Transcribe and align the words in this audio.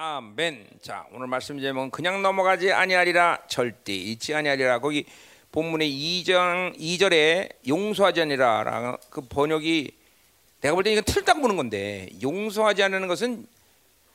아멘. 0.00 0.64
자, 0.80 1.08
오늘 1.10 1.26
말씀 1.26 1.58
제목은 1.60 1.90
그냥 1.90 2.22
넘어가지 2.22 2.70
아니하리라 2.72 3.40
절대 3.48 3.92
잊지 3.92 4.32
아니하리라. 4.32 4.78
거기 4.78 5.04
본문의 5.50 5.90
2장 5.90 6.78
2절에 6.78 7.48
용서하지 7.66 8.20
아니라라는 8.20 8.96
그 9.10 9.22
번역이 9.22 9.90
내가 10.60 10.76
볼 10.76 10.84
때 10.84 10.92
이건 10.92 11.02
틀딱 11.02 11.42
보는 11.42 11.56
건데 11.56 12.08
용서하지 12.22 12.80
않는 12.84 13.08
것은 13.08 13.44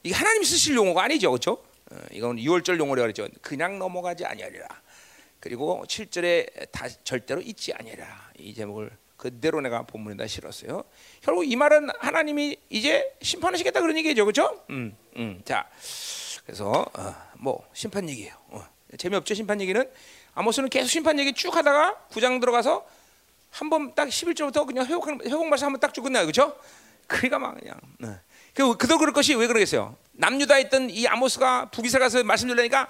이게 0.04 0.15
하나님 0.15 0.43
쓰실 0.46 0.73
용어가 0.77 1.04
아니죠. 1.04 1.31
그렇죠? 1.31 1.61
어, 1.91 1.97
이건 2.13 2.38
6월절 2.38 2.79
용어라 2.79 3.02
그랬죠. 3.02 3.27
그냥 3.41 3.77
넘어가지 3.77 4.23
아니하리라. 4.23 4.65
그리고 5.41 5.84
7절에 5.86 6.71
다 6.71 6.88
절대로 7.04 7.41
잊지 7.41 7.73
아니하리라. 7.73 8.31
이 8.39 8.54
제목을 8.54 8.89
그대로 9.24 9.62
내가 9.62 9.84
본문에다 9.84 10.28
실었어요. 10.28 10.84
결국 11.21 11.50
이 11.50 11.55
말은 11.55 11.88
하나님이 11.98 12.58
이제 12.70 13.10
심판하시겠다 13.22 13.80
그런 13.80 13.96
얘기죠, 13.98 14.26
그렇죠? 14.26 14.62
음, 14.70 14.94
음. 15.16 15.42
자, 15.46 15.66
그래서 16.46 16.86
어, 16.94 17.16
뭐 17.36 17.66
심판 17.73 18.09
얘기예요. 18.09 18.34
어, 18.50 18.66
재미없죠, 18.98 19.34
심판 19.34 19.62
얘기는. 19.62 19.81
아모스는 20.36 20.67
계속 20.67 20.90
심판 20.90 21.17
얘기 21.20 21.31
쭉 21.31 21.55
하다가 21.55 22.08
구장 22.12 22.41
들어가서 22.41 22.86
한 23.52 23.70
번 23.70 23.95
딱 23.95 24.09
11절부터 24.09 24.66
그냥 24.67 24.86
회복 24.88 25.08
회복 25.08 25.48
말씀 25.48 25.67
한번 25.67 25.80
딱 25.80 25.94
쭉 25.94 26.02
끝나요, 26.02 26.23
그렇죠? 26.26 26.58
그러니까 27.08 27.40
막 27.40 27.58
그냥. 27.58 27.80
어. 28.03 28.20
그 28.53 28.76
그도 28.76 28.98
그럴 28.98 29.14
것이 29.14 29.36
왜 29.36 29.48
그러겠어요? 29.48 29.95
남유다 30.12 30.58
있던 30.59 30.90
이 30.90 31.08
아모스가 31.08 31.70
북이스라 31.72 32.03
가서 32.03 32.22
말씀 32.26 32.50
들으니까 32.50 32.90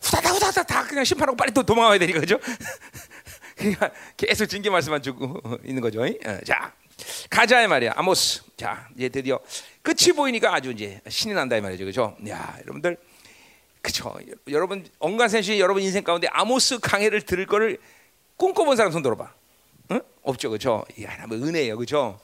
후다닥 0.00 0.34
후다닥 0.34 0.66
다 0.66 0.84
그냥 0.84 1.04
심판하고 1.04 1.36
빨리 1.36 1.52
또 1.52 1.62
도망가야 1.62 1.98
되니까 1.98 2.20
그죠? 2.20 2.38
그러니까 3.56 3.90
계속 4.16 4.46
징계 4.46 4.70
말씀만 4.70 5.02
주고 5.02 5.40
있는 5.64 5.80
거죠. 5.80 6.02
어, 6.02 6.40
자 6.44 6.72
가자 7.30 7.62
이 7.62 7.66
말이야 7.66 7.92
아모스. 7.96 8.42
자 8.56 8.88
이제 8.96 9.08
드디어 9.08 9.38
끝이 9.82 10.12
보이니까 10.14 10.54
아주 10.54 10.70
이제 10.70 11.00
신이 11.08 11.34
난다 11.34 11.56
이 11.56 11.60
말이죠, 11.60 11.84
그죠? 11.84 12.16
야 12.28 12.56
여러분들 12.62 12.96
그죠? 13.82 14.14
여러분 14.48 14.86
언간센시 14.98 15.58
여러분 15.60 15.82
인생 15.82 16.02
가운데 16.04 16.26
아모스 16.28 16.78
강해를 16.78 17.22
들을 17.22 17.46
거를 17.46 17.78
꿈꿔본 18.36 18.76
사람 18.76 18.92
손 18.92 19.02
들어봐. 19.02 19.32
응? 19.92 20.00
없죠, 20.22 20.50
그죠? 20.50 20.84
이 20.96 21.04
하나님의 21.04 21.46
은혜예요, 21.46 21.76
그죠? 21.76 22.18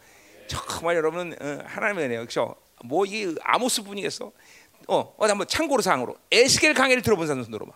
정말 0.46 0.96
여러분은 0.96 1.36
어, 1.40 1.58
하나님의 1.66 2.04
은혜예요, 2.06 2.24
그죠? 2.24 2.56
뭐이 2.84 3.36
아모스 3.42 3.82
분이겠어? 3.82 4.32
어, 4.88 5.14
어디 5.18 5.28
한번 5.30 5.46
참고로 5.46 5.82
상으로 5.82 6.16
에스겔 6.32 6.74
강해를 6.74 7.02
들어본 7.02 7.26
사람 7.26 7.42
손 7.42 7.52
들어봐. 7.52 7.72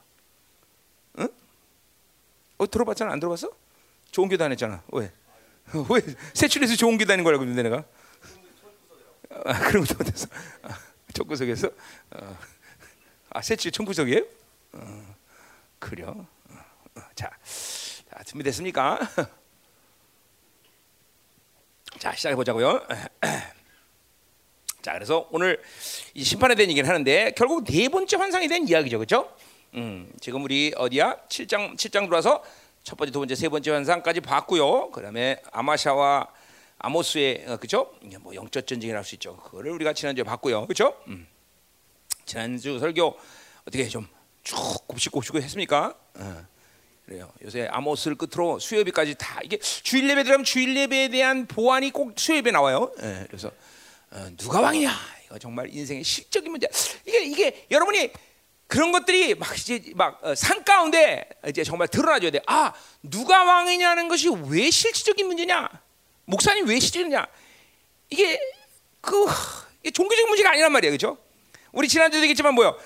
응? 2.64 2.64
어 2.64 2.66
들어봤잖아, 2.66 3.12
안 3.12 3.20
들어봤어? 3.20 3.50
좋은 4.10 4.28
교회 4.28 4.38
다녔잖아. 4.38 4.82
왜? 4.92 5.12
왜 5.90 6.00
세출에서 6.32 6.76
좋은 6.76 6.96
다닌 7.06 7.24
거라고 7.24 7.44
그러는데 7.44 7.68
내가? 7.68 7.84
아, 9.44 9.58
그런 9.68 9.84
것도 9.84 9.98
못했어. 9.98 10.28
아, 10.62 10.78
척구석에서 11.12 11.68
어. 12.10 12.38
아 13.30 13.42
세출 13.42 13.72
청구석이에요? 13.72 14.24
어, 14.72 15.14
그래요. 15.78 16.26
어, 16.50 17.00
자, 17.14 17.30
자 18.10 18.22
준비됐습니까? 18.24 18.98
자 21.98 22.12
시작해 22.14 22.34
보자고요. 22.36 22.86
자 24.82 24.92
그래서 24.92 25.26
오늘 25.32 25.60
이 26.12 26.22
심판에 26.22 26.54
대한 26.54 26.70
얘기를 26.70 26.88
하는데 26.88 27.32
결국 27.36 27.64
네 27.64 27.88
번째 27.88 28.16
환상에 28.16 28.46
대한 28.46 28.68
이야기죠, 28.68 28.98
그렇죠? 28.98 29.34
음, 29.74 30.10
지금 30.20 30.44
우리 30.44 30.72
어디야? 30.76 31.16
7장 31.28 31.76
7장 31.76 32.04
들어와서 32.06 32.42
첫 32.82 32.96
번째, 32.96 33.12
두 33.12 33.18
번째, 33.18 33.34
세 33.34 33.48
번째 33.48 33.70
환상까지 33.72 34.20
봤고요. 34.20 34.90
그다음에 34.90 35.40
아마샤와 35.52 36.28
아모스의 36.78 37.44
어, 37.48 37.56
그죠? 37.56 37.92
뭐 38.20 38.34
영적 38.34 38.66
전쟁이라 38.66 38.98
할 38.98 39.04
수 39.04 39.14
있죠. 39.16 39.36
그거를 39.38 39.72
우리가 39.72 39.92
지난주에 39.92 40.22
봤고요, 40.24 40.66
그렇죠? 40.66 40.94
음. 41.08 41.26
지난주 42.24 42.78
설교 42.78 43.16
어떻게 43.66 43.88
좀 43.88 44.06
쭉 44.44 44.86
곱씹곱씹고 44.86 45.40
했습니까? 45.40 45.94
어. 46.16 46.46
그래요. 47.06 47.30
요새 47.42 47.66
아모스를 47.70 48.16
끝으로 48.16 48.58
수요비까지 48.58 49.14
다 49.16 49.40
이게 49.42 49.58
주일 49.58 50.08
예배 50.08 50.22
들어가면 50.22 50.44
주일 50.44 50.76
예배에 50.76 51.08
대한 51.08 51.46
보완이 51.46 51.90
꼭 51.90 52.12
수요비에 52.18 52.52
나와요. 52.52 52.92
예, 53.02 53.24
그래서 53.26 53.50
어, 54.10 54.28
누가 54.36 54.60
왕이냐? 54.60 54.90
이거 55.26 55.38
정말 55.38 55.68
인생의 55.70 56.04
실적인 56.04 56.50
문제. 56.50 56.68
이게 57.06 57.24
이게 57.24 57.66
여러분이 57.70 58.10
그런 58.66 58.92
것들이 58.92 59.34
막 59.34 59.56
이제 59.56 59.82
막산 59.94 60.58
어, 60.58 60.64
가운데 60.64 61.28
이제 61.46 61.62
정말 61.64 61.88
드러나줘야 61.88 62.30
돼. 62.30 62.40
아 62.46 62.72
누가 63.02 63.44
왕이냐는 63.44 64.08
것이 64.08 64.28
왜 64.48 64.70
실질적인 64.70 65.26
문제냐? 65.26 65.68
목사님 66.24 66.66
왜 66.66 66.80
실질이냐? 66.80 67.26
이게 68.10 68.40
그 69.00 69.26
이게 69.82 69.90
종교적인 69.90 70.28
문제가 70.28 70.50
아니란 70.50 70.72
말이에요, 70.72 70.96
그렇죠? 70.96 71.18
우리 71.72 71.88
지난주에 71.88 72.20
얘기했지만 72.22 72.54
뭐요? 72.54 72.78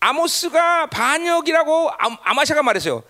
아모스가 0.00 0.86
반역이라고 0.86 1.90
아마샤가 2.22 2.62
말했어요. 2.62 3.02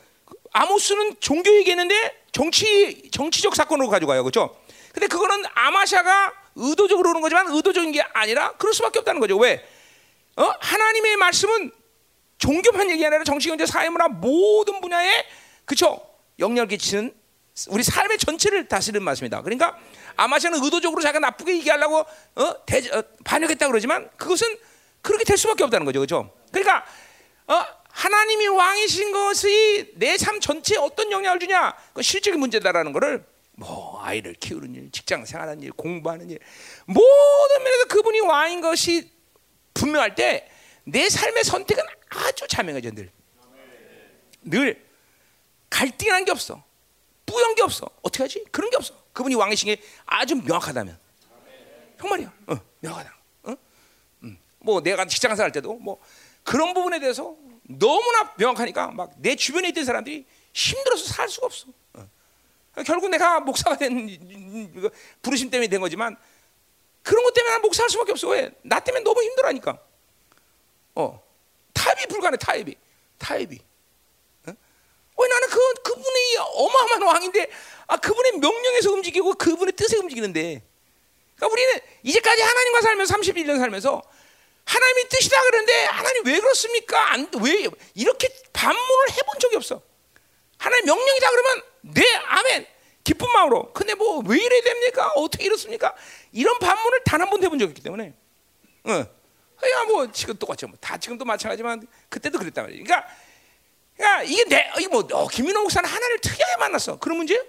아모스는 0.53 1.17
종교 1.21 1.53
얘기했는데 1.57 2.23
정치 2.33 3.09
정치적 3.11 3.57
사건으로 3.57 3.89
가져가요, 3.89 4.23
그렇죠? 4.23 4.57
근데 4.93 5.09
그거는 5.09 5.45
아마샤가 5.55 6.33
의도적으로 6.57 7.09
그러는 7.09 7.21
거지만 7.23 7.49
의도적인 7.51 7.91
게 7.93 8.03
아니라 8.13 8.53
그럴 8.53 8.73
수밖에 8.75 9.01
없다는 9.01 9.21
거죠. 9.21 9.37
왜? 9.39 9.67
어? 10.37 10.53
하나님의 10.61 11.17
말씀은 11.17 11.73
종교만 12.49 12.91
얘기 12.91 13.05
아니라 13.07 13.25
정치, 13.25 13.49
경제, 13.49 13.65
사회, 13.65 13.89
문화 13.89 14.07
모든 14.07 14.81
분야에 14.83 15.25
그쵸 15.65 15.99
영향을 16.39 16.69
끼치는 16.69 17.15
우리 17.69 17.83
삶의 17.83 18.19
전체를 18.19 18.69
다스리는 18.69 19.03
말씀이다. 19.03 19.41
그러니까 19.43 19.79
아마샤는 20.17 20.63
의도적으로 20.63 21.01
자기가 21.01 21.21
나쁘게 21.21 21.57
얘기하려고 21.57 22.05
어? 22.35 22.67
대, 22.67 22.79
어, 22.91 23.03
반역했다 23.25 23.67
그러지만 23.69 24.11
그것은 24.19 24.47
그렇게 25.01 25.25
될 25.25 25.39
수밖에 25.39 25.65
없다는 25.65 25.87
거죠, 25.87 26.01
그렇죠? 26.01 26.35
그러니까 26.53 26.85
어? 27.47 27.65
하나님이 27.89 28.49
왕이신 28.49 29.13
것이 29.13 29.93
내 29.97 30.17
삶 30.19 30.41
전체에 30.41 30.77
어떤 30.79 31.11
영향을 31.13 31.39
주냐? 31.39 31.75
그 31.95 32.03
실적인 32.03 32.41
문제다라는 32.41 32.93
것을 32.93 33.25
뭐 33.53 34.03
아이를 34.03 34.35
키우는 34.35 34.75
일, 34.75 34.91
직장 34.91 35.25
생활하는 35.25 35.63
일, 35.63 35.73
공부하는 35.73 36.29
일 36.29 36.41
모든 36.87 37.63
면에서 37.63 37.85
그분이 37.87 38.21
왕인 38.21 38.61
것이 38.61 39.09
분명할 39.73 40.15
때 40.15 40.51
내 40.85 41.09
삶의 41.09 41.45
선택은 41.45 41.83
아주 42.11 42.47
자명해져 42.49 42.91
늘. 42.93 43.11
늘 44.43 44.85
갈등이라는 45.71 46.25
게 46.25 46.31
없어. 46.31 46.63
뿌연 47.27 47.55
게 47.55 47.63
없어. 47.63 47.89
어떻게 48.03 48.23
하지? 48.23 48.45
그런 48.51 48.71
게 48.71 48.77
없어. 48.77 48.95
그분이 49.13 49.35
왕이신 49.35 49.67
게 49.67 49.83
아주 50.05 50.37
명확하다면. 50.37 50.99
정말이야. 51.99 52.33
어, 52.49 52.57
명확하다. 52.81 53.17
어? 53.45 53.57
음. 54.25 54.39
뭐 54.59 54.81
내가 54.83 55.07
직장 55.07 55.35
생활 55.35 55.51
때도 55.53 55.75
뭐 55.75 56.01
그런 56.43 56.75
부분에 56.75 57.01
대해서 57.01 57.35
너무나 57.63 58.35
명확하니까 58.37 58.89
막 58.91 59.11
내 59.17 59.35
주변에 59.37 59.69
있던 59.71 59.85
사람들이 59.87 60.27
힘들어서 60.53 61.07
살 61.07 61.29
수가 61.31 61.47
없어. 61.47 61.67
어. 61.95 62.07
결국 62.85 63.09
내가 63.09 63.41
목사가 63.41 63.79
된 63.79 64.07
부르심 65.23 65.49
때문에 65.49 65.69
된 65.69 65.81
거지만 65.81 66.17
그런 67.03 67.25
것 67.25 67.33
때문에 67.33 67.59
목사할 67.59 67.89
수밖에 67.89 68.13
없어. 68.13 68.29
왜? 68.29 68.51
나 68.63 68.81
때문에 68.81 69.03
너무 69.03 69.23
힘들어하니까. 69.23 69.79
어, 70.95 71.23
타협이 71.73 72.07
불가능해. 72.07 72.39
타협이, 72.39 72.77
타협이. 73.19 73.59
어? 74.47 74.53
왜 75.19 75.29
나는 75.29 75.49
그 75.49 75.75
그분이 75.83 76.37
어마어마한 76.39 77.03
왕인데, 77.03 77.51
아 77.87 77.97
그분의 77.97 78.33
명령에서 78.39 78.93
움직이고 78.93 79.35
그분의 79.35 79.73
뜻에 79.73 79.97
움직이는데. 79.97 80.63
그러니까 81.37 81.53
우리는 81.53 81.81
이제까지 82.05 82.43
하나님과 82.43 82.81
살면서 82.83 83.15
31년 83.15 83.59
살면서 83.59 84.03
하나님이 84.65 85.09
뜻이다 85.09 85.43
그러는데 85.43 85.85
하나님 85.87 86.25
왜 86.27 86.39
그렇습니까? 86.41 87.13
안, 87.13 87.29
왜 87.43 87.67
이렇게 87.95 88.29
반문을 88.53 89.11
해본 89.13 89.39
적이 89.41 89.57
없어. 89.57 89.83
하나님 90.57 90.87
명령이다 90.87 91.31
그러면 91.31 91.63
네 91.83 92.03
아멘 92.17 92.67
기쁜 93.03 93.31
마음으로. 93.33 93.73
근데 93.73 93.95
뭐 93.95 94.23
왜 94.25 94.39
이래 94.39 94.61
됩니까? 94.63 95.13
어떻게 95.17 95.45
이렇습니까? 95.45 95.95
이런 96.33 96.59
반문을 96.61 97.03
단 97.05 97.21
한 97.21 97.29
번도 97.31 97.45
해본 97.47 97.59
적이 97.59 97.71
없기 97.71 97.83
때문에. 97.83 98.15
어. 98.85 99.07
야, 99.71 99.85
뭐 99.85 100.11
지금 100.11 100.37
똑같죠. 100.37 100.67
뭐. 100.69 100.77
다 100.81 100.97
지금도 100.97 101.25
마찬가지지만 101.25 101.87
그때도 102.09 102.39
그랬단 102.39 102.65
말이야. 102.65 102.83
그러니까, 102.85 103.09
그러니까 103.97 104.23
이게 104.25 104.45
내 104.45 104.71
이게 104.79 104.89
뭐 104.89 105.07
어, 105.13 105.29
김민호 105.29 105.63
목사는 105.63 105.89
하나님을 105.89 106.21
특이하게 106.21 106.57
만났어. 106.59 106.99
그런 106.99 107.19
문제? 107.19 107.41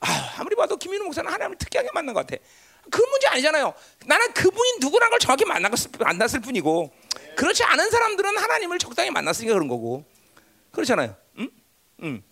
아, 0.00 0.34
아무리 0.38 0.54
봐도 0.56 0.76
김민호 0.76 1.04
목사는 1.04 1.30
하나님을 1.30 1.58
특이하게 1.58 1.88
만난 1.94 2.14
것 2.14 2.26
같아. 2.26 2.42
그 2.90 3.00
문제 3.02 3.26
아니잖아요. 3.28 3.74
나는 4.06 4.32
그분이 4.32 4.78
누구란 4.80 5.10
걸 5.10 5.18
정확히 5.18 5.44
만났을, 5.44 5.90
만났을 5.98 6.40
뿐이고 6.40 6.92
그렇지 7.36 7.64
않은 7.64 7.90
사람들은 7.90 8.38
하나님을 8.38 8.78
적당히 8.78 9.10
만났으니까 9.10 9.54
그런 9.54 9.68
거고 9.68 10.04
그렇잖아요. 10.70 11.16
응? 11.38 11.50
응. 12.02 12.22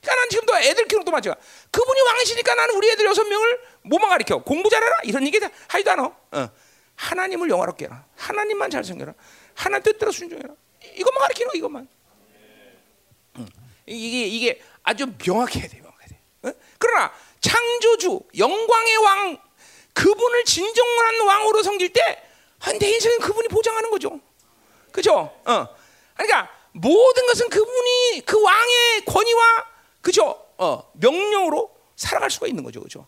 그러니까 0.00 0.14
난 0.14 0.28
지금도 0.30 0.56
애들 0.56 0.86
키우는 0.86 1.04
또 1.04 1.10
마찬가지. 1.10 1.46
그분이 1.70 2.00
왕이시니까 2.00 2.54
나는 2.54 2.74
우리 2.76 2.90
애들 2.90 3.04
여섯 3.04 3.24
명을 3.24 3.60
뭐만 3.82 4.08
가르쳐? 4.08 4.38
공부 4.38 4.70
잘해라 4.70 4.98
이런 5.04 5.26
얘기 5.26 5.40
하지도 5.68 5.90
않아. 5.90 6.04
어. 6.04 6.50
하나님을 6.98 7.48
영화롭게 7.48 7.84
해라. 7.84 8.04
하나님만 8.16 8.70
잘 8.70 8.84
생겨라. 8.84 9.14
하나님 9.54 9.84
뜻대로 9.84 10.10
순종해라. 10.10 10.52
이것만 10.96 11.20
가르치는 11.22 11.48
거 11.48 11.56
이것만. 11.56 11.88
응. 13.38 13.48
이게 13.86 14.26
이게 14.26 14.62
아주 14.82 15.06
명확해야 15.06 15.68
돼, 15.68 15.80
명확해야 15.80 16.08
돼. 16.08 16.20
어? 16.42 16.52
그러나 16.78 17.12
창조주 17.40 18.20
영광의 18.36 18.96
왕 18.96 19.38
그분을 19.92 20.44
진정한 20.44 21.20
왕으로 21.26 21.62
섬길 21.62 21.92
때, 21.92 22.22
내 22.78 22.90
인생은 22.90 23.20
그분이 23.20 23.48
보장하는 23.48 23.90
거죠. 23.90 24.20
그죠? 24.92 25.32
어. 25.44 25.68
그러니까 26.14 26.50
모든 26.72 27.26
것은 27.26 27.48
그분이 27.48 28.22
그 28.24 28.40
왕의 28.40 29.04
권위와 29.06 29.64
그죠? 30.00 30.44
어, 30.56 30.90
명령으로 30.94 31.74
살아갈 31.96 32.30
수가 32.30 32.48
있는 32.48 32.64
거죠, 32.64 32.80
그죠? 32.80 33.06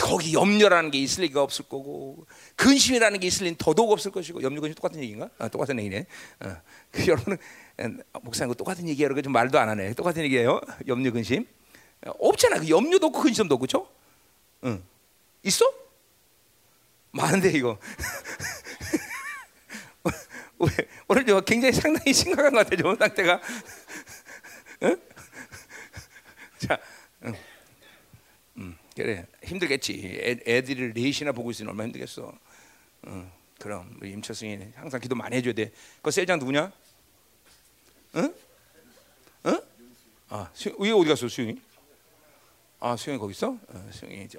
거기 0.00 0.32
염려라는 0.32 0.90
게 0.90 0.98
있을 0.98 1.24
리가 1.24 1.42
없을 1.42 1.66
거고 1.68 2.26
근심이라는 2.56 3.20
게 3.20 3.26
있을 3.26 3.44
리는 3.44 3.56
더더욱 3.56 3.90
없을 3.92 4.10
것이고 4.10 4.42
염려 4.42 4.60
근심 4.60 4.74
똑같은 4.74 5.00
얘기인가? 5.02 5.30
아, 5.38 5.48
똑같은 5.48 5.78
얘기네. 5.78 6.06
어. 6.40 6.56
그 6.92 7.06
여러분은 7.06 7.38
어, 8.12 8.20
목사님 8.20 8.54
똑같은 8.54 8.88
얘기예요. 8.88 9.08
그러니까 9.08 9.22
좀 9.22 9.32
말도 9.32 9.58
안 9.58 9.68
하네. 9.68 9.94
똑같은 9.94 10.22
얘기예요. 10.24 10.60
염려 10.86 11.10
근심 11.10 11.46
어, 12.06 12.10
없잖아. 12.18 12.60
그 12.60 12.68
염려도 12.68 13.06
없고 13.08 13.20
근심도 13.20 13.54
없고 13.54 13.66
그렇죠? 13.66 13.88
응. 14.64 14.82
있어? 15.42 15.64
많은데 17.12 17.50
이거. 17.50 17.78
오늘 21.08 21.26
저 21.26 21.40
굉장히 21.40 21.72
상당히 21.74 22.12
심각한 22.12 22.52
것 22.52 22.68
같아요. 22.68 22.94
상태가. 22.96 23.40
응? 24.82 25.00
자, 26.58 26.78
응. 27.24 27.34
음, 28.58 28.78
그래 28.94 29.26
힘들겠지. 29.52 30.18
애, 30.22 30.56
애들을 30.56 30.92
넷이나 30.94 31.32
보고 31.32 31.50
있으면 31.50 31.70
얼마나 31.70 31.86
힘들겠어. 31.88 32.32
응. 33.06 33.30
그럼 33.58 33.96
우리 34.00 34.10
임철승이 34.12 34.72
항상 34.74 35.00
기도 35.00 35.14
많이 35.14 35.36
해줘야 35.36 35.52
돼. 35.54 35.72
그 36.02 36.10
셀장 36.10 36.38
누구냐? 36.38 36.72
응? 38.16 38.34
응? 39.46 39.60
아, 40.28 40.50
수, 40.52 40.74
위 40.78 40.90
어디 40.90 41.08
갔어, 41.08 41.28
수영이? 41.28 41.60
아, 42.80 42.96
수영이 42.96 43.18
거기 43.20 43.32
있어? 43.32 43.50
어, 43.68 43.90
수영이 43.92 44.28
저 44.28 44.38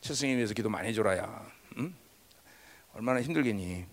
철승이 0.00 0.36
위해서 0.36 0.52
기도 0.54 0.68
많이 0.68 0.88
해줘라야. 0.88 1.50
응? 1.78 1.94
얼마나 2.92 3.22
힘들겠니? 3.22 3.86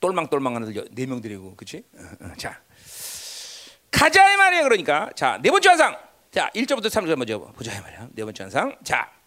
똘망똘망한 0.00 0.62
애들 0.68 0.88
네명 0.92 1.20
데리고 1.20 1.56
그렇지? 1.56 1.82
자 2.36 2.62
가자 3.90 4.32
이 4.32 4.36
말이야 4.36 4.62
그러니까 4.62 5.10
자 5.16 5.38
네 5.42 5.50
번째 5.50 5.70
환상 5.70 6.07
자 6.30 6.50
1절부터 6.54 6.86
3절 6.86 7.16
먼저 7.16 7.38
보자 7.38 7.76
이 7.76 7.80
말이야 7.80 8.08
네 8.12 8.24
번째 8.24 8.42
환상 8.44 8.76
자 8.84 9.18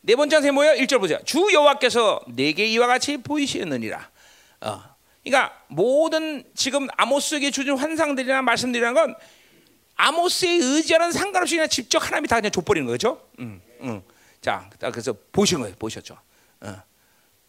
네 0.00 0.14
번째 0.16 0.36
환상이 0.36 0.52
뭐야 0.52 0.74
1절 0.76 1.00
보자 1.00 1.20
주 1.24 1.48
여호와께서 1.52 2.20
내게 2.28 2.66
이와 2.66 2.86
같이 2.86 3.16
보이시느니라 3.18 4.10
어 4.60 4.82
그러니까 5.24 5.62
모든 5.68 6.44
지금 6.54 6.88
아모스에게 6.96 7.50
주신 7.50 7.76
환상들이나 7.76 8.42
말씀들이란 8.42 8.94
건 8.94 9.14
아모스의 9.96 10.58
의지와는 10.60 11.12
상관없이 11.12 11.56
그냥 11.56 11.68
직접 11.68 12.02
하나님이 12.02 12.28
다 12.28 12.36
그냥 12.36 12.52
줘버리는 12.52 12.86
거죠. 12.86 13.20
음, 13.40 13.60
음. 13.80 14.00
자, 14.40 14.70
그래서 14.78 15.12
보신 15.32 15.58
거예요. 15.60 15.74
보셨죠? 15.76 16.16
어. 16.60 16.82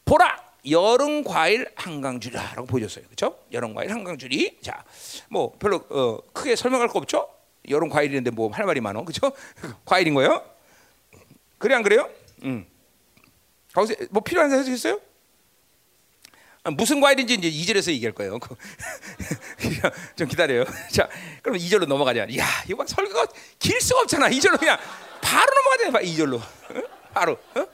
보라, 0.03 0.35
여름 0.69 1.23
과일 1.23 1.71
한강줄이라고 1.75 2.65
보여줬어요. 2.65 3.05
그렇죠? 3.05 3.37
여름 3.51 3.75
과일 3.75 3.91
한강줄이. 3.91 4.57
자, 4.63 4.83
뭐 5.29 5.55
별로 5.59 5.85
어, 5.89 6.17
크게 6.33 6.55
설명할 6.55 6.87
거 6.87 6.97
없죠? 6.99 7.29
여름 7.67 7.89
과일인데 7.89 8.31
뭐 8.31 8.49
할 8.51 8.65
말이 8.65 8.79
많어. 8.81 9.03
그렇죠? 9.03 9.31
과일인 9.85 10.13
거예요. 10.13 10.43
그래 11.57 11.75
안 11.75 11.83
그래요? 11.83 12.09
음. 12.43 12.65
거기서 13.73 13.95
뭐 14.11 14.23
필요한 14.23 14.49
사람 14.49 14.65
있어요? 14.73 14.99
아, 16.63 16.71
무슨 16.71 16.99
과일인지 16.99 17.35
이제 17.35 17.49
2절에서 17.49 17.91
얘기할 17.91 18.13
거예요. 18.13 18.37
좀 20.15 20.27
기다려요. 20.27 20.65
자, 20.91 21.07
그럼 21.41 21.57
2절로 21.57 21.85
넘어가자. 21.85 22.21
야, 22.37 22.45
이거 22.67 22.85
설교가 22.85 23.27
길 23.59 23.79
수가 23.79 24.01
없잖아. 24.01 24.29
2절로 24.29 24.59
그냥 24.59 24.77
바로 25.21 25.51
넘어가자. 25.53 26.05
2절로. 26.05 26.41
바로. 27.13 27.33
어? 27.55 27.65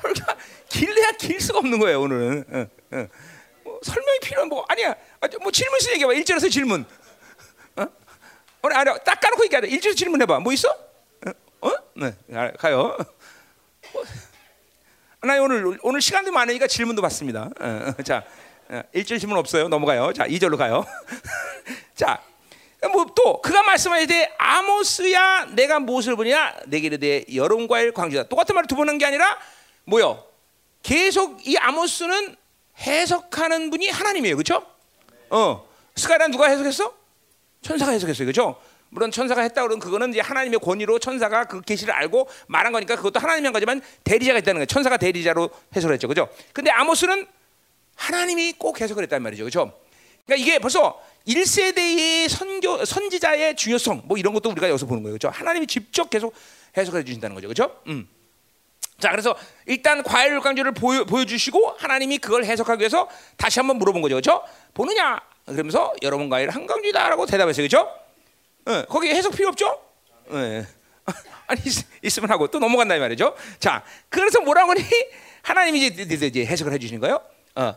설교가 0.00 0.36
길래야 0.68 1.12
길 1.12 1.40
수가 1.40 1.58
없는 1.60 1.78
거예요 1.78 2.00
오늘은. 2.00 2.44
어, 2.50 2.66
어. 2.96 3.06
뭐 3.64 3.80
설명이 3.82 4.18
필요한 4.20 4.48
뭐 4.48 4.64
아니야. 4.68 4.94
아, 5.20 5.28
뭐 5.40 5.52
질문 5.52 5.78
쓰 5.80 5.90
얘기해봐. 5.92 6.12
1절에서 6.14 6.50
질문. 6.50 6.84
어? 8.66 8.68
오늘 8.68 8.76
아니 8.76 8.90
딱 9.04 9.20
까놓고 9.20 9.44
얘기하자. 9.44 9.66
1절에서 9.68 9.96
질문해봐. 9.96 10.40
뭐 10.40 10.52
있어? 10.52 10.68
어? 11.60 11.70
네, 11.94 12.14
가요. 12.58 12.96
뭐, 13.92 14.04
나 15.22 15.40
오늘 15.40 15.78
오늘 15.82 16.00
시간도 16.00 16.30
많으니까 16.32 16.66
질문도 16.66 17.02
받습니다. 17.02 17.50
어, 17.60 17.94
어, 17.98 18.02
자, 18.02 18.22
어, 18.68 18.82
1절 18.94 19.18
질문 19.18 19.38
없어요. 19.38 19.68
넘어가요. 19.68 20.12
자, 20.12 20.26
2절로 20.26 20.56
가요. 20.56 20.84
자, 21.94 22.22
뭐 22.92 23.06
또 23.16 23.40
그가 23.40 23.62
말씀하되 23.62 24.34
아모스야 24.38 25.46
내가 25.54 25.80
무엇을 25.80 26.14
보냐 26.16 26.54
내게 26.66 26.86
이르되 26.86 27.24
여름 27.34 27.66
과일 27.66 27.92
광주다. 27.92 28.24
똑같은 28.28 28.54
말을 28.54 28.68
두 28.68 28.76
번 28.76 28.88
한 28.88 28.98
게 28.98 29.06
아니라 29.06 29.38
뭐요? 29.84 30.24
계속 30.82 31.44
이 31.46 31.56
아모스는 31.56 32.36
해석하는 32.78 33.70
분이 33.70 33.88
하나님이에요. 33.88 34.36
그렇죠? 34.36 34.64
어. 35.30 35.66
스가랴 35.96 36.28
누가 36.28 36.46
해석했어? 36.48 36.94
천사가 37.66 37.90
해석했어요. 37.92 38.26
그렇죠? 38.26 38.56
물론 38.90 39.10
천사가 39.10 39.42
했다 39.42 39.62
그러면 39.62 39.80
그거는 39.80 40.10
이제 40.10 40.20
하나님의 40.20 40.60
권위로 40.60 41.00
천사가 41.00 41.46
그 41.46 41.60
계시를 41.60 41.92
알고 41.92 42.28
말한 42.46 42.72
거니까 42.72 42.94
그것도 42.94 43.18
하나님의 43.18 43.52
거지만 43.52 43.82
대리자가 44.04 44.38
있다는 44.38 44.58
거예요. 44.58 44.66
천사가 44.66 44.96
대리자로 44.96 45.50
해석을 45.74 45.94
했죠. 45.94 46.06
그죠? 46.06 46.28
근데 46.52 46.70
아모스는 46.70 47.26
하나님이 47.96 48.52
꼭 48.52 48.80
해석을 48.80 49.02
했단 49.02 49.20
말이죠. 49.20 49.44
그죠? 49.44 49.72
그러니까 50.24 50.44
이게 50.44 50.60
벌써 50.60 51.02
1세대의 51.26 52.28
선교 52.28 52.84
선지자의 52.84 53.56
중요성 53.56 54.02
뭐 54.04 54.16
이런 54.16 54.32
것도 54.32 54.50
우리가 54.50 54.68
여기서 54.68 54.86
보는 54.86 55.02
거예요. 55.02 55.14
그죠? 55.14 55.28
하나님이 55.28 55.66
직접 55.66 56.08
계속 56.08 56.32
해석해 56.76 57.02
주신다는 57.02 57.34
거죠. 57.34 57.48
그죠? 57.48 57.80
음. 57.88 58.08
자, 59.00 59.10
그래서 59.10 59.36
일단 59.66 60.04
과일 60.04 60.38
강조를 60.38 60.72
보여, 60.72 61.04
보여주시고 61.04 61.74
하나님이 61.78 62.18
그걸 62.18 62.44
해석하기 62.44 62.80
위해서 62.80 63.08
다시 63.36 63.58
한번 63.58 63.78
물어본 63.78 64.02
거죠. 64.02 64.14
그죠? 64.14 64.42
보느냐? 64.72 65.20
그러면서 65.46 65.92
여러분 66.02 66.28
과일 66.28 66.50
한강주다라고 66.50 67.26
대답했어요. 67.26 67.64
그죠? 67.64 67.88
네, 68.64 68.84
거기 68.88 69.08
해석 69.08 69.34
필요 69.34 69.48
없죠? 69.48 69.80
네. 70.30 70.66
아니 71.46 71.60
있, 72.02 72.18
으면 72.18 72.30
하고 72.30 72.48
또 72.48 72.58
넘어간다 72.58 72.96
이 72.96 72.98
말이죠. 72.98 73.36
자, 73.60 73.84
그래서 74.08 74.40
뭐라고 74.40 74.72
하니 74.72 74.82
하나님이 75.42 75.86
이제, 75.86 76.26
이제 76.26 76.44
해석을 76.44 76.72
해주시는 76.72 77.00
거예요. 77.00 77.22
어. 77.54 77.74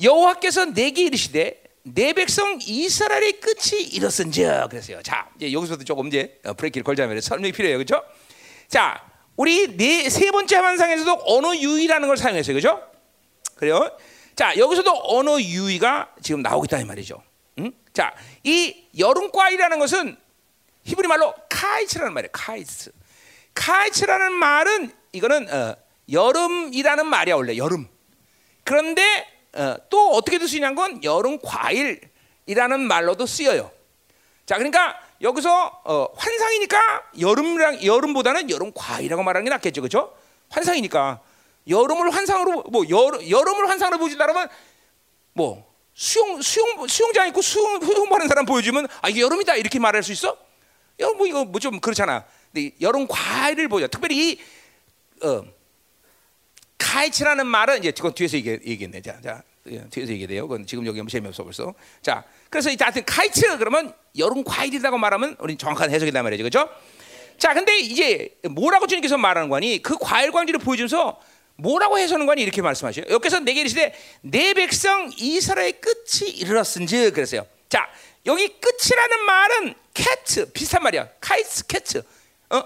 여호와께서 0.00 0.66
내게 0.66 1.02
이르시되 1.04 1.60
내 1.82 2.12
백성 2.12 2.58
이스라엘의 2.62 3.40
끝이 3.40 3.82
이렇은즉 3.82 4.68
그랬어요. 4.70 5.02
자, 5.02 5.28
이제 5.36 5.52
여기서도 5.52 5.82
조금 5.82 6.06
이제 6.06 6.38
어, 6.44 6.52
브레이크를 6.52 6.84
걸자면 6.84 7.20
설명이 7.20 7.52
필요해요, 7.52 7.78
그렇죠? 7.78 8.04
자, 8.68 9.02
우리 9.36 9.76
네 9.76 10.08
세 10.08 10.30
번째 10.30 10.56
환상에서도 10.56 11.22
언어 11.26 11.56
유의라는 11.56 12.06
걸 12.06 12.16
사용했어요, 12.16 12.54
그렇죠? 12.54 12.80
그래요. 13.56 13.90
자, 14.40 14.56
여기서도 14.56 14.90
언어 15.04 15.38
유의가 15.38 16.14
지금 16.22 16.40
나오겠다 16.40 16.78
이 16.78 16.84
말이죠. 16.86 17.22
응? 17.58 17.72
자, 17.92 18.14
이 18.42 18.86
여름 18.98 19.30
과일이라는 19.30 19.78
것은 19.78 20.16
히브리 20.84 21.08
말로 21.08 21.34
카이츠라는 21.50 22.14
말이에요. 22.14 22.30
카이츠. 22.32 22.90
카이츠라는 23.52 24.32
말은 24.32 24.92
이거는 25.12 25.52
어, 25.52 25.76
여름이라는 26.10 27.06
말이야 27.06 27.34
원래 27.34 27.58
여름. 27.58 27.86
그런데 28.64 29.28
어, 29.52 29.76
또 29.90 30.12
어떻게 30.12 30.38
쓰이냐는 30.38 30.74
건 30.74 31.04
여름 31.04 31.38
과일이라는 31.42 32.80
말로도 32.80 33.26
쓰여요. 33.26 33.70
자, 34.46 34.56
그러니까 34.56 34.98
여기서 35.20 35.82
어, 35.84 36.08
환상이니까 36.16 37.10
여름이랑 37.20 37.84
여름보다는 37.84 38.48
여름 38.48 38.72
과일이라고 38.74 39.22
말하는 39.22 39.44
게 39.44 39.50
낫겠죠, 39.50 39.82
그렇죠? 39.82 40.14
환상이니까 40.48 41.20
여름을 41.68 42.10
환상으로 42.10 42.64
뭐 42.70 42.84
여름, 42.88 43.28
여름을 43.28 43.68
환상으로 43.68 43.98
보여준다면 43.98 44.48
뭐 45.34 45.70
수영 45.94 46.40
수영 46.40 46.86
수영장 46.88 47.28
있고 47.28 47.42
수영 47.42 47.80
수영하는 47.80 48.28
사람 48.28 48.46
보여주면 48.46 48.88
아 49.02 49.08
이게 49.08 49.20
여름이다 49.20 49.56
이렇게 49.56 49.78
말할 49.78 50.02
수 50.02 50.12
있어? 50.12 50.36
여름 50.98 51.18
뭐 51.18 51.26
이거 51.26 51.44
뭐 51.44 51.60
좀 51.60 51.80
그렇잖아. 51.80 52.24
근데 52.52 52.72
여름 52.80 53.06
과일을 53.06 53.68
보여. 53.68 53.86
특별히 53.86 54.32
이 54.32 54.38
어, 55.24 55.44
카이츠라는 56.78 57.46
말은 57.46 57.78
이제 57.78 57.90
그건 57.92 58.14
뒤에서 58.14 58.36
얘기, 58.38 58.50
얘기했네. 58.50 59.02
자, 59.02 59.20
자 59.20 59.42
예, 59.68 59.84
뒤에서 59.90 60.12
얘기돼요. 60.12 60.48
그건 60.48 60.66
지금 60.66 60.86
여기 60.86 61.00
재미없어 61.06 61.44
벌써. 61.44 61.74
자, 62.02 62.24
그래서 62.48 62.70
이제 62.70 62.82
하여튼 62.82 63.04
카이츠 63.04 63.58
그러면 63.58 63.94
여름 64.18 64.42
과일이라고 64.42 64.96
말하면 64.98 65.36
우리 65.38 65.56
정확한 65.56 65.90
해석이란 65.90 66.24
말이죠, 66.24 66.42
그렇죠? 66.42 66.68
자, 67.38 67.54
근데 67.54 67.78
이제 67.78 68.36
뭐라고 68.50 68.86
주님께서 68.86 69.18
말하는 69.18 69.48
거니? 69.48 69.82
그 69.82 69.96
과일 69.98 70.32
광주리를 70.32 70.60
보여주면서 70.60 71.20
뭐라고 71.60 71.98
해서는 71.98 72.26
거니 72.26 72.42
이렇게 72.42 72.62
말씀하셔요. 72.62 73.06
여기서 73.10 73.40
내게 73.40 73.60
이르시되 73.60 73.94
내 74.22 74.54
백성 74.54 75.10
이스라엘 75.16 75.80
끝이 75.80 76.30
이르렀은즉 76.30 77.10
그랬어요. 77.10 77.46
자, 77.68 77.88
여기 78.26 78.48
끝이라는 78.60 79.24
말은 79.24 79.74
케츠 79.94 80.52
비슷한 80.52 80.82
말이야. 80.82 81.08
카이츠 81.20 81.66
케츠. 81.66 82.02
어? 82.50 82.62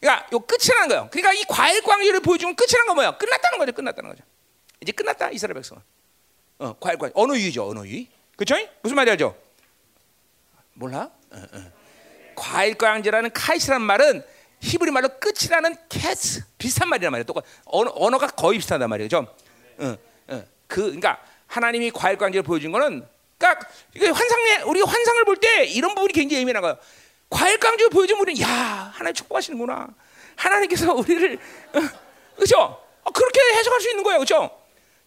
그러니까 0.00 0.26
요 0.32 0.38
끝이라는 0.40 0.88
거예요. 0.88 1.08
그러니까 1.10 1.32
이 1.32 1.44
과일 1.48 1.82
광주리를 1.82 2.20
보여주면 2.20 2.54
끝이라는 2.56 2.86
거 2.86 2.94
뭐야? 2.94 3.16
끝났다는 3.16 3.58
거죠. 3.58 3.72
끝났다는 3.72 4.10
거죠. 4.10 4.22
이제 4.80 4.92
끝났다 4.92 5.30
이스라엘 5.30 5.54
백성은. 5.54 5.82
어, 6.58 6.76
과일 6.78 6.98
과일 6.98 7.12
언어 7.14 7.34
유희죠. 7.34 7.68
언어 7.68 7.86
유희. 7.86 8.08
그렇죠? 8.36 8.56
무슨 8.82 8.96
말이 8.96 9.16
죠 9.16 9.36
몰라? 10.74 11.10
어, 11.30 11.42
어. 11.52 11.72
과일 12.34 12.74
광지라는 12.74 13.30
카이츠라는 13.32 13.84
말은 13.84 14.24
히브리 14.60 14.90
말로 14.90 15.08
끝이라는 15.20 15.76
캐스 15.88 16.42
비슷한 16.58 16.88
말이란 16.88 17.12
말이에요. 17.12 17.24
똑같 17.24 17.44
언어, 17.66 17.92
언어가 17.94 18.26
거의 18.26 18.58
비슷하단 18.58 18.88
말이죠. 18.88 19.26
어, 19.78 19.96
어. 20.28 20.44
그 20.66 20.82
그러니까 20.82 21.20
하나님이 21.46 21.90
과일 21.92 22.16
관계를 22.16 22.42
보여준 22.42 22.72
거는 22.72 23.06
그러니까 23.38 23.68
이게 23.94 24.08
환상에 24.08 24.62
우리가 24.62 24.88
환상을 24.90 25.24
볼 25.24 25.36
때 25.36 25.64
이런 25.66 25.94
부분이 25.94 26.12
굉장히 26.12 26.40
예민한 26.40 26.62
거예요. 26.62 26.78
과일 27.28 27.58
관계를 27.58 27.90
보여주면 27.90 28.22
우리는 28.22 28.40
야 28.42 28.90
하나님 28.94 29.14
축복하시는구나. 29.14 29.88
하나님께서 30.36 30.92
우리를 30.94 31.38
어, 31.74 31.80
그렇죠? 32.36 32.58
어, 33.02 33.10
그렇게 33.10 33.40
해석할 33.58 33.80
수 33.80 33.90
있는 33.90 34.02
거예요, 34.02 34.18
그렇죠? 34.18 34.50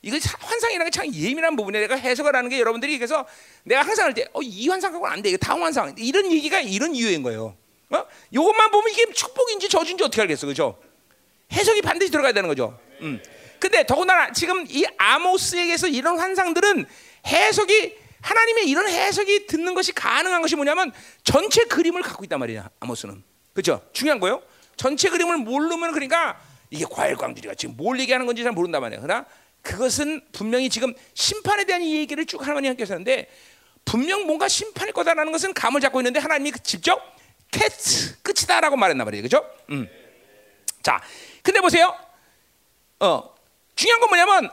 이거 0.01 0.17
환상이라는 0.39 0.91
게 0.91 0.97
참 1.01 1.13
예민한 1.13 1.55
부분에 1.57 1.79
내가 1.81 1.95
해석을 1.95 2.33
하는 2.35 2.49
게 2.49 2.59
여러분들이 2.59 2.97
그래서 2.97 3.25
내가 3.63 3.81
항상 3.81 4.05
할 4.05 4.13
때, 4.13 4.25
어, 4.33 4.41
이 4.41 4.67
환상 4.69 4.91
갖고는 4.93 5.13
안 5.13 5.21
돼. 5.21 5.29
이거 5.29 5.37
다음 5.37 5.61
환상. 5.61 5.93
이런 5.97 6.31
얘기가 6.31 6.61
이런 6.61 6.95
이유인 6.95 7.21
거예요. 7.23 7.57
어? 7.91 8.05
요것만 8.33 8.71
보면 8.71 8.91
이게 8.91 9.11
축복인지 9.11 9.69
저주인지 9.69 10.03
어떻게 10.03 10.21
알겠어, 10.21 10.47
그죠? 10.47 10.79
해석이 11.51 11.81
반드시 11.81 12.11
들어가야 12.11 12.33
되는 12.33 12.47
거죠. 12.47 12.79
음. 13.01 13.21
근데 13.59 13.85
더군다나 13.85 14.31
지금 14.31 14.65
이 14.69 14.85
아모스에게서 14.97 15.87
이런 15.87 16.19
환상들은 16.19 16.85
해석이 17.25 17.97
하나님의 18.21 18.69
이런 18.69 18.87
해석이 18.87 19.47
듣는 19.47 19.73
것이 19.73 19.91
가능한 19.91 20.41
것이 20.41 20.55
뭐냐면 20.55 20.91
전체 21.23 21.63
그림을 21.65 22.01
갖고 22.01 22.23
있단 22.23 22.39
말이야. 22.39 22.69
아모스는. 22.79 23.23
그죠? 23.53 23.81
중요한 23.91 24.19
거요. 24.19 24.41
전체 24.77 25.09
그림을 25.09 25.37
모르면 25.37 25.91
그러니까 25.91 26.39
이게 26.69 26.85
과일 26.89 27.15
광주리가 27.15 27.55
지금 27.55 27.75
뭘 27.75 27.99
얘기하는 27.99 28.25
건지 28.25 28.43
잘 28.43 28.51
모른단 28.51 28.81
말이야. 28.81 29.01
그러나 29.01 29.25
그것은 29.61 30.21
분명히 30.31 30.69
지금 30.69 30.93
심판에 31.13 31.65
대한 31.65 31.81
이 31.81 31.97
얘기를 31.97 32.25
쭉 32.25 32.45
하나님께서 32.47 32.93
하는데 32.93 33.27
분명 33.83 34.25
뭔가 34.25 34.47
심판일 34.47 34.93
거다라는 34.93 35.31
것은 35.31 35.53
감을 35.53 35.81
잡고 35.81 35.99
있는데 35.99 36.19
하나님이 36.19 36.51
직접 36.63 37.01
캐트 37.51 38.21
끝이다라고 38.21 38.75
말했단 38.77 39.05
말이에요. 39.05 39.23
그죠? 39.23 39.45
음. 39.69 39.89
자, 40.83 41.01
근데 41.43 41.61
보세요. 41.61 41.95
어, 42.99 43.35
중요한 43.75 43.99
건 43.99 44.09
뭐냐면 44.09 44.51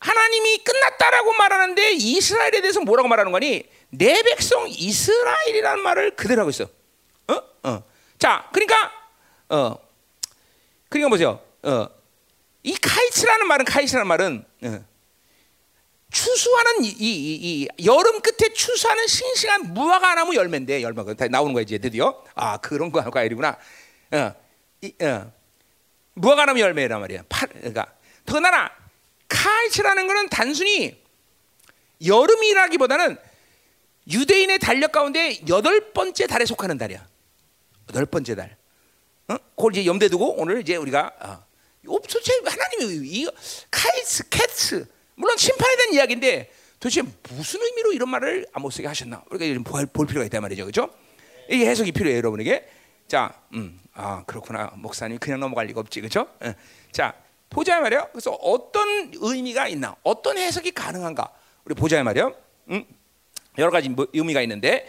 하나님이 0.00 0.58
끝났다라고 0.58 1.32
말하는데 1.32 1.92
이스라엘에 1.92 2.60
대해서 2.60 2.80
뭐라고 2.80 3.08
말하는 3.08 3.32
거니? 3.32 3.68
내 3.90 4.22
백성 4.22 4.66
이스라엘이라는 4.68 5.82
말을 5.82 6.16
그대로 6.16 6.42
하고 6.42 6.50
있어. 6.50 6.64
어? 7.28 7.42
어. 7.64 7.82
자, 8.18 8.48
그러니까 8.52 8.92
어. 9.48 9.76
그러니까 10.88 11.08
보세요. 11.08 11.40
어. 11.62 11.88
이 12.62 12.74
카이츠라는 12.76 13.46
말은 13.46 13.64
카이츠라는 13.64 14.06
말은 14.06 14.44
어. 14.64 14.84
추수하는 16.10 16.84
이, 16.84 16.88
이, 16.88 17.62
이, 17.62 17.68
여름 17.84 18.20
끝에 18.20 18.52
추수하는 18.54 19.06
싱싱한 19.06 19.74
무화과 19.74 20.14
나무 20.14 20.34
열매인데 20.34 20.82
열매가 20.82 21.14
다 21.14 21.28
나오는 21.28 21.52
거야 21.52 21.62
이제 21.62 21.78
드디어 21.78 22.24
아 22.34 22.56
그런 22.58 22.90
거 22.90 23.02
과일이구나 23.10 23.58
어, 24.12 24.34
이, 24.80 24.94
어. 25.02 25.32
무화과 26.14 26.46
나무 26.46 26.60
열매란 26.60 27.00
말이야 27.00 27.24
파, 27.28 27.46
그러니까 27.46 27.92
더나나 28.24 28.70
카이츠라는 29.28 30.06
거는 30.06 30.28
단순히 30.30 31.02
여름이라기보다는 32.04 33.18
유대인의 34.10 34.58
달력 34.60 34.92
가운데 34.92 35.38
여덟 35.48 35.92
번째 35.92 36.26
달에 36.26 36.46
속하는 36.46 36.78
달이야 36.78 37.06
여덟 37.90 38.06
번째 38.06 38.34
달 38.34 38.56
어? 39.28 39.36
그걸 39.54 39.72
이제 39.72 39.84
염두에 39.84 40.08
두고 40.08 40.40
오늘 40.40 40.60
이제 40.60 40.76
우리가 40.76 41.12
어. 41.20 41.48
도대체 41.84 42.32
하나님이 42.44 43.08
이 43.08 43.26
카이츠 43.70 44.28
캐츠 44.30 44.97
물론 45.18 45.36
심판에 45.36 45.76
대한 45.76 45.94
이야기인데 45.94 46.50
도대체 46.80 47.02
무슨 47.30 47.60
의미로 47.60 47.92
이런 47.92 48.08
말을 48.08 48.46
아모스에게 48.52 48.86
하셨나? 48.86 49.22
우리가 49.30 49.62
볼, 49.68 49.86
볼 49.86 50.06
필요가 50.06 50.24
있단 50.24 50.40
말이죠, 50.40 50.64
그렇죠? 50.64 50.90
이게 51.48 51.66
해석이 51.66 51.92
필요해요, 51.92 52.18
여러분에게. 52.18 52.68
자, 53.08 53.34
음, 53.54 53.80
아 53.94 54.22
그렇구나, 54.26 54.72
목사님 54.76 55.18
그냥 55.18 55.40
넘어갈 55.40 55.66
리가 55.66 55.80
없지, 55.80 56.00
그렇죠? 56.00 56.28
예. 56.44 56.54
자, 56.92 57.14
보자 57.50 57.80
말이요. 57.80 58.08
그래서 58.12 58.30
어떤 58.30 59.10
의미가 59.14 59.66
있나, 59.68 59.96
어떤 60.04 60.38
해석이 60.38 60.70
가능한가, 60.70 61.32
우리 61.64 61.74
보자 61.74 62.02
말이요. 62.02 62.34
음, 62.70 62.84
여러 63.58 63.70
가지 63.72 63.88
뭐 63.88 64.06
의미가 64.12 64.40
있는데, 64.42 64.88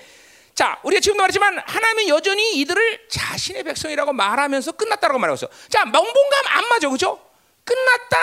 자, 0.54 0.80
우리가 0.84 1.00
지금도 1.00 1.22
말했지만 1.24 1.58
하나님은 1.66 2.10
여전히 2.10 2.60
이들을 2.60 3.08
자신의 3.10 3.64
백성이라고 3.64 4.14
말하면서 4.14 4.74
끝났다라고 4.74 5.18
말하고 5.18 5.36
있어. 5.36 5.50
자, 5.70 5.86
뭔가 5.86 6.12
안 6.50 6.68
맞아, 6.68 6.88
그렇죠? 6.88 7.20
끝났다. 7.64 8.18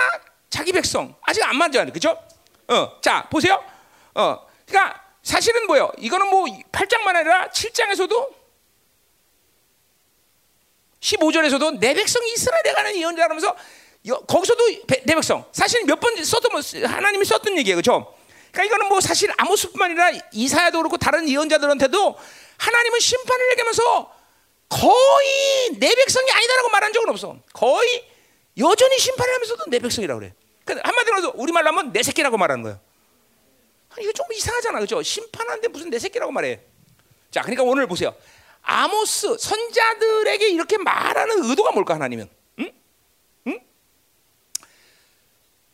자기 0.49 0.71
백성 0.71 1.15
아직 1.21 1.43
안 1.43 1.55
만져요, 1.57 1.91
그죠? 1.91 2.17
어, 2.67 2.99
자 3.01 3.27
보세요. 3.29 3.63
어, 4.15 4.45
그러니까 4.65 5.03
사실은 5.23 5.67
뭐요? 5.67 5.91
이거는 5.97 6.27
뭐 6.29 6.45
8장만 6.71 7.15
아니라 7.15 7.47
7장에서도 7.49 8.35
15절에서도 10.99 11.79
내 11.79 11.93
백성 11.93 12.25
이스라엘에 12.27 12.73
가는 12.73 12.95
예언자라면서 12.95 13.55
거기서도 14.27 14.65
내 14.87 15.15
백성 15.15 15.45
사실 15.51 15.83
몇 15.85 15.99
번 15.99 16.15
썼던 16.23 16.51
뭐 16.51 16.61
하나님이 16.89 17.25
썼던 17.25 17.57
얘기예요, 17.57 17.75
그렇죠? 17.77 18.13
그러니까 18.51 18.63
이거는 18.63 18.89
뭐 18.89 19.01
사실 19.01 19.31
아모스뿐만 19.37 19.91
아니라 19.91 20.19
이사야도 20.31 20.77
그렇고 20.79 20.97
다른 20.97 21.27
예언자들한테도 21.29 22.17
하나님은 22.57 22.99
심판을 22.99 23.51
얘기하면서 23.51 24.13
거의 24.69 25.69
내 25.79 25.93
백성이 25.95 26.31
아니다라고 26.31 26.69
말한 26.69 26.93
적은 26.93 27.09
없어. 27.09 27.35
거의 27.53 28.07
여전히 28.59 28.97
심판을 28.97 29.33
하면서도 29.35 29.65
내 29.67 29.79
백성이라고 29.79 30.19
그래. 30.19 30.33
그러니까 30.65 30.87
한마디로 30.87 31.17
해서 31.17 31.31
우리말로 31.35 31.67
하면 31.67 31.93
내 31.93 32.03
새끼라고 32.03 32.37
말하는 32.37 32.63
거예요. 32.63 32.79
이거 33.99 34.11
좀 34.11 34.25
이상하잖아. 34.31 34.79
그죠? 34.79 35.01
심판하는데 35.01 35.67
무슨 35.69 35.89
내 35.89 35.99
새끼라고 35.99 36.31
말해. 36.31 36.59
자, 37.31 37.41
그러니까 37.41 37.63
오늘 37.63 37.87
보세요. 37.87 38.15
아모스 38.61 39.37
선자들에게 39.37 40.49
이렇게 40.49 40.77
말하는 40.77 41.43
의도가 41.45 41.71
뭘까 41.71 41.93
하나님은? 41.95 42.29
응? 42.59 42.71
응? 43.47 43.59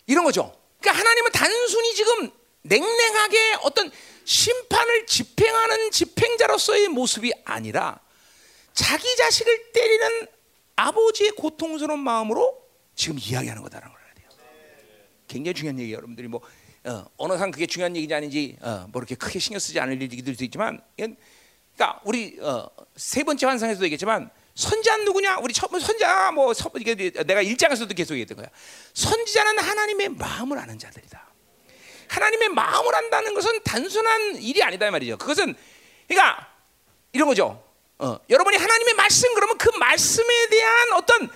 이런 0.05 0.23
거죠. 0.23 0.55
그러니까 0.79 0.99
하나님은 0.99 1.31
단순히 1.31 1.95
지금 1.95 2.31
냉랭하게 2.61 3.57
어떤 3.63 3.91
심판을 4.25 5.05
집행하는 5.05 5.91
집행자로서의 5.91 6.87
모습이 6.89 7.33
아니라 7.45 7.99
자기 8.73 9.15
자식을 9.15 9.71
때리는 9.71 10.27
아버지의 10.75 11.31
고통스러운 11.31 11.99
마음으로 11.99 12.62
지금 12.95 13.17
이야기하는 13.19 13.61
거다라는 13.63 13.93
걸 13.93 14.01
알아야 14.01 14.13
돼요. 14.13 14.29
굉장히 15.27 15.53
중요한 15.53 15.79
얘기예요, 15.79 15.97
여러분들이 15.97 16.27
뭐 16.27 16.41
어, 16.85 17.05
어느 17.17 17.37
상 17.37 17.49
그게 17.51 17.65
중요한 17.65 17.95
얘기인지 17.95 18.13
아닌지 18.13 18.57
어, 18.61 18.87
뭐 18.91 19.01
이렇게 19.01 19.15
크게 19.15 19.39
신경 19.39 19.59
쓰지 19.59 19.79
않을 19.79 20.01
일들도 20.01 20.43
있지만, 20.43 20.81
그러니까 20.95 22.01
우리 22.03 22.37
어, 22.41 22.69
세 22.95 23.23
번째 23.23 23.45
환상에서도 23.45 23.85
얘기했지만 23.85 24.29
선지자는 24.55 25.05
누구냐? 25.05 25.39
우리 25.39 25.53
첫 25.53 25.69
선지자 25.71 26.31
뭐 26.31 26.53
이게 26.79 26.95
내가 27.23 27.41
일장에서도 27.41 27.91
계속 27.95 28.13
얘기했던 28.13 28.37
거야. 28.37 28.47
선지자는 28.93 29.59
하나님의 29.59 30.09
마음을 30.09 30.57
아는 30.59 30.77
자들이다. 30.77 31.33
하나님의 32.09 32.49
마음을 32.49 32.93
안다는 32.95 33.33
것은 33.33 33.63
단순한 33.63 34.35
일이 34.35 34.61
아니다 34.61 34.91
말이죠. 34.91 35.17
그것은 35.17 35.55
그러니까 36.07 36.47
이런 37.11 37.27
거죠. 37.27 37.63
어, 37.97 38.19
여러분이 38.29 38.57
하나님의 38.57 38.93
말씀 38.93 39.33
그러면 39.33 39.57
그 39.57 39.69
말씀에 39.77 40.47
대한 40.49 40.93
어떤 40.93 41.29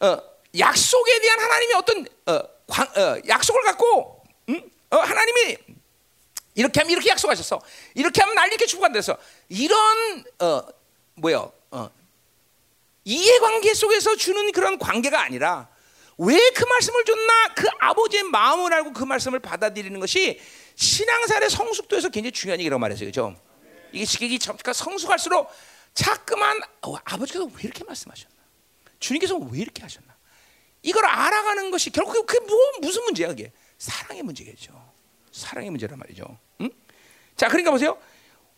어, 0.00 0.22
약속에 0.56 1.20
대한 1.20 1.40
하나님의 1.40 1.76
어떤 1.76 2.06
어, 2.26 2.40
광, 2.66 2.86
어, 2.96 3.20
약속을 3.26 3.62
갖고 3.62 4.22
음? 4.48 4.70
어, 4.90 4.96
하나님이 4.96 5.56
이렇게 6.54 6.80
하면 6.80 6.90
이렇게 6.92 7.10
약속하셨어. 7.10 7.60
이렇게 7.94 8.20
하면 8.20 8.34
날 8.34 8.48
이렇게 8.48 8.66
축복한다 8.66 9.00
서 9.02 9.16
이런 9.48 10.24
어, 10.40 10.62
뭐요? 11.14 11.52
어, 11.70 11.90
이해관계 13.04 13.74
속에서 13.74 14.16
주는 14.16 14.50
그런 14.52 14.78
관계가 14.78 15.20
아니라 15.22 15.68
왜 16.18 16.36
그 16.50 16.64
말씀을 16.64 17.04
줬나? 17.04 17.54
그 17.54 17.68
아버지의 17.78 18.24
마음을 18.24 18.72
알고 18.72 18.92
그 18.92 19.04
말씀을 19.04 19.38
받아들이는 19.38 20.00
것이 20.00 20.40
신앙생활의 20.74 21.48
성숙도에서 21.48 22.08
굉장히 22.08 22.32
중요한 22.32 22.58
얘기라고 22.60 22.80
말했어요. 22.80 23.06
그죠? 23.06 23.40
이게 23.92 24.04
시기 24.04 24.38
성숙할수록 24.40 25.48
자꾸만 25.94 26.60
어, 26.82 26.96
아버지가 27.04 27.44
왜 27.44 27.62
이렇게 27.62 27.84
말씀하셨나? 27.84 28.34
주님께서 28.98 29.36
왜 29.36 29.60
이렇게 29.60 29.82
하셨나? 29.82 30.17
이걸 30.82 31.04
알아가는 31.04 31.70
것이 31.70 31.90
결국 31.90 32.26
그게 32.26 32.44
뭐 32.46 32.58
무슨 32.80 33.04
문제야 33.04 33.28
그게? 33.28 33.52
사랑의 33.78 34.22
문제겠죠. 34.22 34.72
사랑의 35.32 35.70
문제란 35.70 35.98
말이죠. 35.98 36.38
응? 36.60 36.70
자, 37.36 37.48
그러니까 37.48 37.70
보세요. 37.70 37.98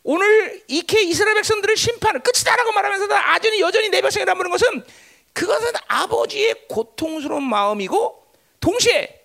오늘 0.03 0.63
이케 0.69 1.03
이스라엘 1.03 1.35
백성들을 1.37 1.77
심판을 1.77 2.21
끝이다라고 2.21 2.73
말하면서도 2.73 3.15
아전히 3.15 3.61
여전히 3.61 3.91
내 3.91 4.01
백성이라는 4.01 4.37
부는 4.39 4.51
것은 4.51 4.85
그것은 5.33 5.73
아버지의 5.87 6.67
고통스러운 6.69 7.43
마음이고 7.43 8.33
동시에 8.61 9.21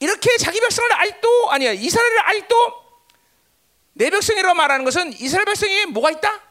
이렇게 0.00 0.36
자기 0.38 0.60
백성을 0.60 0.92
아직도 0.92 1.50
아니야 1.50 1.72
이스라엘을 1.72 2.28
아직도 2.28 2.72
내 3.94 4.10
백성이라고 4.10 4.54
말하는 4.54 4.84
것은 4.84 5.12
이스라엘 5.14 5.46
백성에 5.46 5.86
뭐가 5.86 6.10
있다? 6.10 6.42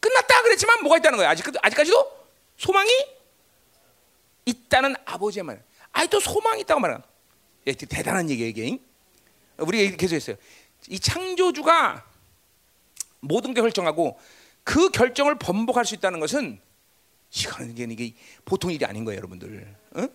끝났다 0.00 0.42
그랬지만 0.42 0.82
뭐가 0.82 0.98
있다는 0.98 1.18
거야? 1.18 1.30
아직 1.30 1.46
아직까지도 1.60 2.26
소망이 2.56 2.90
있다는 4.46 4.94
아버지의 5.04 5.42
말. 5.42 5.62
아직도 5.92 6.20
소망이 6.20 6.62
있다고 6.62 6.80
말하는. 6.80 7.02
예, 7.66 7.72
대단한 7.72 8.30
얘기예요, 8.30 8.48
이게. 8.48 8.78
우리 9.58 9.96
계속 9.96 10.14
했어요. 10.14 10.36
이 10.88 10.98
창조주가 10.98 12.04
모든 13.20 13.52
게 13.54 13.60
결정하고 13.60 14.18
그 14.62 14.90
결정을 14.90 15.36
번복할 15.38 15.84
수 15.84 15.94
있다는 15.94 16.20
것은 16.20 16.60
이거는 17.34 17.76
이게 17.90 18.14
보통 18.44 18.70
일이 18.70 18.84
아닌 18.84 19.04
거예요, 19.04 19.18
여러분들. 19.18 19.74
응? 19.96 20.08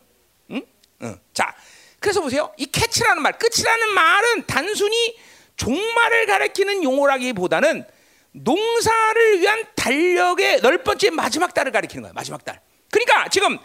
응? 0.52 0.66
응. 1.04 1.20
자, 1.34 1.54
그래서 2.00 2.22
보세요. 2.22 2.54
이 2.58 2.66
캐치라는 2.66 3.22
말, 3.22 3.38
끝이라는 3.38 3.90
말은 3.94 4.46
단순히 4.48 5.18
종말을 5.58 6.26
가리키는 6.26 6.84
용어라기보다는 6.84 7.86
농사를 8.32 9.42
위한 9.42 9.66
달력의 9.76 10.62
열 10.64 10.84
번째 10.84 11.10
마지막 11.10 11.54
달을 11.54 11.72
가리키는 11.72 12.04
거예요. 12.04 12.14
마지막 12.14 12.46
달. 12.46 12.62
그러니까 12.90 13.28
지금 13.30 13.58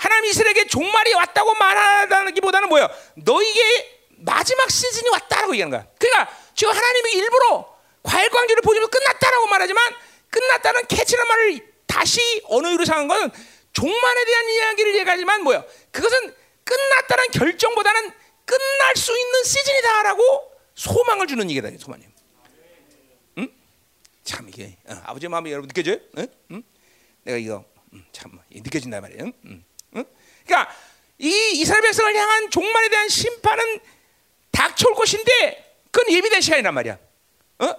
하나님 0.00 0.30
이스라엘에게 0.30 0.66
종말이 0.66 1.12
왔다고 1.12 1.54
말하다기보다는 1.54 2.70
뭐예요? 2.70 2.88
너에게 3.16 4.00
마지막 4.16 4.70
시즌이 4.70 5.10
왔다라고 5.10 5.52
얘기하는 5.52 5.76
거야. 5.76 5.86
그러니까 5.98 6.34
지금 6.54 6.72
하나님이 6.72 7.12
일부러 7.12 7.78
과일 8.02 8.30
광주를 8.30 8.62
보여주면 8.62 8.88
끝났다라고 8.88 9.46
말하지만 9.48 9.94
끝났다는 10.30 10.86
캐치라는 10.86 11.28
말을 11.28 11.72
다시 11.86 12.18
언어로 12.46 12.82
상한 12.86 13.08
것은 13.08 13.30
종말에 13.74 14.24
대한 14.24 14.48
이야기를 14.48 14.94
얘기하지만 15.00 15.42
뭐예요? 15.42 15.66
그것은 15.90 16.34
끝났다는 16.64 17.26
결정보다는 17.32 18.10
끝날 18.46 18.96
수 18.96 19.12
있는 19.14 19.44
시즌이다라고 19.44 20.50
소망을 20.76 21.26
주는 21.26 21.50
얘기다. 21.50 21.68
소망이. 21.78 22.04
응? 23.36 23.52
참 24.24 24.48
이게 24.48 24.78
어, 24.86 24.98
아버지 25.04 25.28
마음이 25.28 25.52
여러분 25.52 25.68
느껴져요? 25.68 25.98
응? 26.16 26.26
응? 26.52 26.62
내가 27.24 27.36
이거 27.36 27.64
음, 27.92 28.02
참 28.12 28.38
느껴진단 28.50 29.02
말이에요. 29.02 29.30
응? 29.44 29.64
응? 30.50 30.56
그러니까 30.56 30.74
이 31.18 31.52
이스라엘 31.60 31.82
백성을 31.82 32.14
향한 32.14 32.50
종말에 32.50 32.88
대한 32.88 33.08
심판은 33.08 33.80
닥쳐올 34.50 34.94
것인데 34.94 35.80
그건 35.90 36.12
예비된 36.12 36.40
시간이란 36.40 36.74
말이야. 36.74 36.98
어? 37.60 37.74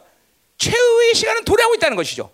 최후의 0.58 1.16
시간은 1.16 1.44
도래하고 1.44 1.76
있다는 1.76 1.98
것이죠. 1.98 2.32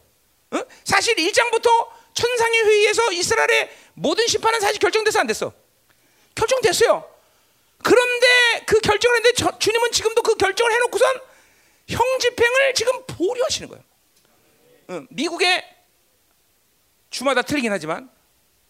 어? 0.51 0.59
사실 0.83 1.15
1장부터 1.15 1.89
천상의 2.13 2.63
회의에서 2.65 3.11
이스라엘의 3.11 3.69
모든 3.93 4.27
심판은 4.27 4.59
사실 4.59 4.79
결정돼서 4.79 5.19
안 5.19 5.27
됐어. 5.27 5.53
결정됐어요. 6.35 7.09
그런데 7.83 8.63
그 8.65 8.79
결정을 8.79 9.17
했는데 9.17 9.35
저, 9.35 9.57
주님은 9.57 9.91
지금도 9.91 10.21
그 10.23 10.35
결정을 10.35 10.71
해놓고선 10.73 11.19
형 11.89 12.19
집행을 12.19 12.73
지금 12.73 13.05
보류하시는 13.05 13.69
거예요. 13.69 13.83
어, 14.89 15.05
미국의 15.09 15.63
주마다 17.09 17.41
틀리긴 17.41 17.71
하지만 17.71 18.09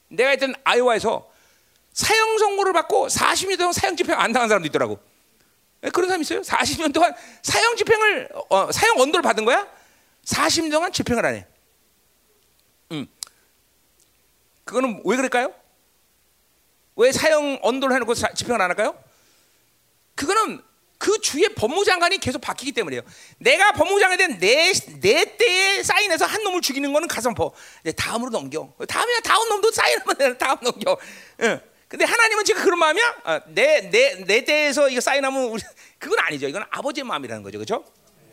내가 0.09 0.33
있던 0.33 0.53
아이오와에서 0.63 1.37
사형 1.98 2.38
선고를 2.38 2.74
받고 2.74 3.08
40년 3.08 3.58
동안 3.58 3.74
사형 3.74 3.96
집행 3.96 4.20
안 4.20 4.32
당한 4.32 4.48
사람도 4.48 4.68
있더라고. 4.68 5.00
예, 5.84 5.89
그런 5.89 6.08
사람 6.08 6.22
있어요? 6.22 6.42
40년 6.42 6.94
동안 6.94 7.16
사형 7.42 7.75
집행을 7.75 8.30
어, 8.50 8.72
사형 8.72 9.00
언도를 9.00 9.24
받은 9.24 9.46
거야? 9.46 9.68
40년 10.24 10.72
동안 10.72 10.92
집행을 10.92 11.25
안 11.25 11.36
해. 11.36 11.48
음. 12.92 13.08
그거는 14.63 15.01
왜 15.06 15.16
그럴까요? 15.16 15.51
왜 16.98 17.12
사형 17.12 17.62
언도를 17.63 17.96
해놓고 17.96 18.13
사, 18.13 18.32
집행을 18.32 18.62
안 18.62 18.70
할까요? 18.70 18.96
그거는 20.13 20.62
그 21.00 21.20
주의 21.22 21.50
법무장관이 21.56 22.20
계속 22.20 22.42
바뀌기 22.42 22.74
때문이에요. 22.74 23.01
내가 23.39 23.72
법무장관이 23.72 24.38
된내 24.38 24.72
내 25.00 25.36
때에 25.38 25.82
사인해서 25.82 26.25
한 26.25 26.44
놈을 26.44 26.62
죽이는 26.62 26.94
거는 26.94 27.08
가슴퍼. 27.08 27.51
이제 27.82 27.92
다음으로 27.92 28.30
넘겨. 28.30 28.72
다음에 28.88 29.20
다음 29.22 29.50
놈도 29.50 29.72
사인하면 29.72 30.38
다음 30.38 30.58
넘겨. 30.62 30.96
응. 31.42 31.60
근데 31.88 32.03
하나님은 32.03 32.44
지금 32.44 32.63
그런 32.63 32.79
마음이야? 32.79 33.44
내내내 33.48 34.13
어, 34.13 34.25
내 34.25 34.44
때에서 34.44 34.89
이거 34.89 35.00
사인하면 35.00 35.44
우리, 35.46 35.62
그건 35.98 36.20
아니죠. 36.20 36.48
이건 36.48 36.65
아버지의 36.70 37.06
마음이라는 37.06 37.44
거죠, 37.44 37.58
그렇죠? 37.58 37.86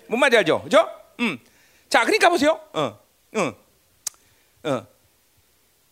뭔 0.08 0.20
말인지 0.20 0.38
알죠, 0.38 0.62
그렇죠? 0.62 0.90
음. 1.20 1.38
자, 1.88 2.00
그러니까 2.04 2.28
보세요. 2.28 2.60
어, 2.72 2.98
어, 3.36 3.54
어. 4.64 4.86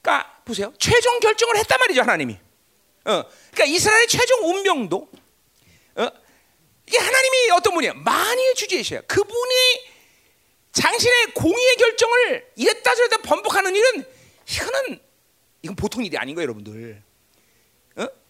그러니까 0.03 0.41
보세요. 0.45 0.73
최종 0.79 1.21
결정을 1.21 1.57
했단 1.59 1.79
말이죠, 1.79 2.01
하나님이. 2.03 2.39
어, 3.05 3.25
그러니까 3.53 3.65
이스라엘의 3.65 4.09
최종 4.09 4.49
운명도 4.49 5.09
어, 5.97 6.09
이게 6.87 6.99
하나님이 6.99 7.51
어떤 7.53 7.75
분이야? 7.75 7.95
만유의 7.95 8.55
주제이셔요. 8.55 9.03
그분이 9.07 9.93
당신의 10.73 11.35
공의의 11.35 11.77
결정을 11.77 12.53
이랬다 12.57 12.95
저랬다 12.95 13.19
번복하는 13.19 13.75
일은 13.77 14.05
이거는 14.51 15.01
이건 15.63 15.77
보통 15.77 16.05
일이 16.05 16.17
아닌 16.19 16.35
거예요, 16.35 16.47
여러분들. 16.47 17.03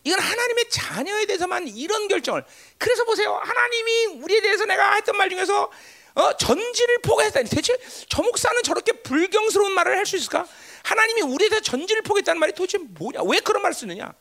어? 0.03 0.05
이건 0.05 0.19
하나님의 0.21 0.69
자녀에 0.71 1.27
대해서만 1.27 1.69
이런 1.69 2.09
결정을. 2.09 2.45
그래서 2.79 3.05
보세요, 3.05 3.35
하나님이 3.35 4.07
우리에 4.23 4.41
대해서 4.41 4.65
내가 4.65 4.95
했던 4.95 5.17
말 5.17 5.31
중에서 5.31 5.71
어, 6.15 6.37
전지를 6.37 6.99
포기했다니. 7.03 7.49
대체 7.49 7.77
저 8.09 8.23
목사는 8.23 8.63
저렇게 8.63 8.93
불경스러운 8.93 9.73
말을 9.73 9.97
할 9.97 10.05
수 10.05 10.17
있을까? 10.17 10.47
하나님이 10.83 11.23
우리에 11.23 11.49
대해서 11.49 11.63
전지를 11.63 12.03
포기했다는 12.03 12.39
말이 12.41 12.53
도대체 12.53 12.79
뭐냐? 12.79 13.21
왜 13.23 13.39
그런 13.41 13.63
말을 13.63 13.75
쓰느냐? 13.75 14.13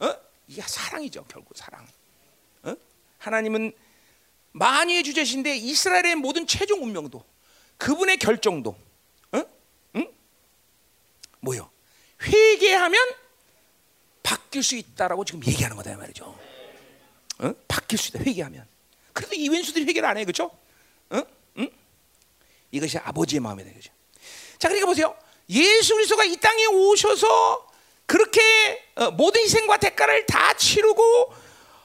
어? 0.00 0.14
이게 0.48 0.60
사랑이죠, 0.60 1.24
결국 1.28 1.56
사랑. 1.56 1.86
어? 2.64 2.74
하나님은 3.18 3.72
만유의 4.52 5.04
주제신데 5.04 5.56
이스라엘의 5.56 6.16
모든 6.16 6.46
최종 6.46 6.82
운명도 6.82 7.24
그분의 7.78 8.18
결정도 8.18 8.76
어? 9.32 9.42
응? 9.96 10.12
뭐요? 11.40 11.70
회개하면 12.22 13.00
바뀔 14.22 14.62
수 14.62 14.76
있다라고 14.76 15.24
지금 15.24 15.44
얘기하는 15.46 15.76
거다 15.76 15.96
말이죠. 15.96 16.38
어? 17.38 17.54
바뀔 17.68 17.98
수 17.98 18.08
있다 18.08 18.20
회개하면. 18.24 18.66
그래도 19.12 19.34
이 19.34 19.48
왼수들이 19.48 19.84
회개를 19.84 20.08
안 20.08 20.16
해, 20.16 20.24
그렇죠? 20.24 20.50
응? 21.12 21.24
응? 21.58 21.70
이것이 22.70 22.98
아버지의 22.98 23.40
마음이다, 23.40 23.72
그죠? 23.72 23.92
자, 24.58 24.68
그러니까 24.68 24.86
보세요. 24.86 25.16
예수 25.50 25.94
그리스도가 25.94 26.24
이 26.24 26.36
땅에 26.36 26.66
오셔서 26.66 27.68
그렇게 28.06 28.40
어, 28.94 29.10
모든 29.10 29.42
희생과 29.42 29.78
대가를 29.78 30.26
다 30.26 30.54
치르고 30.54 31.34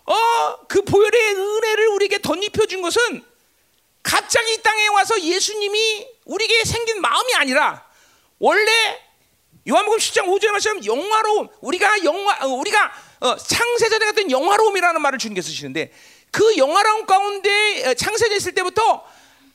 어, 0.06 0.68
그 0.68 0.84
보혈의 0.84 1.36
은혜를 1.36 1.88
우리에게 1.90 2.22
덧입혀 2.22 2.66
준 2.66 2.82
것은 2.82 3.24
갑자기 4.04 4.54
이 4.54 4.62
땅에 4.62 4.88
와서 4.88 5.22
예수님이 5.22 6.08
우리에게 6.26 6.64
생긴 6.64 7.02
마음이 7.02 7.36
아니라 7.36 7.86
원래 8.40 9.07
요한복음 9.68 9.98
10장 9.98 10.26
5절에 10.28 10.52
말씀 10.52 10.86
영화로움 10.86 11.50
우리가 11.60 12.04
영화 12.06 12.38
어, 12.46 12.48
우리가 12.48 12.92
어, 13.20 13.36
창세전에 13.36 14.06
같은 14.06 14.32
영화로움이라는 14.32 15.02
말을 15.02 15.20
주님께 15.20 15.42
쓰시는데 15.42 15.92
그 16.32 16.58
영화로움 16.58 17.06
가운데 17.06 17.86
어, 17.88 17.94
창세됐을 17.94 18.54
때부터 18.54 19.06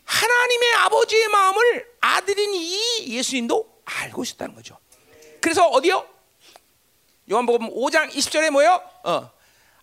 하나님의 0.05 0.75
아버지의 0.75 1.29
마음을 1.29 1.87
아들인 2.01 2.53
이 2.55 3.16
예수님도 3.16 3.83
알고 3.85 4.22
있었다는 4.25 4.55
거죠. 4.55 4.77
그래서 5.40 5.66
어디요? 5.68 6.07
요한복음 7.31 7.70
5장 7.70 8.11
20절에 8.11 8.51
뭐요? 8.51 8.83
어. 9.05 9.31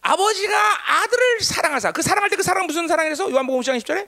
아버지가 0.01 1.01
아들을 1.01 1.41
사랑하사. 1.41 1.91
그 1.91 2.01
사랑할 2.01 2.29
때 2.29 2.35
그 2.35 2.43
사랑 2.43 2.67
무슨 2.67 2.87
사랑이라서 2.87 3.31
요한복음 3.31 3.61
5장 3.61 3.77
20절에 3.81 4.07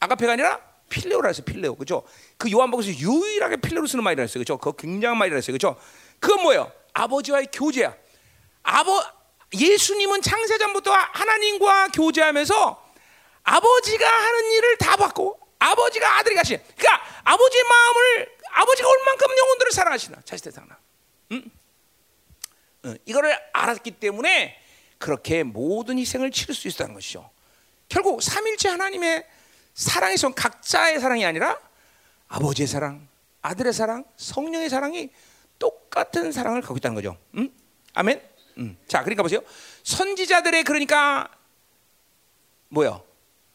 아가페가 0.00 0.32
아니라 0.32 0.60
필레오라 0.88 1.28
했어요. 1.28 1.44
필레오. 1.44 1.76
그죠? 1.76 2.04
그 2.36 2.50
요한복음에서 2.50 2.98
유일하게 2.98 3.56
필레오로 3.56 3.86
쓰는 3.86 4.04
말이라 4.04 4.22
했어요. 4.22 4.40
그죠? 4.40 4.58
그 4.58 4.74
굉장한 4.76 5.18
말이라 5.18 5.36
했어요. 5.36 5.54
그죠? 5.54 5.76
그건 6.20 6.42
뭐예요? 6.42 6.72
아버지와의 6.92 7.48
교제야. 7.52 7.94
아버 8.62 9.04
예수님은 9.54 10.22
창세전부터 10.22 10.92
하나님과 10.92 11.88
교제하면서 11.88 12.92
아버지가 13.42 14.08
하는 14.08 14.52
일을 14.52 14.76
다 14.78 14.96
받고 14.96 15.38
아버지가 15.58 16.18
아들이 16.18 16.34
가시. 16.34 16.58
그러니까 16.76 17.04
아버지의 17.24 17.64
마음을 17.64 18.36
아버지가 18.52 18.88
얼만큼 18.88 19.38
영혼들을 19.38 19.72
사랑하시나 19.72 20.22
자식들 20.24 20.52
사랑하. 20.52 20.76
응? 21.32 21.42
응. 22.86 22.98
이거를 23.04 23.36
알았기 23.52 23.92
때문에 23.92 24.60
그렇게 24.98 25.42
모든 25.42 25.98
희생을 25.98 26.30
치를 26.30 26.54
수 26.54 26.68
있다는 26.68 26.94
것이죠. 26.94 27.30
결국 27.88 28.22
삼일째 28.22 28.70
하나님의 28.70 29.26
사랑의 29.74 30.14
son 30.14 30.34
각자의 30.34 31.00
사랑이 31.00 31.24
아니라 31.24 31.58
아버지의 32.28 32.66
사랑, 32.66 33.06
아들의 33.42 33.72
사랑, 33.72 34.04
성령의 34.16 34.70
사랑이 34.70 35.10
똑같은 35.58 36.32
사랑을 36.32 36.60
갖고 36.60 36.76
있다는 36.76 36.94
거죠. 36.94 37.16
음? 37.34 37.50
아멘. 37.92 38.20
음. 38.58 38.76
자, 38.86 39.02
그러니까 39.02 39.22
보세요. 39.22 39.40
선지자들의 39.82 40.64
그러니까 40.64 41.28
뭐요? 42.68 43.04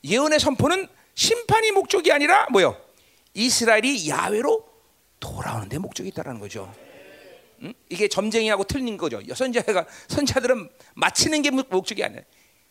예언의 0.03 0.39
선포는 0.39 0.87
심판이 1.15 1.71
목적이 1.71 2.11
아니라 2.11 2.47
뭐요? 2.51 2.79
이스라엘이 3.33 4.09
야외로 4.09 4.67
돌아오는 5.19 5.67
데 5.67 5.77
목적이 5.77 6.09
있다라는 6.09 6.39
거죠. 6.39 6.73
음? 7.61 7.73
이게 7.89 8.07
점쟁이하고 8.07 8.63
틀린 8.63 8.97
거죠. 8.97 9.21
선지자가 9.33 9.85
선지자들은 10.07 10.69
마치는 10.95 11.41
게 11.41 11.51
목적이 11.51 12.05
아니야. 12.05 12.21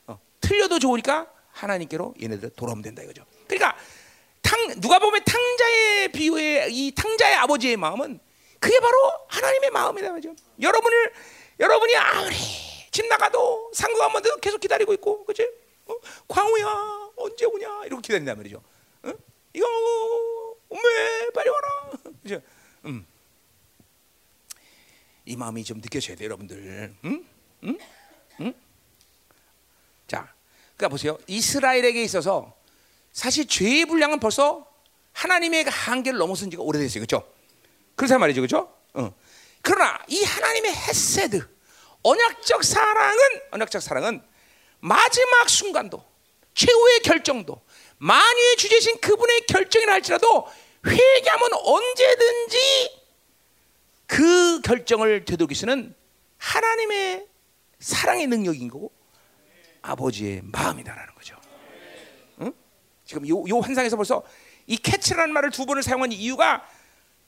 어, 0.07 0.19
틀려도 0.41 0.79
좋으니까 0.79 1.31
하나님께로 1.51 2.15
얘네들 2.23 2.51
돌아오면 2.51 2.83
된다 2.83 3.03
이거죠. 3.03 3.25
그러니까 3.49 3.77
탕, 4.43 4.81
누가 4.81 4.99
보면 4.99 5.23
탕자의 5.25 6.13
비유의 6.13 6.73
이 6.73 6.93
탕자의 6.95 7.35
아버지의 7.37 7.77
마음은 7.77 8.21
그게 8.61 8.79
바로 8.81 8.97
하나님의 9.29 9.71
마음이다 9.71 10.11
말이죠. 10.11 10.35
여러분을 10.61 11.13
여러분이 11.59 11.97
아무리 11.97 12.37
집 12.91 13.07
나가도 13.07 13.73
상구 13.75 14.03
한번 14.03 14.23
계속 14.41 14.61
기다리고 14.61 14.93
있고, 14.95 15.25
그렇지? 15.25 15.49
어? 15.87 15.95
광우야 16.29 17.11
언제 17.17 17.47
오냐 17.47 17.85
이렇게 17.87 18.03
기다린단 18.03 18.37
말이죠. 18.37 18.63
어? 19.03 19.13
이거 19.53 19.67
왜 20.71 21.31
빨리 21.35 21.49
와라. 21.49 21.91
그죠? 22.23 22.41
음. 22.85 23.07
이 25.25 25.37
마음이 25.37 25.63
좀 25.65 25.81
느껴져야 25.81 26.17
돼, 26.17 26.25
여러분들. 26.25 26.95
응? 27.05 27.27
응? 27.65 27.79
응? 28.41 28.55
자, 30.07 30.33
그러니까 30.77 30.89
보세요. 30.89 31.19
이스라엘에게 31.27 32.03
있어서 32.03 32.58
사실 33.18 33.48
죄의 33.48 33.87
분량은 33.87 34.20
벌써 34.20 34.64
하나님의 35.12 35.64
한계를 35.64 36.20
넘어선 36.20 36.52
지가 36.52 36.62
오래됐어요. 36.62 37.04
그렇죠? 37.04 37.28
그렇단 37.96 38.20
말이죠. 38.20 38.40
그렇죠? 38.40 38.72
어. 38.94 39.12
그러나 39.61 39.98
이 40.07 40.22
하나님의 40.22 40.72
헤세드 40.72 41.44
언약적 42.04 42.62
사랑은 42.62 43.18
언약적 43.50 43.83
사랑은 43.83 44.22
마지막 44.78 45.48
순간도 45.48 46.04
최후의 46.54 47.00
결정도 47.00 47.61
만유의 47.96 48.57
주제신 48.57 49.00
그분의 49.00 49.46
결정이라 49.48 49.94
할지라도 49.94 50.46
회개하면 50.87 51.54
언제든지 51.54 53.00
그 54.07 54.61
결정을 54.61 55.24
있는 55.24 55.92
하나님의 56.37 57.26
사랑의 57.81 58.28
능력인 58.28 58.68
거고 58.68 58.92
아버지의 59.83 60.42
마음이다라는 60.44 61.16
거죠. 61.16 61.38
응? 63.09 63.25
지금 63.25 63.29
요, 63.29 63.44
요 63.49 63.61
환상에서 63.61 63.97
벌써 63.97 64.23
이 64.66 64.77
캐치라는 64.77 65.33
말을 65.33 65.51
두 65.51 65.64
번을 65.66 65.83
사용한 65.83 66.12
이유가 66.12 66.66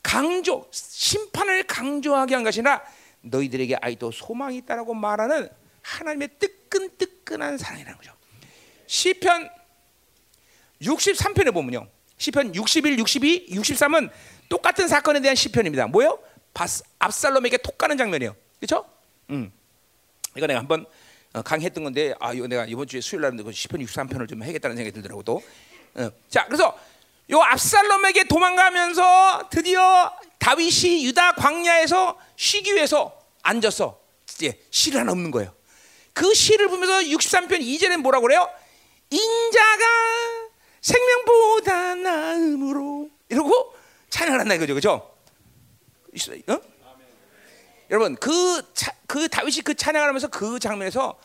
강조, 0.02 0.68
심판을 0.70 1.64
강조하게 1.64 2.34
한 2.34 2.44
것이 2.44 2.60
아니라 2.60 2.82
너희들에게 3.22 3.76
아이도 3.80 4.10
소망이 4.10 4.58
있다라고 4.58 4.94
말하는 4.94 5.48
하나님의 5.82 6.28
뜨끈뜨끈한 6.38 7.58
사랑이라는 7.58 7.98
거죠. 7.98 8.12
시편 8.86 9.50
63편에 10.82 11.52
보면요. 11.52 11.86
시편 12.18 12.54
61, 12.54 12.98
62, 12.98 13.48
63은 13.50 14.10
똑같은 14.48 14.88
사건에 14.88 15.20
대한 15.20 15.34
시편입니다. 15.34 15.86
뭐요? 15.86 16.18
압살롬에게 16.98 17.58
톡 17.58 17.78
가는 17.78 17.96
장면이에요. 17.96 18.34
그렇죠? 18.58 18.84
음. 19.30 19.52
이거 20.36 20.46
내가 20.46 20.60
한번 20.60 20.84
어, 21.32 21.42
강의했던 21.42 21.84
건데 21.84 22.14
아 22.18 22.32
이거 22.32 22.46
내가 22.46 22.66
이번 22.66 22.86
주에 22.86 23.00
수요일 23.00 23.22
날 23.22 23.52
시편 23.52 23.80
63편을 23.80 24.28
좀 24.28 24.42
해야겠다는 24.42 24.76
생각이 24.76 24.92
들더라고 24.94 25.22
또. 25.22 25.42
어. 25.94 26.10
자, 26.28 26.44
그래서 26.46 26.78
요 27.30 27.40
압살롬에게 27.40 28.24
도망가면서 28.24 29.48
드디어 29.50 30.12
다윗이 30.38 31.04
유다 31.06 31.32
광야에서 31.34 32.18
쉬기 32.36 32.74
위해서 32.74 33.16
앉아서 33.42 34.00
이제 34.30 34.60
시를 34.70 35.00
하나 35.00 35.12
없는 35.12 35.30
거예요. 35.30 35.54
그 36.12 36.34
시를 36.34 36.68
보면서 36.68 37.00
63편 37.00 37.60
2절에 37.60 37.96
뭐라고 37.98 38.22
그래요? 38.26 38.48
인자가 39.10 39.84
생명보다 40.80 41.94
나음으로 41.96 43.08
이러고 43.28 43.74
찬양을 44.08 44.40
한다 44.40 44.54
이거죠. 44.54 44.74
그죠? 44.74 45.16
어? 46.48 46.60
여러분 47.90 48.16
그, 48.16 48.62
차, 48.74 48.92
그 49.06 49.28
다윗이 49.28 49.60
그 49.62 49.74
찬양을 49.74 50.08
하면서 50.08 50.28
그 50.28 50.58
장면에서 50.58 51.18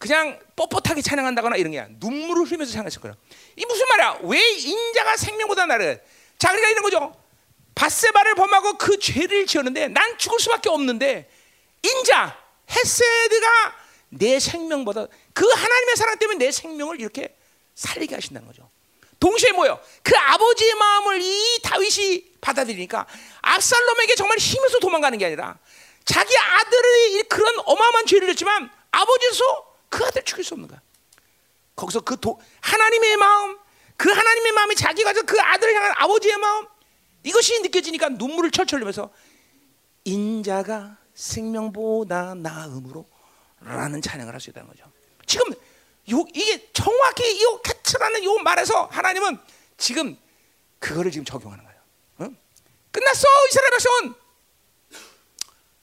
그냥 0.00 0.40
뻣뻣하게 0.56 1.04
찬양한다거나 1.04 1.56
이런 1.56 1.72
게 1.72 1.78
아니라 1.78 1.94
눈물을 2.00 2.46
흘리면서 2.46 2.72
찬양했을 2.72 3.02
거예요. 3.02 3.14
이 3.54 3.66
무슨 3.66 3.86
말이야? 3.86 4.20
왜 4.22 4.40
인자가 4.40 5.18
생명보다 5.18 5.66
나를? 5.66 6.02
자, 6.38 6.48
그러니까 6.48 6.70
이런 6.70 6.82
거죠. 6.82 7.14
바세바를 7.74 8.34
범하고 8.34 8.78
그 8.78 8.98
죄를 8.98 9.46
지었는데 9.46 9.88
난 9.88 10.16
죽을 10.16 10.40
수밖에 10.40 10.70
없는데 10.70 11.30
인자 11.82 12.34
헤세드가 12.70 13.46
내 14.08 14.40
생명보다 14.40 15.06
그 15.34 15.46
하나님의 15.46 15.96
사랑 15.96 16.18
때문에 16.18 16.38
내 16.46 16.50
생명을 16.50 16.98
이렇게 16.98 17.36
살리게 17.74 18.14
하신다는 18.14 18.48
거죠. 18.48 18.70
동시에 19.20 19.52
뭐요? 19.52 19.78
그 20.02 20.16
아버지의 20.16 20.74
마음을 20.76 21.20
이 21.20 21.58
다윗이 21.62 22.36
받아들이니까 22.40 23.06
압살롬에게 23.42 24.14
정말 24.14 24.38
힘에서 24.38 24.78
도망가는 24.78 25.18
게 25.18 25.26
아니라 25.26 25.58
자기 26.06 26.34
아들이 26.38 27.22
그런 27.24 27.54
어마어마한 27.66 28.06
죄를 28.06 28.28
졌지만 28.28 28.70
아버지로서 28.90 29.69
그 29.90 30.04
아들 30.06 30.24
죽일 30.24 30.44
수 30.44 30.54
없는 30.54 30.68
거야. 30.68 30.80
거기서 31.76 32.00
그 32.00 32.18
도, 32.18 32.40
하나님의 32.60 33.16
마음, 33.18 33.58
그 33.96 34.10
하나님의 34.10 34.52
마음이 34.52 34.74
자기가 34.76 35.12
그 35.12 35.38
아들을 35.40 35.74
향한 35.74 35.92
아버지의 35.96 36.38
마음 36.38 36.66
이것이 37.22 37.60
느껴지니까 37.60 38.08
눈물을 38.10 38.50
철철 38.50 38.80
흘면서 38.80 39.10
인자가 40.04 40.96
생명보다 41.14 42.34
나음으로 42.34 43.06
라는 43.60 44.00
찬양을 44.00 44.32
할 44.32 44.40
수 44.40 44.48
있다는 44.50 44.68
거죠. 44.68 44.90
지금 45.26 45.52
요, 46.12 46.24
이게 46.34 46.72
정확히 46.72 47.22
이 47.30 47.44
캐츠라는 47.62 48.24
요 48.24 48.38
말에서 48.38 48.86
하나님은 48.86 49.38
지금 49.76 50.18
그거를 50.78 51.10
지금 51.10 51.24
적용하는 51.26 51.62
거예요. 51.64 51.80
응? 52.22 52.36
끝났어 52.90 53.28
이스라엘 53.50 53.70
백성은 53.72 54.14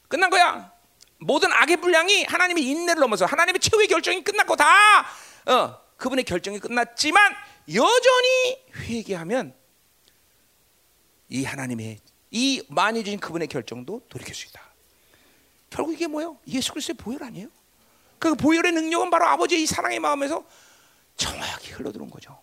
끝난 0.07 0.29
거야. 0.29 0.73
모든 1.19 1.51
악의 1.51 1.77
분량이 1.77 2.23
하나님의 2.25 2.63
인내를 2.63 2.99
넘어서 3.01 3.25
하나님의 3.25 3.59
최후의 3.59 3.87
결정이 3.87 4.23
끝났고 4.23 4.55
다 4.55 5.05
어, 5.45 5.79
그분의 5.97 6.25
결정이 6.25 6.59
끝났지만 6.59 7.33
여전히 7.73 8.65
회개하면 8.75 9.55
이 11.29 11.43
하나님의 11.43 11.99
이 12.31 12.63
많이 12.69 13.03
주신 13.03 13.19
그분의 13.19 13.47
결정도 13.47 14.01
돌이킬 14.09 14.35
수 14.35 14.47
있다. 14.47 14.61
결국 15.69 15.93
이게 15.93 16.07
뭐예요? 16.07 16.37
예수 16.47 16.71
그리스도의 16.71 16.97
보혈 16.97 17.23
아니에요? 17.23 17.47
그 18.19 18.35
보혈의 18.35 18.71
능력은 18.71 19.09
바로 19.09 19.25
아버지의 19.27 19.63
이 19.63 19.65
사랑의 19.65 19.99
마음에서 19.99 20.43
정확히 21.17 21.71
흘러들어온 21.71 22.09
거죠. 22.09 22.39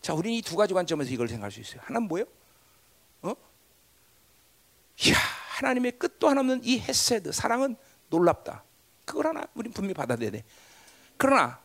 자, 0.00 0.14
우리는 0.14 0.36
이 0.36 0.42
두 0.42 0.56
가지 0.56 0.74
관점에서 0.74 1.10
이걸 1.10 1.28
생각할 1.28 1.52
수 1.52 1.60
있어요. 1.60 1.80
하나는 1.84 2.08
뭐예요? 2.08 2.26
어? 3.22 3.34
이야, 5.04 5.14
하나님의 5.52 5.92
끝도 5.92 6.28
하나 6.28 6.40
없는 6.40 6.62
이 6.64 6.80
헤세드 6.80 7.32
사랑은 7.32 7.76
놀랍다. 8.08 8.64
그걸 9.04 9.26
하나 9.26 9.46
우리 9.54 9.70
분명히 9.70 9.94
받아들여야 9.94 10.30
돼. 10.30 10.44
그러나 11.16 11.60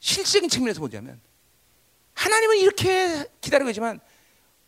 실적인 0.00 0.48
측면에서 0.48 0.80
보자면 0.80 1.20
하나님은 2.14 2.56
이렇게 2.58 3.26
기다리고 3.40 3.70
있지만 3.70 4.00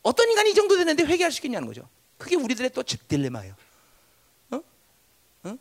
어떤 0.03 0.29
인간이 0.29 0.51
이 0.51 0.55
정도 0.55 0.77
되는데 0.77 1.05
회개할 1.05 1.33
수 1.33 1.39
있겠냐는 1.39 1.67
거죠. 1.67 1.89
그게 2.19 2.37
우리들의 2.37 2.71
또 2.71 2.83
딜레마예요. 2.83 3.55
어? 4.51 4.61
어? 5.45 5.59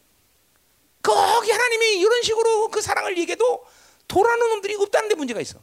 거기 1.02 1.52
하나님이 1.52 2.00
이런 2.00 2.22
식으로 2.22 2.68
그 2.70 2.82
사랑을 2.82 3.18
얘기해도 3.18 3.66
돌아오는 4.08 4.50
놈들이 4.50 4.76
없다는 4.76 5.10
데 5.10 5.16
문제가 5.16 5.40
있어. 5.40 5.60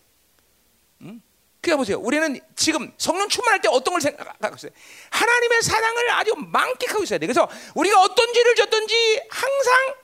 응? 1.02 1.20
그러니까 1.60 1.76
보세요. 1.78 1.98
우리는 1.98 2.40
지금 2.56 2.92
성령 2.96 3.28
충만할 3.28 3.60
때 3.60 3.68
어떤 3.68 3.92
걸 3.92 4.00
생각하고 4.00 4.56
있어요? 4.56 4.72
하나님의 5.10 5.62
사랑을 5.62 6.10
아주 6.12 6.34
만끽하고 6.36 7.02
있어야 7.02 7.18
돼. 7.18 7.26
그래서 7.26 7.48
우리가 7.74 8.00
어떤 8.00 8.32
죄를 8.32 8.54
졌든지 8.54 9.20
항상 9.28 9.94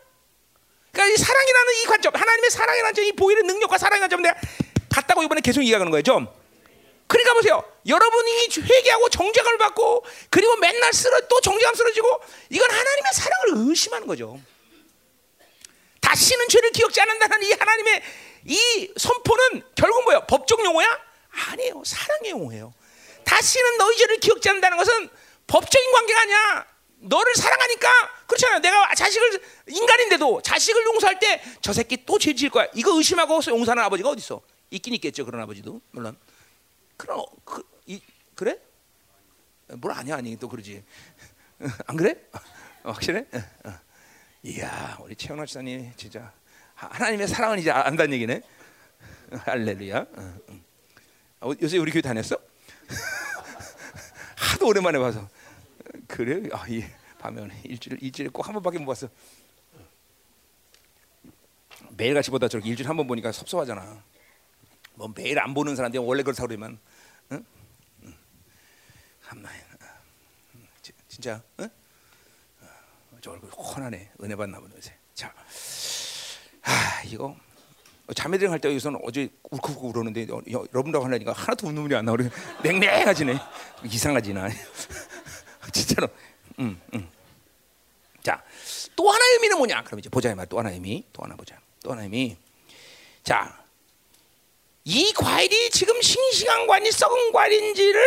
그러니까 0.92 1.14
이 1.14 1.16
사랑이라는 1.18 1.72
이 1.74 1.86
관점, 1.86 2.14
하나님의 2.14 2.50
사랑이라는 2.50 2.94
점, 2.94 3.04
이 3.04 3.12
보이는 3.12 3.46
능력과 3.46 3.76
사랑이라는 3.76 4.10
점 4.10 4.22
내가 4.22 4.34
같다고 4.90 5.22
이번에 5.22 5.40
계속 5.42 5.62
이야기하는 5.62 5.90
거예요. 5.90 6.02
좀. 6.02 6.26
그러니까 7.06 7.34
보세요. 7.34 7.62
여러분이 7.86 8.48
회개하고 8.58 9.08
정죄감을 9.10 9.58
받고 9.58 10.04
그리고 10.30 10.56
맨날 10.56 10.92
쓰러 10.92 11.20
또 11.28 11.40
정죄감 11.40 11.74
쓰러지고 11.74 12.20
이건 12.50 12.70
하나님의 12.70 13.12
사랑을 13.12 13.68
의심하는 13.68 14.06
거죠. 14.06 14.40
다시는 16.00 16.48
죄를 16.48 16.70
기억지 16.70 17.00
않는다는 17.00 17.42
이 17.42 17.52
하나님의 17.52 18.02
이 18.44 18.92
선포는 18.96 19.62
결국 19.74 20.04
뭐야? 20.04 20.20
법적 20.26 20.64
용어야? 20.64 21.05
아니에요. 21.36 21.82
사랑의 21.84 22.30
용어예요. 22.30 22.72
다시는 23.24 23.78
너희 23.78 23.96
죄를 23.98 24.18
기억지 24.18 24.48
않는다는 24.48 24.76
것은 24.78 25.08
법적인 25.46 25.92
관계가 25.92 26.20
아니야. 26.22 26.66
너를 26.98 27.34
사랑하니까 27.34 27.88
그렇잖아요. 28.26 28.58
내가 28.60 28.94
자식을 28.94 29.42
인간인데도 29.68 30.42
자식을 30.42 30.84
용서할 30.86 31.18
때 31.18 31.42
저 31.60 31.72
새끼 31.72 32.04
또 32.04 32.18
죄 32.18 32.34
지을 32.34 32.50
거야. 32.50 32.66
이거 32.74 32.96
의심하고 32.96 33.40
용서하는 33.48 33.82
아버지가 33.84 34.08
어디 34.10 34.20
있어? 34.20 34.40
있긴 34.70 34.94
있겠죠. 34.94 35.24
그런 35.24 35.42
아버지도 35.42 35.80
물론. 35.90 36.16
그럼 36.96 37.24
그, 37.44 37.62
이, 37.86 38.00
그래? 38.34 38.58
뭘 39.68 39.92
아니야 39.92 40.16
아니 40.16 40.36
또 40.38 40.48
그러지. 40.48 40.82
안 41.86 41.96
그래? 41.96 42.14
어, 42.82 42.90
확실해? 42.92 43.26
어, 43.32 43.68
어. 43.68 43.80
이야 44.42 44.96
우리 45.00 45.14
최영락 45.16 45.46
지사님 45.48 45.92
진짜 45.96 46.32
하나님의 46.74 47.28
사랑은 47.28 47.58
이제 47.58 47.70
안다는 47.70 48.12
얘기네. 48.14 48.40
할렐루야. 49.44 50.06
어, 51.40 51.52
요새 51.60 51.78
우리 51.78 51.90
교회 51.92 52.00
다녔어? 52.02 52.36
하도 54.36 54.66
오랜만에 54.68 54.98
봐서 54.98 55.28
그래? 56.06 56.48
아, 56.52 56.66
이 56.68 56.84
밤에 57.18 57.48
일주일 57.64 58.02
일주일에 58.02 58.30
꼭 58.30 58.46
한 58.46 58.54
번밖에 58.54 58.78
못 58.78 58.86
봤어. 58.86 59.08
매일 61.96 62.14
같이 62.14 62.30
보다 62.30 62.48
저렇게 62.48 62.68
일주일 62.70 62.88
한 62.88 62.96
번 62.96 63.06
보니까 63.06 63.32
섭섭하잖아. 63.32 64.02
뭐 64.94 65.12
매일 65.14 65.38
안 65.38 65.52
보는 65.54 65.76
사람들이 65.76 66.02
원래 66.02 66.22
그렇다고 66.22 66.48
그러면, 66.48 66.78
응? 67.32 67.44
응. 68.04 68.14
한마디, 69.22 69.56
진짜, 71.08 71.42
응? 71.60 71.68
저 73.20 73.30
얼굴 73.32 73.50
훤하네. 73.50 74.12
은혜 74.22 74.36
받나 74.36 74.58
보네. 74.60 74.74
자, 75.14 75.34
아 76.62 77.02
이거 77.04 77.36
자매들 78.14 78.50
할때 78.50 78.68
여기서는 78.68 79.00
어제 79.02 79.28
울컥울컥 79.50 79.84
울었는데 79.84 80.28
여러분하고 80.72 81.04
하려니까 81.04 81.32
하나도 81.32 81.72
눈물이 81.72 81.96
안 81.96 82.04
나오래. 82.04 82.28
냉랭하지네. 82.62 83.36
이상하지나. 83.84 84.48
진짜로. 85.72 86.08
음, 86.60 86.80
음. 86.94 87.08
자, 88.22 88.42
또 88.94 89.10
하나의 89.10 89.32
의미는 89.34 89.58
뭐냐? 89.58 89.82
그럼 89.84 89.98
이제 89.98 90.08
보자 90.08 90.34
말. 90.34 90.46
또 90.46 90.58
하나의 90.58 90.76
의미. 90.76 91.04
또 91.12 91.24
하나 91.24 91.34
보자. 91.34 91.58
또 91.82 91.92
하나의 91.92 92.06
의미. 92.06 92.36
자, 93.24 93.58
이 94.84 95.12
과일이 95.12 95.70
지금 95.70 96.00
싱싱한 96.00 96.68
과일이 96.68 96.92
썩은 96.92 97.32
과일인지를 97.32 98.00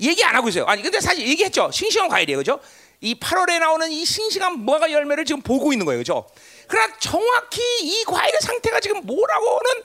얘기 0.00 0.22
안 0.24 0.36
하고 0.36 0.48
있어요. 0.50 0.66
아니 0.66 0.82
근데 0.82 1.00
사실 1.00 1.26
얘기했죠. 1.26 1.70
싱싱한 1.70 2.08
과일이에요, 2.08 2.38
그죠? 2.38 2.60
이 3.02 3.16
8월에 3.16 3.58
나오는 3.58 3.90
이 3.90 4.04
싱싱한 4.04 4.60
무화과 4.60 4.92
열매를 4.92 5.24
지금 5.24 5.42
보고 5.42 5.72
있는 5.72 5.84
거예요, 5.84 5.98
그죠? 6.00 6.30
그러나 6.68 6.96
정확히 6.98 7.60
이 7.82 8.04
과일의 8.04 8.40
상태가 8.40 8.78
지금 8.80 9.04
뭐라고는 9.04 9.82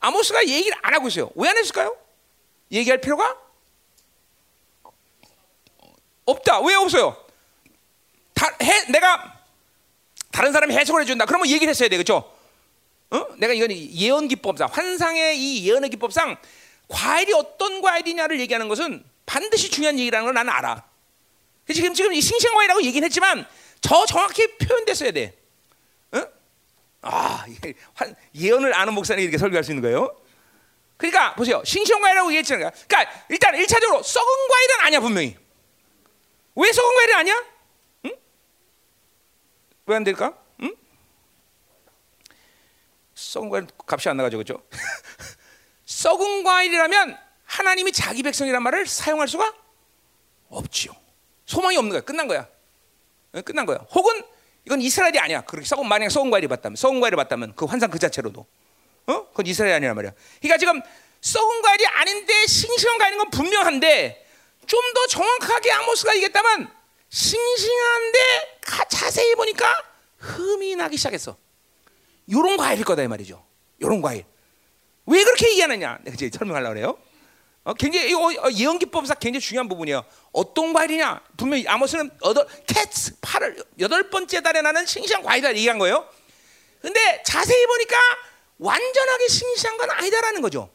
아모스가 0.00 0.46
얘기를 0.46 0.76
안 0.82 0.94
하고 0.94 1.08
있어요. 1.08 1.30
왜 1.34 1.48
안 1.48 1.56
했을까요? 1.56 1.96
얘기할 2.70 3.00
필요가 3.00 3.36
없다. 6.26 6.60
왜 6.60 6.74
없어요? 6.74 7.16
다, 8.34 8.54
해, 8.62 8.84
내가 8.92 9.40
다른 10.30 10.52
사람이 10.52 10.74
해석을 10.74 11.02
해준다. 11.02 11.24
그러면 11.26 11.48
얘기를 11.48 11.70
했어야 11.70 11.88
돼, 11.88 11.96
그렇죠? 11.96 12.30
어? 13.10 13.26
내가 13.38 13.52
이건 13.52 13.70
예언 13.72 14.28
기법상 14.28 14.68
환상의 14.72 15.38
이 15.38 15.68
예언의 15.68 15.90
기법상 15.90 16.36
과일이 16.88 17.32
어떤 17.32 17.80
과일이냐를 17.82 18.40
얘기하는 18.40 18.68
것은 18.68 19.04
반드시 19.26 19.70
중요한 19.70 19.98
얘기라는 19.98 20.24
걸 20.26 20.34
나는 20.34 20.52
알아. 20.52 20.91
지금 21.72 21.94
지금 21.94 22.12
이 22.12 22.20
싱싱 22.20 22.52
과일이라고 22.54 22.82
얘기는 22.82 23.04
했지만 23.06 23.46
저 23.80 24.04
정확히 24.06 24.56
표현됐어야 24.58 25.12
돼. 25.12 25.38
어? 26.12 26.22
아, 27.02 27.44
예언을 28.34 28.74
아는 28.74 28.94
목사님 28.94 29.22
이렇게 29.22 29.38
설교할 29.38 29.64
수 29.64 29.70
있는 29.70 29.82
거예요. 29.82 30.16
그러니까 30.96 31.34
보세요. 31.34 31.62
싱싱 31.64 32.00
과일이라고 32.00 32.30
얘기했잖아요. 32.32 32.70
그러니까 32.88 33.24
일단 33.28 33.54
1차적으로 33.54 34.02
썩은 34.02 34.48
과일은 34.48 34.74
아니야 34.80 35.00
분명히. 35.00 35.36
왜 36.54 36.72
썩은 36.72 36.94
과일이 36.96 37.14
아니야? 37.14 37.44
응? 38.06 38.16
왜 39.86 39.96
안 39.96 40.04
될까? 40.04 40.36
응? 40.62 40.76
썩은 43.14 43.48
과일 43.50 43.66
값이 43.86 44.08
안 44.08 44.16
나가죠, 44.16 44.36
그렇죠? 44.36 44.62
썩은 45.86 46.44
과일이라면 46.44 47.18
하나님이 47.44 47.92
자기 47.92 48.22
백성이란 48.22 48.62
말을 48.62 48.86
사용할 48.86 49.28
수가 49.28 49.52
없지요. 50.50 50.92
소망이 51.52 51.76
없는 51.76 51.90
거야. 51.92 52.00
끝난 52.00 52.26
거야. 52.26 52.48
끝난 53.44 53.66
거야. 53.66 53.78
혹은 53.94 54.22
이건 54.64 54.80
이스라엘이 54.80 55.18
아니야. 55.18 55.42
그렇게 55.42 55.66
썩은 55.66 55.86
만약 55.86 56.08
썩은 56.10 56.30
과일이 56.30 56.48
봤다면, 56.48 56.76
썩은 56.76 57.00
과일을 57.00 57.16
봤다면 57.16 57.54
그 57.56 57.66
환상 57.66 57.90
그 57.90 57.98
자체로도, 57.98 58.46
어? 59.06 59.26
그건 59.28 59.46
이스라엘이 59.46 59.74
아니란 59.74 59.94
말이야. 59.96 60.12
그러니까 60.40 60.56
지금 60.58 60.80
썩은 61.20 61.62
과일이 61.62 61.86
아닌데 61.86 62.46
싱싱한 62.46 62.98
과일인 62.98 63.18
건 63.18 63.30
분명한데 63.30 64.26
좀 64.66 64.80
더 64.94 65.06
정확하게 65.08 65.72
아모스가 65.72 66.14
얘기했다면 66.16 66.70
싱싱한데 67.10 68.18
자세히 68.88 69.34
보니까 69.34 69.66
흠이 70.18 70.76
나기 70.76 70.96
시작했어. 70.96 71.36
요런 72.30 72.56
과일일 72.56 72.84
거다 72.84 73.02
이 73.02 73.08
말이죠. 73.08 73.44
요런 73.82 74.00
과일. 74.00 74.24
왜 75.06 75.24
그렇게 75.24 75.50
얘기하느냐? 75.50 75.98
내가 76.02 76.14
이제 76.14 76.30
설명하려고 76.32 76.74
그래요. 76.74 76.98
어, 77.64 77.74
굉장히 77.74 78.10
이거 78.10 78.26
어, 78.26 78.50
예언 78.52 78.78
기법상 78.78 79.16
굉장히 79.20 79.40
중요한 79.40 79.68
부분이에요. 79.68 80.04
어떤 80.32 80.72
과일이냐? 80.72 81.22
분명히 81.36 81.66
아모스는 81.68 82.10
여덟 82.24 82.46
캐츠 82.66 83.20
팔을 83.20 83.62
여덟 83.78 84.08
번째 84.10 84.40
달에 84.40 84.62
나는 84.62 84.86
싱싱한 84.86 85.22
과일이다 85.22 85.50
얘기한 85.50 85.78
거예요. 85.78 86.08
근데 86.80 87.22
자세히 87.24 87.66
보니까 87.66 87.96
완전하게 88.58 89.28
싱싱한 89.28 89.76
건 89.76 89.90
아니다라는 89.90 90.40
거죠. 90.40 90.70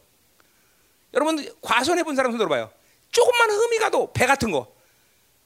여러분 1.14 1.52
과선해 1.60 2.04
본 2.04 2.14
사람 2.16 2.32
손 2.32 2.38
들어봐요. 2.38 2.72
조금만 3.10 3.50
흠이 3.50 3.78
가도 3.78 4.12
배 4.12 4.26
같은 4.26 4.50
거, 4.50 4.72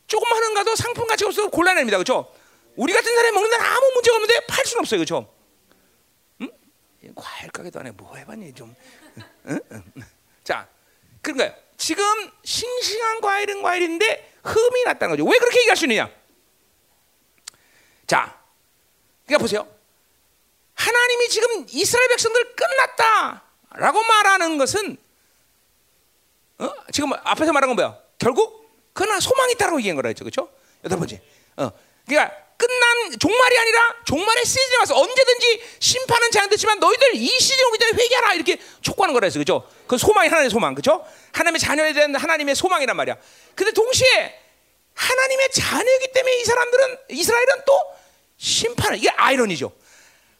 조금만 0.06 0.42
흠 0.42 0.54
가도 0.54 0.74
상품 0.76 1.06
가치가 1.06 1.28
없어서 1.28 1.48
곤란합니다. 1.48 1.96
그렇죠? 1.96 2.32
우리 2.76 2.92
같은 2.92 3.14
사람이 3.14 3.34
먹는 3.34 3.50
데는 3.50 3.64
아무 3.64 3.90
문제가 3.94 4.16
없는데 4.16 4.46
팔 4.46 4.64
수는 4.64 4.80
없어요. 4.80 4.98
그렇죠? 4.98 5.32
응? 6.40 6.50
과일 7.14 7.50
가게도 7.50 7.80
안에 7.80 7.92
뭐 7.92 8.16
해봤니 8.16 8.52
좀? 8.54 8.74
응? 9.46 9.60
응? 9.70 9.82
자, 10.44 10.68
그러니까 11.20 11.56
지금 11.82 12.04
싱싱한 12.44 13.20
과일은 13.20 13.60
과일인데 13.60 14.34
흠이 14.44 14.84
났다는 14.84 15.16
거죠. 15.16 15.28
왜 15.28 15.36
그렇게 15.36 15.58
얘기할 15.58 15.76
수 15.76 15.84
있느냐? 15.86 16.08
자, 18.06 18.40
그러니까 19.26 19.42
보세요. 19.42 19.66
하나님이 20.74 21.28
지금 21.28 21.66
이스라엘 21.70 22.06
백성들 22.06 22.54
끝났다라고 22.54 24.00
말하는 24.00 24.58
것은 24.58 24.96
어? 26.58 26.72
지금 26.92 27.14
앞에서 27.14 27.52
말한 27.52 27.68
건 27.68 27.74
뭐야? 27.74 27.98
결국 28.16 28.70
그러나 28.92 29.18
소망이 29.18 29.54
있다고 29.54 29.80
얘기한 29.80 29.96
거라죠, 29.96 30.22
그렇죠? 30.22 30.52
여덟 30.84 30.98
번째. 31.00 31.20
어, 31.56 31.72
그러니까 32.06 32.32
끝난 32.62 33.18
종말이 33.18 33.58
아니라 33.58 33.94
종말의 34.04 34.44
시즌이 34.44 34.76
와서 34.76 34.96
언제든지 34.96 35.64
심판은 35.80 36.30
제한됐지만 36.30 36.78
너희들 36.78 37.16
이 37.16 37.26
시즌 37.26 37.66
오기 37.66 37.78
전에 37.78 37.92
회개하라 37.92 38.34
이렇게 38.34 38.58
촉구하는 38.80 39.12
거라 39.12 39.26
했어, 39.26 39.40
그렇죠? 39.40 39.68
그 39.88 39.98
소망이 39.98 40.28
하나님의 40.28 40.50
소망, 40.50 40.74
그렇죠? 40.74 41.04
하나님의 41.32 41.58
자녀에 41.58 41.92
대한 41.92 42.14
하나님의 42.14 42.54
소망이란 42.54 42.96
말이야. 42.96 43.16
근데 43.56 43.72
동시에 43.72 44.38
하나님의 44.94 45.50
자녀이기 45.50 46.12
때문에 46.12 46.36
이 46.36 46.44
사람들은 46.44 46.98
이스라엘은 47.10 47.64
또 47.66 47.80
심판을 48.36 48.98
이게 48.98 49.10
아이러니죠. 49.10 49.72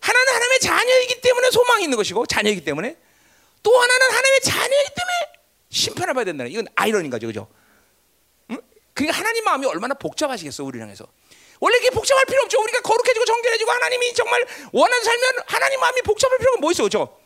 하나는 0.00 0.32
하나님의 0.32 0.60
자녀이기 0.60 1.20
때문에 1.22 1.50
소망이 1.50 1.82
있는 1.84 1.96
것이고 1.96 2.26
자녀이기 2.26 2.62
때문에 2.62 2.96
또 3.64 3.80
하나는 3.80 4.06
하나님의 4.06 4.40
자녀이기 4.42 4.90
때문에 4.94 5.14
심판을 5.70 6.14
받아야 6.14 6.26
된다는 6.26 6.52
이건 6.52 6.66
아이러니인 6.76 7.10
거죠, 7.10 7.26
그죠? 7.26 7.48
응? 8.50 8.60
그러니까 8.94 9.18
하나님 9.18 9.44
마음이 9.44 9.66
얼마나 9.66 9.94
복잡하시겠어 9.94 10.62
우리를 10.62 10.82
향해서. 10.82 11.06
원래 11.62 11.78
이게 11.78 11.90
복잡할 11.90 12.24
필요 12.26 12.42
없죠. 12.42 12.60
우리가 12.60 12.80
거룩해지고 12.80 13.24
정결해지고 13.24 13.70
하나님이 13.70 14.12
정말 14.14 14.44
원하는 14.72 15.04
살면 15.04 15.34
하나님 15.46 15.78
마음이 15.78 16.02
복잡할 16.02 16.36
필요가 16.38 16.58
뭐 16.58 16.72
있어, 16.72 16.82
그죠? 16.82 17.20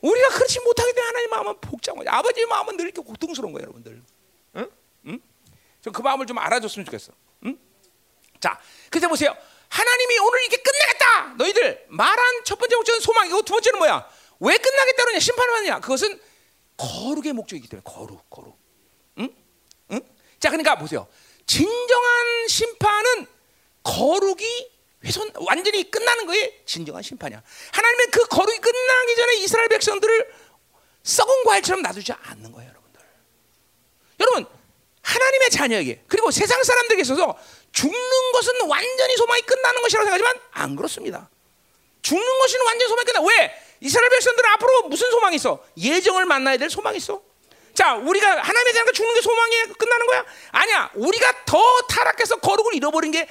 우리가 0.00 0.28
그렇지 0.30 0.58
못하기 0.58 0.92
때문에 0.92 1.06
하나님 1.06 1.30
마음은 1.30 1.60
복잡한 1.60 1.98
거죠. 1.98 2.10
아버지 2.10 2.44
마음은 2.46 2.76
늘 2.76 2.86
이렇게 2.86 3.00
고통스러운 3.00 3.52
거예요, 3.52 3.62
여러분들. 3.62 4.02
응? 4.56 4.70
응? 5.06 5.20
그 5.92 6.02
마음을 6.02 6.26
좀 6.26 6.36
알아줬으면 6.36 6.84
좋겠어. 6.84 7.12
응? 7.44 7.56
자, 8.40 8.60
그래서 8.90 9.06
보세요. 9.06 9.36
하나님이 9.68 10.18
오늘 10.18 10.42
이게 10.46 10.56
끝내겠다. 10.56 11.34
너희들 11.38 11.86
말한 11.88 12.44
첫 12.44 12.58
번째 12.58 12.74
목적은 12.74 13.00
소망이고 13.00 13.42
두 13.42 13.52
번째는 13.52 13.78
뭐야? 13.78 14.10
왜 14.40 14.58
끝나겠다 14.58 15.04
그러냐? 15.04 15.20
심판을 15.20 15.54
하느냐? 15.54 15.78
그것은 15.78 16.20
거룩의 16.76 17.34
목적이기 17.34 17.68
때문에 17.68 17.84
거룩, 17.84 18.28
거룩. 18.28 18.58
응? 19.20 19.28
응? 19.92 20.00
자, 20.40 20.50
그러니까 20.50 20.74
보세요. 20.74 21.06
진정한 21.46 22.48
심판은 22.48 23.35
거룩이 23.86 24.44
훼손 25.04 25.30
완전히 25.36 25.88
끝나는 25.88 26.26
거에 26.26 26.62
진정한 26.66 27.02
심판이야. 27.02 27.40
하나님은 27.72 28.10
그 28.10 28.24
거룩이 28.24 28.58
끝나기 28.58 29.16
전에 29.16 29.34
이스라엘 29.36 29.68
백성들을 29.68 30.34
썩은 31.04 31.44
과일처럼 31.44 31.82
놔두지 31.82 32.12
않는 32.12 32.50
거예요, 32.50 32.68
여러분들. 32.70 33.00
여러분, 34.20 34.46
하나님의 35.02 35.50
자녀에게 35.50 36.04
그리고 36.08 36.32
세상 36.32 36.62
사람들에게 36.64 37.02
있어서 37.02 37.38
죽는 37.70 38.32
것은 38.32 38.66
완전히 38.68 39.16
소망이 39.16 39.42
끝나는 39.42 39.82
것이라고 39.82 40.04
생각하지만 40.06 40.34
안 40.50 40.74
그렇습니다. 40.74 41.30
죽는 42.02 42.38
것은 42.38 42.60
완전히 42.66 42.88
소망이 42.88 43.04
끝나. 43.04 43.20
왜? 43.20 43.62
이스라엘 43.80 44.10
백성들은 44.10 44.50
앞으로 44.50 44.82
무슨 44.88 45.10
소망이 45.10 45.36
있어? 45.36 45.64
예정을 45.76 46.24
만나야 46.24 46.56
될 46.56 46.70
소망이 46.70 46.96
있어. 46.96 47.22
자, 47.74 47.94
우리가 47.94 48.28
하나님의 48.42 48.72
자녀가 48.72 48.90
죽는 48.92 49.14
게 49.14 49.20
소망이 49.20 49.62
끝나는 49.78 50.06
거야? 50.06 50.24
아니야. 50.50 50.90
우리가 50.94 51.44
더 51.44 51.82
타락해서 51.82 52.36
거룩을 52.36 52.74
잃어버린 52.74 53.12
게 53.12 53.28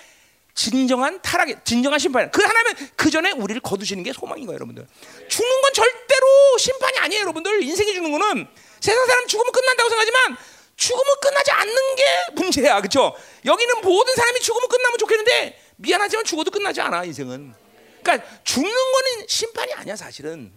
진정한 0.56 1.22
타락의 1.22 1.58
진정한 1.66 2.00
심판이야. 2.00 2.32
그 2.32 2.42
하나님은 2.42 2.90
그 2.96 3.12
전에 3.12 3.32
우리를 3.32 3.62
거두시는 3.62 4.04
게 4.04 4.14
소망인 4.14 4.46
거예요, 4.46 4.56
여러분들. 4.56 4.88
죽는 5.28 5.62
건 5.62 5.74
절대로 5.74 6.58
심판이 6.58 6.98
아니에요, 6.98 7.22
여러분들. 7.24 7.62
인생이 7.62 7.94
죽는 7.94 8.12
거는 8.12 8.48
세상 8.80 9.06
사람 9.06 9.28
죽으면 9.28 9.52
끝난다고 9.52 9.90
생각하지만 9.90 10.38
죽으면 10.78 11.16
끝나지 11.22 11.52
않는 11.52 11.96
게 11.96 12.04
문제야, 12.34 12.80
그렇죠? 12.80 13.16
여기는 13.46 13.82
모든 13.82 14.16
사람이 14.16 14.40
죽으면 14.40 14.70
끝나면 14.70 14.98
좋겠는데 14.98 15.62
미안하지만 15.76 16.24
죽어도 16.24 16.52
끝나지 16.52 16.80
않아 16.80 17.04
인생은. 17.04 17.54
그러니까 18.02 18.28
죽는 18.44 18.72
거는 18.72 19.28
심판이 19.28 19.74
아니야 19.74 19.96
사실은. 19.98 20.54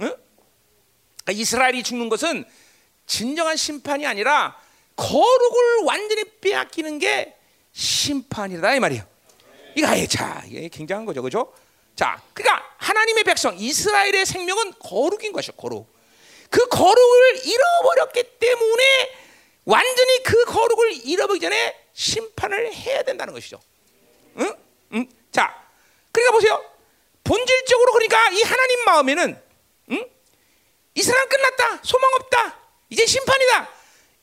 응? 0.00 0.14
그러니까 1.24 1.32
이스라엘이 1.32 1.82
죽는 1.82 2.10
것은 2.10 2.44
진정한 3.06 3.56
심판이 3.56 4.06
아니라 4.06 4.58
거룩을 4.96 5.84
완전히 5.84 6.24
빼앗기는 6.40 6.98
게 6.98 7.35
심판이다 7.76 8.74
이 8.74 8.80
말이에요. 8.80 9.04
이거 9.74 9.86
아예 9.86 10.06
자 10.06 10.42
이게 10.46 10.68
굉장한 10.68 11.04
거죠, 11.04 11.20
그죠? 11.20 11.52
자, 11.94 12.20
그러니까 12.32 12.64
하나님의 12.78 13.24
백성 13.24 13.54
이스라엘의 13.56 14.24
생명은 14.24 14.72
거룩인 14.78 15.32
것이요, 15.32 15.52
거룩. 15.56 15.86
그 16.48 16.66
거룩을 16.68 17.46
잃어버렸기 17.46 18.38
때문에 18.38 19.10
완전히 19.66 20.22
그 20.22 20.44
거룩을 20.46 21.06
잃어버리기 21.06 21.44
전에 21.44 21.76
심판을 21.92 22.72
해야 22.72 23.02
된다는 23.02 23.34
것이죠. 23.34 23.60
응? 24.38 24.54
응? 24.94 25.08
자, 25.30 25.54
그러니까 26.12 26.32
보세요. 26.32 26.64
본질적으로 27.24 27.92
그러니까 27.92 28.30
이 28.30 28.42
하나님 28.42 28.84
마음에는 28.84 29.42
응? 29.90 30.10
이 30.94 31.02
사람 31.02 31.28
끝났다. 31.28 31.80
소망 31.82 32.10
없다. 32.14 32.58
이제 32.88 33.04
심판이다. 33.04 33.68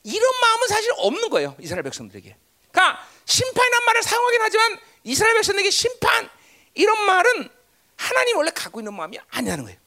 이런 0.04 0.42
마음은 0.42 0.68
사실 0.68 0.92
없는 0.98 1.30
거예요. 1.30 1.56
이스라엘 1.60 1.84
백성들에게. 1.84 2.36
그러니까 2.72 3.13
심판이란 3.26 3.86
말을 3.86 4.04
사용하긴 4.04 4.42
하지만 4.42 4.80
이스라엘 5.04 5.36
백성에게 5.36 5.70
심판 5.70 6.30
이런 6.74 7.06
말은 7.06 7.50
하나님 7.96 8.38
원래 8.38 8.52
갖고 8.52 8.80
있는 8.80 8.94
마음이 8.94 9.20
아니라는 9.30 9.64
거예요. 9.66 9.80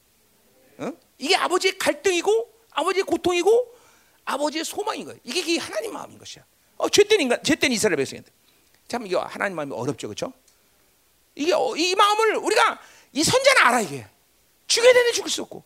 어? 0.78 0.92
이게 1.18 1.36
아버지의 1.36 1.78
갈등이고 1.78 2.52
아버지의 2.70 3.04
고통이고 3.04 3.76
아버지의 4.24 4.64
소망인 4.64 5.04
거예요. 5.04 5.18
이게, 5.24 5.40
이게 5.40 5.58
하나님 5.58 5.92
마음인 5.92 6.18
것이야. 6.18 6.44
어, 6.76 6.88
죄된 6.88 7.20
인간, 7.20 7.42
죄된 7.42 7.72
이스라엘 7.72 7.96
백성인데. 7.96 8.30
참 8.88 9.06
이게 9.06 9.16
하나님 9.16 9.56
마음이 9.56 9.72
어렵죠, 9.72 10.08
그렇죠? 10.08 10.32
이게 11.34 11.52
어, 11.52 11.74
이 11.76 11.94
마음을 11.94 12.36
우리가 12.36 12.80
이 13.12 13.22
선자는 13.22 13.62
알아 13.62 13.80
이게 13.80 14.06
죽여야 14.66 14.92
되는데 14.92 15.12
죽을 15.12 15.30
수 15.30 15.42
없고 15.42 15.64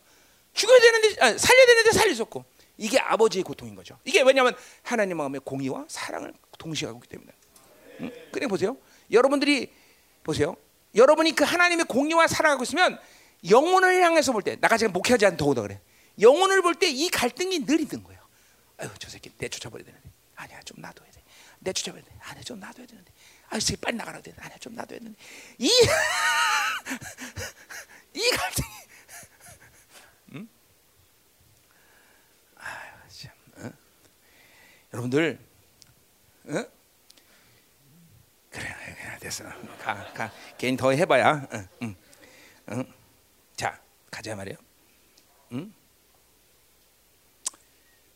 죽여야 0.53 0.79
되는데 0.79 1.21
아, 1.21 1.37
살려야 1.37 1.65
되는데 1.65 1.91
살릴 1.91 2.15
수 2.15 2.23
없고 2.23 2.45
이게 2.77 2.99
아버지의 2.99 3.43
고통인 3.43 3.75
거죠. 3.75 3.97
이게 4.05 4.21
왜냐하면 4.21 4.55
하나님 4.83 5.17
마음의 5.17 5.41
공의와 5.43 5.85
사랑을 5.87 6.33
동시에 6.57 6.87
하고 6.87 6.99
있기 6.99 7.09
때문에. 7.09 7.31
응? 8.01 8.11
그래 8.31 8.47
보세요. 8.47 8.77
여러분들이 9.11 9.71
보세요. 10.23 10.55
여러분이 10.95 11.33
그 11.35 11.43
하나님의 11.43 11.85
공의와 11.85 12.27
사랑하고 12.27 12.63
있으면 12.63 12.99
영혼을 13.49 14.01
향해서 14.03 14.31
볼 14.33 14.41
때, 14.43 14.55
나가 14.59 14.77
지금 14.77 14.93
목회하지 14.93 15.37
더구나 15.37 15.61
그래. 15.63 15.79
영혼을 16.19 16.61
볼 16.61 16.75
때 16.75 16.89
이 16.89 17.09
갈등이 17.09 17.65
늘 17.65 17.79
있는 17.79 18.03
거예요. 18.03 18.21
아유, 18.77 18.89
저 18.99 19.09
새끼 19.09 19.31
내쫓아버려야 19.37 19.85
되는데. 19.85 20.09
아니야, 20.35 20.59
좀 20.63 20.81
놔둬야 20.81 21.09
돼. 21.11 21.23
내쫓아버려야 21.59 22.03
돼. 22.05 22.11
아니야, 22.21 22.43
좀 22.43 22.59
놔둬야 22.59 22.85
되는데. 22.85 23.11
아, 23.49 23.57
이 23.57 23.61
새끼 23.61 23.79
빨리 23.79 23.95
나가라 23.97 24.21
돼. 24.21 24.33
아니야, 24.37 24.57
좀 24.57 24.75
놔둬야 24.75 24.99
되는데. 24.99 25.17
이, 25.59 25.67
이 28.13 28.29
갈등이. 28.31 28.67
응? 30.35 30.49
아유, 32.55 32.91
참. 33.09 33.31
어? 33.57 33.71
여러분들, 34.93 35.39
어? 36.49 36.65
그래, 38.51 38.75
그래, 38.85 39.17
됐어. 39.19 39.45
가, 39.81 40.11
가. 40.13 40.31
개인 40.57 40.75
더 40.75 40.91
해봐야. 40.91 41.47
응, 41.53 41.67
응, 41.83 41.95
응. 42.71 42.93
자, 43.55 43.79
가자 44.11 44.35
말이요. 44.35 44.55
응? 45.53 45.73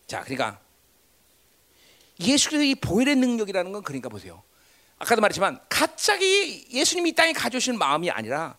자, 0.05 0.21
그러니까 0.21 0.59
예수의 2.19 2.75
보혈의 2.75 3.15
능력이라는 3.15 3.71
건 3.71 3.81
그러니까 3.83 4.09
보세요. 4.09 4.43
아까도 4.99 5.21
말했지만 5.21 5.59
갑자기 5.69 6.67
예수님이 6.69 7.09
이 7.09 7.15
땅에 7.15 7.33
가져오시는 7.33 7.79
마음이 7.79 8.11
아니라, 8.11 8.57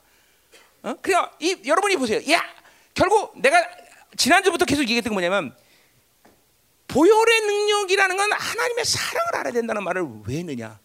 어? 0.82 0.94
그냥 1.00 1.30
이 1.40 1.62
여러분이 1.64 1.96
보세요. 1.96 2.20
야, 2.32 2.42
결국 2.94 3.38
내가 3.40 3.62
지난주부터 4.16 4.64
계속 4.64 4.82
얘기했던 4.82 5.10
게 5.10 5.14
뭐냐면 5.14 5.54
보혈의 6.88 7.40
능력이라는 7.40 8.16
건 8.16 8.32
하나님의 8.32 8.84
사랑을 8.84 9.36
알아야 9.36 9.52
된다는 9.52 9.82
말을 9.84 10.04
왜 10.26 10.38
했느냐? 10.38 10.78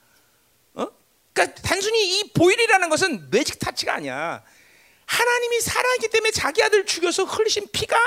어? 1.32 1.34
그러니까 1.34 1.62
단순히 1.62 2.20
이 2.20 2.32
보혈이라는 2.34 2.90
것은 2.90 3.30
매직 3.32 3.60
타치가 3.60 3.96
아니야. 3.96 4.44
하나님이 5.06 5.62
사랑하기 5.62 6.08
때문에 6.10 6.32
자기 6.32 6.64
아들 6.64 6.86
죽여서 6.86 7.24
흘리신 7.24 7.68
피가 7.72 7.98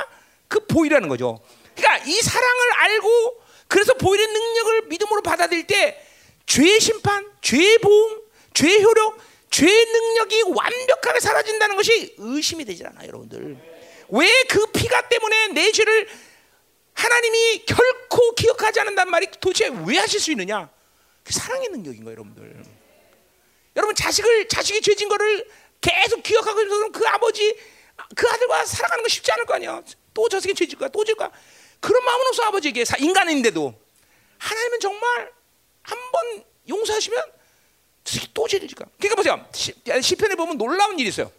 그 0.49 0.67
보혈이라는 0.67 1.09
거죠. 1.09 1.43
그러니까 1.75 2.05
이 2.07 2.21
사랑을 2.21 2.73
알고 2.73 3.43
그래서 3.69 3.95
보혈의 3.95 4.27
능력을 4.27 4.83
믿음으로 4.89 5.23
받아들일 5.23 5.67
때 5.67 6.01
죄의 6.47 6.81
심판, 6.81 7.27
죄의 7.41 7.79
보험, 7.79 8.21
죄의 8.53 8.85
효력, 8.85 9.19
죄의 9.51 9.87
능력이 9.87 10.43
완벽하게 10.55 11.21
사라진다는 11.21 11.77
것이 11.77 12.15
의심이 12.19 12.65
되질 12.65 12.87
않아요, 12.87 13.09
여러분들. 13.09 13.57
왜 14.11 14.45
그 14.49 14.67
피가 14.67 15.09
때문에 15.09 15.49
내 15.49 15.73
죄를 15.73 16.07
하나님이 16.93 17.65
결코 17.67 18.35
기억하지 18.35 18.81
않는단 18.81 19.11
말이 19.11 19.27
도대체 19.41 19.69
왜 19.87 19.99
하실 19.99 20.21
수 20.21 20.31
있느냐? 20.31 20.71
그 21.25 21.33
사랑의 21.33 21.69
능력인 21.71 22.05
거예요, 22.05 22.13
여러분들. 22.13 22.63
여러분 23.77 23.95
자식을 23.95 24.49
자식이 24.49 24.81
죄진 24.81 25.09
거를 25.09 25.49
계속 25.81 26.23
기억하고 26.23 26.61
있으면 26.63 26.93
그 26.93 27.07
아버지 27.09 27.57
그 28.17 28.29
아들과 28.29 28.65
살아가는 28.65 29.03
거 29.03 29.09
쉽지 29.09 29.31
않을 29.33 29.45
거 29.47 29.55
아니야. 29.55 29.83
또 30.15 30.29
저 30.29 30.39
새끼 30.41 30.55
죄질 30.55 30.79
거야, 30.79 30.89
또 30.89 31.05
질까? 31.05 31.31
그런 31.81 32.05
마음은 32.05 32.27
없어 32.29 32.45
아버지에게 32.45 32.85
인간인데도 33.01 33.75
하나님은 34.39 34.81
정말 34.81 35.33
한 35.83 35.99
번 36.13 36.45
용서하시면 36.69 37.23
또 38.33 38.49
죄를 38.49 38.69
질까? 38.69 38.87
그러니까 38.99 39.17
보세요. 39.17 40.01
시편에 40.01 40.35
보면 40.35 40.57
놀라운 40.57 40.99
일이 40.99 41.09
있어요. 41.09 41.31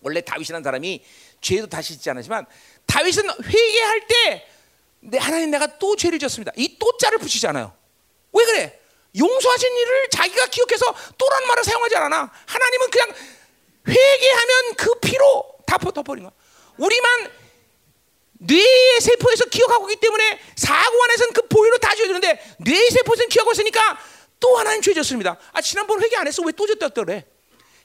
원래 0.00 0.20
다윗이라는 0.20 0.62
사람이 0.64 1.04
죄도 1.40 1.66
다시 1.68 1.94
짓지 1.94 2.10
않았지만 2.10 2.46
다윗은 2.86 3.24
회개할 3.44 4.06
때 4.06 4.48
하나님 5.18 5.50
내가 5.50 5.78
또 5.78 5.94
죄를 5.94 6.18
졌습니다. 6.18 6.52
이 6.56 6.78
또자를 6.78 7.18
붙이잖아요. 7.18 7.72
왜 8.32 8.44
그래? 8.44 8.80
용서하신 9.16 9.76
일을 9.76 10.08
자기가 10.10 10.46
기억해서 10.46 10.94
또라는 11.16 11.48
말을 11.48 11.64
사용하지 11.64 11.96
않아. 11.96 12.30
하나님은 12.46 12.90
그냥 12.90 13.14
회개하면 13.88 14.74
그 14.76 14.94
피로 15.00 15.44
다 15.66 15.78
덮어버린 15.78 16.24
거야. 16.24 16.32
우리만 16.76 17.30
뇌의 18.40 19.00
세포에서 19.00 19.46
기억하고 19.46 19.90
있기 19.90 20.00
때문에 20.00 20.40
사고 20.56 21.04
안에서는 21.04 21.32
그 21.32 21.48
보혈로 21.48 21.78
다 21.78 21.94
지어주는데 21.94 22.56
뇌의 22.58 22.90
세포에서는 22.90 23.28
기억하고 23.30 23.52
있으니까 23.52 23.98
또 24.40 24.56
하나님 24.56 24.80
죄졌습니다. 24.82 25.36
아 25.52 25.60
지난번 25.60 26.00
회개 26.02 26.16
안 26.16 26.26
했어 26.26 26.42
왜 26.44 26.52
또 26.52 26.66
졌다 26.66 26.88
그래? 26.90 27.24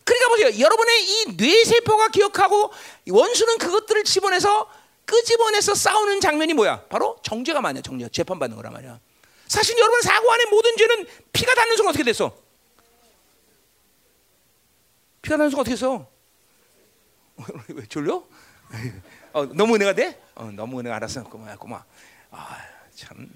그러니까 0.04 0.28
보세요. 0.30 0.60
여러분의 0.60 1.04
이 1.04 1.38
뇌 1.38 1.64
세포가 1.64 2.10
기억하고 2.10 2.72
원수는 3.10 3.58
그것들을 3.58 4.04
집어내서 4.04 4.70
끄집어내서 5.06 5.74
싸우는 5.76 6.22
장면이 6.22 6.54
뭐야? 6.54 6.86
바로 6.90 7.18
정죄가 7.24 7.62
많냐 7.62 7.82
정죄 7.82 8.10
재판 8.12 8.38
받는 8.38 8.56
거란 8.56 8.74
말이야. 8.74 9.00
사실 9.54 9.78
여러분 9.78 10.02
사고 10.02 10.32
안에 10.32 10.46
모든 10.46 10.76
죄는 10.76 11.06
피가 11.32 11.54
닿는 11.54 11.76
순간 11.76 11.92
어떻게 11.92 12.04
됐어? 12.04 12.36
피가 15.22 15.38
닿는 15.38 15.52
순간 15.52 15.62
어떻게 15.62 15.76
됐어? 15.76 16.10
왜 17.70 17.86
졸려? 17.86 18.26
어, 19.32 19.46
너무 19.46 19.76
은혜가 19.76 19.94
돼? 19.94 20.20
어, 20.34 20.46
너무 20.46 20.80
은혜 20.80 20.90
알았어. 20.90 21.24
고마워, 21.26 21.56
고마워. 21.58 21.84
아, 22.32 22.58
참 22.96 23.30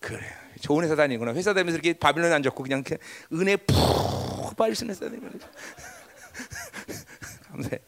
그래. 0.00 0.20
좋은 0.62 0.82
회사 0.82 0.96
다니구나. 0.96 1.32
회사 1.32 1.54
다니면서 1.54 1.76
이렇게 1.76 1.96
바빌론 1.96 2.32
안 2.32 2.42
좋고 2.42 2.64
그냥 2.64 2.82
은혜 3.32 3.54
푹 3.54 4.56
빠지는 4.56 4.90
회사 4.90 5.04
다니면 5.04 5.40
감사해. 7.52 7.78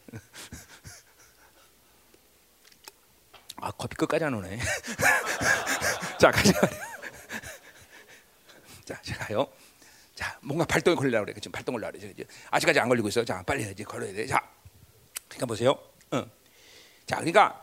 아 3.57 3.73
커피 3.73 3.97
끝까지 3.97 4.27
안 4.27 4.35
오네. 4.35 4.61
자 6.21 6.31
가자. 6.31 6.88
자 8.89 9.01
제가요. 9.03 9.47
자 10.15 10.39
뭔가 10.41 10.65
발동이 10.65 10.97
걸리려고 10.97 11.27
그래. 11.27 11.35
지금 11.35 11.53
발동 11.53 11.75
걸리려고 11.75 11.99
그래. 11.99 12.25
아직까지 12.51 12.81
안 12.81 12.89
걸리고 12.89 13.09
있어. 13.09 13.25
자 13.25 13.43
빨리 13.43 13.71
이제 13.71 13.85
걸어야 13.85 14.13
돼. 14.13 14.27
자 14.27 14.43
그러니까 15.29 15.47
보세요. 15.47 15.79
응. 16.15 16.31
자, 17.07 17.17
그러니까 17.17 17.63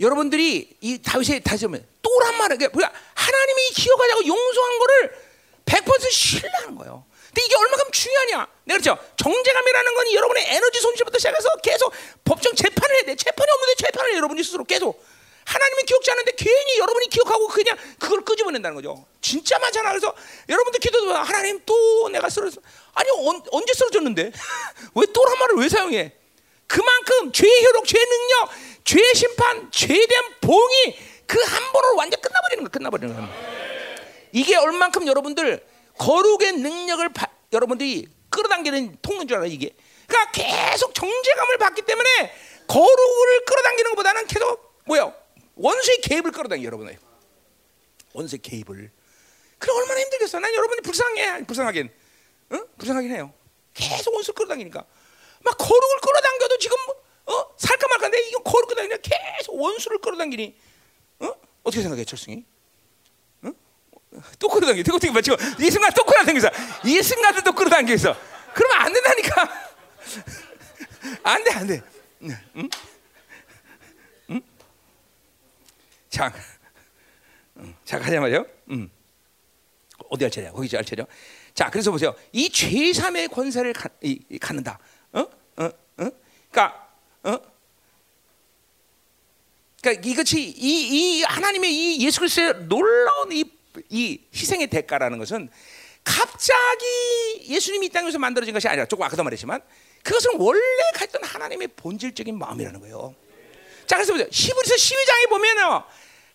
여러분들이 0.00 0.76
이 0.80 1.02
다윗의 1.02 1.40
다시 1.40 1.66
보면 1.66 1.86
또란 2.02 2.36
말은 2.36 2.58
그러니까 2.58 2.92
하나님이 3.14 3.70
기억하자고 3.70 4.26
용서한 4.26 4.78
거를 4.78 5.28
100% 5.66 6.10
신뢰하는 6.10 6.74
거예요. 6.76 7.04
근데 7.28 7.44
이게 7.44 7.56
얼마큼 7.56 7.90
중요하냐? 7.92 8.48
내가 8.64 8.80
그렇죠. 8.80 8.98
정제감이라는 9.16 9.94
건 9.94 10.14
여러분의 10.14 10.46
에너지 10.54 10.80
손실부터 10.80 11.18
시작해서 11.18 11.48
계속 11.62 11.92
법정 12.24 12.54
재판을 12.54 12.94
해야 12.96 13.02
돼. 13.04 13.16
재판이 13.16 13.50
없는데 13.50 13.74
재판을 13.76 14.14
여러분이 14.16 14.42
스스로 14.42 14.64
계속 14.64 15.04
하나님이 15.48 15.82
기억지 15.84 16.10
않는데 16.10 16.32
괜히 16.36 16.78
여러분이 16.78 17.08
기억하고 17.08 17.48
그냥 17.48 17.76
그걸 17.98 18.22
끄집어낸다는 18.22 18.74
거죠. 18.76 19.06
진짜 19.22 19.58
많잖아. 19.58 19.88
그래서 19.90 20.14
여러분들 20.48 20.78
기도도 20.78 21.14
하나님 21.14 21.60
또 21.64 22.08
내가 22.10 22.28
쓰러졌어. 22.28 22.60
아니 22.92 23.08
언, 23.10 23.42
언제 23.50 23.72
쓰러졌는데? 23.72 24.30
왜 24.94 25.06
또란 25.12 25.38
말을 25.38 25.54
왜 25.56 25.68
사용해? 25.70 26.12
그만큼 26.66 27.32
죄의 27.32 27.64
효력, 27.64 27.86
죄의 27.86 28.04
능력, 28.04 28.50
죄의 28.84 29.14
심판, 29.14 29.70
죄에 29.72 30.06
대한 30.06 30.24
봉이 30.42 30.98
그 31.26 31.38
한 31.42 31.72
번으로 31.72 31.96
완전 31.96 32.20
끝나버리는 32.20 32.64
거, 32.64 32.70
끝나버리는 32.70 33.16
거. 33.16 33.22
이게 34.32 34.56
얼만큼 34.56 35.06
여러분들 35.06 35.64
거룩의 35.98 36.52
능력을 36.52 37.08
바, 37.14 37.26
여러분들이 37.52 38.06
끌어당기는 38.30 38.98
통로인 39.02 39.28
줄 39.28 39.38
알아요, 39.38 39.50
이게. 39.50 39.70
그러니까 40.06 40.30
계속 40.32 40.94
정죄감을 40.94 41.58
받기 41.58 41.82
때문에 41.82 42.08
거룩을 42.66 43.44
끌어당기는 43.46 43.90
것보다는 43.92 44.26
계속 44.26 44.82
뭐야? 44.84 45.12
원수의 45.58 45.98
개입을 46.02 46.32
끌어당겨 46.32 46.64
여러분의 46.64 46.98
원수의 48.14 48.40
개입을. 48.40 48.90
그래 49.58 49.72
얼마나 49.72 50.00
힘들겠어. 50.00 50.38
난 50.38 50.54
여러분이 50.54 50.80
불쌍해, 50.82 51.44
불쌍하긴, 51.44 51.90
응? 52.52 52.66
불쌍하긴 52.78 53.10
해요. 53.10 53.32
계속 53.74 54.14
원수 54.14 54.32
끌어당기니까. 54.32 54.84
막 55.42 55.56
거룩을 55.58 56.00
끌어당겨도 56.00 56.58
지금 56.58 56.76
어 57.26 57.54
살까 57.58 57.88
말까인데 57.88 58.20
이거 58.28 58.42
거룩 58.42 58.68
끌어당기냐 58.68 58.96
계속 59.02 59.54
원수를 59.60 59.98
끌어당기니 59.98 60.56
어 61.20 61.34
어떻게 61.62 61.82
생각해 61.82 62.04
철승이? 62.04 62.44
어? 63.42 63.50
또 64.38 64.48
끌어당겨. 64.48 64.80
어떻게 64.94 65.12
봐 65.12 65.20
지금 65.20 65.36
이 65.60 65.70
순간 65.70 65.92
또 65.96 66.04
끌어당겨서 66.04 66.50
이 66.84 67.02
순간도 67.02 67.42
또 67.42 67.52
끌어당겨서 67.52 68.16
그러면 68.54 68.78
안 68.78 68.92
된다니까. 68.92 69.68
안 71.22 71.44
돼, 71.44 71.50
안 71.52 71.66
돼. 71.66 71.82
응? 72.22 72.30
응? 72.56 72.68
자, 76.08 76.32
응. 77.58 77.74
자 77.84 77.98
가자 77.98 78.20
말이요. 78.20 78.46
응. 78.70 78.90
어디 80.10 80.24
할 80.24 80.30
차례야? 80.30 80.52
거기 80.52 80.74
할 80.74 80.84
차례. 80.84 81.04
자, 81.54 81.70
그래서 81.70 81.90
보세요. 81.90 82.14
이 82.32 82.48
죄삼의 82.48 83.28
권세를 83.28 83.72
가, 83.72 83.88
이, 84.02 84.20
이, 84.28 84.38
갖는다. 84.38 84.78
어? 85.12 85.20
어? 85.20 85.64
어? 85.64 86.10
그러니까 86.50 86.88
어? 87.24 87.38
그러니까 89.80 90.08
이것이 90.08 90.40
이, 90.40 91.18
이 91.18 91.22
하나님의 91.22 91.72
이 91.72 92.04
예수 92.04 92.20
그리스도의 92.20 92.66
놀라운 92.68 93.32
이, 93.32 93.44
이 93.88 94.20
희생의 94.34 94.68
대가라는 94.68 95.18
것은 95.18 95.50
갑자기 96.04 96.84
예수님이 97.48 97.86
이 97.86 97.88
땅에서 97.90 98.18
만들어진 98.18 98.54
것이 98.54 98.66
아니라 98.66 98.86
조금 98.86 99.04
아까도 99.04 99.22
말했지만 99.24 99.60
그것은 100.02 100.32
원래 100.38 100.60
가졌던 100.94 101.24
하나님의 101.24 101.68
본질적인 101.76 102.38
마음이라는 102.38 102.80
거예요. 102.80 103.14
자, 103.88 103.96
그래서 103.96 104.12
보세요. 104.12 104.28
히브리서 104.30 104.74
12장에 104.74 105.28
보면요. 105.30 105.84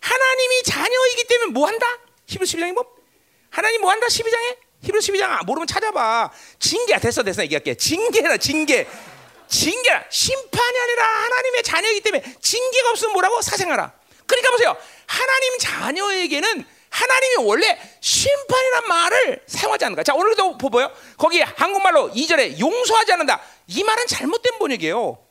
하나님이 0.00 0.62
자녀이기 0.64 1.24
때문에 1.28 1.52
뭐 1.52 1.68
한다? 1.68 1.86
히브리서 2.26 2.58
12장에 2.58 2.74
보면 2.74 2.92
하나님 3.48 3.80
뭐 3.80 3.90
한다? 3.92 4.08
12장에? 4.08 4.56
히브리서 4.82 5.12
12장 5.12 5.46
모르면 5.46 5.68
찾아봐. 5.68 6.30
징계야. 6.58 6.98
됐어, 6.98 7.22
됐어. 7.22 7.42
얘기할게. 7.44 7.76
징계라, 7.76 8.36
징계. 8.38 8.88
징계라. 9.48 10.04
심판이 10.10 10.78
아니라 10.78 11.06
하나님의 11.06 11.62
자녀이기 11.62 12.00
때문에 12.00 12.24
징계가 12.40 12.90
없으면 12.90 13.12
뭐라고? 13.12 13.40
사생하라. 13.40 13.92
그러니까 14.26 14.50
보세요. 14.50 14.76
하나님 15.06 15.58
자녀에게는 15.58 16.66
하나님이 16.90 17.44
원래 17.44 17.78
심판이란 18.00 18.88
말을 18.88 19.42
사용하지 19.46 19.84
않는 19.84 19.94
거야. 19.94 20.02
자, 20.02 20.14
오늘도 20.14 20.58
보고요. 20.58 20.90
거기 21.16 21.40
한국말로 21.40 22.10
2절에 22.10 22.58
용서하지 22.58 23.12
않는다. 23.12 23.40
이 23.68 23.84
말은 23.84 24.06
잘못된 24.08 24.58
번역이에요. 24.58 25.23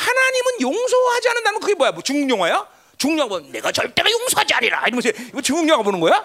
하나님은 0.00 0.60
용서하지 0.62 1.28
않는다는 1.28 1.60
그게 1.60 1.74
뭐야? 1.74 1.92
뭐 1.92 2.02
중국 2.02 2.30
영화야? 2.30 2.66
중국 2.96 3.18
영화 3.18 3.28
보면 3.28 3.52
내가 3.52 3.70
절대로 3.70 4.10
용서하지 4.10 4.54
않리라 4.54 4.86
이러면서 4.86 5.10
이거 5.10 5.42
중국 5.42 5.68
영화 5.68 5.82
보는 5.82 6.00
거야? 6.00 6.24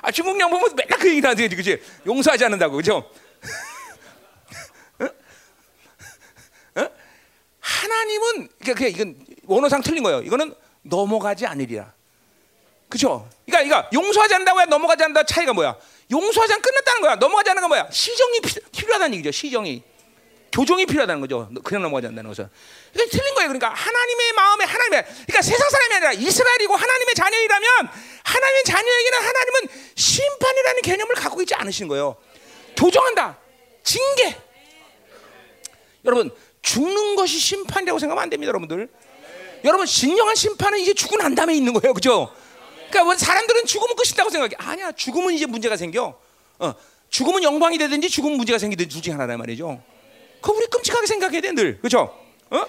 아 0.00 0.10
중국 0.10 0.40
영화 0.40 0.56
보면 0.56 0.74
맨날 0.74 0.98
그 0.98 1.10
얘기 1.10 1.26
하지, 1.26 1.46
그지? 1.48 1.82
용서하지 2.06 2.46
않는다고, 2.46 2.76
그죠? 2.76 3.10
하나님은 7.60 8.48
그러니까 8.60 8.86
이건 8.86 9.16
원어상 9.44 9.82
틀린 9.82 10.02
거예요. 10.02 10.22
이거는 10.22 10.54
넘어가지 10.82 11.46
않으리라. 11.46 11.92
그죠? 12.88 13.28
그러니까 13.46 13.66
이거 13.66 13.88
용서하지 13.92 14.34
않는다고 14.34 14.62
해 14.62 14.64
넘어가지 14.66 15.04
않는다 15.04 15.24
차이가 15.24 15.52
뭐야? 15.52 15.76
용서하지 16.10 16.54
않 16.54 16.62
끝났다는 16.62 17.02
거야. 17.02 17.16
넘어가지 17.16 17.50
않는 17.50 17.60
건 17.60 17.68
뭐야? 17.68 17.90
시정이 17.90 18.40
피, 18.40 18.60
필요하다는 18.72 19.14
얘기죠. 19.14 19.30
시정이. 19.30 19.89
교정이 20.52 20.86
필요하다는 20.86 21.20
거죠. 21.20 21.48
그냥 21.62 21.82
넘어가지 21.82 22.08
않는다는 22.08 22.30
것은. 22.30 22.48
이게 22.94 23.06
틀린 23.06 23.34
거예요. 23.34 23.48
그러니까 23.48 23.68
하나님의 23.70 24.32
마음에 24.32 24.64
하나님의 24.64 25.04
그러니까 25.04 25.42
세상 25.42 25.70
사람이 25.70 25.94
아니라 25.94 26.12
이스라엘이고 26.12 26.74
하나님의 26.74 27.14
자녀이라면 27.14 27.68
하나님의 28.24 28.64
자녀에게는 28.64 29.18
하나님은 29.18 29.60
심판이라는 29.94 30.82
개념을 30.82 31.14
갖고 31.14 31.40
있지 31.42 31.54
않으신 31.54 31.88
거예요. 31.88 32.16
교정한다. 32.76 33.38
징계. 33.84 34.36
여러분 36.04 36.30
죽는 36.62 37.16
것이 37.16 37.38
심판이라고 37.38 37.98
생각하면 37.98 38.22
안 38.22 38.30
됩니다, 38.30 38.48
여러분들. 38.48 38.88
여러분 39.64 39.86
진정한 39.86 40.34
심판은 40.34 40.78
이제 40.80 40.94
죽고 40.94 41.16
난 41.16 41.34
다음에 41.34 41.54
있는 41.54 41.72
거예요, 41.74 41.94
그죠? 41.94 42.34
그러니까 42.90 43.16
사람들은 43.16 43.66
죽으면 43.66 43.94
끝이다고 43.94 44.30
생각해. 44.30 44.54
아니야, 44.58 44.90
죽으면 44.92 45.32
이제 45.32 45.46
문제가 45.46 45.76
생겨. 45.76 46.18
어, 46.58 46.74
죽으면 47.08 47.42
영광이 47.42 47.78
되든지 47.78 48.08
죽으면 48.08 48.36
문제가 48.36 48.58
생기든지 48.58 48.94
둘 48.94 49.02
중에 49.02 49.12
하나란 49.12 49.38
말이죠. 49.38 49.82
그 50.40 50.52
우리 50.52 50.66
끔찍하게 50.66 51.06
생각해야 51.06 51.40
돼, 51.40 51.52
늘. 51.52 51.80
그죠? 51.80 52.16
어? 52.50 52.66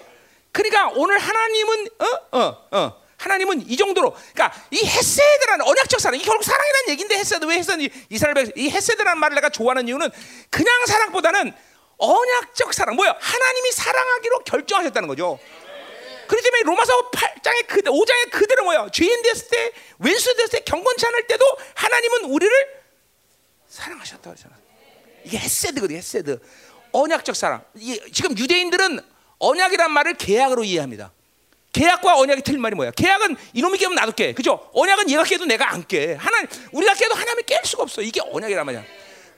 그러니까 0.52 0.92
오늘 0.96 1.18
하나님은 1.18 1.88
어? 2.00 2.38
어? 2.38 2.68
어. 2.72 3.02
하나님은 3.18 3.70
이 3.70 3.78
정도로 3.78 4.16
그러니까 4.34 4.52
이 4.72 4.84
헤세드라는 4.84 5.66
언약적 5.66 6.00
사랑 6.00 6.20
이 6.20 6.24
결국 6.24 6.44
사랑이라는 6.44 6.90
얘기인데 6.90 7.18
헤세드 7.18 7.46
왜 7.46 7.58
헤세드 7.58 7.88
이스라엘 8.10 8.34
백성 8.34 8.52
이 8.56 8.70
헤세드라는 8.70 9.20
말을 9.20 9.36
내가 9.36 9.50
좋아하는 9.50 9.88
이유는 9.88 10.10
그냥 10.50 10.86
사랑보다는 10.88 11.54
언약적 11.98 12.74
사랑 12.74 12.96
뭐야 12.96 13.16
하나님이 13.20 13.72
사랑하기로 13.72 14.40
결정하셨다는 14.40 15.08
거죠. 15.08 15.40
그렇기 16.28 16.44
때문에 16.44 16.64
로마서 16.64 17.12
8장에 17.12 17.68
그 17.68 17.82
5장에 17.82 18.32
그대로 18.32 18.64
뭐야 18.64 18.90
죄인 18.92 19.22
됐을 19.22 19.50
때 19.50 19.72
왼수 20.00 20.36
됐을 20.36 20.50
때 20.50 20.60
경건치 20.62 21.06
않을 21.06 21.28
때도 21.28 21.46
하나님은 21.76 22.26
우리를 22.26 22.82
사랑하셨다 23.68 24.32
그러잖아. 24.32 24.56
이게 25.24 25.38
헤세드거든 25.38 25.96
헤세드. 25.96 26.40
언약적 26.92 27.36
사랑. 27.36 27.64
지금 28.12 28.38
유대인들은 28.38 29.00
언약이란 29.40 29.92
말을 29.92 30.16
계약으로 30.16 30.64
이해합니다. 30.64 31.12
계약과 31.74 32.18
언약이 32.18 32.42
틀린 32.42 32.62
말이 32.62 32.76
뭐야? 32.76 32.92
계약은 32.92 33.38
이놈이 33.54 33.78
깨면 33.78 33.96
나도 33.96 34.12
깨. 34.12 34.34
그죠? 34.34 34.70
언약은 34.74 35.10
얘가 35.10 35.24
깨도 35.24 35.46
내가 35.46 35.72
안 35.72 35.88
깨. 35.88 36.16
하나 36.16 36.46
우리가 36.72 36.94
깨도 36.94 37.16
하나님이 37.16 37.44
깰 37.44 37.66
수가 37.66 37.84
없어. 37.84 38.02
이게 38.02 38.20
언약이란 38.22 38.66
말이야. 38.66 38.84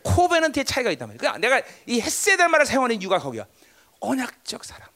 코베넌트의 0.04 0.66
차이가 0.66 0.92
있단 0.92 1.08
말이야. 1.08 1.18
그러니까 1.20 1.40
내가 1.40 1.62
이 1.86 2.02
햇세달 2.02 2.50
말을 2.50 2.66
사용하는 2.66 3.00
이유가 3.02 3.20
거기야. 3.20 3.46
언약적 4.00 4.66
사랑. 4.66 4.90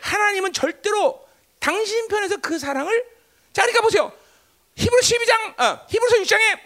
하나님은 0.00 0.52
절대로 0.52 1.26
당신 1.58 2.08
편에서 2.08 2.38
그 2.38 2.58
사랑을 2.58 3.04
자, 3.52 3.62
그러니까 3.62 3.82
보세요. 3.82 4.12
히브리 4.76 5.02
12장, 5.02 5.60
어, 5.60 5.86
히브리서 5.88 6.16
6장에 6.22 6.58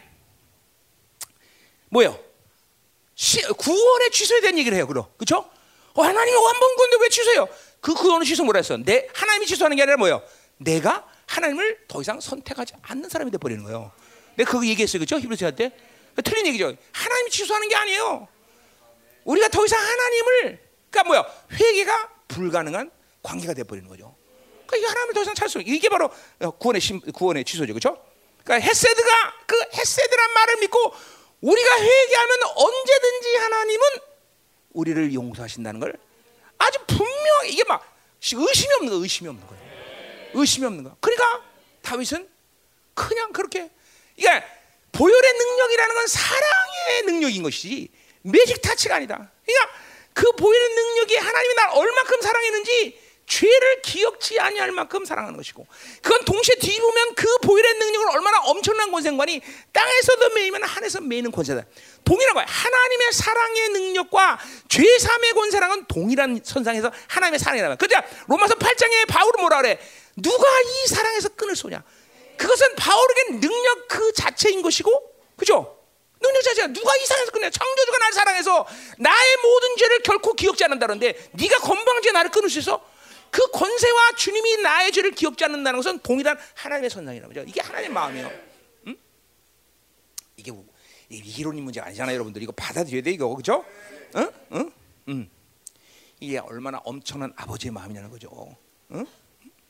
뭐요? 1.91 2.24
구원에 3.57 4.11
취소에 4.11 4.41
대한 4.41 4.59
얘기를 4.59 4.77
해요. 4.77 4.87
그럼 4.87 5.07
그렇죠? 5.17 5.49
어, 5.95 6.03
하나님이 6.03 6.37
원본 6.37 6.77
건데 6.77 6.97
왜 7.01 7.09
취소해요? 7.09 7.49
그 7.81 7.95
구원을 7.95 8.27
취소 8.27 8.45
뭐라 8.45 8.59
했어? 8.59 8.77
내 8.77 9.09
하나님이 9.15 9.47
취소하는 9.47 9.77
게 9.77 9.83
아니라 9.83 9.97
뭐예요? 9.97 10.23
내가 10.57 11.07
하나님을 11.27 11.85
더 11.89 12.01
이상 12.01 12.21
선택하지 12.21 12.75
않는 12.83 13.09
사람이 13.09 13.31
돼 13.31 13.39
버리는 13.39 13.63
거예요. 13.63 13.93
내가 14.37 14.51
그거 14.51 14.67
얘기했어요, 14.67 14.99
그렇죠? 14.99 15.19
히브리서한테 15.19 15.71
틀린 16.25 16.47
얘기죠. 16.49 16.75
하나님이 16.93 17.31
취소하는 17.31 17.69
게 17.69 17.77
아니에요. 17.77 18.29
우리가 19.25 19.49
더 19.49 19.65
이상 19.65 19.81
하나님을 19.81 20.61
그러니까 20.91 21.05
뭐야? 21.05 21.27
회개가 21.53 22.11
불가능한 22.29 22.91
관계가 23.23 23.55
돼 23.55 23.65
버리는 23.65 23.89
거죠. 23.89 24.15
그러니까 24.67 24.77
이게 24.77 24.87
하나님을 24.87 25.15
더 25.15 25.23
이상 25.23 25.35
찾을 25.35 25.49
수 25.49 25.61
이게 25.61 25.89
바로 25.89 26.11
구원의 26.59 26.81
심, 26.81 27.01
구원의 27.01 27.45
취소죠, 27.45 27.73
그렇죠? 27.73 28.03
그러니까 28.43 28.67
헤세드가 28.69 29.35
그 29.47 29.61
헤세드란 29.75 30.33
말을 30.33 30.57
믿고 30.61 30.95
우리가 31.45 31.79
회개하면 31.79 32.39
언제든지 32.55 33.37
하나님은 33.37 33.87
우리를 34.73 35.13
용서하신다는 35.13 35.81
걸 35.81 35.95
아주 36.57 36.79
분명히 36.87 37.51
이게 37.51 37.65
막 37.65 37.85
의심이 38.23 38.73
없는 38.75 38.91
거 38.91 38.97
의심이 38.97 39.29
없는 39.29 39.47
거예요. 39.47 39.63
의심이 40.33 40.67
없는 40.67 40.85
거. 40.85 40.97
그러니까 41.01 41.43
다윗은 41.83 42.29
그냥 42.95 43.33
그렇게 43.33 43.71
이게 44.17 44.29
보혈의 44.93 45.33
능력이라는 45.33 45.95
건 45.95 46.07
사랑의 46.07 47.03
능력인 47.07 47.43
것이지 47.43 47.91
매직 48.23 48.63
타치가 48.63 48.97
아니다. 48.97 49.31
그러니까 49.45 49.79
그 50.15 50.33
보혈의 50.33 50.69
능력이 50.71 51.17
하나님이 51.17 51.55
날 51.57 51.71
얼마큼 51.71 52.23
사랑했는지 52.23 53.04
죄를 53.27 53.83
기억지 53.83 54.39
아니할 54.39 54.71
만큼 54.73 55.05
사랑하는 55.05 55.37
것이고 55.37 55.67
그건 56.03 56.25
동시에 56.25 56.57
뒤보면 56.57 57.15
그 57.15 57.39
보혈의 57.39 57.75
능력을 57.75 58.11
얼마나 58.11 58.41
엄청난 58.43 58.91
권세관이 58.91 59.41
땅에서도 59.73 60.31
매이면 60.31 60.63
하늘에서 60.63 61.01
매이는 61.01 61.31
권세다. 61.31 61.65
동일한 62.05 62.35
거야. 62.35 62.45
하나님의 62.47 63.13
사랑의 63.13 63.69
능력과 63.71 64.39
죄 64.69 64.99
사함의 64.99 65.33
권세랑은 65.33 65.87
동일한 65.87 66.41
선상에서 66.45 66.93
하나님의 67.09 67.39
사랑이라면. 67.39 67.79
그죠? 67.79 67.97
로마서 68.29 68.55
8장에 68.55 69.09
바울은 69.09 69.41
뭐라 69.41 69.63
그래? 69.63 69.79
누가 70.17 70.47
이 70.61 70.89
사랑에서 70.89 71.31
끈을 71.31 71.57
쏘냐? 71.57 71.83
그것은 72.37 72.75
바울에게 72.77 73.41
능력 73.41 73.89
그 73.89 74.13
자체인 74.13 74.61
것이고, 74.61 74.91
그죠? 75.37 75.79
능력 76.21 76.43
자체가 76.43 76.69
누가 76.69 76.95
이 76.97 77.07
사랑에서 77.07 77.33
끊냐? 77.33 77.51
창조주가 77.51 77.99
나를 77.99 78.13
사랑해서 78.13 78.67
나의 78.99 79.37
모든 79.43 79.77
죄를 79.77 80.03
결코 80.03 80.35
기억지 80.35 80.65
않는다는데 80.65 81.31
네가 81.33 81.59
건방지게 81.59 82.13
나를 82.13 82.31
끊을 82.31 82.49
수 82.49 82.59
있어? 82.59 82.94
그 83.35 83.51
권세와 83.51 84.13
주님이 84.17 84.59
나의 84.59 84.93
죄를 84.93 85.11
기억지 85.11 85.45
않는다는 85.45 85.81
것은 85.81 85.99
동일한 85.99 86.39
하나님의 86.55 86.89
선상이라는 86.89 87.35
거죠. 87.35 87.45
이게 87.49 87.61
하나님의 87.61 87.93
마음이에요. 87.93 88.31
응? 88.87 88.97
이게 90.37 90.53
이론인 91.11 91.65
문제가 91.65 91.89
아니잖아요, 91.89 92.15
여러분들. 92.15 92.41
이거 92.45 92.53
받아들여야 92.53 93.03
돼, 93.03 93.11
이거. 93.11 93.35
그죠? 93.35 93.65
응? 94.15 94.31
응? 94.53 94.73
응. 95.09 95.31
이게 96.21 96.39
얼마나 96.39 96.79
엄청난 96.85 97.33
아버지의 97.35 97.73
마음이냐는 97.73 98.09
거죠. 98.09 98.57
응? 98.93 99.05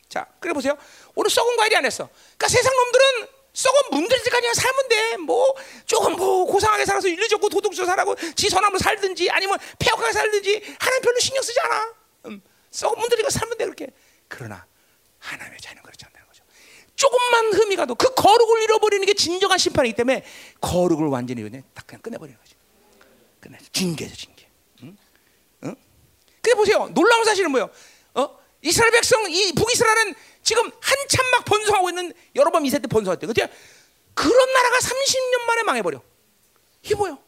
자, 0.09 0.27
그래 0.39 0.53
보세요. 0.53 0.77
오늘 1.15 1.31
썩은 1.31 1.57
과일이 1.57 1.75
안 1.75 1.85
했어. 1.85 2.07
그러니까 2.37 2.47
세상 2.47 2.71
놈들은 2.71 3.27
썩은 3.51 3.81
문들지까지 3.93 4.53
살면 4.53 4.89
돼. 4.89 5.17
뭐 5.17 5.55
조금 5.87 6.15
뭐 6.15 6.45
고상하게 6.45 6.85
살아서 6.85 7.07
좋고 7.31 7.49
도둑질 7.49 7.83
살고 7.83 8.15
지 8.35 8.47
선함으로 8.47 8.77
살든지 8.77 9.31
아니면 9.31 9.57
폐역하게 9.79 10.13
살든지 10.13 10.75
하나님 10.77 11.01
별로 11.01 11.19
신경 11.19 11.41
쓰지 11.41 11.59
않아. 11.61 11.93
음, 12.25 12.41
썩은 12.75 12.99
문들이가 12.99 13.29
살면 13.29 13.57
돼 13.57 13.65
그렇게. 13.65 13.87
그러나 14.27 14.65
하나님의 15.19 15.59
자녀는 15.59 15.83
그렇지 15.83 16.05
않다는 16.05 16.27
거죠. 16.27 16.43
조금만 16.95 17.53
흠이 17.53 17.75
가도 17.75 17.95
그 17.95 18.13
거룩을 18.13 18.63
잃어버리는 18.63 19.05
게 19.05 19.13
진정한 19.13 19.57
심판이기 19.57 19.95
때문에 19.95 20.25
거룩을 20.61 21.07
완전히 21.07 21.41
그냥 21.41 21.63
딱 21.73 21.87
그냥 21.87 22.01
끝내버리는 22.01 22.37
거죠. 22.37 22.55
끝내 23.39 23.57
징계죠 23.71 24.15
징계. 24.15 24.47
응? 24.83 24.97
응? 25.63 25.75
근데 26.41 26.55
보세요. 26.55 26.89
놀라운 26.93 27.23
사실은 27.23 27.51
뭐예요? 27.51 27.69
어? 28.13 28.39
이스라엘 28.61 28.91
백성 28.91 29.29
이 29.31 29.53
북이스라엘은 29.53 30.15
지금 30.43 30.69
한참 30.81 31.25
막 31.31 31.45
번성하고 31.45 31.89
있는 31.89 32.13
여러 32.35 32.51
번 32.51 32.65
이세 32.65 32.79
때 32.79 32.87
번성할 32.87 33.17
때 33.19 33.25
그때 33.25 33.49
그런 34.13 34.53
나라가 34.53 34.77
30년 34.79 35.41
만에 35.47 35.63
망해버려. 35.63 36.01
이게 36.83 36.95
뭐예요? 36.95 37.19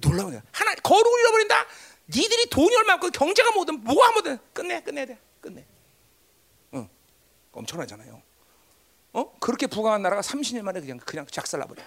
놀라운 0.00 0.30
거야. 0.30 0.42
하나 0.52 0.74
거룩을 0.74 1.20
잃어버린다. 1.20 1.66
니들이 2.08 2.46
돈이 2.50 2.74
얼마고 2.76 3.10
경제가 3.10 3.52
뭐든 3.52 3.84
뭐가 3.84 4.12
뭐든 4.12 4.38
끝내 4.52 4.82
끝내야 4.82 5.06
돼 5.06 5.18
끝내. 5.40 5.64
응, 6.74 6.88
엄청나잖아요. 7.52 8.22
어 9.14 9.38
그렇게 9.38 9.66
부강한 9.66 10.02
나라가 10.02 10.22
30년 10.22 10.62
만에 10.62 10.80
그냥 10.80 10.98
그냥 10.98 11.26
작살나 11.30 11.66
버려. 11.66 11.82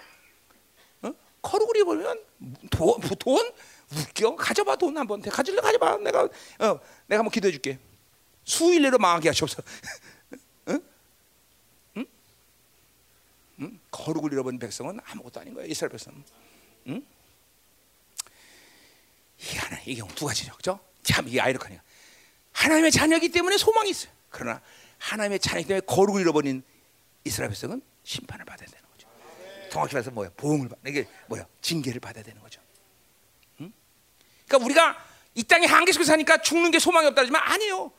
어 1.02 1.12
거루구리 1.42 1.82
보면 1.84 2.22
돈, 2.70 3.00
돈 3.18 3.52
웃겨 3.92 4.36
가져봐 4.36 4.76
돈 4.76 4.96
한번 4.96 5.20
가질래 5.22 5.60
가져봐 5.60 5.98
내가 5.98 6.22
어 6.22 6.80
내가 7.06 7.20
한번 7.20 7.30
기도해 7.30 7.52
줄게. 7.52 7.78
수일 8.44 8.82
내로 8.82 8.98
망하게 8.98 9.28
하시옵소서. 9.30 9.62
응? 10.68 10.82
응? 11.96 12.06
응? 13.60 13.80
거룩을 13.90 14.32
잃어버린 14.32 14.58
백성은 14.58 15.00
아무것도 15.04 15.40
아닌 15.40 15.54
거야 15.54 15.64
이스라엘 15.66 15.90
백성은. 15.90 16.24
응? 16.88 17.06
이 19.40 19.56
하나 19.56 19.80
이 19.84 19.94
경우 19.96 20.10
두 20.14 20.26
가지죠, 20.26 20.54
그죠? 20.56 20.80
참 21.02 21.28
이게 21.28 21.40
아이러니요 21.40 21.80
하나님의 22.52 22.90
자녀이기 22.90 23.30
때문에 23.30 23.58
소망이 23.58 23.90
있어요. 23.90 24.10
그러나 24.30 24.60
하나님의 24.98 25.40
자녀이기 25.40 25.68
때문에 25.68 25.86
거룩을 25.86 26.20
잃어버린 26.22 26.62
이스라엘 27.24 27.50
백성은 27.50 27.82
심판을 28.02 28.44
받아야 28.44 28.66
되는 28.66 28.82
거죠. 28.90 29.08
정확히 29.70 29.94
말해서 29.94 30.10
뭐야? 30.10 30.30
보응을 30.36 30.68
받 30.68 30.78
이게 30.86 31.06
뭐야? 31.26 31.46
징계를 31.60 32.00
받아야 32.00 32.24
되는 32.24 32.40
거죠. 32.40 32.60
응? 33.60 33.72
그러니까 34.46 34.64
우리가 34.64 35.06
이 35.34 35.42
땅에 35.42 35.66
한계 35.66 35.92
속에 35.92 36.04
사니까 36.04 36.40
죽는 36.40 36.70
게 36.70 36.78
소망이 36.78 37.06
없다지만 37.08 37.42
아니에요. 37.42 37.92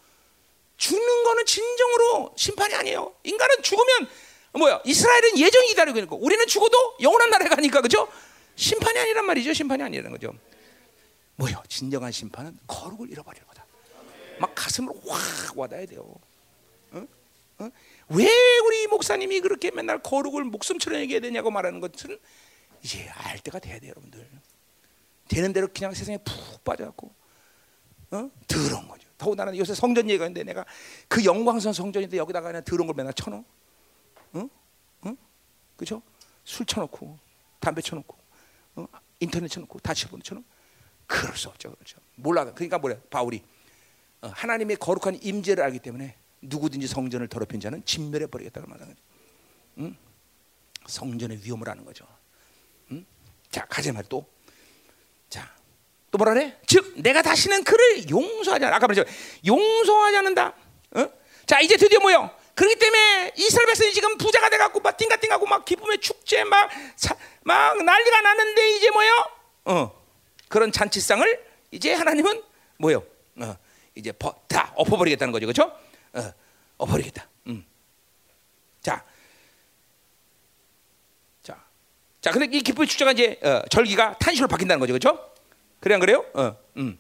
죽는 0.77 1.23
거는 1.23 1.45
진정으로 1.45 2.33
심판이 2.35 2.73
아니에요. 2.73 3.13
인간은 3.23 3.61
죽으면 3.61 4.09
뭐야? 4.53 4.81
이스라엘은 4.85 5.37
예정이 5.37 5.67
기다리고 5.69 5.97
있는 5.97 6.09
거. 6.09 6.15
우리는 6.15 6.45
죽어도 6.47 6.97
영원한 7.01 7.29
나라에 7.29 7.49
가니까 7.49 7.81
그죠? 7.81 8.11
심판이 8.55 8.97
아니란 8.97 9.25
말이죠. 9.25 9.53
심판이 9.53 9.83
아니라는 9.83 10.11
거죠. 10.11 10.33
뭐요? 11.37 11.61
진정한 11.67 12.11
심판은 12.11 12.57
거룩을 12.67 13.09
잃어버리는 13.09 13.47
거다. 13.47 13.65
막 14.39 14.53
가슴으로 14.53 14.99
확 15.07 15.57
와닿아야 15.57 15.85
돼요. 15.85 16.15
어? 16.91 17.07
어? 17.59 17.69
왜 18.09 18.27
우리 18.65 18.87
목사님이 18.87 19.41
그렇게 19.41 19.71
맨날 19.71 20.01
거룩을 20.01 20.43
목숨처럼 20.43 20.99
얘기해야 21.01 21.21
되냐고 21.21 21.51
말하는 21.51 21.79
것은 21.79 22.19
이제 22.83 23.07
알 23.09 23.39
때가 23.39 23.59
돼야 23.59 23.79
돼요, 23.79 23.91
여러분들. 23.91 24.27
되는 25.27 25.53
대로 25.53 25.67
그냥 25.73 25.93
세상에 25.93 26.17
푹 26.17 26.63
빠져갖고 26.63 27.13
어? 28.11 28.31
더러운 28.47 28.87
거죠. 28.87 29.07
더군다나 29.17 29.55
요새 29.57 29.75
성전 29.75 30.09
얘기가 30.09 30.25
있는데 30.25 30.43
내가 30.43 30.65
그 31.07 31.23
영광선 31.23 31.73
성전인데 31.73 32.17
여기다가 32.17 32.47
그냥 32.47 32.63
더러운 32.63 32.87
걸 32.87 32.95
맨날 32.95 33.13
쳐넣어. 33.13 33.43
응? 34.35 34.49
응? 35.05 35.17
그죠? 35.75 36.01
술 36.43 36.65
쳐놓고 36.65 37.17
담배 37.59 37.81
쳐놓고 37.81 38.17
어? 38.75 38.87
인터넷 39.19 39.47
쳐놓고 39.49 39.79
다 39.79 39.93
쳐놓고 39.93 40.17
그럴 41.07 41.35
수 41.35 41.47
없죠. 41.47 41.71
그렇죠. 41.71 41.97
몰라. 42.15 42.45
그러니까 42.53 42.77
뭐래? 42.77 42.99
바울이 43.09 43.43
어, 44.21 44.27
하나님의 44.27 44.77
거룩한 44.77 45.19
임재를 45.21 45.63
알기 45.63 45.79
때문에 45.79 46.15
누구든지 46.41 46.87
성전을 46.87 47.27
더럽힌 47.27 47.59
자는 47.59 47.83
진멸해 47.85 48.27
버리겠다고 48.27 48.67
말하는 48.67 48.93
거죠. 48.93 49.05
응? 49.79 49.95
성전의 50.85 51.39
위험을 51.43 51.69
아는 51.69 51.85
거죠. 51.85 52.05
응? 52.91 53.05
자, 53.49 53.65
가자 53.65 53.91
말 53.93 54.03
또. 54.09 54.25
자, 55.29 55.51
또 56.11 56.17
뭐라 56.17 56.33
그래? 56.33 56.59
즉 56.67 56.93
내가 56.97 57.21
다시는 57.21 57.63
그를 57.63 58.09
용서하지 58.09 58.65
않아. 58.65 58.75
아까 58.75 58.87
말했죠. 58.87 59.09
용서하지 59.45 60.17
않는다. 60.17 60.53
어? 60.91 61.09
자, 61.45 61.59
이제 61.61 61.77
드디어 61.77 61.99
뭐요? 61.99 62.29
그렇기 62.55 62.75
때문에 62.79 63.33
이스라엘 63.37 63.67
백성이 63.67 63.93
지금 63.93 64.17
부자가 64.17 64.49
돼갖고 64.49 64.79
막 64.79 64.97
띵가띵가고 64.97 65.45
막 65.45 65.63
기쁨의 65.63 65.99
축제 65.99 66.43
막, 66.43 66.69
사, 66.95 67.15
막 67.43 67.81
난리가 67.83 68.21
나는데 68.21 68.75
이제 68.77 68.89
뭐요? 68.89 69.29
어. 69.65 70.06
그런 70.47 70.71
잔치상을 70.71 71.45
이제 71.71 71.93
하나님은 71.93 72.43
뭐요? 72.77 73.03
어, 73.39 73.55
이제 73.95 74.11
버, 74.11 74.33
다 74.47 74.71
엎어버리겠다는 74.75 75.31
거죠, 75.31 75.45
그렇죠? 75.45 75.77
어, 76.13 76.33
엎어버리겠다. 76.77 77.27
음. 77.47 77.65
자, 78.81 79.03
자, 81.43 81.63
자, 82.21 82.31
근데 82.31 82.57
이 82.57 82.61
기쁨의 82.61 82.87
축제가 82.87 83.11
이제 83.11 83.39
어, 83.43 83.61
절기가 83.69 84.17
탄식으로 84.19 84.47
바뀐다는 84.47 84.79
거죠, 84.79 84.93
그렇죠? 84.93 85.31
그래 85.79 85.95
안 85.95 85.99
그래요? 85.99 86.25
어, 86.33 86.55
음. 86.77 86.99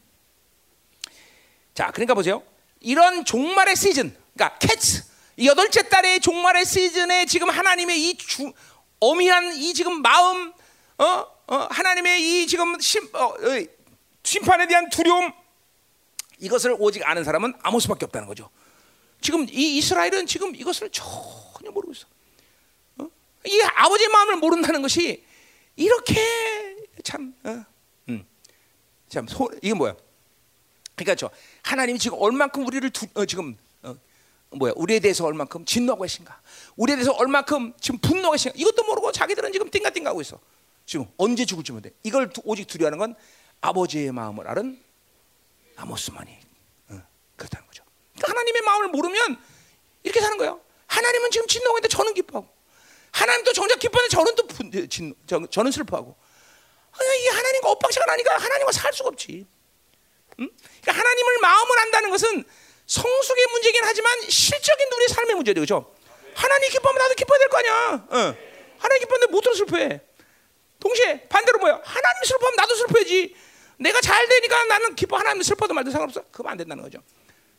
자, 1.73 1.91
그러니까 1.91 2.13
보세요. 2.13 2.43
이런 2.79 3.23
종말의 3.25 3.75
시즌, 3.75 4.15
그러니까 4.33 4.57
캐츠 4.59 5.03
여덟째 5.43 5.87
달의 5.89 6.19
종말의 6.19 6.65
시즌에 6.65 7.25
지금 7.25 7.49
하나님의 7.49 8.09
이 8.09 8.17
주, 8.17 8.51
어미한 8.99 9.53
이 9.53 9.73
지금 9.73 10.01
마음, 10.01 10.51
어, 10.97 11.36
어, 11.47 11.55
하나님의 11.69 12.21
이 12.21 12.47
지금 12.47 12.77
심, 12.79 13.09
어, 13.15 13.33
심판에 14.23 14.67
대한 14.67 14.89
두려움 14.89 15.31
이것을 16.39 16.75
오직 16.77 17.07
아는 17.07 17.23
사람은 17.23 17.53
아모스밖에 17.61 18.05
없다는 18.05 18.27
거죠. 18.27 18.49
지금 19.21 19.47
이 19.49 19.77
이스라엘은 19.77 20.27
지금 20.27 20.53
이것을 20.55 20.89
전혀 20.91 21.71
모르고 21.71 21.93
있어. 21.93 22.05
어? 22.97 23.09
이 23.45 23.61
아버지의 23.61 24.09
마음을 24.09 24.35
모른다는 24.35 24.81
것이 24.81 25.23
이렇게 25.77 26.15
참, 27.03 27.33
어? 27.43 27.63
음. 28.09 28.25
참 29.07 29.25
소, 29.27 29.49
이게 29.61 29.73
뭐야? 29.73 29.95
그러니까 30.95 31.15
저 31.15 31.29
하나님이 31.63 31.97
지금 31.97 32.17
얼만큼 32.19 32.67
우리를 32.67 32.89
두, 32.89 33.07
어, 33.13 33.25
지금 33.25 33.57
어, 33.83 33.95
뭐야? 34.49 34.73
우리에 34.75 34.99
대해서 34.99 35.25
얼만큼 35.25 35.63
진노하고 35.63 36.03
계신가? 36.03 36.41
우리에 36.75 36.97
대해서 36.97 37.13
얼만큼 37.13 37.73
지금 37.79 37.99
분노하고 37.99 38.31
계신가? 38.33 38.55
이것도 38.57 38.83
모르고 38.83 39.13
자기들은 39.13 39.53
지금 39.53 39.71
띵가띵가하고 39.71 40.19
있어. 40.21 40.39
지금 40.87 41.05
언제 41.17 41.45
죽을지 41.45 41.73
모르 41.73 41.89
이걸 42.03 42.31
오직 42.45 42.65
두려워하는 42.65 42.97
건 42.97 43.15
아버지의 43.61 44.11
마음을 44.13 44.47
아는 44.47 44.81
아모스만이 45.75 46.39
어, 46.89 47.01
그렇다는 47.35 47.67
거죠. 47.67 47.83
그러니까 48.15 48.31
하나님의 48.31 48.61
마음을 48.63 48.87
모르면 48.87 49.37
이렇게 50.03 50.21
사는 50.21 50.37
거예요. 50.37 50.61
하나님은 50.87 51.29
지금 51.29 51.45
진노하고 51.45 51.77
있는데 51.79 51.89
저는 51.89 52.13
기뻐하고 52.13 52.47
하나님도 53.11 53.51
정작 53.53 53.79
기뻐하는데 53.79 54.15
저는 54.15 54.35
또 54.35 54.47
분, 54.47 54.89
진, 54.89 55.13
저, 55.27 55.45
저는 55.47 55.71
슬퍼하고 55.71 56.15
이 56.99 57.27
하나님과 57.27 57.69
엇박자가 57.71 58.05
나니까 58.05 58.37
하나님과 58.37 58.71
살 58.71 58.93
수가 58.93 59.09
없지. 59.09 59.45
응? 60.39 60.49
그러니까 60.81 60.91
하나님을 60.93 61.37
마음을 61.41 61.79
안다는 61.79 62.09
것은 62.11 62.43
성숙의 62.85 63.45
문제긴 63.51 63.83
하지만 63.83 64.21
실적인 64.29 64.87
우리의 64.93 65.07
삶의 65.09 65.35
문제죠. 65.35 65.55
그렇죠? 65.59 65.93
하나님 66.33 66.69
기뻐하면 66.71 67.01
나도 67.03 67.15
기뻐야 67.15 67.37
될 67.39 67.49
거 67.49 67.57
아니야. 67.57 67.93
어. 68.09 68.17
하나님 68.79 68.99
기뻐하는데 69.01 69.31
못 69.31 69.41
들어 69.41 69.53
슬퍼해. 69.53 70.06
동시에 70.79 71.27
반대로 71.27 71.59
뭐야? 71.59 71.81
하나님 71.83 72.23
슬퍼하면 72.23 72.55
나도 72.55 72.75
슬퍼야지. 72.75 73.35
내가 73.79 74.01
잘 74.01 74.27
되니까 74.27 74.65
나는 74.65 74.95
기뻐. 74.95 75.17
하나님 75.17 75.41
슬퍼도 75.43 75.73
말도 75.73 75.91
상관없어. 75.91 76.23
그거 76.31 76.49
안 76.49 76.57
된다는 76.57 76.83
거죠. 76.83 76.99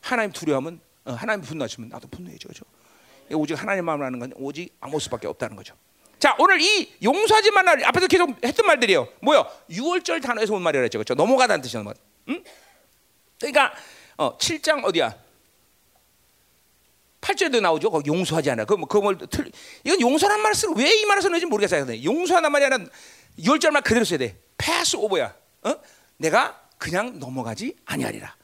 하나님 0.01 0.31
두려워하면 0.31 0.79
어, 1.05 1.11
하나님 1.13 1.43
분노하시면 1.43 1.89
나도 1.89 2.07
분노해죠. 2.09 2.47
그죠? 2.49 2.65
오직 3.31 3.53
하나님 3.53 3.85
마음을 3.85 4.05
아는 4.05 4.19
건 4.19 4.33
오직 4.35 4.75
아모스밖에 4.79 5.27
없다는 5.27 5.55
거죠. 5.55 5.75
자, 6.17 6.35
오늘 6.39 6.59
이 6.59 6.93
용서하지 7.01 7.51
말라 7.51 7.75
앞에서 7.87 8.07
계속 8.07 8.29
했던 8.43 8.65
말들이에요. 8.65 9.07
뭐요? 9.21 9.45
6월절 9.69 10.21
단어에서 10.21 10.53
온 10.53 10.61
말이라 10.61 10.81
했죠. 10.83 10.97
그렇죠? 10.97 11.13
넘어가다는 11.13 11.61
뜻이란 11.61 11.85
말. 11.85 11.93
응? 12.29 12.43
그러니까 13.39 13.73
어, 14.17 14.37
7장 14.37 14.83
어디야? 14.83 15.15
8절에도 17.21 17.61
나오죠. 17.61 17.89
거 17.91 18.01
용서하지 18.05 18.51
않아. 18.51 18.65
그뭐 18.65 18.85
그걸 18.85 19.17
틀 19.29 19.51
이건 19.83 19.99
용서란 20.01 20.39
말을 20.41 20.55
쓰 20.55 20.67
왜이 20.75 21.05
말을 21.05 21.21
썼는지 21.21 21.45
모르겠어요. 21.45 22.03
용서하는 22.03 22.51
말이 22.51 22.65
아니라 22.65 22.85
10절만 23.39 23.83
그대로 23.83 24.05
써야 24.05 24.19
돼. 24.19 24.37
패스 24.57 24.95
오버야. 24.95 25.33
어? 25.63 25.75
내가 26.17 26.59
그냥 26.77 27.19
넘어가지 27.19 27.75
아니하리라. 27.85 28.35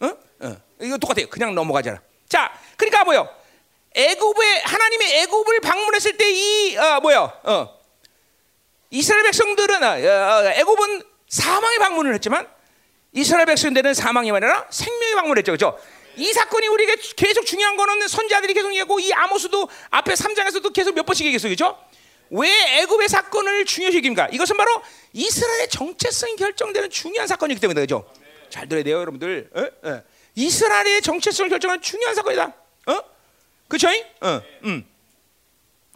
어? 0.00 0.10
어. 0.40 0.56
이거 0.80 0.96
똑같아요. 0.98 1.28
그냥 1.28 1.54
넘어가잖아. 1.54 2.00
자, 2.28 2.52
그러니까 2.76 3.04
뭐요? 3.04 3.28
애굽에 3.94 4.60
하나님의 4.64 5.22
애굽을 5.22 5.60
방문했을 5.60 6.16
때 6.16 6.30
이 6.30 6.76
어, 6.76 7.00
뭐요? 7.00 7.32
어. 7.42 7.80
이스라엘 8.90 9.24
백성들은 9.24 9.82
어, 9.82 9.86
어, 9.88 10.44
애굽은 10.46 11.02
사망의 11.28 11.78
방문을 11.78 12.14
했지만 12.14 12.48
이스라엘 13.12 13.46
백성들은 13.46 13.94
사망이 13.94 14.30
아니라 14.30 14.66
생명의 14.70 15.14
방문을 15.16 15.38
했죠. 15.38 15.52
그렇죠? 15.52 15.78
이 16.16 16.32
사건이 16.32 16.66
우리에게 16.66 16.96
계속 17.16 17.44
중요한 17.46 17.76
거는 17.76 18.08
선자들이 18.08 18.54
계속 18.54 18.68
얘기하고 18.70 19.00
이 19.00 19.12
아모스도 19.12 19.68
앞에 19.90 20.14
3장에서도 20.14 20.72
계속 20.72 20.94
몇 20.94 21.04
번씩 21.06 21.26
얘기했어요. 21.26 21.54
그렇죠? 21.54 21.78
왜 22.30 22.80
애굽의 22.80 23.08
사건을 23.08 23.64
중요시 23.64 23.98
여깁니까? 23.98 24.28
이것은 24.32 24.56
바로 24.56 24.82
이스라엘의 25.12 25.68
정체성이 25.68 26.36
결정되는 26.36 26.90
중요한 26.90 27.26
사건이기 27.26 27.60
때문에 27.60 27.80
그죠? 27.80 28.08
잘 28.48 28.68
들어야 28.68 28.84
돼요, 28.84 28.98
여러분들. 29.00 29.50
어? 29.54 29.88
어. 29.88 30.02
이스라엘의 30.36 31.02
정체성을 31.02 31.50
결정하는 31.50 31.82
중요한 31.82 32.14
사건이다. 32.14 32.54
어? 32.86 33.02
그렇죠? 33.68 33.88
어. 34.20 34.42
음. 34.64 34.86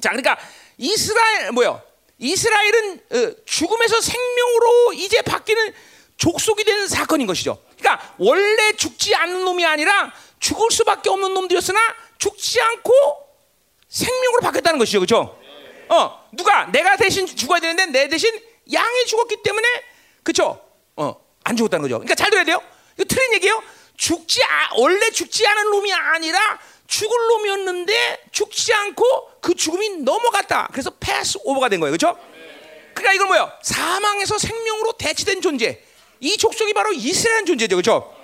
자, 0.00 0.10
그러니까 0.10 0.38
이스라엘 0.76 1.52
뭐요? 1.52 1.80
이스라엘은 2.18 3.00
어, 3.10 3.32
죽음에서 3.44 4.00
생명으로 4.00 4.92
이제 4.94 5.22
바뀌는 5.22 5.72
족속이 6.16 6.64
되는 6.64 6.88
사건인 6.88 7.26
것이죠. 7.26 7.58
그러니까 7.78 8.14
원래 8.18 8.72
죽지 8.72 9.14
않는 9.14 9.44
놈이 9.44 9.64
아니라 9.64 10.12
죽을 10.38 10.70
수밖에 10.70 11.10
없는 11.10 11.34
놈들이었으나 11.34 11.78
죽지 12.18 12.60
않고 12.60 12.92
생명으로 13.88 14.40
바뀌었다는 14.42 14.78
것이죠. 14.78 15.00
그렇죠? 15.00 15.38
어, 15.88 16.28
누가 16.32 16.66
내가 16.66 16.96
대신 16.96 17.26
죽어야 17.26 17.60
되는데 17.60 17.86
내 17.86 18.08
대신 18.08 18.32
양이 18.72 19.06
죽었기 19.06 19.42
때문에 19.42 19.68
그쵸? 20.22 20.60
어, 20.96 21.16
안 21.44 21.56
죽었다는 21.56 21.82
거죠. 21.82 21.96
그러니까 21.98 22.14
잘 22.14 22.30
들어야 22.30 22.44
돼요. 22.44 22.62
이거 22.96 23.04
틀린 23.04 23.34
얘기예요. 23.34 23.62
죽지 23.96 24.42
아, 24.42 24.70
원래 24.76 25.10
죽지 25.10 25.46
않은 25.46 25.70
놈이 25.70 25.92
아니라 25.92 26.58
죽을 26.86 27.16
놈이었는데 27.28 28.24
죽지 28.32 28.72
않고 28.72 29.40
그 29.40 29.54
죽음이 29.54 29.98
넘어갔다. 29.98 30.68
그래서 30.72 30.90
패스 30.98 31.38
오버가 31.44 31.68
된 31.68 31.80
거예요. 31.80 31.96
그렇죠? 31.96 32.18
그러니까 32.94 33.12
이건 33.14 33.28
뭐예요? 33.28 33.52
사망에서 33.62 34.38
생명으로 34.38 34.92
대치된 34.92 35.40
존재. 35.40 35.82
이 36.20 36.36
족속이 36.36 36.72
바로 36.72 36.92
이스라엘 36.92 37.44
존재죠. 37.44 37.76
그렇죠? 37.76 38.14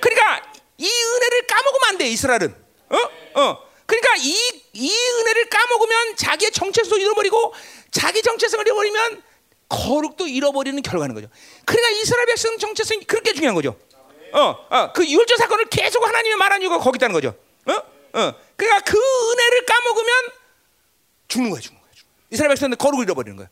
그러니까 0.00 0.52
이 0.78 0.88
은혜를 0.88 1.46
까먹으면 1.46 1.88
안 1.88 1.98
돼. 1.98 2.08
이스라엘은. 2.08 2.54
어? 2.90 3.40
어. 3.40 3.70
그러니까 3.86 4.16
이, 4.18 4.62
이 4.72 4.92
은혜를 4.92 5.48
까먹으면 5.48 6.16
자기의 6.16 6.52
정체성을 6.52 7.00
잃어버리고 7.00 7.52
자기 7.90 8.22
정체성을 8.22 8.66
잃어버리면 8.66 9.22
거룩도 9.68 10.26
잃어버리는 10.26 10.80
결과는 10.82 11.14
거죠. 11.14 11.28
그러니까 11.64 11.90
이스라엘 12.00 12.26
백성 12.26 12.56
정체성이 12.58 13.04
그렇게 13.04 13.32
중요한 13.32 13.54
거죠. 13.54 13.76
어, 14.32 14.66
어, 14.70 14.92
그 14.92 15.04
율절 15.06 15.36
사건을 15.38 15.66
계속 15.66 16.06
하나님의 16.06 16.36
말한 16.36 16.62
이유가 16.62 16.78
거기 16.78 16.96
있다는 16.96 17.12
거죠. 17.12 17.34
어, 17.66 17.72
어. 17.72 18.34
그러니까 18.56 18.80
그 18.80 18.96
은혜를 18.96 19.66
까먹으면 19.66 20.14
죽는 21.28 21.50
거야, 21.50 21.60
죽는 21.60 21.80
거야. 21.80 21.90
이스라엘 22.30 22.48
백성들 22.50 22.78
거룩을 22.78 23.04
잃어버리는 23.04 23.36
거야. 23.36 23.48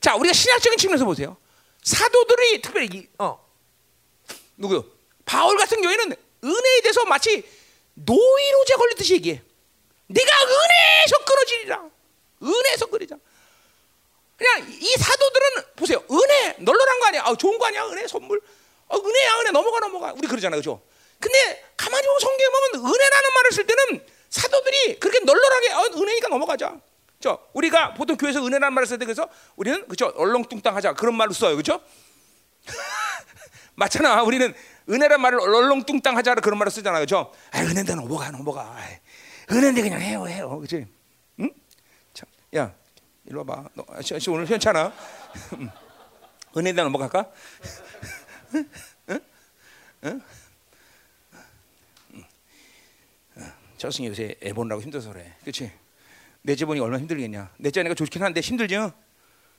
자, 0.00 0.14
우리가 0.16 0.32
신학적인 0.32 0.78
측면에서 0.78 1.04
보세요. 1.04 1.36
사도들이 1.84 2.62
특별히 2.62 2.88
이, 2.92 3.06
어, 3.18 3.38
누구요? 4.56 4.84
바울 5.24 5.56
같은 5.56 5.80
경우에는 5.80 6.16
은혜에 6.44 6.80
대해서 6.82 7.04
마치 7.04 7.46
노이로제 7.94 8.74
걸리듯이 8.74 9.14
얘기해. 9.14 9.42
내가 10.06 10.30
은혜에서 10.42 11.24
끊어지리라. 11.24 11.90
은혜에서 12.42 12.86
끊어지자. 12.86 13.16
그냥 14.36 14.68
이 14.68 14.92
사도들은 14.96 15.74
보세요. 15.76 16.02
은혜 16.10 16.56
널널한 16.58 16.98
거 17.00 17.06
아니야? 17.06 17.22
아, 17.24 17.34
좋은 17.36 17.58
거 17.58 17.66
아니야? 17.66 17.86
은혜 17.86 18.06
선물. 18.08 18.40
어, 18.88 18.96
은혜야 18.98 19.40
은혜 19.40 19.50
넘어가 19.50 19.78
넘어가. 19.80 20.12
우리 20.16 20.26
그러잖아, 20.26 20.56
그죠? 20.56 20.82
근데 21.20 21.64
가만히 21.76 22.06
보면 22.06 22.20
성경에 22.20 22.50
보면 22.50 22.86
은혜라는 22.92 23.30
말을 23.34 23.52
쓸 23.52 23.66
때는 23.66 24.06
사도들이 24.30 24.98
그렇게 24.98 25.20
널널하게 25.20 25.72
어, 25.72 25.82
은혜니까 25.96 26.28
넘어가자. 26.28 26.80
저 27.24 27.38
우리가 27.54 27.94
보통 27.94 28.18
교회에서 28.18 28.44
은혜라는 28.44 28.74
말을 28.74 28.86
쓸때 28.86 29.06
그래서 29.06 29.30
우리는 29.56 29.88
그죠 29.88 30.12
얼렁뚱땅하자 30.14 30.92
그런 30.92 31.14
말로 31.16 31.32
써요, 31.32 31.56
그죠? 31.56 31.80
맞잖아. 33.76 34.22
우리는 34.24 34.52
은혜란 34.90 35.22
말을 35.22 35.40
얼렁뚱땅하자 35.40 36.34
그런 36.34 36.58
말을 36.58 36.70
쓰잖아, 36.70 37.00
그죠? 37.00 37.32
아, 37.50 37.62
은혜인데 37.62 37.94
넘어가 37.94 38.30
넘어가. 38.30 38.76
은혜인데 39.50 39.80
그냥 39.80 40.02
해요 40.02 40.28
해요, 40.28 40.58
그지? 40.60 40.86
응? 41.40 41.50
참, 42.12 42.28
야, 42.56 42.74
이리 43.24 43.34
와봐. 43.36 43.70
너 43.72 43.86
아, 43.88 44.02
씨, 44.02 44.20
씨, 44.20 44.28
오늘 44.28 44.44
괜찮아? 44.44 44.92
은혜인데 46.54 46.82
넘어갈까? 46.82 47.30
응? 48.54 48.70
응? 49.08 49.20
응? 50.04 50.20
저승이 53.78 54.08
요새 54.08 54.34
애 54.42 54.52
보느라고 54.52 54.82
힘들어서 54.82 55.10
그래. 55.10 55.34
그렇지? 55.40 55.83
넷째 56.46 56.66
보니 56.66 56.78
얼마나 56.78 57.00
힘들겠냐. 57.00 57.54
넷째 57.56 57.80
아니까 57.80 57.94
좋긴 57.94 58.22
한데 58.22 58.42
힘들지? 58.42 58.76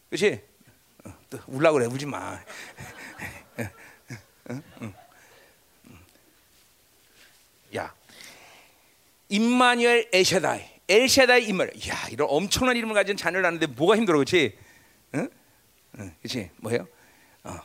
그렇지? 0.09 0.39
어, 1.03 1.11
또 1.31 1.39
울라 1.47 1.71
그래. 1.71 1.87
울지 1.87 2.05
마. 2.05 2.39
야, 7.75 7.91
임마누엘 9.29 10.11
엘샤다이, 10.13 10.63
엘샤다이 10.87 11.45
임마누엘. 11.45 11.73
야, 11.89 12.07
이런 12.11 12.27
엄청난 12.29 12.77
이름을 12.77 12.93
가진 12.93 13.17
자녀를 13.17 13.41
낳는데 13.41 13.65
뭐가 13.65 13.97
힘들어, 13.97 14.19
그렇지? 14.19 14.55
응? 15.15 15.27
응, 15.97 16.15
그렇지? 16.21 16.51
뭐예요? 16.57 16.87
어. 17.45 17.57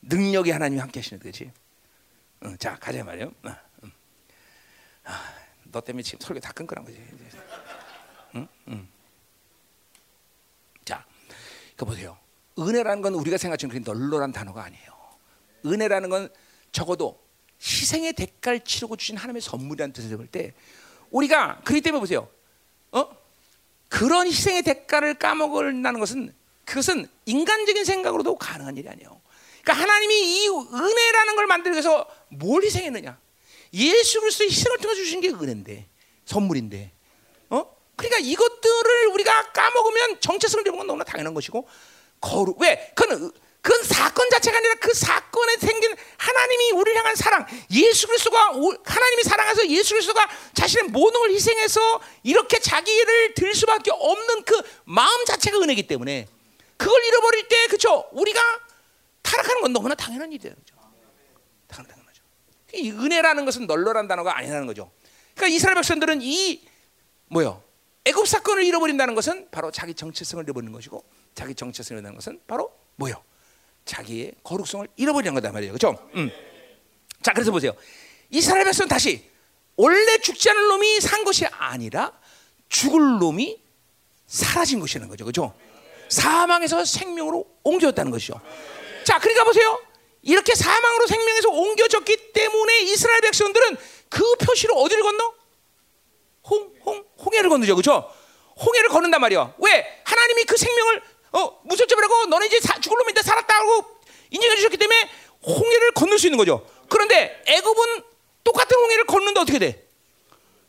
능력이 0.00 0.50
하나님이 0.50 0.80
함께 0.80 1.00
하시는 1.00 1.22
거지. 1.22 1.52
응, 2.46 2.56
자, 2.56 2.74
가자 2.76 3.04
말이요. 3.04 3.34
어, 3.42 3.54
음. 3.82 3.92
아, 5.04 5.37
너 5.70 5.80
때문에 5.80 6.02
지금 6.02 6.20
설교 6.20 6.40
다 6.40 6.52
끊거란 6.52 6.84
거지. 6.84 6.98
응? 8.34 8.48
응. 8.68 8.88
자, 10.84 11.04
그 11.76 11.84
보세요. 11.84 12.18
은혜라는 12.58 13.02
건 13.02 13.14
우리가 13.14 13.36
생각하는 13.38 13.82
그런 13.82 13.98
널널한 13.98 14.32
단어가 14.32 14.64
아니에요. 14.64 14.90
은혜라는 15.66 16.08
건 16.10 16.28
적어도 16.72 17.20
희생의 17.60 18.12
대가를 18.14 18.60
치르고 18.60 18.96
주신 18.96 19.16
하나님의 19.16 19.42
선물이라는 19.42 19.92
뜻을 19.92 20.16
볼 20.16 20.26
때 20.28 20.54
우리가 21.10 21.60
그렇기 21.64 21.80
때문에 21.80 22.00
보세요. 22.00 22.28
어? 22.92 23.08
그런 23.88 24.26
희생의 24.26 24.62
대가를 24.62 25.14
까먹는다는 25.14 25.98
것은 26.00 26.34
그것은 26.64 27.08
인간적인 27.24 27.84
생각으로도 27.84 28.36
가능한 28.36 28.76
일이 28.76 28.88
아니에요. 28.88 29.20
그러니까 29.62 29.82
하나님이 29.82 30.14
이 30.44 30.48
은혜라는 30.48 31.36
걸 31.36 31.46
만들기 31.46 31.74
위해서 31.74 32.06
뭘 32.28 32.62
희생했느냐? 32.62 33.18
예수 33.74 34.20
그리스도의 34.20 34.50
희생을 34.50 34.78
통해 34.78 34.94
주신 34.94 35.20
게 35.20 35.28
은혜인데 35.28 35.88
선물인데. 36.24 36.92
어? 37.50 37.64
그러니까 37.96 38.18
이것들을 38.18 39.06
우리가 39.08 39.52
까먹으면 39.52 40.20
정체성을 40.20 40.66
잃는 40.66 40.78
건 40.78 40.86
너무나 40.86 41.04
당연한 41.04 41.34
것이고 41.34 41.66
거룩 42.20 42.60
왜? 42.60 42.92
그건 42.94 43.32
그건 43.60 43.82
사건 43.82 44.30
자체가 44.30 44.56
아니라 44.56 44.74
그 44.76 44.94
사건에 44.94 45.56
생긴 45.58 45.94
하나님이 46.16 46.70
우리를 46.72 46.98
향한 46.98 47.14
사랑, 47.16 47.46
예수 47.72 48.06
그리스도가 48.06 48.52
하나님이 48.84 49.22
사랑해서 49.24 49.68
예수 49.68 49.94
그리스도가 49.94 50.26
자신의 50.54 50.90
모든 50.90 51.20
걸 51.20 51.32
희생해서 51.32 52.00
이렇게 52.22 52.60
자기를 52.60 53.34
들 53.34 53.54
수밖에 53.54 53.90
없는 53.90 54.44
그 54.44 54.62
마음 54.84 55.24
자체가 55.26 55.58
은혜이기 55.58 55.86
때문에 55.86 56.28
그걸 56.76 57.04
잃어버릴 57.04 57.48
때 57.48 57.66
그렇죠? 57.66 58.08
우리가 58.12 58.40
타락하는 59.22 59.60
건 59.60 59.72
너무나 59.72 59.94
당연한 59.94 60.32
일이에요. 60.32 60.54
그렇죠? 60.54 60.77
이 62.74 62.90
은혜라는 62.90 63.44
것은 63.44 63.66
널널한 63.66 64.08
단어가 64.08 64.36
아니라는 64.36 64.66
거죠. 64.66 64.90
그러니까 65.34 65.54
이스라엘 65.54 65.74
백성들은 65.76 66.20
이 66.22 66.62
뭐요? 67.28 67.62
애굽 68.04 68.26
사건을 68.26 68.64
잃어버린다는 68.64 69.14
것은 69.14 69.48
바로 69.50 69.70
자기 69.70 69.94
정체성을 69.94 70.44
잃어버리는 70.44 70.72
것이고 70.72 71.04
자기 71.34 71.54
정체성을 71.54 72.02
잃는 72.02 72.14
것은 72.14 72.40
바로 72.46 72.72
뭐요? 72.96 73.22
자기의 73.84 74.34
거룩성을 74.42 74.86
잃어버리는 74.96 75.34
거다 75.34 75.52
말이에요. 75.52 75.72
그렇죠? 75.72 75.98
음. 76.14 76.30
자, 77.22 77.32
그래서 77.32 77.50
보세요. 77.50 77.72
이스라엘 78.30 78.64
백성 78.64 78.86
다시 78.86 79.28
원래 79.76 80.18
죽지 80.18 80.50
않을 80.50 80.68
놈이 80.68 81.00
산 81.00 81.24
것이 81.24 81.46
아니라 81.46 82.12
죽을 82.68 83.18
놈이 83.18 83.62
사라진 84.26 84.80
것이라는 84.80 85.08
거죠. 85.08 85.24
그렇죠? 85.24 85.54
사망에서 86.08 86.84
생명으로 86.84 87.46
옮겨졌다는 87.62 88.10
것이죠. 88.10 88.40
자, 89.04 89.18
그러니까 89.18 89.44
보세요. 89.44 89.80
이렇게 90.22 90.54
사망으로 90.54 91.06
생명에서 91.06 91.48
옮겨졌기 91.50 92.32
때문에 92.32 92.80
이스라엘 92.80 93.20
백성들은 93.20 93.76
그 94.08 94.34
표시로 94.36 94.74
어디를 94.74 95.02
건너? 95.02 95.34
홍, 96.44 96.72
홍, 96.84 97.04
홍해를 97.24 97.50
건너죠. 97.50 97.76
그렇죠? 97.76 98.10
홍해를 98.64 98.88
건넌단 98.88 99.20
말이야. 99.20 99.54
왜? 99.58 100.00
하나님이 100.04 100.44
그 100.44 100.56
생명을 100.56 101.02
어, 101.32 101.60
무섭지말고 101.64 102.26
너네 102.26 102.46
이제 102.46 102.60
사, 102.60 102.80
죽을 102.80 102.98
놈인데 102.98 103.22
살았다고 103.22 103.84
인정해 104.30 104.56
주셨기 104.56 104.76
때문에 104.76 105.10
홍해를 105.46 105.92
건널 105.92 106.18
수 106.18 106.26
있는 106.26 106.38
거죠. 106.38 106.66
그런데 106.88 107.42
애굽은 107.46 108.02
똑같은 108.44 108.76
홍해를 108.76 109.04
건너는데 109.04 109.40
어떻게 109.40 109.58
돼? 109.58 109.86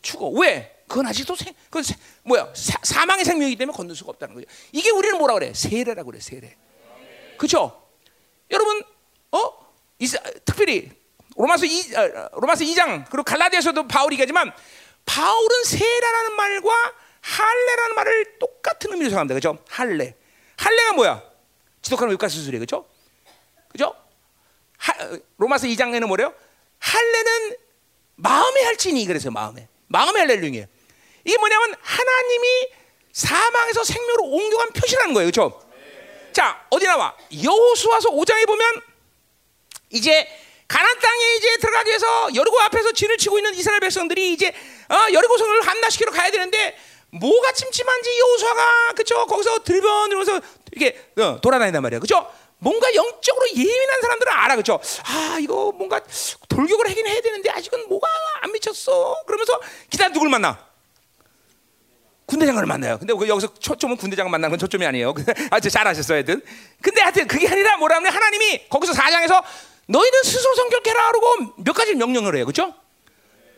죽어. 0.01 0.27
왜? 0.29 0.83
그건 0.87 1.07
아직도 1.07 1.35
생, 1.35 1.53
그건 1.65 1.83
세, 1.83 1.95
뭐야? 2.23 2.51
사, 2.55 3.05
망의 3.05 3.23
생명이기 3.23 3.57
때문에 3.57 3.75
건널 3.75 3.95
수가 3.95 4.11
없다는 4.11 4.35
거죠. 4.35 4.47
이게 4.71 4.89
우리는 4.89 5.17
뭐라 5.17 5.35
그래? 5.35 5.53
세례라고 5.53 6.11
그래. 6.11 6.19
세례. 6.19 6.55
그렇죠? 7.37 7.87
여러분, 8.51 8.83
어? 9.31 9.73
이사, 9.99 10.19
특별히 10.45 10.91
로마서 11.35 11.65
2 11.65 11.95
어, 11.95 12.29
로마서 12.39 12.63
2장 12.65 13.05
그리고 13.09 13.23
갈라디아서도 13.23 13.87
바울이 13.87 14.15
얘기하지만 14.15 14.51
바울은 15.05 15.63
세례라는 15.63 16.35
말과 16.35 16.93
할례라는 17.21 17.95
말을 17.95 18.39
똑같은 18.39 18.91
의미로 18.91 19.09
사용합니다. 19.09 19.39
그렇죠? 19.39 19.63
할례. 19.69 20.15
할례가 20.57 20.93
뭐야? 20.93 21.23
지독한 21.81 22.09
외과 22.09 22.27
수술이에요. 22.27 22.59
그렇죠? 22.59 22.85
그죠? 23.69 23.95
로마서 25.37 25.67
2장에는 25.67 26.05
뭐래요? 26.07 26.33
할례는 26.79 27.57
마음의 28.15 28.63
할지니 28.65 29.05
그래서 29.05 29.31
마음에. 29.31 29.67
마음의 29.87 30.21
할렐루야예요. 30.21 30.65
이게 31.25 31.37
뭐냐면 31.37 31.75
하나님이 31.81 32.67
사망에서 33.11 33.83
생명으로 33.83 34.23
옮겨간 34.25 34.69
표시라는 34.69 35.13
거예요. 35.13 35.31
그렇죠? 35.31 35.61
자, 36.31 36.65
어디 36.69 36.85
나와? 36.85 37.15
여호수아서 37.43 38.09
5장에 38.11 38.45
보면 38.47 38.81
이제 39.89 40.27
가나안 40.67 40.99
땅에 40.99 41.35
이제 41.37 41.57
들어가기 41.57 41.89
위해서 41.89 42.29
여리고 42.35 42.59
앞에서 42.61 42.91
진을 42.91 43.17
치고 43.17 43.39
있는 43.39 43.55
이스라엘 43.55 43.79
백성들이 43.79 44.33
이제 44.33 44.53
어, 44.89 45.11
여리고성을 45.11 45.61
함락시키러 45.67 46.11
가야 46.11 46.29
되는데 46.31 46.77
뭐가 47.11 47.51
찜찜한지 47.53 48.19
여호수아가 48.19 48.93
그죠 48.93 49.25
거기서 49.25 49.63
들변으로서 49.63 50.39
이렇게 50.71 50.99
어, 51.17 51.41
돌아다닌단 51.41 51.81
말이야. 51.81 51.99
그죠 51.99 52.31
뭔가 52.59 52.93
영적으로 52.93 53.47
예민한 53.55 54.01
사람들은 54.01 54.31
알아. 54.31 54.55
그죠 54.57 54.79
아 55.05 55.37
이거 55.41 55.71
뭔가 55.71 55.99
돌격을 56.49 56.87
하긴 56.89 57.07
해야 57.07 57.21
되는데 57.21 57.49
아직은 57.49 57.87
뭐가 57.89 58.07
안 58.41 58.51
미쳤어? 58.51 59.23
그러면서 59.25 59.59
기다 59.89 60.09
누굴 60.09 60.29
만나? 60.29 60.69
군대 62.27 62.45
장관을 62.45 62.67
만나요. 62.67 62.99
근데 62.99 63.11
그 63.15 63.27
여기서 63.27 63.55
초점은 63.55 63.97
군대 63.97 64.15
장관 64.15 64.29
만나는 64.29 64.51
건 64.51 64.59
초점이 64.59 64.85
아니에요. 64.85 65.15
아주 65.49 65.67
잘하셨어요, 65.67 66.17
하여튼. 66.17 66.43
근데 66.79 67.01
하여튼 67.01 67.27
그게 67.27 67.47
아니라 67.47 67.77
뭐라면 67.77 68.13
하나님이 68.13 68.67
거기서 68.69 68.93
사장에서 68.93 69.43
너희는 69.89 70.23
스스로 70.23 70.53
성결케라 70.55 71.11
그러고 71.11 71.53
몇 71.57 71.73
가지 71.73 71.95
명령을 71.95 72.35
해요. 72.35 72.45
그렇죠? 72.45 72.73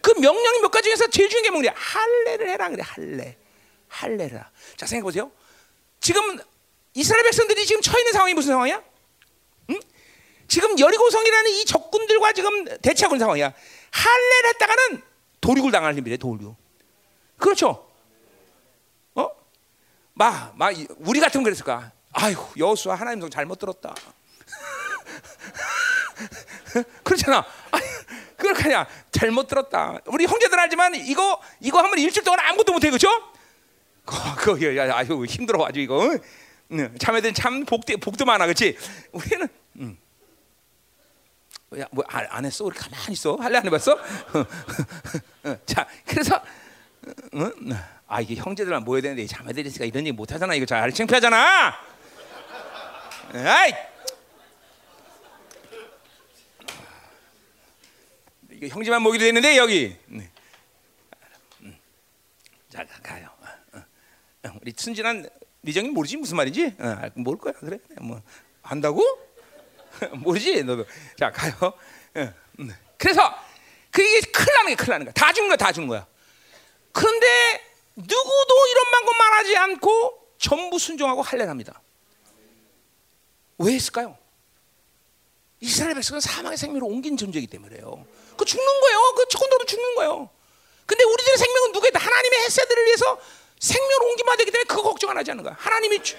그 0.01 0.11
명령이 0.11 0.61
몇 0.61 0.71
가지 0.71 0.86
중에서 0.86 1.07
제일 1.07 1.29
중요한 1.29 1.43
게 1.43 1.49
뭐냐? 1.51 1.73
할례를 1.75 2.49
해라 2.49 2.69
그래. 2.69 2.82
할례. 2.84 3.38
할례라. 3.89 4.49
자, 4.77 4.86
생각해 4.86 5.03
보세요. 5.03 5.29
지금 5.99 6.39
이스라엘 6.93 7.23
백성들이 7.25 7.65
지금 7.65 7.82
처해 7.82 7.99
있는 7.99 8.13
상황이 8.13 8.34
무슨 8.34 8.53
상황이야? 8.53 8.82
응? 9.71 9.79
지금 10.47 10.79
여리고성이라는 10.79 11.51
이 11.51 11.65
적군들과 11.65 12.32
지금 12.32 12.65
대치하고 12.79 13.15
있는 13.15 13.25
상황이야. 13.25 13.53
할례를 13.91 14.49
했다가는 14.51 15.03
도륙을 15.41 15.71
당할 15.71 15.95
힘이래. 15.95 16.15
도륙. 16.15 16.55
그렇죠? 17.38 17.89
어? 19.15 19.29
마, 20.13 20.53
마, 20.55 20.69
우리 20.99 21.19
같으면 21.19 21.43
그랬을까? 21.43 21.91
아이고, 22.13 22.53
여수와 22.57 22.95
하나님 22.95 23.19
성 23.21 23.29
잘못 23.29 23.59
들었다. 23.59 23.93
그렇잖아. 27.03 27.45
그걸 28.38 28.53
그냥 28.55 28.86
잘못 29.11 29.47
들었다. 29.47 29.99
우리 30.07 30.26
형제들 30.26 30.59
알지만 30.59 30.95
이거 30.95 31.39
이거 31.59 31.80
하면 31.80 31.99
일주일 31.99 32.24
동안 32.24 32.39
아무것도 32.39 32.74
못해 32.74 32.89
그죠? 32.89 33.07
그거 34.05 34.76
야, 34.76 34.95
아유 34.97 35.26
힘들어 35.26 35.65
아주 35.65 35.80
이거. 35.80 36.17
응. 36.72 36.95
자매들 36.97 37.34
참 37.34 37.65
복도 37.65 37.95
복도 37.97 38.26
많아 38.26 38.45
그렇지? 38.45 38.78
우리는 39.11 39.47
응. 39.80 39.97
야, 41.80 41.86
뭐안 41.91 42.28
안 42.30 42.45
했어? 42.45 42.65
우리 42.65 42.76
가만히 42.76 43.13
있어. 43.13 43.36
할래 43.36 43.57
안 43.57 43.65
해봤어? 43.65 43.97
자, 45.65 45.88
그래서 46.05 46.41
응? 47.36 47.51
아 48.07 48.19
이게 48.22 48.36
형제들만 48.36 48.84
모여야 48.84 49.01
되는데 49.03 49.26
자매들이 49.26 49.67
있으니까 49.69 49.86
이런 49.86 50.05
얘기 50.05 50.11
못 50.11 50.32
하잖아. 50.32 50.53
이거 50.53 50.65
잘 50.65 50.91
창피하잖아. 50.91 51.74
아이. 53.34 53.74
이게 58.49 58.51
형제만 58.70 59.01
모기도 59.01 59.26
되는데 59.26 59.57
여기. 59.57 59.97
네. 60.07 60.30
자 62.70 62.86
가요. 63.03 63.30
어, 63.74 63.80
어. 64.47 64.51
우리 64.62 64.74
순진한 64.76 65.30
미정이 65.62 65.89
모르지 65.89 66.18
무슨 66.18 66.38
말인지? 66.38 66.76
어, 66.80 67.09
모를 67.16 67.39
거야 67.39 67.53
그래? 67.53 67.80
뭐 68.01 68.22
안다고? 68.62 69.03
모르지 70.18 70.64
너도. 70.64 70.86
자 71.18 71.32
가요. 71.32 71.74
음. 72.59 72.74
그래서 72.97 73.36
그게 73.89 74.22
큰일 74.32 74.53
나는 74.55 74.70
게 74.70 74.76
큰일 74.76 74.91
나는 74.91 75.05
거야. 75.05 75.14
다 75.14 75.34
죽는 75.34 75.49
거야, 75.49 75.57
다 75.57 75.72
죽는 75.72 75.88
거야. 75.88 76.07
그런데 76.91 77.28
누구도 77.95 78.68
이런 78.70 78.91
방법만 78.91 79.34
하지 79.34 79.57
않고 79.57 80.36
전부 80.38 80.80
순종하고 80.80 81.22
할례합니다. 81.22 81.82
왜 83.57 83.74
했을까요? 83.74 84.18
이스라엘 85.59 85.93
백성은 85.95 86.20
사망의 86.22 86.57
생명으로 86.57 86.88
옮긴 86.88 87.18
존재이기 87.18 87.47
때문에요. 87.47 88.05
그 88.38 88.45
죽는 88.45 88.65
거예요. 88.82 89.13
그 89.15 89.27
조건도로 89.27 89.65
죽는 89.65 89.95
거예요. 89.95 90.29
근데 90.86 91.03
우리들의 91.03 91.38
생명은 91.38 91.71
누구에 91.71 91.89
하나님의 91.93 92.39
햇새들을 92.41 92.86
위해서 92.86 93.19
생명을 93.59 94.03
옮기면 94.09 94.38
되기 94.38 94.51
때문에 94.51 94.67
그거 94.67 94.84
걱정 94.84 95.09
안 95.11 95.17
하지 95.17 95.32
않는 95.32 95.43
거야. 95.43 95.55
하나님이 95.57 96.03
주... 96.03 96.15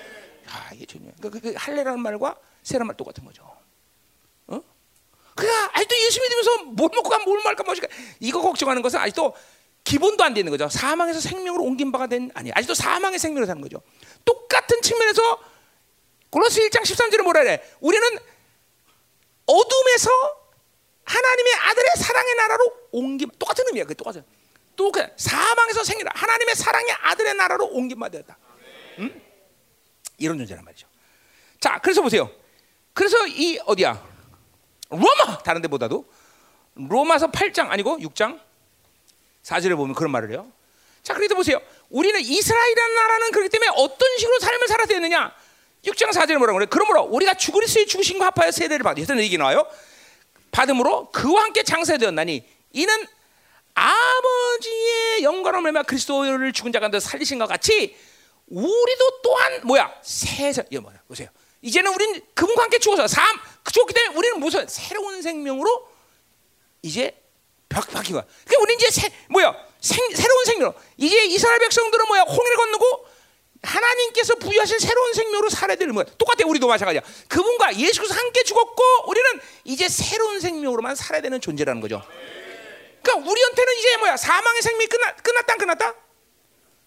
아, 0.48 0.70
이게 0.72 0.86
중요해. 0.86 1.12
그, 1.20 1.30
그, 1.30 1.40
그 1.40 1.54
할례라는 1.56 2.00
말과 2.00 2.36
세라는 2.62 2.86
말 2.86 2.96
똑같은 2.96 3.24
거죠. 3.24 3.42
어? 4.46 4.60
그가 5.34 5.70
아직도 5.74 5.96
예수 5.98 6.20
믿으면서 6.20 6.64
뭘 6.64 6.90
먹고 6.94 7.08
가면 7.08 7.24
뭘 7.24 7.42
말까 7.42 7.64
뭐까 7.64 7.86
이거 8.20 8.40
걱정하는 8.40 8.82
것은 8.82 8.98
아직도 8.98 9.34
기본도 9.84 10.22
안 10.22 10.34
되는 10.34 10.50
거죠. 10.50 10.68
사망에서 10.68 11.20
생명으로 11.20 11.64
옮긴 11.64 11.90
바가 11.90 12.06
된 12.06 12.30
아니 12.34 12.52
아직도 12.52 12.74
사망의 12.74 13.18
생명으로 13.18 13.46
사는 13.46 13.60
거죠. 13.60 13.82
똑같은 14.24 14.80
측면에서 14.80 15.38
골로스 16.30 16.60
1장 16.68 16.82
13절에 16.82 17.22
뭐라 17.22 17.40
그래? 17.40 17.62
우리는 17.80 18.18
어둠에서 19.46 20.10
하나님의 21.05 21.55
아들의 21.55 21.90
사랑의 21.98 22.34
나라로 22.36 22.72
옮김 22.92 23.30
똑같은 23.38 23.64
의미야. 23.68 23.84
그 23.84 23.94
똑같은. 23.94 24.24
또 24.76 24.90
그 24.90 25.07
사망에서 25.16 25.84
생기라 25.84 26.11
하나님의 26.14 26.55
사랑의 26.55 26.90
아들의 26.92 27.34
나라로 27.34 27.66
옮김 27.66 27.98
받았다. 27.98 28.36
응? 29.00 29.22
이런 30.18 30.38
존재란 30.38 30.64
말이죠. 30.64 30.86
자, 31.61 31.78
그래서 31.82 32.03
보세요. 32.03 32.30
그래서 32.94 33.26
이 33.26 33.59
어디야? 33.66 34.03
로마 34.90 35.38
다른 35.44 35.62
데보다도 35.62 36.05
로마서 36.74 37.30
8장 37.30 37.70
아니고 37.70 37.98
6장 37.98 38.40
4절에 39.42 39.76
보면 39.76 39.94
그런 39.94 40.11
말을 40.11 40.30
해요. 40.30 40.50
자, 41.03 41.14
그래서 41.14 41.34
보세요. 41.34 41.61
우리는 41.90 42.20
이스라엘이라는 42.20 42.94
나라는 42.94 43.30
그렇기 43.32 43.48
때문에 43.48 43.70
어떤 43.76 44.18
식으로 44.18 44.38
삶을 44.38 44.68
살아야 44.68 44.86
되느냐? 44.86 45.34
6장 45.84 46.12
4절에 46.12 46.36
뭐라고 46.38 46.59
그래? 46.59 46.66
그러므로 46.70 47.03
우리가 47.03 47.34
죽으리스의 47.34 47.86
죽으신과 47.86 48.26
합하여 48.26 48.53
세례를 48.53 48.84
받으 48.84 49.00
했던 49.00 49.18
얘기 49.18 49.36
나와요. 49.36 49.66
받음으로 50.53 51.11
그와 51.11 51.44
함께 51.44 51.64
장사되었나니 51.64 52.46
이는 52.72 53.07
아버지의 53.74 55.22
영광을 55.22 55.61
말미 55.62 55.82
그리스도를 55.84 56.53
죽은 56.53 56.72
자 56.72 56.78
가운데 56.78 57.00
살리신 57.00 57.38
것 57.38 57.46
같이 57.46 57.96
우리도 58.46 59.20
또한 59.22 59.61
뭐야? 59.64 59.92
세상 60.03 60.64
이거 60.70 60.82
뭐야? 60.82 61.00
보세요. 61.09 61.28
이제는 61.62 61.92
우리는 61.94 62.20
그분과 62.34 62.64
함께 62.64 62.78
죽어서 62.78 63.09
삶 63.09 63.24
죽었기 63.72 63.94
때문에 63.94 64.16
우리는 64.16 64.40
무슨 64.40 64.66
새로운 64.68 65.22
생명으로 65.22 65.88
이제 66.82 67.18
바뀌고 67.68 68.20
그러니까 68.20 68.61
우리 68.61 68.74
이제 68.74 68.90
새, 68.90 69.11
뭐야? 69.30 69.55
생, 69.80 69.98
새로운 70.14 70.44
생명으로. 70.44 70.78
이제 70.98 71.24
이스라엘 71.24 71.59
백성들은 71.61 72.07
뭐야? 72.07 72.22
홍해를 72.22 72.57
건너고 72.57 73.07
하나님께서 73.62 74.34
부여하신 74.36 74.78
새로운 74.78 75.12
생명으로 75.14 75.48
살아야 75.48 75.76
되는 75.76 75.94
거야. 75.94 76.04
똑같아 76.18 76.46
우리도 76.46 76.66
마찬가지야. 76.66 77.02
그분과 77.28 77.76
예수께서 77.76 78.14
함께 78.14 78.42
죽었고 78.42 78.82
우리는 79.06 79.40
이제 79.64 79.88
새로운 79.88 80.40
생명으로만 80.40 80.96
살아야 80.96 81.22
되는 81.22 81.40
존재라는 81.40 81.80
거죠. 81.80 82.02
그러니까 83.02 83.30
우리한테는 83.30 83.72
이제 83.78 83.96
뭐야 83.98 84.16
사망의 84.16 84.62
생명이 84.62 84.86
끝나 84.86 85.14
끝났다 85.16 85.56
끝났다 85.56 85.94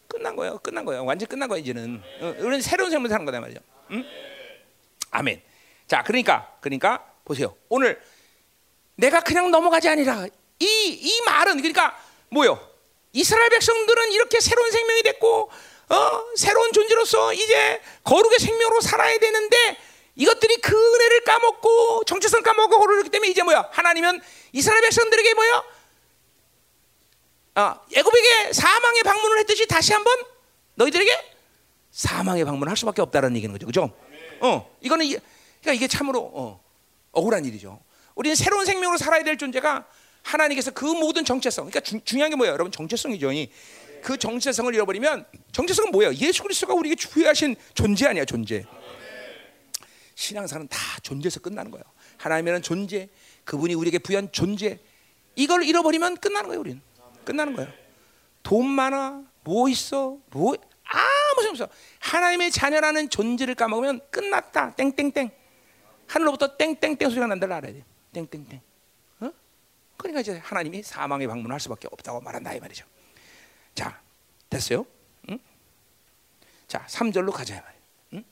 끝난 0.08 0.36
거예요. 0.36 0.60
끝난 0.60 0.86
거예요. 0.86 1.06
완전 1.06 1.28
끝난 1.28 1.48
거야 1.50 1.60
이제는. 1.60 2.02
어, 2.22 2.36
우리는 2.40 2.62
새로운 2.62 2.92
생명을 2.92 3.10
사는 3.10 3.26
거다 3.26 3.40
말이죠. 3.40 3.60
응? 3.92 4.04
아멘. 5.12 5.42
자, 5.88 6.04
그러니까 6.04 6.58
그러니까 6.62 7.06
보세요. 7.24 7.56
오늘 7.70 8.02
내가 8.96 9.22
그냥 9.22 9.50
넘어가지 9.52 9.88
아니라 9.90 10.26
이 10.60 10.66
이 11.02 11.22
말은 11.26 11.58
그러니까 11.58 11.98
뭐요? 12.30 12.60
이스라엘 13.14 13.50
백성들은 13.50 14.12
이렇게 14.12 14.40
새로운 14.40 14.72
생명이 14.72 15.04
됐고 15.04 15.50
어, 15.90 16.24
새로운 16.36 16.72
존재로서 16.72 17.34
이제 17.34 17.82
거룩의 18.04 18.40
생명으로 18.40 18.82
살아야 18.82 19.18
되는데 19.20 19.78
이것들이 20.16 20.58
그 20.58 20.74
은혜를 20.74 21.24
까먹고 21.26 22.04
정체성 22.06 22.42
까먹고 22.42 22.80
그러기 22.80 23.10
때문에 23.10 23.30
이제 23.30 23.44
뭐야? 23.44 23.70
하나님은 23.72 24.22
이스라엘 24.54 24.82
백성들에게 24.82 25.34
뭐야? 25.34 25.64
아, 27.56 27.80
애굽에게 27.94 28.54
사망의 28.54 29.04
방문을 29.04 29.40
했듯이 29.40 29.68
다시 29.68 29.94
한번 29.94 30.14
너희들에게 30.76 31.34
사망의 31.92 32.44
방문을 32.46 32.70
할 32.70 32.78
수밖에 32.78 33.02
없다는 33.02 33.36
얘기는 33.38 33.52
거죠. 33.54 33.66
그죠? 33.66 33.92
어, 34.42 34.76
이거는 34.82 35.06
이, 35.06 35.18
그러니까 35.62 35.74
이게 35.74 35.88
참으로 35.88 36.32
어, 36.34 36.62
억울한 37.12 37.46
일이죠. 37.46 37.80
우리는 38.16 38.36
새로운 38.36 38.66
생명으로 38.66 38.98
살아야 38.98 39.24
될 39.24 39.38
존재가 39.38 39.86
하나님께서 40.24 40.72
그 40.72 40.86
모든 40.86 41.24
정체성, 41.24 41.66
그러니까 41.66 41.80
주, 41.82 42.00
중요한 42.04 42.30
게 42.30 42.36
뭐예요, 42.36 42.54
여러분? 42.54 42.72
정체성이죠. 42.72 43.32
그 44.06 44.18
정체성을 44.18 44.72
잃어버리면 44.76 45.26
정체성은 45.52 45.90
뭐예요? 45.90 46.14
예수 46.14 46.44
그리스도가 46.44 46.76
우리에게 46.76 47.08
부여하신 47.10 47.56
존재 47.74 48.06
아니야, 48.06 48.24
존재. 48.24 48.64
신앙사는 50.14 50.68
다 50.68 50.78
존재에서 51.02 51.40
끝나는 51.40 51.72
거예요. 51.72 51.84
하나님이라는 52.18 52.62
존재, 52.62 53.10
그분이 53.46 53.74
우리에게 53.74 53.98
부여한 53.98 54.32
존재, 54.32 54.78
이걸 55.36 55.64
잃어버리면 55.64 56.18
끝나는 56.18 56.50
거예요, 56.50 56.60
우리는. 56.60 56.82
끝나는 57.24 57.56
거예요. 57.56 57.72
돈 58.44 58.68
많아, 58.68 59.24
뭐 59.44 59.68
있어, 59.70 60.20
뭐 60.30 60.54
아무 60.84 61.42
소용 61.42 61.54
없어. 61.54 61.68
하나님의 61.98 62.52
자녀라는 62.52 63.10
존재를 63.10 63.56
까먹으면 63.56 64.02
끝났다. 64.12 64.76
땡땡땡. 64.76 65.32
하늘로부터 66.06 66.56
땡땡땡 66.58 67.10
소리가 67.10 67.26
난다를 67.26 67.56
알아야 67.56 67.74
돼. 67.74 67.84
땡땡땡. 68.14 68.62
어? 69.22 69.32
그러니까 69.98 70.22
이제 70.22 70.38
하나님이 70.44 70.84
사망에 70.84 71.26
방문할 71.26 71.60
수밖에 71.60 71.88
없다고 71.92 72.22
말한다 72.22 72.54
이 72.54 72.60
말이죠. 72.60 72.86
자, 73.76 74.02
됐어요? 74.50 74.86
응? 75.30 75.40
자, 76.68 76.86
3절로 76.88 77.32
가자. 77.32 77.64
응? 78.14 78.24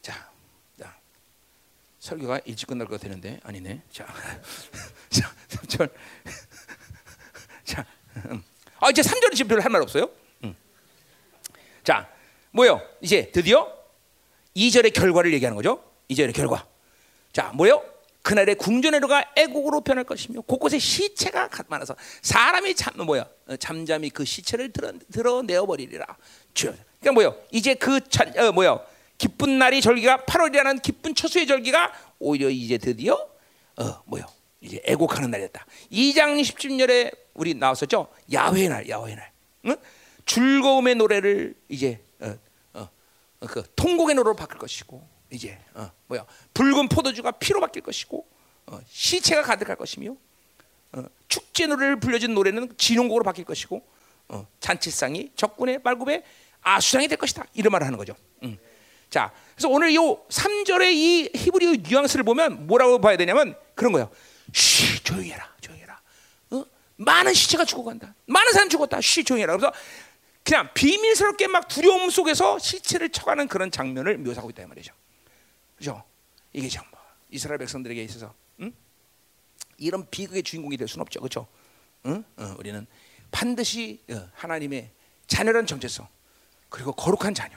자, 0.00 0.30
자, 0.78 0.96
설교가 2.00 2.40
일찍 2.44 2.66
끝날 2.68 2.86
것 2.86 2.98
되는데 3.00 3.40
아니네. 3.42 3.82
자, 3.92 4.06
자, 5.10 5.34
3절. 5.48 5.92
자, 7.64 7.84
음. 8.30 8.42
아 8.80 8.90
이제 8.90 9.02
3절은 9.02 9.34
지금 9.34 9.48
별로 9.48 9.62
할 9.62 9.70
말 9.70 9.82
없어요. 9.82 10.08
음. 10.44 10.54
자, 11.82 12.08
뭐요? 12.52 12.80
이제 13.00 13.30
드디어 13.32 13.72
2절의 14.56 14.94
결과를 14.94 15.32
얘기하는 15.34 15.56
거죠. 15.56 15.82
2절의 16.10 16.32
결과. 16.34 16.66
자, 17.32 17.50
뭐요? 17.52 17.82
그날의 18.24 18.54
궁전에로가 18.54 19.32
애국으로 19.36 19.82
변할 19.82 20.04
것이며 20.04 20.40
곳곳에 20.40 20.78
시체가 20.78 21.50
많아서 21.68 21.94
사람이 22.22 22.74
잠 22.74 22.94
뭐야 23.04 23.28
어, 23.48 23.56
잠잠히 23.56 24.08
그 24.08 24.24
시체를 24.24 24.72
드러, 24.72 24.92
드러내어 25.12 25.66
버리리라. 25.66 26.06
주여. 26.54 26.72
그러니까 27.00 27.12
뭐요? 27.12 27.36
이제 27.52 27.74
그 27.74 28.00
찬, 28.08 28.36
어, 28.38 28.50
뭐요? 28.50 28.80
기쁜 29.18 29.58
날이 29.58 29.82
절기가 29.82 30.24
8월이라는 30.24 30.80
기쁜 30.80 31.14
처수의 31.14 31.46
절기가 31.46 31.92
오히려 32.18 32.48
이제 32.48 32.78
드디어 32.78 33.14
어 33.76 34.02
뭐요? 34.06 34.24
이제 34.62 34.80
애곡하는 34.86 35.30
날이었다. 35.30 35.66
2장 35.92 36.40
10절에 36.40 37.14
우리 37.34 37.52
나왔었죠. 37.52 38.08
야훼 38.32 38.68
날, 38.68 38.88
야훼 38.88 39.14
날. 39.16 39.32
응? 39.66 39.76
즐거움의 40.24 40.94
노래를 40.94 41.54
이제 41.68 42.02
어, 42.20 42.34
어, 42.72 42.88
어, 43.40 43.46
그 43.46 43.64
통곡의 43.76 44.14
노래로 44.14 44.34
바뀔 44.34 44.56
것이고 44.56 45.13
이제 45.30 45.58
어, 45.74 45.90
뭐야 46.06 46.24
붉은 46.52 46.88
포도주가 46.88 47.30
피로 47.32 47.60
바뀔 47.60 47.82
것이고 47.82 48.26
어, 48.66 48.80
시체가 48.86 49.42
가득할 49.42 49.76
것이며 49.76 50.16
어, 50.92 51.04
축제 51.28 51.66
노래를 51.66 52.00
불려진 52.00 52.34
노래는 52.34 52.76
진홍곡으로 52.76 53.24
바뀔 53.24 53.44
것이고 53.44 53.84
어, 54.28 54.46
잔치상이 54.60 55.32
적군의 55.36 55.80
말굽에 55.82 56.22
아수상이 56.62 57.08
될 57.08 57.18
것이다 57.18 57.44
이런 57.54 57.72
말을 57.72 57.86
하는 57.86 57.98
거죠. 57.98 58.14
음. 58.42 58.58
자, 59.10 59.32
그래서 59.54 59.68
오늘 59.68 59.94
요 59.94 60.24
3절의 60.28 60.92
이 60.92 61.30
히브리 61.34 61.78
뉘앙스를 61.88 62.24
보면 62.24 62.66
뭐라고 62.66 63.00
봐야 63.00 63.16
되냐면 63.16 63.54
그런 63.74 63.92
거예요. 63.92 64.10
쉬 64.52 65.02
조용히 65.04 65.30
해라. 65.30 65.54
조용히 65.60 65.82
해라. 65.82 66.00
어? 66.50 66.64
많은 66.96 67.32
시체가 67.32 67.64
죽어간다. 67.64 68.14
많은 68.26 68.52
사람 68.52 68.68
죽었다. 68.68 69.00
쉬 69.00 69.22
조용히 69.22 69.42
해라. 69.42 69.56
그래서 69.56 69.72
그냥 70.42 70.68
비밀스럽게 70.74 71.46
막 71.46 71.68
두려움 71.68 72.10
속에서 72.10 72.58
시체를 72.58 73.10
쳐가는 73.10 73.46
그런 73.48 73.70
장면을 73.70 74.18
묘사하고 74.18 74.50
있다 74.50 74.62
이 74.62 74.66
말이죠. 74.66 74.92
그죠? 75.76 76.02
이게 76.52 76.68
정말 76.68 76.92
이스라엘 77.30 77.58
백성들에게 77.58 78.02
있어서 78.04 78.34
응? 78.60 78.72
이런 79.78 80.08
비극의 80.10 80.42
주인공이 80.42 80.76
될 80.76 80.88
수는 80.88 81.02
없죠. 81.02 81.20
그렇죠? 81.20 81.46
응? 82.06 82.24
어, 82.36 82.54
우리는 82.58 82.86
반드시 83.30 84.00
어, 84.10 84.28
하나님의 84.34 84.90
자녀란 85.26 85.66
정체성 85.66 86.06
그리고 86.68 86.92
거룩한 86.92 87.34
자녀. 87.34 87.56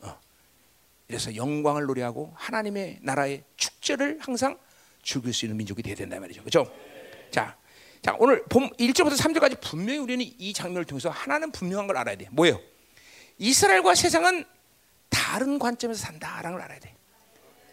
어. 0.00 0.18
이래서 1.08 1.34
영광을 1.34 1.86
노래하고 1.86 2.32
하나님의 2.36 2.98
나라의 3.02 3.44
축제를 3.56 4.18
항상 4.20 4.58
즐길 5.02 5.32
수 5.32 5.44
있는 5.46 5.56
민족이 5.56 5.82
되어야 5.82 5.96
된다 5.96 6.18
말이죠. 6.20 6.42
그렇죠? 6.42 6.72
자, 7.30 7.56
자 8.02 8.16
오늘 8.18 8.44
봄 8.44 8.68
1절부터 8.70 9.16
3절까지 9.16 9.60
분명히 9.60 9.98
우리는 9.98 10.24
이 10.38 10.52
장면을 10.52 10.84
통해서 10.84 11.10
하나는 11.10 11.50
분명한 11.50 11.86
걸 11.86 11.96
알아야 11.96 12.16
돼. 12.16 12.28
뭐예요? 12.30 12.60
이스라엘과 13.38 13.94
세상은 13.94 14.44
다른 15.08 15.58
관점에서 15.58 16.00
산다라는 16.00 16.52
걸 16.52 16.62
알아야 16.62 16.78
돼. 16.80 16.97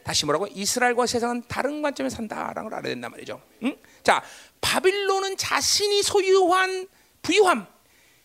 다시 0.06 0.24
뭐라고? 0.26 0.46
이스라엘과 0.46 1.08
세상은 1.08 1.44
다른 1.48 1.82
관점에서 1.82 2.18
산다라는 2.18 2.70
걸 2.70 2.76
알아야 2.76 2.94
된단 2.94 3.10
말이죠. 3.10 3.42
응? 3.64 3.76
자, 4.04 4.24
바빌론은 4.62 5.36
자신이 5.36 6.04
소유한 6.04 6.88
부유함, 7.24 7.66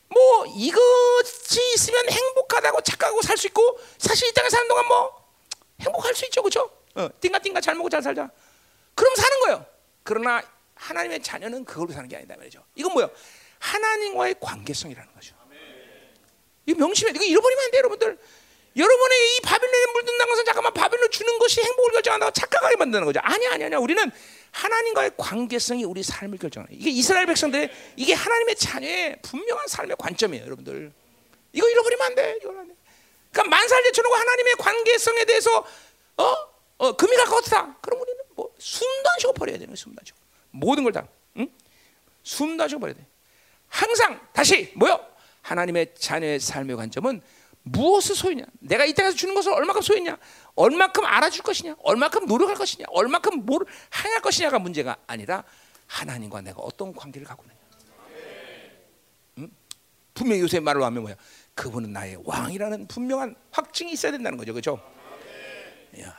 뭐 0.09 0.47
이것이 0.47 1.73
있으면 1.75 2.07
행복하다고 2.11 2.83
착각하고 2.83 3.23
살 3.23 3.39
수 3.39 3.47
있고 3.47 3.81
사실 3.97 4.29
이 4.29 4.33
땅에 4.35 4.51
사는 4.51 4.69
동안 4.69 4.87
뭐 4.89 5.25
행복할 5.81 6.15
수 6.15 6.27
있죠, 6.27 6.43
그렇죠? 6.43 6.71
어, 6.97 7.09
띵가띵가 7.19 7.63
잘 7.63 7.75
먹고 7.77 7.89
잘 7.89 8.03
살자. 8.03 8.29
그럼 8.95 9.15
사는 9.15 9.41
거예요. 9.41 9.65
그러나 10.03 10.43
하나님의 10.75 11.23
자녀는 11.23 11.65
그걸로 11.65 11.93
사는 11.93 12.07
게 12.07 12.17
아니다 12.17 12.37
말이죠. 12.37 12.63
이건 12.75 12.93
뭐요? 12.93 13.11
하나님과의 13.59 14.35
관계성이라는 14.39 15.15
거죠. 15.15 15.35
이 16.67 16.75
명심해. 16.75 17.13
이거 17.15 17.25
잃어버리면 17.25 17.65
안 17.65 17.71
돼요, 17.71 17.79
여러분들. 17.79 18.19
여러분의 18.77 19.37
이 19.37 19.41
바빌론에 19.41 19.93
물든다는 19.93 20.31
것은 20.33 20.45
잠깐만 20.45 20.73
바빌론 20.73 21.11
주는 21.11 21.39
것이 21.39 21.61
행복을 21.61 21.93
결정한다고 21.93 22.33
착각하게 22.33 22.77
만드는 22.77 23.05
거죠. 23.05 23.21
아니야, 23.23 23.53
아니야, 23.53 23.67
아니야. 23.67 23.79
우리는 23.79 24.11
하나님과의 24.53 25.13
관계성이 25.17 25.85
우리 25.85 26.03
삶을 26.03 26.39
결정하는. 26.39 26.75
이게 26.77 26.91
이스라엘 26.91 27.27
백성들의 27.27 27.71
이게 27.97 28.15
하나님의 28.15 28.55
자녀의 28.57 29.19
분명한 29.23 29.67
삶의 29.69 29.97
관점이에요, 29.99 30.45
여러분들. 30.45 30.93
이거 31.53 31.69
잃어버리면 31.69 32.07
안 32.07 32.15
돼. 32.15 32.39
이거 32.41 32.51
안 32.51 32.69
돼. 32.69 32.75
그러니까 33.33 33.57
만살제천하고 33.57 34.15
하나님의 34.15 34.55
관계성에 34.57 35.25
대해서 35.25 35.65
어? 36.17 36.35
어, 36.79 36.97
금이 36.97 37.15
갈 37.17 37.27
것 37.27 37.45
같다. 37.45 37.77
그럼 37.81 38.01
우리는 38.01 38.19
뭐 38.35 38.53
숨도 38.59 39.11
안 39.11 39.19
쉬고 39.19 39.33
버려야 39.35 39.55
되는 39.57 39.67
거예요. 39.67 39.77
숨도 39.77 39.97
안 40.01 40.05
쉬고. 40.05 40.19
모든 40.53 40.85
걸 40.85 40.93
다. 40.93 41.07
응? 41.39 41.49
숨도 42.23 42.63
안 42.63 42.69
쉬고 42.69 42.81
버려야 42.81 42.95
돼. 42.97 43.07
항상 43.69 44.21
다시 44.33 44.73
뭐요? 44.77 45.05
하나님의 45.43 45.95
자녀의 45.99 46.41
삶의 46.41 46.77
관점은 46.77 47.21
무엇을 47.63 48.15
소유냐? 48.15 48.45
내가 48.61 48.85
이 48.85 48.95
땅에서 48.95 49.17
주는 49.17 49.35
것을 49.35 49.53
얼마큼 49.53 49.83
소유냐? 49.83 50.19
얼마큼 50.55 51.05
알아줄 51.05 51.43
것이냐? 51.43 51.77
얼마큼 51.83 52.27
노력할 52.27 52.55
것이냐? 52.57 52.87
얼마큼 52.89 53.45
뭘 53.45 53.65
행할 54.05 54.21
것이냐가 54.21 54.59
문제가 54.59 54.97
아니라 55.07 55.45
하나님과 55.87 56.41
내가 56.41 56.61
어떤 56.61 56.95
관계를 56.95 57.27
갖고 57.27 57.45
있느냐. 57.45 57.59
응? 59.39 59.51
분명히 60.15 60.41
요새 60.41 60.61
말로 60.61 60.85
하면 60.85 61.03
뭐야? 61.03 61.17
그분은 61.55 61.93
나의 61.93 62.19
왕이라는 62.25 62.87
분명한 62.87 63.37
확증이 63.51 63.93
있어야 63.93 64.13
된다는 64.13 64.39
거죠, 64.39 64.53
그렇죠? 64.53 64.81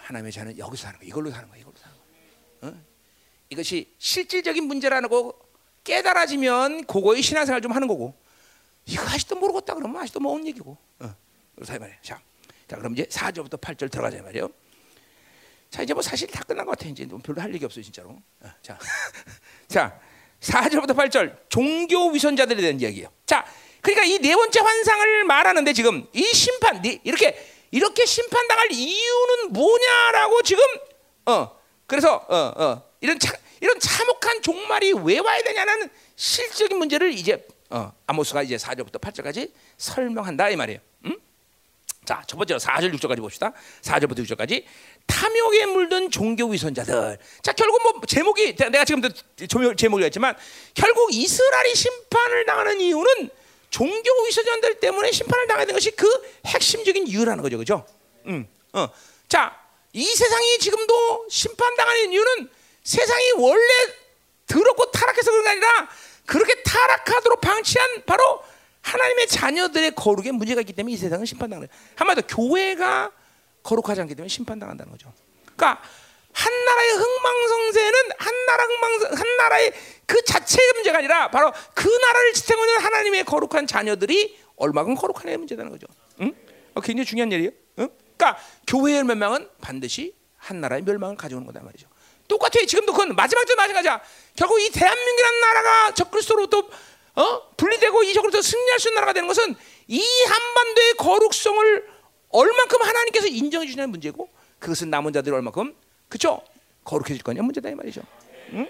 하나님의 0.03 0.31
자는 0.31 0.57
여기서 0.57 0.83
사는 0.83 0.99
거, 0.99 1.05
이걸로 1.05 1.31
사는 1.31 1.49
거, 1.49 1.55
이걸로 1.55 1.73
사는 1.77 1.95
거. 1.95 2.67
어? 2.67 2.81
이것이 3.49 3.95
실질적인 3.97 4.65
문제라는 4.65 5.09
거 5.09 5.33
깨달아지면 5.83 6.85
그거의 6.85 7.21
신앙생활 7.21 7.61
좀 7.61 7.71
하는 7.71 7.87
거고 7.87 8.13
이거 8.85 9.03
아직도 9.03 9.37
모르겠다 9.37 9.73
그러면 9.73 10.01
아직도 10.01 10.19
모르는 10.19 10.47
얘기고. 10.47 10.77
어. 10.99 11.15
그렇다 11.61 11.77
말이에요. 11.79 11.99
자, 12.01 12.19
자 12.67 12.75
그럼 12.77 12.93
이제 12.93 13.03
4절부터 13.03 13.61
8절 13.61 13.91
들어가자 13.91 14.21
말이에요. 14.23 14.49
자 15.69 15.83
이제 15.83 15.93
뭐 15.93 16.01
사실 16.01 16.27
다 16.27 16.43
끝난 16.43 16.65
것 16.65 16.77
같아 16.77 16.89
이제 16.89 17.07
별로 17.23 17.41
할 17.41 17.53
얘기 17.53 17.63
없어요 17.63 17.83
진짜로. 17.83 18.09
어, 18.41 18.49
자, 18.61 18.77
자 19.67 19.99
4절부터 20.41 20.95
8절 20.95 21.37
종교 21.49 22.09
위선자들에 22.09 22.59
대한 22.61 22.79
이야기예요. 22.81 23.09
자, 23.25 23.45
그러니까 23.81 24.05
이 24.05 24.17
네 24.19 24.35
번째 24.35 24.59
환상을 24.59 25.23
말하는데 25.25 25.73
지금 25.73 26.07
이 26.13 26.23
심판 26.23 26.83
이렇게 27.03 27.37
이렇게 27.69 28.05
심판당할 28.05 28.71
이유는 28.71 29.53
뭐냐라고 29.53 30.41
지금 30.41 30.63
어 31.27 31.57
그래서 31.85 32.15
어 32.27 32.35
어, 32.55 32.83
이런 33.01 33.17
차, 33.19 33.33
이런 33.61 33.79
참혹한 33.79 34.41
종말이 34.41 34.93
왜 34.93 35.19
와야 35.19 35.41
되냐는 35.43 35.89
실질적인 36.15 36.77
문제를 36.77 37.13
이제 37.13 37.45
어, 37.69 37.93
아모스가 38.07 38.41
이제 38.43 38.57
4절부터 38.57 38.99
8절까지 38.99 39.51
설명한다 39.77 40.49
이 40.49 40.55
말이에요. 40.55 40.79
음? 42.11 42.13
자, 42.13 42.21
첫 42.27 42.37
번째로 42.37 42.59
4절 42.59 42.93
6절까지 42.93 43.17
봅시다. 43.19 43.53
4절부터 43.83 44.25
6절까지 44.25 44.65
탐욕에 45.07 45.65
물든 45.67 46.11
종교 46.11 46.47
위선자들. 46.47 47.17
자, 47.41 47.53
결국 47.53 47.81
뭐 47.81 48.01
제목이 48.05 48.55
내가 48.55 48.83
지금도 48.83 49.09
제목이 49.75 50.03
했지만 50.03 50.35
결국 50.73 51.13
이스라엘이 51.13 51.73
심판을 51.73 52.45
당하는 52.45 52.79
이유는 52.81 53.29
종교 53.69 54.25
위선자들 54.25 54.79
때문에 54.81 55.11
심판을 55.11 55.47
당하게 55.47 55.67
된 55.67 55.75
것이 55.75 55.91
그 55.91 56.07
핵심적인 56.45 57.07
이유라는 57.07 57.41
거죠. 57.41 57.57
그죠? 57.57 57.85
음. 58.25 58.45
어. 58.73 58.89
자, 59.29 59.57
이 59.93 60.05
세상이 60.05 60.59
지금도 60.59 61.27
심판당하는 61.29 62.11
이유는 62.11 62.49
세상이 62.83 63.31
원래 63.37 63.63
더럽고 64.47 64.91
타락해서 64.91 65.31
그런 65.31 65.43
게 65.45 65.49
아니라 65.51 65.89
그렇게 66.25 66.61
타락하도록 66.63 67.39
방치한 67.39 68.03
바로 68.05 68.43
하나님의 68.81 69.27
자녀들의 69.27 69.91
거룩에 69.95 70.31
문제가 70.31 70.61
있기 70.61 70.73
때문에 70.73 70.93
이 70.93 70.97
세상은 70.97 71.25
심판당하는 71.25 71.67
거예요. 71.67 71.81
한마디로 71.95 72.27
교회가 72.27 73.11
거룩하지 73.63 74.01
않기 74.01 74.15
때문에 74.15 74.27
심판당한다는 74.27 74.91
거죠. 74.91 75.13
그러니까 75.55 75.81
한 76.33 76.65
나라의 76.65 76.91
흥망성쇠는 76.93 77.99
한 78.17 78.45
나라 78.45 78.63
흥망 78.63 78.91
한 79.17 79.37
나라의 79.37 79.73
그 80.05 80.23
자체의 80.23 80.73
문제가 80.73 80.99
아니라 80.99 81.29
바로 81.29 81.51
그 81.73 81.87
나라를 81.87 82.33
지탱하는 82.33 82.79
하나님의 82.79 83.23
거룩한 83.25 83.67
자녀들이 83.67 84.39
얼마큼 84.55 84.95
거룩하냐의 84.95 85.37
문제라는 85.37 85.71
거죠. 85.71 85.87
응? 86.21 86.33
어, 86.73 86.81
굉장히 86.81 87.05
중요한 87.05 87.31
일이에요. 87.31 87.51
응? 87.79 87.89
그러니까 88.17 88.41
교회의 88.67 89.03
멸망은 89.03 89.49
반드시 89.61 90.15
한 90.37 90.61
나라의 90.61 90.83
멸망을 90.83 91.17
가져오는 91.17 91.45
거다 91.45 91.61
말이죠. 91.61 91.87
똑같아. 92.27 92.65
지금도 92.65 92.93
그건 92.93 93.13
마지막도 93.15 93.55
마찬가지야. 93.55 94.01
결국 94.37 94.59
이 94.61 94.69
대한민국이라는 94.71 95.39
나라가 95.41 95.93
적그리스도로부터 95.93 96.67
어? 97.15 97.49
분리되고 97.57 98.03
이 98.03 98.13
적그리스도 98.13 98.41
승리할 98.41 98.79
수 98.79 98.89
있는 98.89 98.95
나라가 98.95 99.13
되는 99.13 99.27
것은 99.27 99.55
이 99.87 100.01
한반도의 100.23 100.93
거룩성을 100.97 101.87
얼만큼 102.29 102.81
하나님께서 102.81 103.27
인정해 103.27 103.65
주시는 103.65 103.89
문제고 103.89 104.29
그것은 104.59 104.89
남은 104.89 105.11
자들이 105.13 105.35
얼만큼 105.35 105.75
그죠? 106.07 106.41
거룩해질 106.83 107.23
거냐 107.23 107.41
문제다 107.41 107.69
이 107.69 107.75
말이죠. 107.75 108.01
응? 108.53 108.67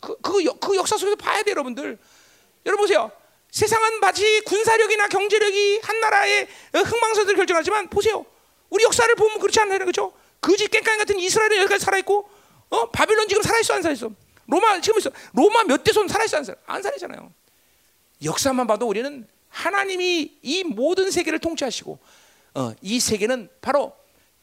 그, 0.00 0.16
그, 0.20 0.42
그 0.58 0.76
역사 0.76 0.96
속에서 0.96 1.16
봐야 1.16 1.42
돼 1.42 1.50
여러분들. 1.52 1.98
여러분 2.66 2.84
보세요. 2.84 3.10
세상은 3.50 4.00
마치 4.00 4.40
군사력이나 4.42 5.08
경제력이 5.08 5.80
한 5.82 6.00
나라의 6.00 6.48
흥망성쇠를 6.72 7.36
결정하지만 7.36 7.88
보세요. 7.88 8.24
우리 8.68 8.84
역사를 8.84 9.12
보면 9.14 9.40
그렇지 9.40 9.58
않나요, 9.60 9.78
그렇죠? 9.80 10.12
거짓 10.40 10.68
깽깡 10.68 10.98
같은 10.98 11.18
이스라엘은 11.18 11.56
여기까지 11.58 11.84
살아 11.84 11.98
있고 11.98 12.30
어? 12.70 12.90
바빌론 12.90 13.28
지금 13.28 13.42
살아 13.42 13.58
있어 13.58 13.74
안 13.74 13.82
살아 13.82 13.92
있어? 13.92 14.10
로마 14.46 14.80
지금 14.80 14.98
있어. 14.98 15.10
로마 15.32 15.64
몇 15.64 15.82
대손 15.82 16.06
살아 16.08 16.24
있어 16.24 16.36
안 16.38 16.44
살아? 16.44 16.58
안 16.66 16.82
살아있잖아요. 16.82 17.32
역사만 18.22 18.66
봐도 18.66 18.86
우리는 18.86 19.26
하나님이 19.48 20.38
이 20.42 20.64
모든 20.64 21.10
세계를 21.10 21.38
통치하시고 21.38 21.98
어, 22.54 22.72
이 22.80 23.00
세계는 23.00 23.48
바로 23.60 23.94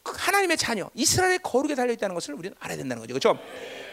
하나님의 0.04 0.56
자녀 0.56 0.90
이스라엘의 0.94 1.40
거룩에 1.42 1.74
달려 1.74 1.92
있다는 1.92 2.14
것을 2.14 2.34
우리는 2.34 2.56
알아야 2.60 2.76
된다는 2.76 3.02
거죠. 3.02 3.14
그렇죠? 3.14 3.38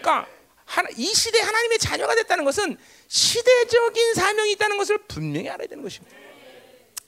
그러니까 0.01 0.27
하나, 0.65 0.89
이 0.95 1.05
시대 1.13 1.39
하나님의 1.39 1.77
자녀가 1.79 2.15
됐다는 2.15 2.43
것은 2.43 2.77
시대적인 3.07 4.13
사명이 4.15 4.53
있다는 4.53 4.77
것을 4.77 4.97
분명히 5.07 5.49
알아야 5.49 5.67
되는 5.67 5.83
것입니다. 5.83 6.15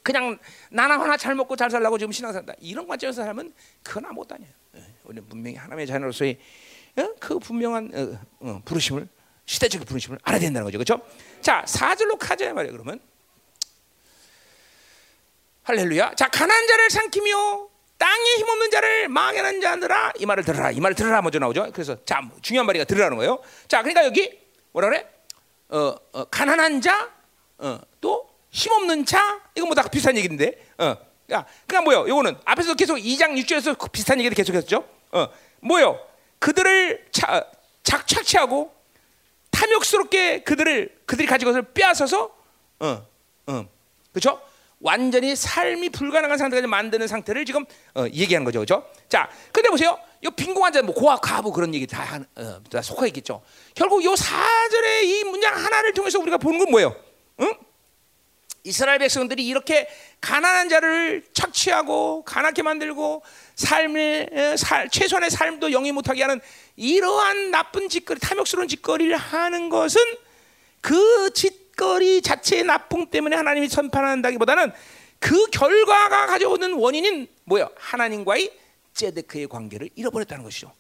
그냥 0.03 0.37
나나 0.69 0.99
하나 0.99 1.17
잘 1.17 1.35
먹고 1.35 1.55
잘 1.55 1.69
살라고 1.69 1.97
지금 1.97 2.13
신앙 2.13 2.31
산다 2.31 2.53
이런 2.59 2.87
관점에서 2.87 3.23
살면 3.23 3.53
그건 3.83 4.05
아무것도 4.05 4.35
아니에요. 4.35 4.53
예, 4.77 4.83
우리는 5.03 5.27
분명히 5.27 5.57
하나님의 5.57 5.87
자녀로서의 5.87 6.37
어? 6.97 7.13
그 7.19 7.39
분명한 7.39 7.91
어, 7.93 8.19
어, 8.39 8.61
부르심을 8.63 9.07
시대적인 9.47 9.87
부르심을 9.87 10.19
알아야 10.23 10.39
된다는 10.39 10.65
거죠, 10.65 10.77
그렇죠? 10.77 11.01
자, 11.41 11.63
사절로 11.65 12.17
가자 12.17 12.53
말이야. 12.53 12.71
그러면 12.71 12.99
할렐루야. 15.63 16.15
자, 16.15 16.27
가난 16.29 16.67
자를 16.67 16.89
삼키며 16.89 17.69
땅에 17.97 18.35
힘없는 18.37 18.69
자를 18.69 19.07
망하는 19.09 19.59
자들아 19.59 20.13
이 20.19 20.25
말을 20.25 20.43
들으라. 20.43 20.71
이 20.71 20.79
말을 20.79 20.95
들으라 20.95 21.21
먼저 21.21 21.39
나오죠. 21.39 21.71
그래서 21.73 21.97
자, 22.05 22.21
중요한 22.41 22.65
말이가 22.67 22.85
들으라는 22.85 23.17
거예요. 23.17 23.41
자, 23.67 23.81
그러니까 23.81 24.05
여기 24.05 24.37
뭐라 24.73 24.89
그래? 24.89 25.07
어, 25.69 25.95
어 26.11 26.25
가난한 26.25 26.81
자, 26.81 27.11
어, 27.57 27.79
또 27.99 28.29
힘없는 28.51 29.05
자, 29.05 29.41
이건 29.55 29.69
뭐 29.69 29.75
다 29.75 29.87
비슷한 29.89 30.15
얘기인데, 30.17 30.53
어, 30.77 30.95
야, 31.31 31.45
그냥 31.65 31.83
뭐요? 31.85 32.07
요거는 32.07 32.37
앞에서 32.45 32.75
계속 32.75 32.97
2장 32.97 33.37
6절에서 33.41 33.91
비슷한 33.91 34.19
얘기를 34.19 34.35
계속했죠. 34.35 34.87
어, 35.11 35.27
뭐요? 35.61 35.99
그들을 36.39 37.07
차, 37.11 37.45
착, 37.83 38.07
착취하고 38.07 38.76
탐욕스럽게 39.57 40.43
그들을 40.43 40.97
그들이 41.05 41.27
가지고 41.27 41.51
것을 41.51 41.63
빼앗아서, 41.73 42.31
어, 42.79 43.07
어, 43.47 43.65
그렇죠? 44.11 44.39
완전히 44.79 45.35
삶이 45.35 45.89
불가능한 45.89 46.37
상태까지 46.37 46.67
만드는 46.67 47.07
상태를 47.07 47.45
지금 47.45 47.65
어, 47.95 48.05
얘기하는 48.13 48.45
거죠, 48.45 48.59
그렇죠? 48.59 48.87
자, 49.09 49.27
근데 49.51 49.69
보세요, 49.69 49.97
이 50.21 50.29
빈공한 50.35 50.71
자, 50.71 50.83
뭐 50.83 50.93
고아, 50.93 51.17
가부 51.17 51.51
그런 51.51 51.73
얘기 51.73 51.87
다, 51.87 52.19
어, 52.35 52.61
다 52.69 52.81
속해 52.83 53.07
있겠죠. 53.07 53.41
결국 53.73 54.03
요 54.03 54.15
사절의 54.15 55.09
이 55.09 55.23
문장 55.23 55.55
하나를 55.55 55.93
통해서 55.93 56.19
우리가 56.19 56.37
보는 56.37 56.59
건 56.59 56.69
뭐예요? 56.69 56.95
응? 57.39 57.53
이스라엘 58.63 58.99
백성들이 58.99 59.47
이렇게 59.47 59.87
가난한 60.21 60.69
자를 60.69 61.23
착취하고 61.33 62.23
가난하게 62.23 62.61
만들고 62.63 63.23
삶의 63.57 64.29
살, 64.57 64.87
최소한의 64.89 65.31
삶도 65.31 65.71
영위 65.71 65.91
못하게 65.91 66.21
하는 66.21 66.39
이러한 66.75 67.51
나쁜 67.51 67.89
짓거리, 67.89 68.19
탐욕스러운 68.19 68.67
짓거리를 68.67 69.15
하는 69.17 69.69
것은 69.69 69.99
그 70.79 71.31
짓거리 71.33 72.21
자체의 72.21 72.63
나쁨 72.63 73.09
때문에 73.09 73.35
하나님이 73.35 73.67
선판한다기보다는 73.67 74.71
그 75.19 75.47
결과가 75.47 76.27
가져오는 76.27 76.73
원인인 76.73 77.27
뭐야? 77.45 77.69
하나님과의 77.75 78.53
제데크의 78.93 79.47
관계를 79.47 79.89
잃어버렸다는 79.95 80.43
것이죠. 80.43 80.71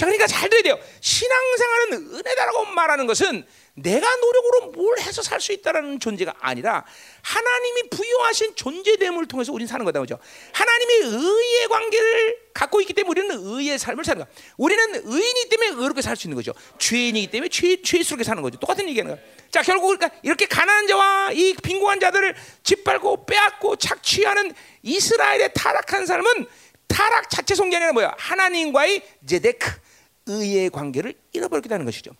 자, 0.00 0.06
그러니까 0.06 0.26
잘 0.26 0.48
들어야 0.48 0.62
돼요. 0.62 0.78
신앙생활은 1.02 2.14
은혜다라고 2.14 2.64
말하는 2.64 3.06
것은 3.06 3.44
내가 3.74 4.16
노력으로 4.16 4.70
뭘 4.72 4.98
해서 4.98 5.20
살 5.20 5.38
수 5.42 5.52
있다라는 5.52 6.00
존재가 6.00 6.36
아니라 6.40 6.86
하나님이 7.20 7.90
부여하신 7.90 8.54
존재됨을 8.56 9.26
통해서 9.28 9.52
우리는 9.52 9.68
사는 9.68 9.84
거다 9.84 10.00
그죠? 10.00 10.18
하나님이 10.54 10.94
의의 11.04 11.68
관계를 11.68 12.38
갖고 12.54 12.80
있기 12.80 12.94
때문에 12.94 13.20
우리는 13.20 13.44
의의 13.58 13.78
삶을 13.78 14.02
사는 14.06 14.24
거야. 14.24 14.34
우리는 14.56 15.02
의인이기 15.04 15.48
때문에 15.50 15.68
의롭게 15.82 16.00
살 16.00 16.16
수 16.16 16.28
있는 16.28 16.36
거죠. 16.36 16.54
죄인이기 16.78 17.30
때문에 17.30 17.50
죄, 17.50 17.82
죄스럽게 17.82 18.24
사는 18.24 18.42
거죠. 18.42 18.58
똑같은 18.58 18.88
얘기하는 18.88 19.14
거야. 19.16 19.24
자, 19.50 19.60
결국 19.60 19.88
그러니까 19.98 20.18
이렇게 20.22 20.46
가난한 20.46 20.86
자와 20.86 21.32
이 21.32 21.52
빈곤한 21.62 22.00
자들을 22.00 22.34
짓밟고 22.62 23.26
빼앗고 23.26 23.76
착취하는 23.76 24.54
이스라엘의 24.82 25.52
타락한 25.54 26.06
삶은 26.06 26.46
타락 26.88 27.28
자체 27.28 27.54
성이 27.54 27.76
아니라 27.76 27.92
뭐야? 27.92 28.14
하나님과의 28.16 29.02
제데크 29.26 29.89
의의 30.26 30.70
관계를 30.70 31.14
잃어버렸게 31.32 31.68
되는 31.68 31.84
것이죠. 31.84 32.12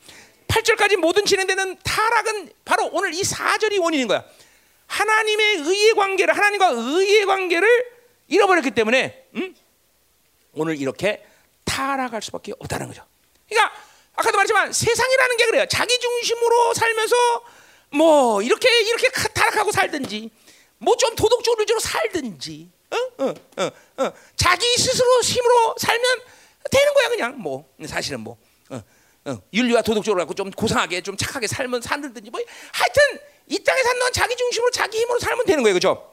8절까지 0.48 0.96
모든 0.96 1.24
진행되는 1.24 1.78
타락은 1.82 2.52
바로 2.64 2.88
오늘 2.92 3.14
이 3.14 3.22
4절이 3.22 3.80
원인인 3.80 4.08
거야. 4.08 4.24
하나님의 4.86 5.56
의의 5.58 5.94
관계를 5.94 6.36
하나님과 6.36 6.70
의의 6.70 7.24
관계를 7.26 7.68
잃어버렸기 8.26 8.72
때문에 8.72 9.26
음? 9.36 9.54
오늘 10.52 10.76
이렇게 10.80 11.24
타락할 11.64 12.20
수밖에 12.22 12.52
없다는 12.58 12.88
거죠. 12.88 13.04
그러니까 13.48 13.72
아까도 14.16 14.36
말했지만 14.36 14.72
세상이라는 14.72 15.36
게 15.36 15.46
그래요. 15.46 15.66
자기 15.66 15.96
중심으로 15.98 16.74
살면서 16.74 17.16
뭐 17.92 18.42
이렇게 18.42 18.68
이렇게 18.82 19.08
타락하고 19.10 19.70
살든지 19.72 20.30
뭐 20.78 20.96
좀 20.96 21.14
도덕적으로 21.14 21.78
살든지 21.78 22.70
어? 22.90 23.24
어, 23.24 23.34
어, 23.58 23.70
어. 23.98 24.12
자기 24.36 24.66
스스로 24.76 25.20
힘으로 25.20 25.74
살면 25.78 26.20
되는 26.70 26.94
거야 26.94 27.08
그냥 27.08 27.38
뭐 27.38 27.68
사실은 27.86 28.20
뭐 28.20 28.36
어, 29.24 29.36
윤리와 29.52 29.82
도덕적으로 29.82 30.20
갖고 30.20 30.34
좀 30.34 30.50
고상하게 30.50 31.02
좀 31.02 31.16
착하게 31.16 31.46
살면 31.46 31.82
살든지 31.82 32.30
뭐 32.30 32.40
하여튼 32.72 33.20
이 33.46 33.62
땅에 33.62 33.82
건 33.82 34.12
자기 34.12 34.36
중심으로 34.36 34.70
자기 34.70 34.98
힘으로 34.98 35.18
살면 35.18 35.44
되는 35.44 35.62
거예요, 35.62 35.74
그렇죠? 35.74 36.12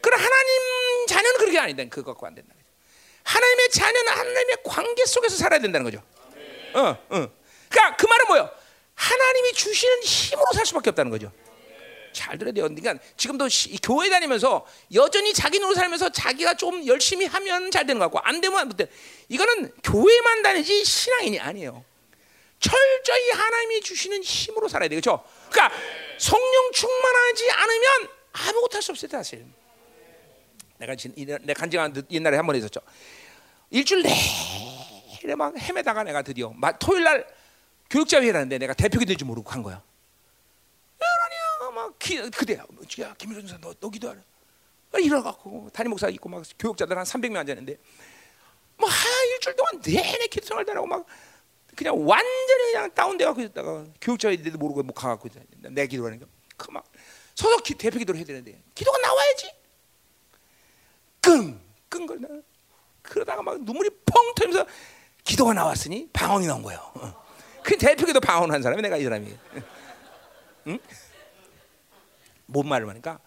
그러나 0.00 0.22
하나님 0.22 1.06
자녀는 1.08 1.38
그렇게 1.38 1.58
아니다. 1.58 1.84
그거 1.90 2.12
갖고 2.12 2.26
안 2.26 2.34
된다. 2.34 2.54
하나님의 3.24 3.70
자녀는 3.70 4.12
하나님의 4.12 4.56
관계 4.64 5.04
속에서 5.04 5.36
살아야 5.36 5.60
된다는 5.60 5.84
거죠. 5.84 6.02
어, 6.74 6.80
어. 6.80 7.28
그러니까 7.68 7.96
그 7.96 8.06
말은 8.06 8.26
뭐요? 8.28 8.50
하나님이 8.94 9.52
주시는 9.52 10.02
힘으로 10.02 10.46
살 10.54 10.64
수밖에 10.64 10.90
없다는 10.90 11.10
거죠. 11.10 11.32
잘 12.16 12.38
들어야 12.38 12.52
돼요. 12.52 12.64
그러니까 12.64 12.96
지금도 13.16 13.48
시, 13.48 13.76
교회 13.82 14.08
다니면서 14.08 14.66
여전히 14.94 15.34
자기 15.34 15.58
노릇 15.58 15.76
살면서 15.76 16.08
자기가 16.08 16.54
좀 16.54 16.86
열심히 16.86 17.26
하면 17.26 17.70
잘 17.70 17.84
되는 17.86 17.98
거 17.98 18.06
같고 18.06 18.18
안 18.20 18.40
되면 18.40 18.58
안 18.58 18.68
돼. 18.70 18.88
이거는 19.28 19.70
교회만 19.84 20.42
다니지 20.42 20.84
신앙인이 20.84 21.38
아니에요. 21.38 21.84
철저히 22.58 23.30
하나님이 23.30 23.82
주시는 23.82 24.22
힘으로 24.22 24.66
살아야 24.66 24.88
되겠죠. 24.88 25.22
그러니까 25.50 25.76
성령 26.18 26.72
충만하지 26.72 27.50
않으면 27.50 28.08
아무것도 28.32 28.76
할 28.76 28.82
수 28.82 28.92
없어요, 28.92 29.10
사실. 29.10 29.44
내가 30.78 30.96
내 31.42 31.54
간증한 31.54 32.06
옛날에 32.10 32.36
한번 32.36 32.56
있었죠. 32.56 32.80
일주일 33.70 34.02
내내 34.02 35.34
막 35.34 35.56
헤매다가 35.56 36.02
내가 36.04 36.22
드디어 36.22 36.54
토요일 36.78 37.04
날 37.04 37.26
교육자 37.90 38.20
회의라는데 38.20 38.58
내가 38.58 38.74
대표가 38.74 39.04
될지 39.04 39.24
모르고 39.24 39.48
간 39.48 39.62
거야. 39.62 39.82
막 41.76 41.98
기, 41.98 42.18
그대야. 42.30 42.64
야 43.00 43.14
김일준 43.18 43.46
사 43.46 43.58
너, 43.60 43.74
너 43.74 43.90
기도하라. 43.90 44.18
일어나갖고 44.98 45.68
담임 45.74 45.90
목사 45.90 46.08
있고 46.08 46.30
막 46.30 46.42
교육자들 46.58 46.96
한 46.96 47.04
300명 47.04 47.36
앉았는데 47.36 47.76
뭐 48.78 48.88
일주일 49.34 49.56
동안 49.56 49.80
내내 49.84 50.26
기도 50.28 50.46
생활 50.46 50.66
하고 50.70 50.86
막 50.86 51.04
그냥 51.74 51.94
완전히 52.08 52.72
그냥 52.72 52.94
다운돼 52.94 53.26
갖고 53.26 53.42
있다가 53.42 53.84
교육자인데도 54.00 54.56
모르고 54.56 54.82
뭐 54.84 54.94
가갖고 54.94 55.28
내 55.68 55.86
기도하니까 55.86 56.24
그막 56.56 56.90
서서 57.34 57.58
기, 57.58 57.74
대표 57.74 57.98
기도를 57.98 58.18
해야 58.18 58.24
되는데 58.24 58.62
기도가 58.74 58.96
나와야지 58.96 59.52
끙끙 61.20 62.06
걸나 62.06 62.28
그러다가 63.02 63.42
막 63.42 63.62
눈물이 63.62 63.90
펑 64.06 64.34
터지면서 64.34 64.66
기도가 65.24 65.52
나왔으니 65.52 66.08
방언이 66.10 66.46
나온 66.46 66.62
거예요. 66.62 66.80
어. 66.94 67.26
그 67.62 67.76
대표 67.76 68.06
기도 68.06 68.20
방언한 68.20 68.62
사람이 68.62 68.80
내가 68.80 68.96
이 68.96 69.04
사람이. 69.04 69.36
응? 70.68 70.78
뭔 72.46 72.68
말을 72.68 72.88
하니까 72.88 73.20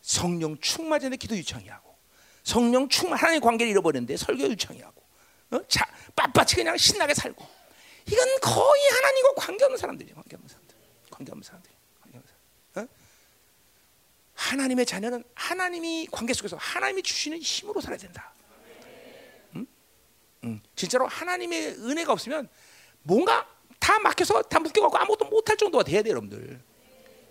성령 0.00 0.58
충만한데 0.60 1.16
기도 1.16 1.36
유창이하고 1.36 1.96
성령 2.42 2.88
충만 2.88 3.18
하나님 3.18 3.40
관계를 3.40 3.70
잃어버렸는데 3.70 4.16
설교 4.16 4.44
유창이하고 4.44 5.02
어? 5.50 5.60
자 5.68 5.86
빳빳이 6.14 6.56
그냥 6.56 6.76
신나게 6.76 7.14
살고 7.14 7.46
이건 8.06 8.40
거의 8.40 8.88
하나님과 8.88 9.34
관계없는 9.36 9.78
사람들이에요. 9.78 10.14
관계없는 10.14 10.48
사람들. 10.48 10.76
관계없는 11.10 11.42
사람들. 11.42 11.70
관계없는 12.02 12.32
사람들. 12.74 12.92
어? 12.92 12.96
하나님의 14.34 14.86
자녀는 14.86 15.24
하나님이 15.34 16.08
관계 16.12 16.32
속에서 16.32 16.56
하나님이 16.56 17.02
주시는 17.02 17.38
힘으로 17.38 17.80
살아야 17.80 17.98
된다. 17.98 18.32
응? 19.56 19.66
응. 20.44 20.60
진짜로 20.76 21.06
하나님의 21.08 21.78
은혜가 21.80 22.12
없으면 22.12 22.48
뭔가 23.02 23.48
다 23.80 23.98
막혀서 23.98 24.42
다 24.42 24.60
묶여갖고 24.60 24.98
아무것도 24.98 25.24
못할 25.26 25.56
정도가 25.56 25.82
돼야 25.82 26.02
돼요, 26.02 26.12
여러분들. 26.12 26.60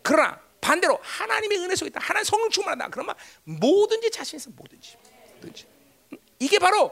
그러나 0.01 0.41
반대로 0.65 0.99
하나님의 1.01 1.59
은혜 1.59 1.75
속에 1.75 1.89
있다. 1.89 1.99
하나님 1.99 2.23
성령 2.23 2.49
충만하다. 2.49 2.89
그러면 2.89 3.15
뭐든지 3.43 4.09
자신 4.09 4.37
있어, 4.37 4.49
뭐든지. 4.49 4.97
뭐든지. 5.33 5.67
응? 6.13 6.17
이게 6.39 6.57
바로 6.57 6.91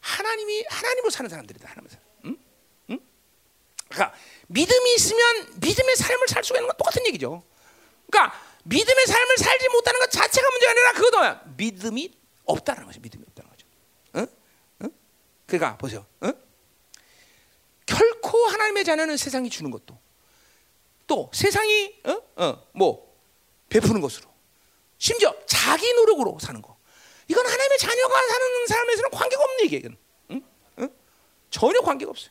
하나님이 0.00 0.64
하나님으로 0.68 1.10
사는 1.10 1.28
사람들이다. 1.28 1.68
하나님으로 1.68 1.90
사는. 1.90 2.10
그러니까 3.90 4.16
믿음이 4.46 4.94
있으면 4.94 5.60
믿음의 5.60 5.96
삶을 5.96 6.28
살 6.28 6.44
수가 6.44 6.60
있는 6.60 6.68
건 6.68 6.76
똑같은 6.76 7.04
얘기죠. 7.08 7.42
그러니까 8.08 8.40
믿음의 8.62 9.06
삶을 9.06 9.36
살지 9.36 9.68
못하는 9.70 9.98
것 10.00 10.10
자체가 10.10 10.50
문제가 10.50 10.70
아니라 10.70 10.92
그거도 10.92 11.50
믿음이 11.56 12.12
없다는 12.44 12.86
거죠. 12.86 13.00
믿음이 13.00 13.24
없다는 13.28 13.50
거죠. 13.50 13.66
응? 14.16 14.26
응? 14.82 14.90
그러니까 15.46 15.76
보세요. 15.76 16.06
응? 16.22 16.32
결코 17.84 18.46
하나님의 18.46 18.84
자녀는 18.84 19.16
세상이 19.16 19.50
주는 19.50 19.72
것도 19.72 19.98
또 21.08 21.28
세상이 21.34 22.00
어? 22.04 22.22
어, 22.36 22.66
뭐 22.72 23.09
베푸는 23.70 24.02
것으로 24.02 24.28
심지어 24.98 25.34
자기 25.46 25.90
노력으로 25.94 26.38
사는 26.38 26.60
거 26.60 26.76
이건 27.28 27.46
하나님의 27.46 27.78
자녀가 27.78 28.28
사는 28.28 28.66
삶에서는 28.66 29.10
관계가 29.10 29.42
없는 29.42 29.64
얘기예요. 29.64 29.88
응? 30.32 30.42
응? 30.80 30.94
전혀 31.50 31.80
관계가 31.80 32.10
없어요. 32.10 32.30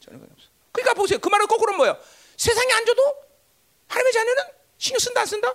전혀 0.00 0.18
관계가 0.18 0.34
없어요. 0.34 0.50
그러니까 0.72 0.94
보세요. 0.94 1.18
그 1.18 1.28
말은 1.28 1.46
거꾸로 1.46 1.72
뭐예요? 1.74 1.98
세상에 2.36 2.72
안 2.72 2.84
줘도 2.84 3.02
하나님의 3.88 4.12
자녀는 4.12 4.42
신경 4.76 4.98
쓴다 4.98 5.20
안 5.20 5.26
쓴다? 5.26 5.54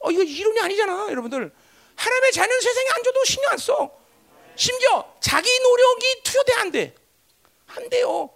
어 0.00 0.10
이거 0.10 0.22
이론이 0.22 0.60
아니잖아, 0.60 1.06
여러분들. 1.10 1.52
하나님의 1.94 2.32
자녀는 2.32 2.60
세상에 2.60 2.86
안 2.90 3.02
줘도 3.04 3.24
신경 3.24 3.52
안 3.52 3.58
써. 3.58 3.98
심지어 4.56 5.14
자기 5.20 5.48
노력이 5.60 6.22
투여돼 6.24 6.54
안 6.54 6.72
돼. 6.72 6.94
안 7.68 7.88
돼요. 7.88 8.30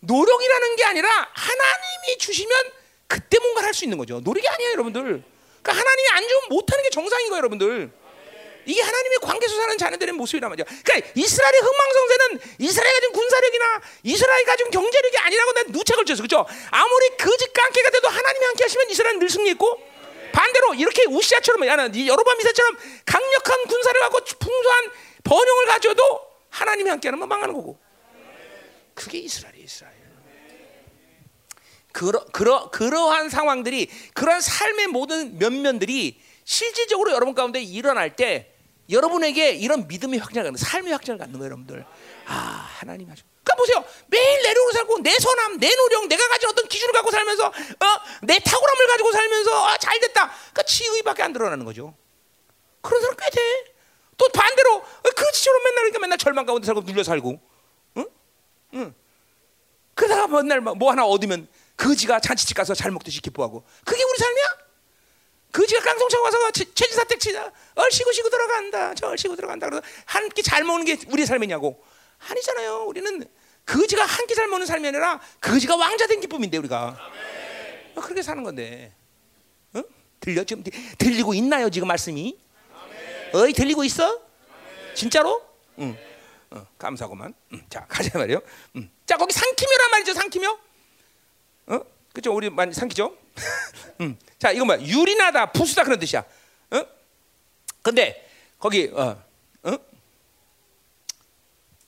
노력이라는 0.00 0.76
게 0.76 0.84
아니라 0.84 1.08
하나님이 1.34 2.18
주시면 2.18 2.72
그때 3.06 3.38
뭔가 3.38 3.62
할수 3.62 3.84
있는 3.84 3.98
거죠. 3.98 4.20
노력이 4.20 4.46
아니에요, 4.48 4.72
여러분들. 4.72 5.02
그러니까 5.02 5.72
하나님이 5.72 6.08
안 6.10 6.28
주면 6.28 6.42
못 6.50 6.70
하는 6.70 6.84
게 6.84 6.90
정상인 6.90 7.28
거예요, 7.28 7.38
여러분들. 7.38 7.90
이게 8.68 8.82
하나님의 8.82 9.18
관계에서 9.22 9.56
사는 9.56 9.78
자녀들의 9.78 10.12
모습이란 10.14 10.50
말이야. 10.50 10.64
그러니까 10.64 11.12
이스라엘의 11.14 11.60
흥망성쇠는 11.60 12.40
이스라엘 12.58 12.92
가진 12.94 13.12
군사력이나 13.12 13.80
이스라엘 14.02 14.44
가진 14.44 14.70
경제력이 14.72 15.18
아니라고 15.18 15.52
난 15.52 15.72
누차 15.72 15.94
걸쳤어. 15.94 16.22
그죠? 16.22 16.44
아무리 16.70 17.16
거짓 17.16 17.52
깡깨가 17.52 17.90
돼도 17.90 18.08
하나님이 18.08 18.44
함께 18.44 18.64
하시면 18.64 18.90
이스라엘은 18.90 19.18
늘 19.20 19.30
승리했고 19.30 19.96
반대로 20.32 20.74
이렇게 20.74 21.04
우시아처럼 21.06 21.64
여로밤 21.64 22.38
미사처럼 22.38 22.76
강력한 23.04 23.64
군사를 23.68 24.00
갖고 24.00 24.18
풍성한 24.24 24.90
번영을 25.22 25.66
가져도 25.66 26.20
하나님이 26.50 26.90
함께 26.90 27.08
하면 27.08 27.28
망하는 27.28 27.54
거고. 27.54 27.78
그게 28.94 29.18
이스라엘이에요, 29.18 29.64
이스라엘. 29.64 29.95
그러, 31.96 32.22
그러, 32.26 32.68
그러한 32.68 33.30
상황들이 33.30 33.88
그러한 34.12 34.42
삶의 34.42 34.88
모든 34.88 35.38
면면들이 35.38 36.20
실질적으로 36.44 37.10
여러분 37.12 37.34
가운데 37.34 37.62
일어날 37.62 38.14
때 38.16 38.52
여러분에게 38.90 39.52
이런 39.52 39.88
믿음의 39.88 40.18
확장을 40.18 40.44
갖는 40.44 40.58
삶의 40.58 40.92
확장을 40.92 41.18
갖는 41.18 41.38
거예요, 41.38 41.46
여러분들. 41.46 41.86
아, 42.26 42.68
하나님 42.80 43.10
하죠. 43.10 43.24
그러니까 43.42 43.54
보세요. 43.56 43.84
매일 44.08 44.42
내려오고 44.42 44.72
살고 44.72 44.98
내 44.98 45.10
선함, 45.18 45.58
내 45.58 45.74
노력, 45.74 46.06
내가 46.06 46.28
가진 46.28 46.50
어떤 46.50 46.68
기준을 46.68 46.92
갖고 46.92 47.10
살면서 47.10 47.46
어, 47.46 48.00
내 48.24 48.38
탁월함을 48.40 48.86
가지고 48.88 49.12
살면서 49.12 49.66
아, 49.66 49.78
잘 49.78 49.98
됐다. 49.98 50.28
그러니까 50.28 50.62
지의밖에 50.64 51.22
안 51.22 51.32
드러나는 51.32 51.64
거죠. 51.64 51.94
그런 52.82 53.00
사람 53.00 53.16
꽤 53.16 53.30
돼. 53.30 53.40
또 54.18 54.28
반대로 54.28 54.82
그지처럼 55.02 55.62
맨날 55.64 55.76
그러니까 55.76 55.98
맨날 56.00 56.18
절망 56.18 56.44
가운데 56.44 56.66
살고 56.66 56.82
눌려 56.82 57.02
살고, 57.02 57.40
응? 57.96 58.06
응. 58.74 58.94
그러다가 59.94 60.26
맨날 60.26 60.60
뭐 60.60 60.90
하나 60.90 61.06
얻으면 61.06 61.48
거지가 61.76 62.20
잔치집 62.20 62.56
가서 62.56 62.74
잘 62.74 62.90
먹듯이 62.90 63.20
기뻐하고. 63.20 63.64
그게 63.84 64.02
우리 64.02 64.18
삶이야? 64.18 64.44
거지가 65.52 65.80
깡통차 65.82 66.20
와서 66.20 66.50
최지사택 66.50 67.18
치자 67.20 67.50
얼씨구 67.74 68.12
시구 68.12 68.30
들어간다. 68.30 68.94
저 68.94 69.08
얼씨구 69.08 69.36
들어간다. 69.36 69.68
그래서 69.68 69.82
한 70.04 70.28
끼 70.30 70.42
잘 70.42 70.64
먹는 70.64 70.84
게 70.84 70.98
우리 71.08 71.24
삶이냐고. 71.26 71.82
아니잖아요. 72.18 72.84
우리는 72.84 73.24
거지가 73.66 74.04
한 74.04 74.26
끼 74.26 74.34
잘 74.34 74.48
먹는 74.48 74.66
삶이 74.66 74.86
아니라 74.88 75.20
거지가 75.40 75.76
왕자 75.76 76.06
된 76.06 76.20
기쁨인데 76.20 76.58
우리가. 76.58 76.96
어, 77.94 78.00
그렇게 78.00 78.22
사는 78.22 78.42
건데. 78.42 78.92
어? 79.74 79.82
들려? 80.20 80.44
지금 80.44 80.62
들리고 80.98 81.34
있나요 81.34 81.70
지금 81.70 81.88
말씀이? 81.88 82.38
어이 83.32 83.52
들리고 83.52 83.84
있어? 83.84 84.20
진짜로? 84.94 85.42
응. 85.78 85.96
어, 86.50 86.66
감사구만. 86.78 87.34
응. 87.52 87.62
자 87.68 87.84
가자 87.88 88.18
말이요. 88.18 88.40
응. 88.76 88.90
자 89.06 89.16
거기 89.16 89.32
상키묘란 89.32 89.90
말이죠 89.90 90.14
상키묘 90.14 90.58
어? 91.66 91.80
그죠? 92.12 92.34
우리 92.34 92.50
많이 92.50 92.72
삼키죠? 92.72 93.16
음. 94.00 94.18
자, 94.38 94.50
이거 94.50 94.64
뭐야? 94.64 94.80
유리나다, 94.80 95.52
부수다 95.52 95.84
그런 95.84 95.98
뜻이야. 95.98 96.24
어? 96.70 96.82
근데 97.82 98.28
거기 98.58 98.90
어, 98.92 99.22
어? 99.62 99.78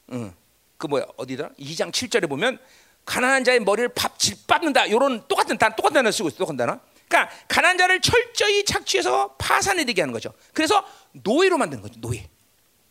어. 0.08 0.34
그 0.76 0.86
뭐야? 0.86 1.06
어디다? 1.16 1.50
2장 1.58 1.90
7절에 1.90 2.28
보면 2.28 2.58
가난한 3.04 3.44
자의 3.44 3.60
머리를 3.60 3.88
밥 3.94 4.18
짓밟는다. 4.18 4.90
요런 4.90 5.26
똑같은 5.28 5.56
단 5.58 5.74
똑같은 5.74 5.94
단어 5.94 6.10
쓰고 6.10 6.28
있어. 6.28 6.38
똑같은 6.38 6.56
단어. 6.56 6.78
그러니까 7.08 7.34
가난한 7.48 7.78
자를 7.78 8.00
철저히 8.00 8.64
착취해서 8.64 9.34
파산이 9.38 9.86
되게 9.86 10.02
하는 10.02 10.12
거죠. 10.12 10.32
그래서 10.52 10.84
노예로 11.12 11.56
만드는 11.56 11.82
거죠. 11.82 11.98
노예. 12.00 12.28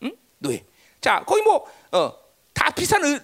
응? 0.03 0.11
노예. 0.39 0.65
자, 0.99 1.23
거기 1.25 1.43
뭐 1.43 1.71
어, 1.91 2.13
다 2.57 2.71
비슷한 2.71 3.21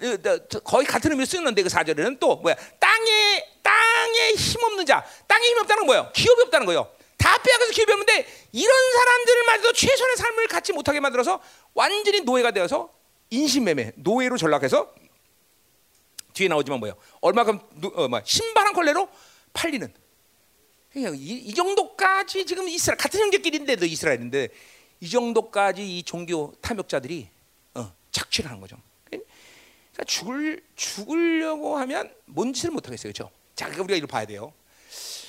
거의 0.63 0.85
같은 0.85 1.09
의미로 1.09 1.25
쓰는데 1.25 1.63
그 1.63 1.69
사절에는 1.69 2.19
또 2.19 2.35
뭐야? 2.35 2.55
땅에 2.79 3.43
땅에 3.63 4.33
힘 4.37 4.63
없는 4.63 4.85
자. 4.85 5.03
땅에 5.27 5.47
힘 5.47 5.57
없다는 5.57 5.81
건 5.81 5.85
뭐예요? 5.87 6.11
기업이 6.13 6.43
없다는 6.43 6.67
거예요. 6.67 6.87
다 7.17 7.41
빼앗겨서 7.41 7.71
기업이 7.71 7.91
없는데 7.91 8.27
이런 8.51 8.91
사람들을 8.91 9.43
말도 9.47 9.73
최선의 9.73 10.17
삶을 10.17 10.47
갖지 10.47 10.71
못하게 10.71 10.99
만들어서 10.99 11.41
완전히 11.73 12.21
노예가 12.21 12.51
되어서 12.51 12.93
인신매매 13.31 13.93
노예로 13.95 14.37
전락해서 14.37 14.93
뒤에 16.33 16.47
나오지만 16.47 16.79
뭐예요? 16.79 16.95
얼마큼 17.21 17.59
어, 17.95 18.07
뭐, 18.07 18.21
신발 18.25 18.67
한 18.67 18.73
컬레로 18.73 19.09
팔리는. 19.53 19.91
이, 20.95 21.41
이 21.45 21.53
정도까지 21.55 22.45
지금 22.45 22.69
이스라엘 22.69 22.99
같은 22.99 23.19
형제끼리인데도 23.19 23.87
이스라엘인데 23.87 24.49
이 24.99 25.09
정도까지 25.09 25.97
이 25.97 26.03
종교 26.03 26.53
탐욕자들이 26.61 27.29
어, 27.73 27.91
착취를 28.11 28.51
하는 28.51 28.61
거죠. 28.61 28.77
그러니까 29.93 30.03
죽을 30.05 30.61
죽으려고 30.75 31.77
하면 31.77 32.13
뭔 32.25 32.53
짓을 32.53 32.71
못 32.71 32.85
하겠어요, 32.85 33.13
그렇죠? 33.13 33.31
자, 33.55 33.65
그러니까 33.65 33.83
우리가 33.83 33.97
이걸 33.97 34.07
봐야 34.07 34.25
돼요. 34.25 34.53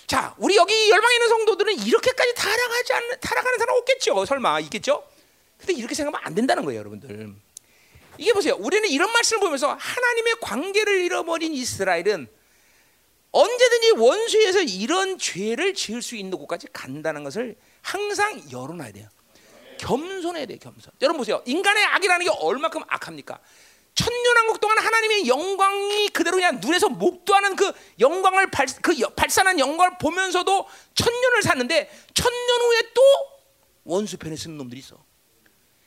자, 0.07 0.35
우리 0.39 0.57
여기 0.57 0.91
열방에 0.91 1.15
있는 1.15 1.29
성도들은 1.29 1.79
이렇게까지 1.81 2.35
타락하지 2.35 2.93
않는 2.95 3.21
타락하는 3.21 3.59
사람 3.59 3.77
없겠죠? 3.77 4.25
설마 4.25 4.61
있겠죠? 4.61 5.07
근데 5.59 5.75
이렇게 5.75 5.95
생각하면 5.95 6.27
안 6.27 6.35
된다는 6.35 6.65
거예요, 6.65 6.81
여러분들. 6.81 7.35
이게 8.19 8.33
보세요. 8.33 8.55
우리는 8.59 8.89
이런 8.89 9.13
말씀을 9.13 9.41
보면서 9.41 9.77
하나님의 9.79 10.37
관계를 10.41 11.01
잃어버린 11.03 11.53
이스라엘은 11.55 12.29
언제든지 13.33 13.93
원수에서 13.97 14.63
이런 14.63 15.19
죄를 15.19 15.75
지을 15.75 16.01
수 16.01 16.15
있는 16.15 16.39
곳까지 16.39 16.69
간다는 16.73 17.25
것을 17.25 17.57
항상 17.83 18.41
열어놔야 18.53 18.93
돼요. 18.93 19.09
겸손해야 19.79 20.47
돼요, 20.47 20.59
겸손. 20.61 20.93
여러분 21.03 21.19
보세요. 21.19 21.43
인간의 21.45 21.85
악이라는 21.85 22.27
게 22.27 22.31
얼마큼 22.31 22.83
악합니까? 22.87 23.41
천년왕국 23.95 24.61
동안 24.61 24.79
하나님의 24.79 25.29
영광이 25.29 26.09
그대로 26.09 26.37
그냥 26.37 26.59
눈에서 26.61 26.89
목도하는 26.89 27.55
그 27.57 27.73
영광을 28.01 28.51
발, 28.51 28.67
그 28.83 28.95
발산한 29.15 29.59
영광을 29.59 29.99
보면서도 30.01 30.67
천년을 30.95 31.43
샀는데 31.43 31.91
천년 32.13 32.61
후에 32.61 32.83
또 32.93 33.03
원수 33.85 34.17
편에 34.19 34.35
쓰는 34.37 34.59
놈들이 34.59 34.81
있어. 34.81 34.97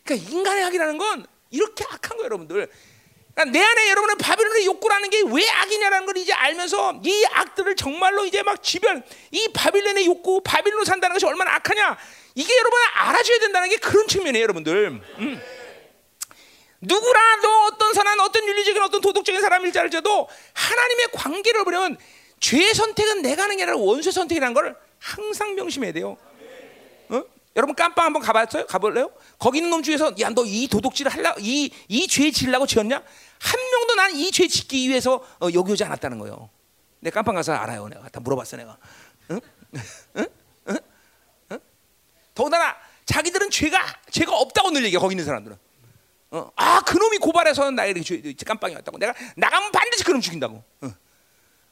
그러니까 0.03 0.29
인간의 0.31 0.63
악이라는 0.65 0.97
건 0.97 1.25
이렇게 1.49 1.83
악한 1.83 2.17
거예요, 2.17 2.25
여러분들. 2.25 2.69
그러니까 3.33 3.59
내 3.59 3.63
안에 3.63 3.89
여러분은 3.89 4.17
바빌론의 4.17 4.65
욕구라는 4.65 5.09
게 5.09 5.21
왜 5.23 5.47
악이냐라는 5.49 6.05
걸 6.05 6.17
이제 6.17 6.31
알면서 6.33 7.01
이 7.03 7.25
악들을 7.31 7.75
정말로 7.75 8.25
이제 8.25 8.41
막 8.41 8.63
지변, 8.63 9.03
이 9.31 9.49
바빌론의 9.53 10.05
욕구, 10.05 10.41
바빌론 10.43 10.85
산다는 10.85 11.13
것이 11.13 11.25
얼마나 11.25 11.55
악하냐, 11.55 11.97
이게 12.35 12.55
여러분 12.57 12.79
알아줘야 12.95 13.39
된다는 13.39 13.69
게 13.69 13.77
그런 13.77 14.07
측면이에요, 14.07 14.43
여러분들. 14.43 15.01
음. 15.19 15.41
누구라도 16.81 17.49
어떤 17.71 17.93
선한 17.93 18.19
어떤 18.19 18.47
윤리적인 18.47 18.81
어떤 18.81 19.01
도덕적인 19.01 19.41
사람일지라도 19.41 20.29
하나님의 20.53 21.07
관계를 21.13 21.63
보면 21.63 21.97
죄의 22.39 22.73
선택은 22.73 23.21
내가 23.23 23.43
하는 23.43 23.57
게 23.57 23.63
아니라 23.63 23.77
원수의 23.77 24.13
선택이라는 24.13 24.53
걸 24.53 24.75
항상 24.99 25.55
명심해야 25.55 25.91
돼요. 25.93 26.17
어? 27.09 27.23
여러분 27.55 27.75
깜빵 27.75 28.05
한번 28.05 28.21
가봤어요? 28.21 28.67
가볼래요? 28.67 29.11
거기 29.39 29.57
있는 29.57 29.71
놈 29.71 29.81
중에서 29.81 30.13
야 30.19 30.29
너 30.29 30.43
이 30.45 30.67
도둑질을 30.67 31.11
할라 31.11 31.33
이이 31.39 32.07
죄 32.07 32.29
지으려고 32.31 32.67
지었냐? 32.67 32.95
한 33.39 33.59
명도 33.71 33.95
난 33.95 34.11
이 34.15 34.31
죄 34.31 34.47
짓기 34.47 34.87
위해서 34.89 35.15
어, 35.41 35.47
여기 35.53 35.71
오지 35.71 35.83
않았다는 35.83 36.19
거예요. 36.19 36.49
내 36.99 37.09
깜빵 37.09 37.33
가서 37.35 37.53
알아요. 37.53 37.87
내가 37.87 38.07
다 38.09 38.19
물어봤어 38.19 38.57
내가. 38.57 38.77
응? 39.31 39.41
응? 40.17 40.25
응? 40.69 40.77
응? 41.51 41.59
더군다나 42.35 42.75
자기들은 43.05 43.49
죄가 43.49 43.79
죄가 44.11 44.35
없다고 44.35 44.69
늘 44.71 44.83
얘기해 44.85 44.99
거기 44.99 45.13
있는 45.13 45.25
사람들은. 45.25 45.57
어, 46.31 46.51
아 46.55 46.81
그놈이 46.81 47.17
고발해서 47.19 47.71
나에게 47.71 48.01
깜빵이 48.45 48.75
왔다고. 48.75 48.97
내가 48.97 49.13
나가면 49.35 49.71
반드시 49.71 50.03
그놈 50.03 50.19
죽인다고. 50.21 50.63
어. 50.81 50.91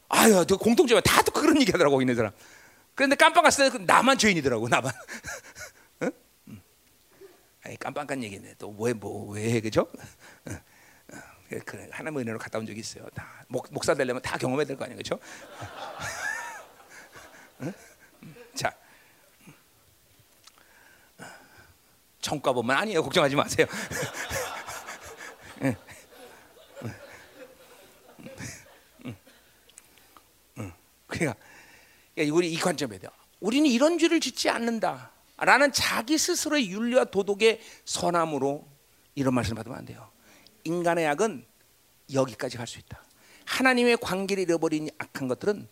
아유 0.09 0.45
공통점이 0.45 1.01
다또 1.03 1.31
그런 1.33 1.59
얘기 1.59 1.71
하더라고 1.71 2.01
있는 2.01 2.15
사람. 2.15 2.31
그런데 2.93 3.15
깜빵 3.15 3.43
갔을 3.43 3.69
때 3.71 3.77
나만 3.79 4.17
죄인이더라고 4.17 4.69
나만. 4.69 4.93
아니 7.63 7.77
깜빵 7.79 8.05
간 8.07 8.23
얘기인데 8.23 8.53
또왜 8.55 8.93
뭐왜 8.93 9.59
그죠? 9.61 9.87
그래 11.65 11.87
하나님 11.91 12.19
은혜로 12.19 12.37
갔다 12.39 12.59
온 12.59 12.65
적이 12.65 12.79
있어요. 12.79 13.05
다 13.13 13.27
목, 13.47 13.67
목사 13.71 13.93
되려면 13.93 14.21
다 14.21 14.37
경험해야 14.37 14.65
될 14.65 14.77
거 14.77 14.85
아니에요 14.85 14.97
그죠? 14.97 15.19
음. 17.61 17.73
자. 18.55 18.71
청과 22.21 22.53
보면 22.53 22.75
아니에요. 22.75 23.03
걱정하지 23.03 23.35
마세요 23.35 23.67
그러니까 31.07 31.35
우리 32.33 32.51
이 32.51 32.57
관점에 32.57 32.97
대해 32.97 33.11
우리는 33.39 33.69
이런 33.69 33.97
죄를 33.97 34.19
짓지 34.19 34.49
않는다라는 34.49 35.71
자기 35.73 36.17
스스로의 36.17 36.69
윤리와 36.69 37.05
도덕의 37.05 37.61
선함으로 37.85 38.67
이런 39.15 39.33
말씀을 39.33 39.57
받으면 39.57 39.77
안 39.77 39.85
돼요. 39.85 40.11
인간의 40.63 41.07
악은 41.07 41.45
여기까지 42.13 42.57
갈 42.57 42.67
수 42.67 42.79
있다. 42.79 43.03
하나님의 43.45 43.97
관계를 43.97 44.43
잃어버린 44.43 44.89
악한 44.97 45.27
것들은 45.27 45.67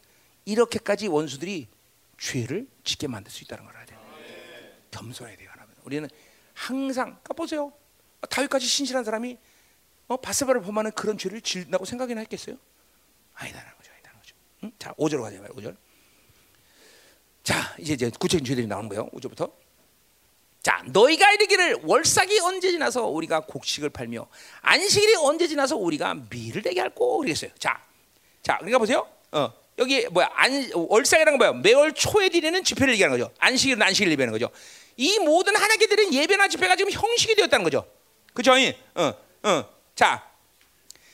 이렇게까지 0.46 1.08
원수들이 1.08 1.68
죄를 2.20 2.68
짓게 2.84 3.08
만들 3.08 3.32
수 3.32 3.44
있다는 3.44 3.66
걸 3.66 3.74
알아야 3.74 3.86
돼요. 3.86 4.00
겸손해야 4.92 5.36
돼요. 5.36 5.50
우리는 5.84 6.08
항상 6.54 7.06
그러니까 7.06 7.34
보세요. 7.34 7.74
다윗까지 8.30 8.66
신실한 8.66 9.04
사람이 9.04 9.38
어, 10.08 10.18
바세바를 10.18 10.62
보면은 10.62 10.92
그런 10.92 11.18
죄를 11.18 11.42
짓는다고 11.42 11.86
생각이나 11.86 12.22
했겠어요? 12.22 12.58
아니다는 13.34 13.68
거죠. 13.78 13.92
아니다는 13.94 14.20
거죠. 14.20 14.36
응? 14.64 14.72
자, 14.78 14.94
5절 14.94 15.22
가자 15.22 15.40
말이에요. 15.40 15.54
5절. 15.54 15.76
자, 17.44 17.76
이제 17.80 17.94
이제 17.94 18.10
구체적인 18.10 18.46
죄들이 18.46 18.68
나오는 18.68 18.90
거예요. 18.90 19.10
5절부터. 19.10 19.52
자, 20.62 20.82
너희가 20.86 21.34
이르기를 21.34 21.82
월삭이 21.84 22.40
언제 22.40 22.72
지나서 22.72 23.08
우리가 23.08 23.42
곡식을 23.42 23.90
팔며 23.90 24.28
안식일이 24.62 25.16
언제 25.16 25.48
지나서 25.48 25.76
우리가 25.76 26.16
밀을 26.30 26.62
내게 26.62 26.80
할꼬 26.80 27.18
그랬어요. 27.18 27.52
자, 27.60 27.84
자, 28.42 28.58
그러니까 28.58 28.80
보세요. 28.80 29.06
어, 29.34 29.52
여기 29.78 30.08
뭐야? 30.08 30.30
안 30.34 30.72
월삭이라는 30.74 31.38
건 31.38 31.38
뭐야? 31.38 31.62
매월 31.62 31.92
초에 31.94 32.30
드리는 32.30 32.64
집회를 32.64 32.94
얘기하는 32.94 33.18
거죠. 33.18 33.34
안식일은 33.40 33.82
안식일 33.82 34.12
예배하는 34.14 34.32
거죠. 34.32 34.50
이 34.96 35.20
모든 35.20 35.54
하나님께 35.56 35.88
드리는 35.88 36.14
예배나 36.14 36.48
집회가 36.48 36.78
지금 36.78 36.92
형식이 36.92 37.36
되었다는 37.36 37.64
거죠. 37.66 37.86
그죠? 38.34 38.54
어, 38.96 39.14
어. 39.44 39.73
자, 39.96 40.28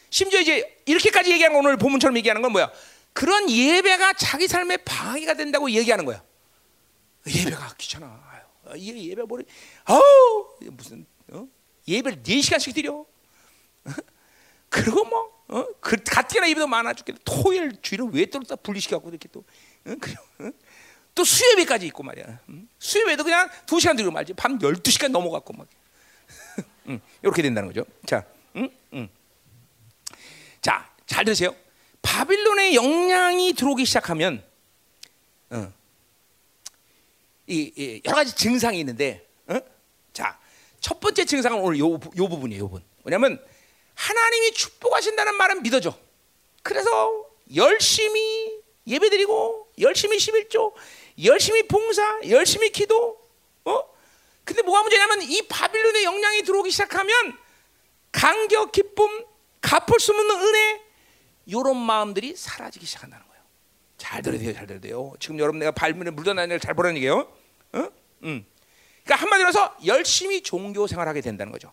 심지어 0.10 0.40
이제 0.40 0.82
이렇게까지 0.86 1.32
얘기하는 1.32 1.56
건 1.56 1.66
오늘 1.66 1.78
본문처럼 1.78 2.18
얘기하는 2.18 2.42
건 2.42 2.52
뭐야? 2.52 2.72
그런 3.14 3.50
예배가 3.50 4.14
자기 4.14 4.48
삶의 4.48 4.80
방해가 4.86 5.34
된다고 5.34 5.70
얘기하는 5.70 6.06
거야. 6.06 6.24
예배가 7.28 7.76
귀찮아. 7.78 8.24
아유, 8.68 8.78
이 8.78 9.10
예배 9.10 9.24
뭐래? 9.24 9.44
아우 9.86 10.00
무슨 10.72 11.06
어? 11.32 11.48
예배를 11.88 12.24
4 12.24 12.42
시간씩 12.42 12.74
드려. 12.74 13.06
그리고 14.70 15.04
뭐 15.06 15.44
어? 15.50 15.66
그 15.80 15.98
가뜩이나 15.98 16.50
예배도 16.50 16.68
많아 16.68 16.94
죽겠다. 16.94 17.20
토요일 17.26 17.74
주일은 17.82 18.14
왜또 18.14 18.40
분리시켜갖고 18.40 19.10
이렇게 19.10 19.28
또 19.32 19.44
어? 19.86 19.92
어? 19.92 20.52
또 21.16 21.24
수요예배까지 21.24 21.88
있고 21.88 22.04
말이야. 22.04 22.40
응? 22.50 22.70
수요예배도 22.78 23.24
그냥 23.24 23.50
2 23.72 23.80
시간 23.80 23.96
들고 23.96 24.12
말지. 24.12 24.34
밤 24.34 24.60
12 24.62 24.92
시간 24.92 25.12
넘어갔고 25.12 25.54
막. 25.54 25.68
응, 26.88 27.02
이렇게 27.22 27.42
된다는 27.42 27.70
거죠. 27.70 27.84
자, 28.06 28.24
자, 30.62 30.90
잘 31.06 31.26
들으세요. 31.26 31.56
바빌론의 32.02 32.76
영향이 32.76 33.54
들어오기 33.54 33.86
시작하면, 33.86 34.44
어, 35.50 35.72
이, 37.48 37.72
이, 37.76 38.02
여러 38.06 38.18
가지 38.18 38.36
증상이 38.36 38.80
있는데, 38.80 39.28
어? 39.48 39.60
자, 40.14 40.40
첫 40.80 41.00
번째 41.00 41.26
증상은 41.26 41.60
오늘 41.60 41.80
요, 41.80 41.94
요 41.94 42.00
부분이에요. 42.00 42.64
요 42.64 42.68
부분. 42.68 42.84
왜냐하면 43.04 43.44
하나님이 43.96 44.52
축복하신다는 44.54 45.36
말은 45.36 45.64
믿어져. 45.64 45.98
그래서 46.64 47.26
열심히 47.56 48.62
예배드리고, 48.88 49.72
열심히 49.80 50.18
11조, 50.18 50.74
열심히 51.24 51.64
봉사, 51.64 52.20
열심히 52.30 52.72
기도. 52.72 53.20
어? 53.66 53.84
근데 54.44 54.62
뭐가 54.62 54.82
문제냐면 54.82 55.22
이 55.22 55.42
바빌론의 55.48 56.04
영향이 56.04 56.44
들어오기 56.44 56.72
시작하면 56.72 57.38
감격, 58.12 58.72
기쁨, 58.72 59.26
갚을 59.62 60.00
수 60.00 60.12
없는 60.12 60.30
은혜 60.42 60.82
이런 61.46 61.78
마음들이 61.78 62.36
사라지기 62.36 62.86
시작한다는 62.86 63.26
거예요. 63.28 63.44
잘 63.98 64.22
들어야 64.22 64.40
돼요, 64.40 64.54
잘 64.54 64.68
들어야 64.68 64.82
돼요. 64.82 65.14
지금 65.20 65.40
여러분 65.40 65.60
내가 65.60 65.72
발문에 65.72 66.12
물러나는 66.12 66.50
걸잘 66.58 66.74
보라는 66.74 66.98
얘기예요. 66.98 67.32
어? 67.74 67.90
음. 68.24 68.46
그러니까 69.04 69.16
한마디로 69.24 69.48
해서 69.50 69.76
열심히 69.86 70.42
종교 70.42 70.88
생활하게 70.88 71.22
된다는 71.22 71.52
거죠. 71.52 71.72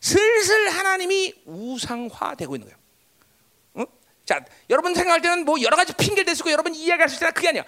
슬슬 0.00 0.70
하나님이 0.70 1.34
우상화되고 1.44 2.56
있는 2.56 2.68
거예요. 2.68 2.78
어? 3.74 3.84
자, 4.24 4.44
여러분 4.70 4.94
생각할 4.94 5.20
때는 5.20 5.44
뭐 5.44 5.60
여러 5.60 5.76
가지 5.76 5.92
핑계를 5.92 6.32
있고 6.32 6.50
여러분 6.50 6.74
이야기할 6.74 7.08
수 7.08 7.16
있으나 7.16 7.30
그게 7.30 7.48
아니야. 7.48 7.64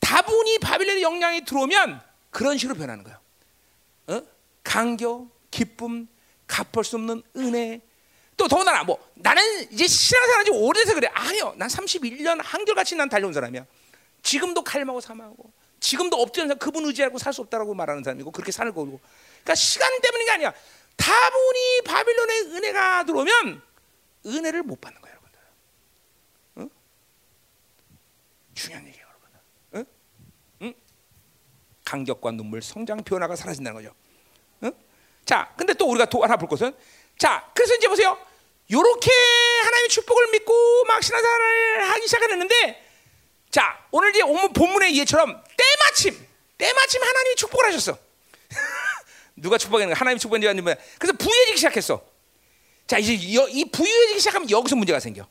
다분히 0.00 0.58
바빌론의 0.58 1.02
영향이 1.02 1.44
들어오면 1.44 2.02
그런 2.30 2.58
식으로 2.58 2.76
변하는 2.76 3.04
거예요. 3.04 3.18
어? 4.08 4.22
강교, 4.64 5.30
기쁨, 5.50 6.08
갚을 6.52 6.84
수 6.84 6.96
없는 6.96 7.22
은혜. 7.36 7.80
또 8.36 8.46
더군다나 8.46 8.84
뭐 8.84 8.98
나는 9.14 9.42
이제 9.70 9.86
신앙생활 9.86 10.44
지 10.44 10.50
오래돼서 10.50 10.94
그래. 10.94 11.08
아니요. 11.14 11.54
난 11.56 11.68
31년 11.68 12.40
한결같이 12.42 12.94
난 12.94 13.08
달려온 13.08 13.32
사람이야. 13.32 13.64
지금도 14.22 14.62
갈망하고 14.62 15.00
사망하고 15.00 15.50
지금도 15.80 16.16
엎드려 16.20 16.46
서 16.46 16.54
그분 16.54 16.84
의지하고 16.84 17.18
살 17.18 17.32
수 17.32 17.40
없다라고 17.40 17.74
말하는 17.74 18.04
사람이고 18.04 18.30
그렇게 18.30 18.52
살고 18.52 18.84
그러니까 18.84 19.54
시간 19.54 20.00
때문인 20.00 20.26
게 20.26 20.32
아니야. 20.32 20.52
다분히 20.96 21.80
바빌론의 21.84 22.40
은혜가 22.54 23.04
들어오면 23.06 23.62
은혜를 24.26 24.62
못 24.62 24.80
받는 24.80 25.00
거야, 25.00 25.10
여러분들. 25.12 25.40
응? 26.58 26.70
중요한 28.54 28.86
얘기예요, 28.86 29.06
여러분들. 29.08 29.40
응? 29.74 29.84
응? 30.62 30.74
강격과 31.84 32.32
눈물, 32.32 32.62
성장 32.62 33.02
변화가 33.02 33.34
사라진다는 33.34 33.82
거죠. 33.82 33.94
응? 35.22 35.26
자, 35.26 35.52
근데 35.56 35.74
또 35.74 35.88
우리가 35.88 36.06
또 36.06 36.22
하나 36.22 36.36
볼 36.36 36.48
것은 36.48 36.74
자, 37.18 37.48
그래서 37.54 37.74
이제 37.74 37.88
보세요. 37.88 38.18
요렇게 38.70 39.10
하나님의 39.64 39.88
축복을 39.90 40.30
믿고 40.32 40.84
막 40.84 41.02
신앙생활을 41.02 41.90
하기 41.90 42.06
시작했는데 42.06 42.86
자, 43.50 43.84
오늘 43.90 44.10
이제 44.10 44.22
오늘 44.22 44.48
본문의 44.52 44.96
예처럼 44.98 45.42
때마침 45.56 46.26
때마침 46.58 47.02
하나님이 47.02 47.36
축복을 47.36 47.66
하셨어. 47.66 47.98
누가 49.36 49.58
축복했는가? 49.58 49.98
하나님 49.98 50.18
축복했는지 50.18 50.62
뭐야? 50.62 50.76
그래서 50.98 51.16
부유해지기 51.16 51.58
시작했어. 51.58 52.02
자, 52.86 52.98
이제 52.98 53.14
이 53.14 53.64
부유해지기 53.70 54.20
시작하면 54.20 54.50
여기서 54.50 54.76
문제가 54.76 55.00
생겨. 55.00 55.26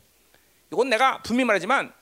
이건 0.72 0.88
내가 0.90 1.22
분명히 1.22 1.46
말하지만 1.46 1.92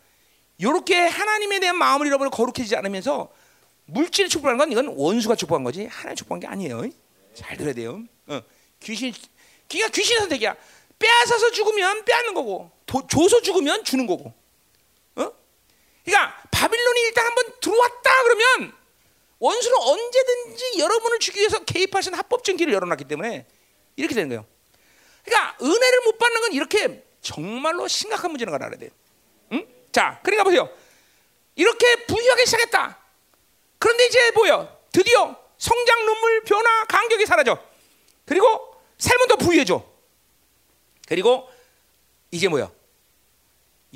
이렇게 0.58 0.94
하나님에 0.96 1.58
대한 1.58 1.76
마음을 1.76 2.06
잃어버려 2.06 2.30
거룩해지지 2.30 2.76
않으면서 2.76 3.32
물질을 3.86 4.28
축복하는 4.28 4.58
건 4.58 4.70
이건 4.72 4.94
원수가 4.96 5.34
축복한 5.34 5.64
거지 5.64 5.86
하나님 5.86 6.16
축복한 6.16 6.40
게 6.40 6.46
아니에요. 6.46 6.84
잘 7.34 7.56
들어야 7.56 7.74
돼요. 7.74 8.02
어. 8.26 8.40
귀신, 8.80 9.12
귀가 9.68 9.88
귀신의 9.88 10.20
선택이야. 10.20 10.56
빼앗아서 10.98 11.50
죽으면 11.50 12.04
빼앗는 12.04 12.34
거고, 12.34 12.70
도, 12.86 13.06
줘서 13.06 13.40
죽으면 13.40 13.84
주는 13.84 14.06
거고. 14.06 14.32
어? 15.16 15.32
그러니까 16.04 16.42
바빌론이 16.50 17.00
일단 17.02 17.26
한번 17.26 17.44
들어왔다 17.60 18.22
그러면 18.24 18.72
원수는 19.38 19.78
언제든지 19.78 20.78
여러분을 20.78 21.18
죽이기 21.18 21.40
위해서 21.40 21.64
개입하신 21.64 22.14
합법적인 22.14 22.58
길을 22.58 22.74
열어놨기 22.74 23.04
때문에 23.04 23.46
이렇게 23.96 24.14
되는 24.14 24.28
거예요. 24.28 24.46
그러니까 25.24 25.56
은혜를 25.62 26.00
못 26.04 26.18
받는 26.18 26.40
건 26.42 26.52
이렇게 26.52 27.04
정말로 27.22 27.88
심각한 27.88 28.30
문제는 28.30 28.50
걸 28.50 28.62
알아야 28.62 28.78
돼. 28.78 28.90
응? 29.52 29.66
자, 29.92 30.20
그러니까 30.22 30.44
보세요. 30.44 30.70
이렇게 31.54 32.06
부유하게 32.06 32.44
시작했다. 32.44 32.98
그런데 33.78 34.06
이제 34.06 34.30
뭐요? 34.32 34.78
드디어 34.92 35.36
성장 35.60 36.06
눈물 36.06 36.42
변화 36.42 36.84
간격이 36.86 37.26
사라져. 37.26 37.62
그리고 38.24 38.46
삶은 38.98 39.28
더 39.28 39.36
부유해져. 39.36 39.86
그리고 41.06 41.48
이제 42.30 42.48
뭐야? 42.48 42.72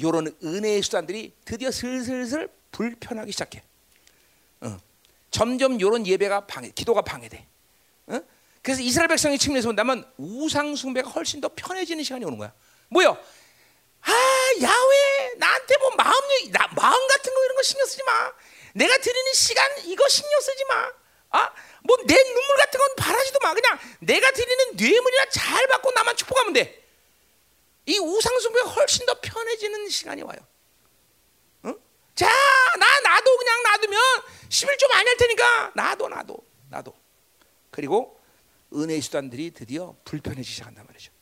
요런 0.00 0.36
은혜의 0.42 0.82
수단들이 0.82 1.32
드디어 1.44 1.70
슬슬슬 1.70 2.50
불편하기 2.70 3.32
시작해. 3.32 3.62
어. 4.60 4.76
점점 5.30 5.80
요런 5.80 6.06
예배가 6.06 6.46
방해, 6.46 6.70
기도가 6.70 7.00
방해돼. 7.00 7.46
어? 8.08 8.20
그래서 8.60 8.82
이스라엘 8.82 9.08
백성의 9.08 9.38
측면에서 9.38 9.68
본다면 9.68 10.04
우상 10.18 10.76
숭배가 10.76 11.08
훨씬 11.10 11.40
더 11.40 11.48
편해지는 11.48 12.04
시간이 12.04 12.26
오는 12.26 12.36
거야. 12.36 12.52
뭐요? 12.88 13.16
아 14.02 14.12
야외 14.60 15.34
나한테 15.38 15.78
뭐 15.78 15.90
마음 15.96 16.12
나, 16.50 16.66
마음 16.76 17.06
같은 17.08 17.32
거 17.32 17.44
이런 17.44 17.56
거 17.56 17.62
신경 17.62 17.86
쓰지 17.86 18.02
마. 18.04 18.32
내가 18.74 18.98
드리는 18.98 19.32
시간 19.32 19.70
이거 19.86 20.06
신경 20.08 20.40
쓰지 20.40 20.64
마. 20.66 21.03
아 21.36 21.52
뭐 21.86 21.96
내 22.06 22.14
눈물 22.14 22.56
같은 22.56 22.80
건 22.80 22.88
바라지도 22.96 23.38
마. 23.42 23.52
그냥 23.54 23.78
내가 24.00 24.30
드리는 24.32 24.76
뇌물이나 24.76 25.24
잘 25.30 25.66
받고 25.68 25.90
나만 25.92 26.16
축복하면 26.16 26.52
돼. 26.54 26.82
이 27.86 27.98
우상 27.98 28.38
숭배가 28.40 28.70
훨씬 28.70 29.04
더 29.04 29.20
편해지는 29.20 29.88
시간이 29.90 30.22
와요. 30.22 30.38
어? 31.64 31.74
자, 32.14 32.26
나 32.78 33.00
나도 33.00 33.36
그냥 33.36 33.62
놔두면 33.62 34.00
11조 34.48 34.88
많이 34.88 35.08
할 35.08 35.16
테니까 35.18 35.72
놔둬 35.74 36.08
놔둬 36.08 36.36
놔둬. 36.70 36.92
그리고 37.70 38.18
은혜의 38.72 39.02
수단들이 39.02 39.50
드디어 39.52 39.94
불편해지기 40.04 40.54
시작한단 40.54 40.86
말이죠. 40.86 41.12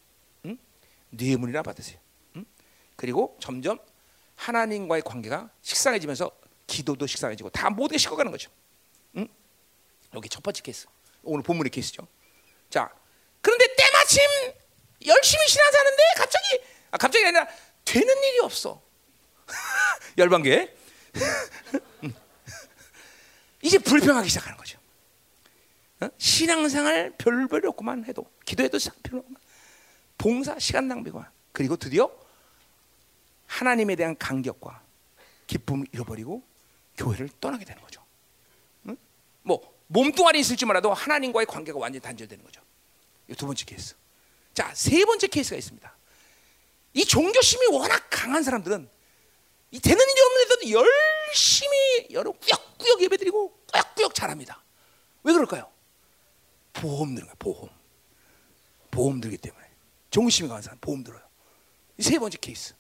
응? 0.47 0.59
뇌물이나 1.11 1.63
받으세요. 1.63 1.99
응? 2.37 2.45
그리고 2.95 3.37
점점 3.41 3.81
하나님과의 4.37 5.03
관계가 5.03 5.51
식상해지면서 5.63 6.31
기도도 6.69 7.07
식상해지고 7.09 7.51
다 7.51 7.69
모든 7.69 7.95
게 7.95 7.99
식어가는 7.99 8.31
거죠. 8.31 8.51
응? 10.13 10.17
여기 10.17 10.29
첫 10.29 10.43
번째 10.43 10.63
케이스. 10.63 10.87
오늘 11.23 11.43
본문의 11.43 11.71
케이스죠. 11.71 12.07
자, 12.71 12.91
그런데 13.41 13.67
때마침 13.77 14.21
열심히 15.07 15.49
신앙사는데 15.49 16.03
갑자기 16.17 16.61
아, 16.91 16.97
갑자기 16.97 17.25
아니라 17.25 17.47
되는 17.85 18.09
일이 18.25 18.41
없어. 18.41 18.83
열방계. 20.19 20.77
이제 23.63 23.79
불평하기 23.79 24.29
시작하는 24.29 24.57
거죠. 24.59 24.79
어? 26.01 26.09
신앙생활 26.19 27.15
별별 27.17 27.67
없고만 27.67 28.05
해도 28.05 28.31
기도해도 28.45 28.79
별로 29.03 29.21
없고 29.21 29.35
봉사 30.19 30.59
시간 30.59 30.89
낭비고 30.89 31.25
그리고 31.53 31.77
드디어 31.77 32.11
하나님에 33.47 33.95
대한 33.97 34.17
간격과 34.17 34.83
기쁨을 35.47 35.87
잃어버리고 35.93 36.43
교회를 36.97 37.29
떠나게 37.41 37.65
되는 37.65 37.81
거죠. 37.83 38.05
응? 38.89 38.97
뭐 39.43 39.72
몸뚱아리 39.93 40.41
있을지 40.41 40.65
몰라도 40.65 40.93
하나님과의 40.93 41.47
관계가 41.47 41.79
완전히 41.79 42.01
단절되는 42.01 42.43
거죠. 42.45 42.61
이 43.29 43.35
두 43.35 43.47
번째 43.47 43.65
케이스. 43.65 43.95
자, 44.55 44.73
세 44.75 45.05
번째 45.05 45.27
케이스가 45.27 45.57
있습니다. 45.57 45.97
이 46.95 47.05
종교심이 47.05 47.67
워낙 47.69 48.07
강한 48.11 48.43
사람들은 48.43 48.89
이 49.71 49.81
되는 49.81 49.99
일이 49.99 50.21
없는데도 50.21 50.71
열심히 50.71 52.09
여러 52.11 52.33
꾸역꾸역 52.33 53.03
예배드리고 53.03 53.59
꾸역꾸역 53.73 54.15
잘합니다. 54.15 54.63
왜 55.23 55.33
그럴까요? 55.33 55.71
보험 56.75 57.15
들은 57.15 57.27
거야, 57.29 57.35
보험. 57.39 57.69
보험 58.91 59.21
들기 59.21 59.39
때문에. 59.39 59.65
종교심이 60.11 60.49
강한 60.49 60.63
사람 60.63 60.79
보험 60.81 61.03
들어요. 61.05 61.23
이 61.99 62.03
세 62.03 62.19
번째 62.19 62.37
케이스. 62.41 62.75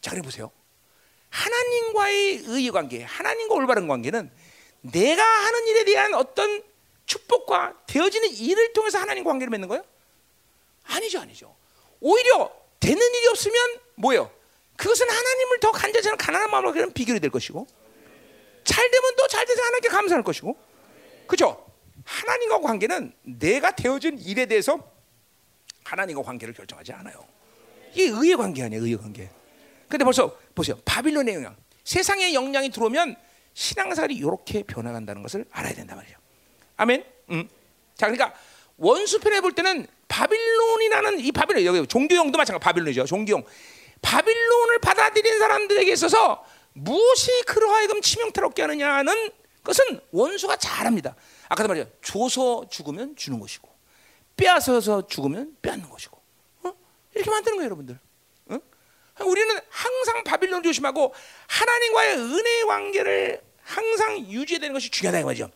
자, 0.00 0.10
그래 0.10 0.22
보세요. 0.22 0.50
하나님과의 1.30 2.42
의의 2.46 2.70
관계, 2.70 3.02
하나님과 3.04 3.54
올바른 3.54 3.86
관계는 3.88 4.30
내가 4.82 5.22
하는 5.22 5.66
일에 5.68 5.84
대한 5.84 6.14
어떤 6.14 6.62
축복과 7.06 7.74
되어지는 7.86 8.30
일을 8.30 8.72
통해서 8.72 8.98
하나님과 8.98 9.30
관계를 9.30 9.50
맺는 9.50 9.68
거예요? 9.68 9.84
아니죠, 10.84 11.20
아니죠. 11.20 11.54
오히려 12.00 12.52
되는 12.78 12.96
일이 12.96 13.26
없으면 13.28 13.80
뭐예요? 13.96 14.30
그것은 14.76 15.08
하나님을 15.10 15.60
더 15.60 15.72
간절히 15.72 16.08
가난한 16.16 16.50
마음으로 16.50 16.72
그런 16.72 16.92
비결이 16.92 17.20
될 17.20 17.30
것이고, 17.30 17.66
잘 18.64 18.90
되면 18.90 19.16
또 19.16 19.26
잘 19.28 19.44
돼서 19.44 19.62
하나님께 19.62 19.88
감사할 19.88 20.24
것이고, 20.24 20.56
그죠? 21.26 21.66
하나님과 22.04 22.60
관계는 22.60 23.12
내가 23.22 23.72
되어진 23.72 24.18
일에 24.18 24.46
대해서 24.46 24.90
하나님과 25.84 26.22
관계를 26.22 26.54
결정하지 26.54 26.92
않아요. 26.92 27.26
이게 27.92 28.04
의의 28.04 28.36
관계 28.36 28.62
아니에요, 28.62 28.82
의의 28.82 28.96
관계. 28.96 29.28
근데 29.88 30.04
벌써 30.04 30.36
보세요. 30.54 30.78
바빌론의 30.84 31.34
영향. 31.34 31.56
세상의 31.84 32.34
영향이 32.34 32.70
들어오면 32.70 33.16
신앙생활이 33.54 34.14
이렇게 34.14 34.62
변화간다는 34.62 35.22
것을 35.22 35.44
알아야 35.50 35.74
된단 35.74 35.96
말이죠. 35.96 36.16
아멘. 36.76 37.04
음. 37.30 37.48
자, 37.96 38.06
그러니까 38.06 38.34
원수편에 38.76 39.40
볼 39.40 39.52
때는 39.52 39.86
바빌론이라는 40.08 41.20
이 41.20 41.32
바빌론 41.32 41.64
여기 41.64 41.86
종교용도 41.86 42.38
마찬가지 42.38 42.64
바빌론이죠. 42.64 43.04
종교용. 43.04 43.44
바빌론을 44.02 44.78
받아들이는 44.80 45.38
사람들에게 45.38 45.92
있어서 45.92 46.44
무엇이 46.72 47.30
그러하여금 47.46 48.00
치명타롭게 48.00 48.62
하느냐는 48.62 49.30
것은 49.62 50.00
원수가 50.10 50.56
잘합니다. 50.56 51.14
아까도 51.48 51.68
말이죠. 51.68 51.90
줘서 52.02 52.66
죽으면 52.70 53.16
주는 53.16 53.38
것이고 53.38 53.68
빼앗아서 54.36 55.06
죽으면 55.06 55.56
빼앗는 55.60 55.90
것이고 55.90 56.18
어? 56.62 56.72
이렇게 57.14 57.30
만드는 57.30 57.56
거예요, 57.58 57.66
여러분들. 57.66 57.98
우리는 59.26 59.60
항상 59.68 60.24
바빌론 60.24 60.62
조심하고 60.62 61.14
하나님과의 61.46 62.16
은혜의 62.16 62.66
관계를 62.66 63.42
항상 63.62 64.18
유지해야 64.18 64.60
되는 64.60 64.72
것이 64.72 64.90
중요하다 64.90 65.20
이 65.20 65.24
말이죠. 65.24 65.50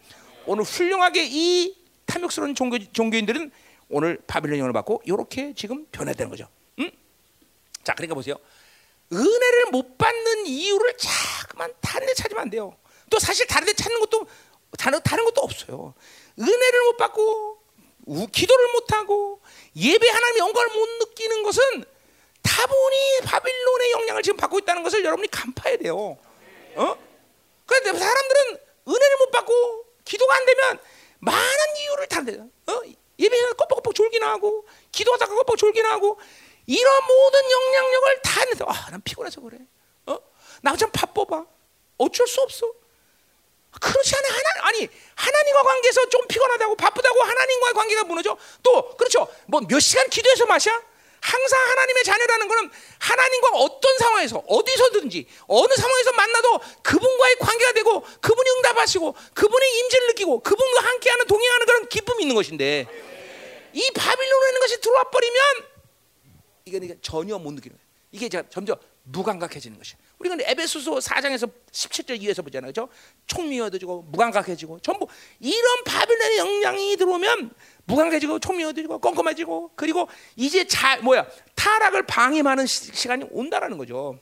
오늘 0.46 0.64
훌륭하게 0.64 1.26
이 1.26 1.76
탐욕스러운 2.06 2.54
종교, 2.54 2.78
종교인들은 2.92 3.50
오늘 3.88 4.18
바빌론 4.26 4.58
영을 4.58 4.72
받고 4.72 5.02
이렇게 5.04 5.54
지금 5.54 5.86
변화되는 5.90 6.30
거죠. 6.30 6.48
음? 6.78 6.90
자, 7.82 7.94
그러니까 7.94 8.14
보세요. 8.14 8.36
은혜를 9.12 9.66
못 9.70 9.98
받는 9.98 10.46
이유를 10.46 10.96
자꾸만 10.96 11.72
다른 11.80 12.06
데 12.06 12.14
찾으면 12.14 12.42
안 12.42 12.50
돼요. 12.50 12.76
또 13.10 13.18
사실 13.18 13.46
다른 13.46 13.66
데 13.66 13.72
찾는 13.72 14.00
것도 14.00 14.26
다른, 14.78 15.00
다른 15.02 15.24
것도 15.24 15.40
없어요. 15.40 15.94
은혜를 16.38 16.82
못 16.86 16.96
받고 16.96 17.62
기도를 18.32 18.72
못 18.72 18.92
하고 18.92 19.40
예배 19.76 20.08
하나님의 20.08 20.38
영광을 20.38 20.68
못 20.68 20.88
느끼는 21.00 21.42
것은 21.42 21.84
다분히 22.44 23.20
바빌론의 23.24 23.90
영향을 23.92 24.22
지금 24.22 24.36
받고 24.36 24.58
있다는 24.60 24.82
것을 24.84 25.04
여러분이 25.04 25.28
간파해야 25.28 25.78
돼요. 25.78 26.16
어? 26.76 26.96
그런데 27.66 27.98
사람들은 27.98 28.58
은혜를 28.86 29.16
못 29.18 29.30
받고 29.30 29.84
기도가 30.04 30.34
안 30.36 30.44
되면 30.46 30.78
많은 31.20 31.76
이유를 31.80 32.06
다 32.08 32.22
대요. 32.22 32.48
어? 32.68 32.80
예배에서 33.18 33.54
껍벅껍벅 33.54 33.94
졸기나 33.94 34.28
하고 34.30 34.66
기도하다가 34.92 35.34
껍벅 35.34 35.56
졸기나 35.56 35.90
하고 35.92 36.20
이런 36.66 37.06
모든 37.06 37.50
영향력을 37.50 38.22
다 38.22 38.40
했는데 38.40 38.64
아, 38.68 38.90
난 38.90 39.00
피곤해서 39.02 39.40
그래. 39.40 39.58
어? 40.06 40.18
나좀 40.62 40.90
바빠봐. 40.92 41.46
어쩔 41.98 42.26
수 42.26 42.40
없어. 42.42 42.70
그렇지 43.80 44.14
않아 44.16 44.28
하나 44.28 44.68
아니 44.68 44.88
하나님과 45.16 45.62
관계에서 45.62 46.08
좀 46.08 46.26
피곤하다고 46.28 46.76
바쁘다고 46.76 47.22
하나님과의 47.22 47.74
관계가 47.74 48.04
무너져 48.04 48.36
또 48.62 48.96
그렇죠 48.96 49.26
뭐 49.46 49.60
몇 49.66 49.80
시간 49.80 50.08
기도해서 50.08 50.46
마셔 50.46 50.70
항상 51.24 51.58
하나님의 51.58 52.04
자녀라는 52.04 52.48
것은 52.48 52.70
하나님과 52.98 53.48
어떤 53.54 53.98
상황에서 53.98 54.44
어디서든지 54.46 55.26
어느 55.46 55.72
상황에서 55.74 56.12
만나도 56.12 56.60
그분과의 56.82 57.36
관계가 57.36 57.72
되고 57.72 58.02
그분이 58.20 58.50
응답하시고 58.58 59.14
그분의 59.32 59.78
임재를 59.78 60.08
느끼고 60.08 60.40
그분과 60.40 60.80
함께하는 60.82 61.26
동행하는 61.26 61.66
그런 61.66 61.88
기쁨이 61.88 62.24
있는 62.24 62.34
것인데 62.34 62.86
이 63.72 63.90
바빌론이라는 63.94 64.60
것이 64.60 64.80
들어와 64.82 65.04
버리면 65.04 65.40
이게 66.66 66.96
전혀 67.00 67.38
못 67.38 67.52
느끼는 67.52 67.74
거예요. 67.74 67.88
이게 68.12 68.28
점점 68.28 68.76
무감각해지는 69.04 69.78
것이에요. 69.78 69.98
우리가 70.18 70.36
에베소서 70.40 70.92
4장에서 70.92 71.50
17절 71.72 72.20
이해해서 72.20 72.42
보잖아요. 72.42 72.68
그죠? 72.70 72.88
총미어지고 73.26 74.02
무감각해지고 74.02 74.80
전부 74.80 75.06
이런 75.40 75.84
바빌론의 75.84 76.38
영향이 76.38 76.96
들어오면 76.96 77.50
무감각해지고 77.86 78.38
총미어지고 78.38 78.98
껌껌해지고 78.98 79.72
그리고 79.76 80.08
이제 80.36 80.66
자 80.66 80.96
뭐야 80.98 81.26
타락을 81.54 82.06
방임하는 82.06 82.66
시, 82.66 83.08
간이 83.08 83.26
온다라는 83.30 83.78
거죠. 83.78 84.18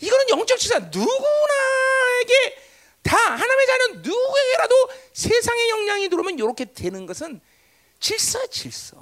이거는 0.00 0.28
영적 0.30 0.58
질서 0.58 0.78
누구나에게 0.80 2.56
다 3.02 3.16
하나님의 3.16 3.66
자는 3.66 4.02
누구에게라도 4.02 4.88
세상의 5.12 5.70
영향이 5.70 6.08
들어오면 6.08 6.38
이렇게 6.38 6.64
되는 6.64 7.06
것은 7.06 7.40
질서 8.00 8.46
질서. 8.46 8.96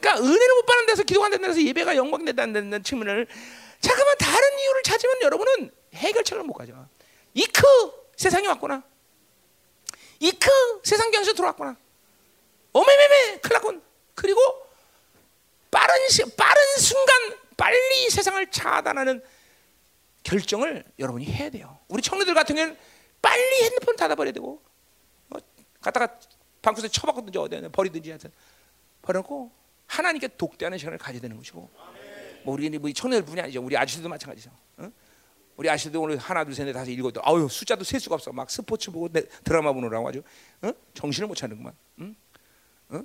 그러니까 0.00 0.24
은혜를 0.24 0.54
못 0.54 0.66
받는 0.66 0.86
데서 0.86 1.02
기도가 1.02 1.26
안 1.26 1.32
되는 1.32 1.48
데서 1.48 1.62
예배가 1.62 1.96
영광된다는 1.96 2.82
측면을 2.82 3.26
잠깐만 3.80 4.16
다른 4.18 4.58
이유를 4.58 4.82
찾으면 4.84 5.22
여러분은 5.22 5.70
해결책을 5.94 6.44
못 6.44 6.54
가져. 6.54 6.72
이크 7.34 7.62
세상이 8.16 8.46
왔구나. 8.46 8.82
이크 10.20 10.50
세상 10.82 11.10
경에서 11.10 11.34
들어왔구나. 11.34 11.76
어메메메 12.72 13.38
클라군. 13.40 13.82
그리고 14.14 14.40
빠른 15.70 16.08
시, 16.08 16.24
빠른 16.36 16.62
순간 16.78 17.38
빨리 17.56 18.10
세상을 18.10 18.50
차단하는 18.50 19.22
결정을 20.22 20.84
여러분이 20.98 21.26
해야 21.26 21.50
돼요. 21.50 21.78
우리 21.88 22.02
청년들 22.02 22.34
같은 22.34 22.54
경우는 22.54 22.76
빨리 23.20 23.62
핸드폰 23.64 23.96
닫아버려야 23.96 24.32
되고 24.32 24.62
어, 25.30 25.38
갖다가 25.80 26.18
방구석에 26.60 26.90
처박든지 26.92 27.38
버리든지 27.72 28.10
하여튼 28.10 28.30
버려놓고 29.02 29.50
하나님께 29.86 30.28
독대하는 30.36 30.78
시간을 30.78 30.98
가져야 30.98 31.20
되는 31.20 31.36
것이고 31.36 31.70
뭐 32.44 32.54
우리 32.54 32.68
뭐 32.78 32.90
청년들 32.92 33.26
뿐이 33.26 33.40
아니죠. 33.40 33.62
우리 33.62 33.76
아저씨도 33.76 34.08
마찬가지죠. 34.08 34.50
어? 34.78 34.90
우리 35.56 35.68
아저씨도 35.68 36.00
오늘 36.00 36.16
하나 36.18 36.44
둘셋넷 36.44 36.72
다섯 36.74 36.90
일곱 36.90 37.14
아유 37.22 37.48
숫자도 37.50 37.84
셀 37.84 38.00
수가 38.00 38.14
없어. 38.14 38.32
막 38.32 38.50
스포츠 38.50 38.90
보고 38.90 39.08
드라마 39.44 39.72
보느라고 39.72 40.08
아주 40.08 40.22
어? 40.62 40.72
정신을 40.94 41.28
못 41.28 41.34
차는구만. 41.34 41.74
응? 42.00 42.16
어? 42.92 43.02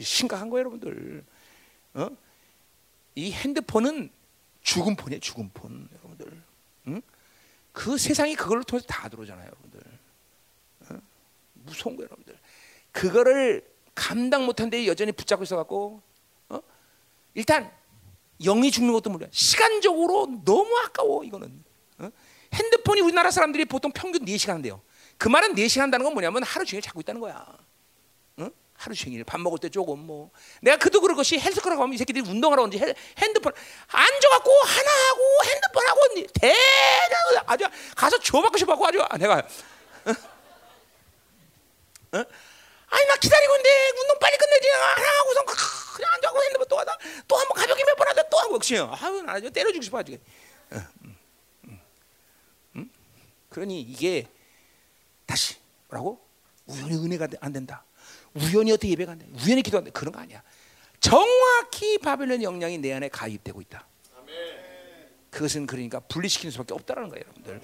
심각한 0.00 0.50
거예요, 0.50 0.60
여러분들. 0.60 1.24
어? 1.94 2.08
이 3.14 3.32
핸드폰은 3.32 4.10
죽은 4.62 4.96
폰이에요, 4.96 5.20
죽은 5.20 5.50
폰, 5.54 5.88
여러분들. 5.98 6.42
응? 6.88 7.02
그 7.72 7.96
세상이 7.96 8.34
그걸로 8.34 8.62
통해서 8.62 8.86
다 8.86 9.08
들어오잖아요, 9.08 9.46
여러분들. 9.46 9.80
어? 10.90 11.00
무서운 11.54 11.96
거예요, 11.96 12.06
여러분들. 12.06 12.38
그거를 12.92 13.66
감당 13.94 14.46
못한데 14.46 14.86
여전히 14.86 15.12
붙잡고 15.12 15.44
있어갖고, 15.44 16.02
어? 16.50 16.60
일단 17.34 17.70
영이 18.40 18.70
죽는 18.70 18.92
것도 18.92 19.10
물론 19.10 19.28
시간적으로 19.32 20.42
너무 20.44 20.76
아까워 20.84 21.24
이거는. 21.24 21.64
어? 21.98 22.10
핸드폰이 22.52 23.00
우리나라 23.00 23.30
사람들이 23.30 23.64
보통 23.64 23.90
평균 23.92 24.24
4시간 24.24 24.54
한대요. 24.54 24.80
그 25.16 25.28
말은 25.28 25.54
4시간 25.54 25.80
한다는 25.80 26.04
건 26.04 26.12
뭐냐면 26.12 26.42
하루 26.44 26.64
종일 26.64 26.82
자고 26.82 27.00
있다는 27.00 27.20
거야. 27.20 27.46
어? 28.78 28.82
하루 28.84 28.94
종일 28.94 29.24
밥 29.24 29.40
먹을 29.40 29.58
때 29.58 29.68
조금 29.68 29.98
뭐 29.98 30.30
내가 30.62 30.76
그도 30.76 31.00
그럴 31.00 31.16
것이 31.16 31.38
헬스클럽 31.38 31.76
가면 31.78 31.94
이 31.94 31.98
새끼들이 31.98 32.28
운동하러 32.28 32.62
온지 32.62 32.78
핸드폰 32.78 33.52
앉아갖고 33.88 34.50
하나 34.64 34.90
하고 35.08 35.22
핸드폰 35.44 35.88
하고 35.88 36.00
대단 36.40 37.42
아주 37.46 37.64
가서 37.96 38.18
줘받고 38.20 38.56
싶어갖고 38.56 38.86
아주 38.86 38.98
내가 39.18 39.38
어? 39.38 40.10
어? 42.18 42.24
아니 42.90 43.06
나 43.06 43.16
기다리고 43.16 43.52
있는데 43.56 43.90
운동 44.00 44.18
빨리 44.18 44.36
끝내지 44.38 44.68
하나 44.68 45.18
하고선 45.18 45.44
그냥 45.96 46.12
앉아고 46.14 46.42
핸드폰 46.44 46.68
또 46.68 46.78
하다 46.78 46.96
또 47.26 47.36
한 47.36 47.48
번 47.48 47.56
가볍게 47.56 47.84
몇 47.84 47.96
번 47.96 48.08
하다 48.08 48.22
또 48.30 48.38
하고 48.38 48.54
역시 48.54 48.78
아유 48.78 49.22
나 49.22 49.32
아주 49.34 49.50
때려주고 49.50 49.82
싶어 49.82 49.98
아주 49.98 50.16
음, 50.72 51.16
음, 51.64 51.80
음? 52.76 52.90
그러니 53.50 53.80
이게 53.82 54.26
다시 55.26 55.56
뭐라고 55.88 56.24
우연히 56.66 56.94
은혜가 56.94 57.28
안 57.40 57.52
된다 57.52 57.84
우연히 58.38 58.72
어떻게 58.72 58.90
예배가 58.90 59.12
안 59.12 59.18
돼? 59.18 59.26
우연히 59.44 59.62
기도 59.62 59.78
안 59.78 59.84
돼? 59.84 59.90
그런 59.90 60.12
거 60.12 60.20
아니야 60.20 60.42
정확히 61.00 61.98
바벨론 61.98 62.42
영향이 62.42 62.78
내 62.78 62.92
안에 62.92 63.08
가입되고 63.08 63.60
있다 63.60 63.86
그것은 65.30 65.66
그러니까 65.66 66.00
분리시키는 66.00 66.50
수밖에 66.52 66.74
없다라는 66.74 67.10
거예요, 67.10 67.22
여러분들. 67.24 67.60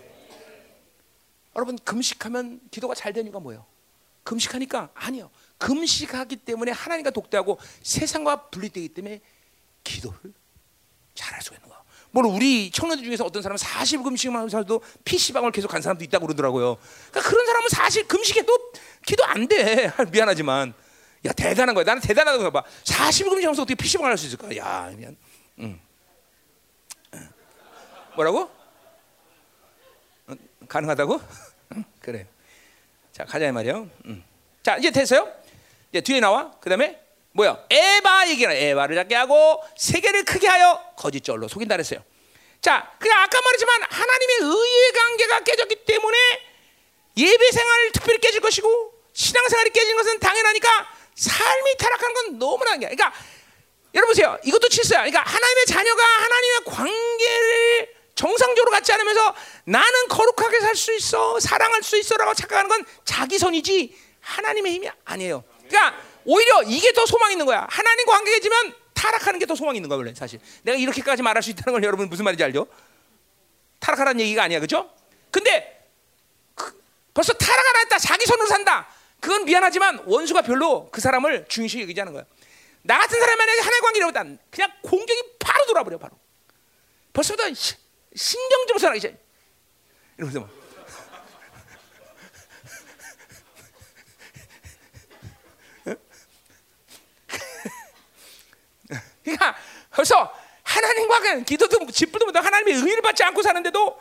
여러분 1.56 1.78
금식하면 1.78 2.60
기도가 2.70 2.94
잘 2.94 3.12
되니까 3.12 3.40
뭐예요? 3.40 3.64
금식하니까 4.24 4.90
아니요. 4.94 5.30
금식하기 5.58 6.36
때문에 6.36 6.72
하나님과 6.72 7.10
독대하고 7.10 7.58
세상과 7.82 8.48
분리되기 8.48 8.88
때문에 8.88 9.20
기도를 9.84 10.32
잘할 11.14 11.42
수가 11.42 11.56
있는 11.56 11.68
거야. 11.68 11.82
물론 12.10 12.34
우리 12.34 12.70
청년들 12.70 13.04
중에서 13.04 13.24
어떤 13.24 13.42
사람은 13.42 13.58
40 13.58 14.02
금식하면서도 14.02 14.82
PC방을 15.04 15.52
계속 15.52 15.68
간 15.68 15.82
사람도 15.82 16.04
있다고 16.04 16.26
그러더라고요. 16.26 16.76
그러니까 17.10 17.30
그런 17.30 17.46
사람은 17.46 17.68
사실 17.70 18.06
금식해도 18.06 18.72
기도 19.04 19.24
안 19.24 19.46
돼. 19.46 19.92
미안하지만. 20.10 20.74
야, 21.26 21.32
대단한 21.32 21.74
거야. 21.74 21.84
나는 21.84 22.02
대단하다고 22.02 22.50
봐. 22.50 22.64
40 22.84 23.28
금식하면서 23.28 23.62
어떻게 23.62 23.74
PC방을 23.74 24.10
할수 24.10 24.26
있을까? 24.26 24.54
야, 24.56 24.90
미안. 24.94 25.16
응. 25.60 25.80
뭐라고? 28.14 28.50
어, 30.26 30.34
가능하다고? 30.68 31.20
응, 31.76 31.84
그래. 32.00 32.26
자, 33.12 33.24
가자 33.24 33.46
이 33.46 33.52
말이요. 33.52 33.88
응. 34.06 34.22
자, 34.62 34.76
이제 34.76 34.90
됐어요? 34.90 35.32
이제 35.90 36.00
뒤에 36.00 36.20
나와. 36.20 36.52
그 36.60 36.68
다음에 36.68 37.00
뭐야? 37.32 37.64
에바 37.68 38.28
얘기나 38.28 38.52
에바를 38.52 38.94
작게 38.94 39.14
하고 39.14 39.62
세계를 39.76 40.24
크게 40.24 40.46
하여 40.46 40.80
거짓절로 40.96 41.48
속인다 41.48 41.74
그랬어요. 41.74 42.00
자, 42.60 42.92
그냥 42.98 43.20
아까 43.20 43.40
말했지만 43.40 43.82
하나님의 43.82 44.36
의의 44.40 44.92
관계가 44.92 45.40
깨졌기 45.40 45.84
때문에 45.84 46.16
예배 47.16 47.50
생활을 47.50 47.92
특별히 47.92 48.18
깨질 48.20 48.40
것이고 48.40 48.93
신앙 49.14 49.48
생활이 49.48 49.70
깨진 49.70 49.96
것은 49.96 50.18
당연하니까 50.18 50.68
삶이 51.14 51.76
타락하는 51.78 52.14
건 52.14 52.38
너무나 52.38 52.72
한 52.72 52.80
게. 52.80 52.86
그러니까 52.88 53.12
여러분 53.94 54.10
보세요. 54.10 54.36
이것도 54.44 54.68
칠수야. 54.68 54.98
그러니까 55.04 55.22
하나님의 55.22 55.66
자녀가 55.66 56.02
하나님의 56.04 56.64
관계를 56.66 57.94
정상적으로 58.16 58.70
갖지 58.72 58.92
않으면서 58.92 59.34
나는 59.64 60.08
거룩하게 60.08 60.60
살 60.60 60.76
수 60.76 60.92
있어, 60.94 61.38
사랑할 61.40 61.82
수 61.82 61.96
있어라고 61.96 62.34
착각하는 62.34 62.68
건 62.68 62.84
자기 63.04 63.38
손이지 63.38 63.96
하나님의 64.20 64.72
힘이 64.72 64.90
아니에요. 65.04 65.44
그러니까 65.68 65.96
오히려 66.24 66.62
이게 66.64 66.92
더 66.92 67.06
소망 67.06 67.30
있는 67.32 67.46
거야. 67.46 67.66
하나님과 67.70 68.12
관계지만 68.12 68.74
타락하는 68.94 69.38
게 69.38 69.46
더 69.46 69.54
소망 69.54 69.76
있는 69.76 69.88
거야 69.88 69.98
원래 69.98 70.12
사실. 70.14 70.40
내가 70.62 70.76
이렇게까지 70.78 71.22
말할 71.22 71.42
수 71.42 71.50
있다는 71.50 71.74
걸 71.74 71.84
여러분 71.84 72.08
무슨 72.08 72.24
말인지 72.24 72.42
알죠? 72.42 72.66
타락하라는 73.78 74.20
얘기가 74.20 74.42
아니야, 74.42 74.58
그렇죠? 74.58 74.90
근데 75.30 75.88
그, 76.54 76.80
벌써 77.12 77.32
타락 77.34 77.66
안 77.76 77.82
했다, 77.82 77.98
자기 77.98 78.24
손으로 78.26 78.46
산다. 78.48 78.88
그건 79.24 79.46
미안하지만 79.46 80.02
원수가 80.04 80.42
별로 80.42 80.90
그 80.90 81.00
사람을 81.00 81.46
중요시 81.48 81.80
여기지 81.80 81.98
않은 82.02 82.12
거야. 82.12 82.26
나 82.82 82.98
같은 82.98 83.18
만약에 83.18 83.58
하나의 83.58 83.80
관계를 83.80 84.08
보다 84.08 84.22
그냥 84.50 84.70
공격이 84.82 85.36
바로 85.38 85.64
돌아버려 85.64 85.96
바로. 85.96 86.14
벌써부터 87.14 87.44
신경 88.14 88.66
좀 88.66 88.76
써라 88.76 88.94
이제. 88.96 89.18
이러면서 90.18 90.40
막. 90.40 90.50
그러니까 99.24 99.56
벌써 99.90 100.30
하나님과 100.64 101.38
기도도 101.44 101.90
집부도 101.90 102.26
못 102.26 102.36
하나님의 102.36 102.74
의를 102.74 103.00
받지 103.00 103.24
않고 103.24 103.40
사는데도 103.40 103.98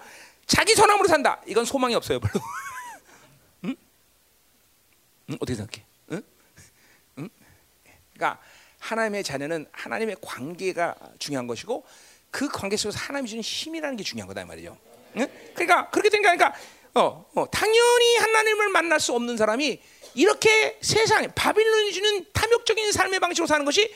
자기 0.47 0.75
선함으로 0.75 1.07
산다. 1.07 1.41
이건 1.45 1.63
소망이 1.63 1.95
없어요, 1.95 2.19
별로. 2.19 2.41
응? 5.29 5.33
응? 5.33 5.37
어떻게 5.39 5.55
생각해? 5.55 5.85
응? 6.11 6.21
응? 7.19 7.29
그러니까 8.13 8.41
하나님의 8.79 9.23
자녀는 9.23 9.67
하나님의 9.71 10.17
관계가 10.21 10.95
중요한 11.19 11.47
것이고 11.47 11.85
그 12.31 12.49
관계 12.49 12.75
속에서 12.75 12.99
하나님이 12.99 13.29
주는 13.29 13.43
힘이라는 13.43 13.95
게 13.95 14.03
중요한 14.03 14.27
거다 14.27 14.43
말이죠. 14.45 14.77
응? 15.17 15.27
그러니까 15.53 15.89
그렇게 15.89 16.09
된게 16.09 16.23
그러니까 16.23 16.53
어, 16.95 17.25
어, 17.35 17.49
당연히 17.49 18.17
하나님을 18.17 18.69
만날 18.69 18.99
수 18.99 19.13
없는 19.13 19.37
사람이 19.37 19.81
이렇게 20.15 20.77
세상에 20.81 21.27
바빌론이 21.27 21.91
주는 21.91 22.25
탐욕적인 22.33 22.91
삶의 22.91 23.19
방식으로 23.19 23.47
사는 23.47 23.65
것이 23.65 23.93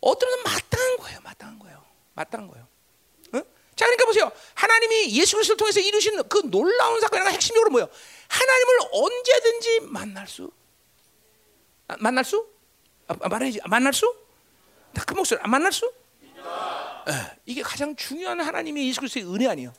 어떤 0.00 0.30
면 0.30 0.42
마땅한 0.44 0.96
거예요. 0.98 1.20
마땅한 1.22 1.58
거예요. 1.58 1.84
마땅한 2.14 2.48
거예요. 2.48 2.66
응? 3.34 3.42
자, 3.76 3.84
그러니까 3.84 4.06
보세요. 4.06 4.32
하나님이 4.54 5.14
예수 5.18 5.36
그리스도를 5.36 5.56
통해서 5.58 5.80
이루신 5.80 6.22
그 6.28 6.42
놀라운 6.50 7.00
사건이 7.00 7.30
핵심적으로 7.30 7.70
뭐예요? 7.70 7.88
하나님을 8.32 8.78
언제든지 8.92 9.80
만날 9.82 10.26
수, 10.26 10.50
아, 11.88 11.96
만날 11.98 12.24
수, 12.24 12.46
아, 13.06 13.28
말해야지, 13.28 13.60
아, 13.62 13.68
만날 13.68 13.92
수, 13.92 14.14
다큰 14.94 15.16
목소리, 15.16 15.38
아, 15.42 15.48
만날 15.48 15.70
수. 15.70 15.92
에, 17.08 17.12
이게 17.44 17.62
가장 17.62 17.94
중요한 17.94 18.40
하나님의 18.40 18.88
예수 18.88 19.00
그리스도의 19.00 19.26
은혜 19.26 19.48
아니에요. 19.48 19.72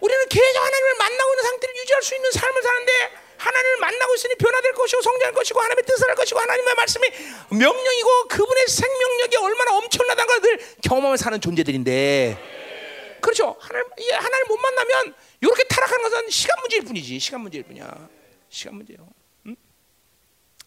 우리는 0.00 0.28
계속 0.28 0.58
하나님을 0.60 0.94
만나고 0.98 1.32
있는 1.32 1.42
상태를 1.44 1.76
유지할 1.76 2.02
수 2.02 2.14
있는 2.14 2.30
삶을 2.30 2.62
사는데 2.62 2.92
하나님을 3.38 3.76
만나고 3.78 4.14
있으니 4.14 4.34
변화될 4.36 4.72
것이고 4.72 5.02
성장할 5.02 5.34
것이고 5.34 5.60
하나님의 5.60 5.84
뜻을 5.84 6.08
할 6.08 6.14
것이고 6.14 6.38
하나님의 6.40 6.74
말씀이 6.74 7.08
명령이고 7.50 8.28
그분의 8.28 8.66
생명력이 8.68 9.36
얼마나 9.36 9.76
엄청나다는 9.76 10.26
걸 10.26 10.40
늘 10.40 10.58
경험하며 10.82 11.16
사는 11.16 11.40
존재들인데. 11.40 13.18
그렇죠? 13.20 13.56
하나님, 13.58 13.88
하나님 14.12 14.46
못 14.48 14.56
만나면 14.58 15.14
이렇게 15.40 15.64
타락하는 15.64 16.02
것은 16.02 16.30
시간 16.30 16.58
문제일 16.60 16.82
뿐이지 16.84 17.18
시간 17.18 17.40
문제일 17.40 17.64
뿐이야 17.64 18.08
시간 18.48 18.74
문제요 18.76 19.08
응? 19.46 19.56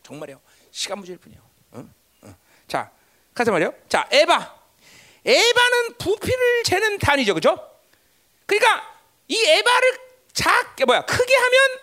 정말이요 0.03 0.41
시간 0.71 0.97
문제일 0.99 1.17
뿐이요 1.19 1.39
응? 1.75 1.93
응. 2.23 2.35
자 2.67 2.91
가자 3.33 3.51
말이요 3.51 3.73
자 3.87 4.07
에바 4.11 4.59
에바는 5.25 5.97
부피를 5.97 6.63
재는 6.63 6.97
단위죠 6.99 7.33
그죠 7.33 7.57
그러니까 8.45 8.99
이 9.27 9.37
에바를 9.37 9.99
작게 10.33 10.85
뭐야 10.85 11.05
크게 11.05 11.35
하면 11.35 11.79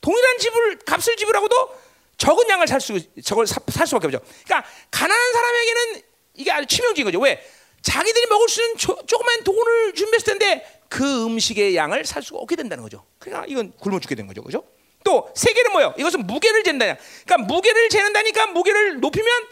동일한 0.00 0.38
집을 0.38 0.78
값을 0.80 1.16
지불하고도 1.16 1.80
적은 2.18 2.48
양을 2.48 2.66
살 2.68 2.80
수, 2.80 2.98
저걸 3.22 3.46
사, 3.46 3.60
살 3.68 3.86
수밖에 3.86 4.06
없죠. 4.06 4.20
그러니까 4.44 4.68
가난한 4.90 5.32
사람에게는 5.32 6.02
이게 6.34 6.52
아주 6.52 6.66
치명적인 6.66 7.04
거죠. 7.04 7.18
왜? 7.20 7.44
자기들이 7.82 8.26
먹을 8.26 8.48
수 8.48 8.62
있는 8.62 8.76
조, 8.76 9.04
조그만 9.06 9.42
돈을 9.42 9.94
준비했을 9.94 10.38
텐데 10.38 10.81
그 10.92 11.24
음식의 11.24 11.74
양을 11.74 12.04
살 12.04 12.22
수가 12.22 12.38
없게 12.40 12.54
된다는 12.54 12.82
거죠. 12.82 13.06
그러니까 13.18 13.46
이건 13.48 13.72
굶어 13.78 13.98
죽게 13.98 14.14
된 14.14 14.26
거죠, 14.26 14.42
그죠? 14.42 14.62
또 15.02 15.32
세계는 15.34 15.72
뭐요? 15.72 15.94
이것은 15.96 16.26
무게를 16.26 16.62
잰다. 16.64 16.84
그러니까 17.24 17.38
무게를 17.38 17.88
재는다니까 17.88 18.48
무게를 18.48 19.00
높이면 19.00 19.48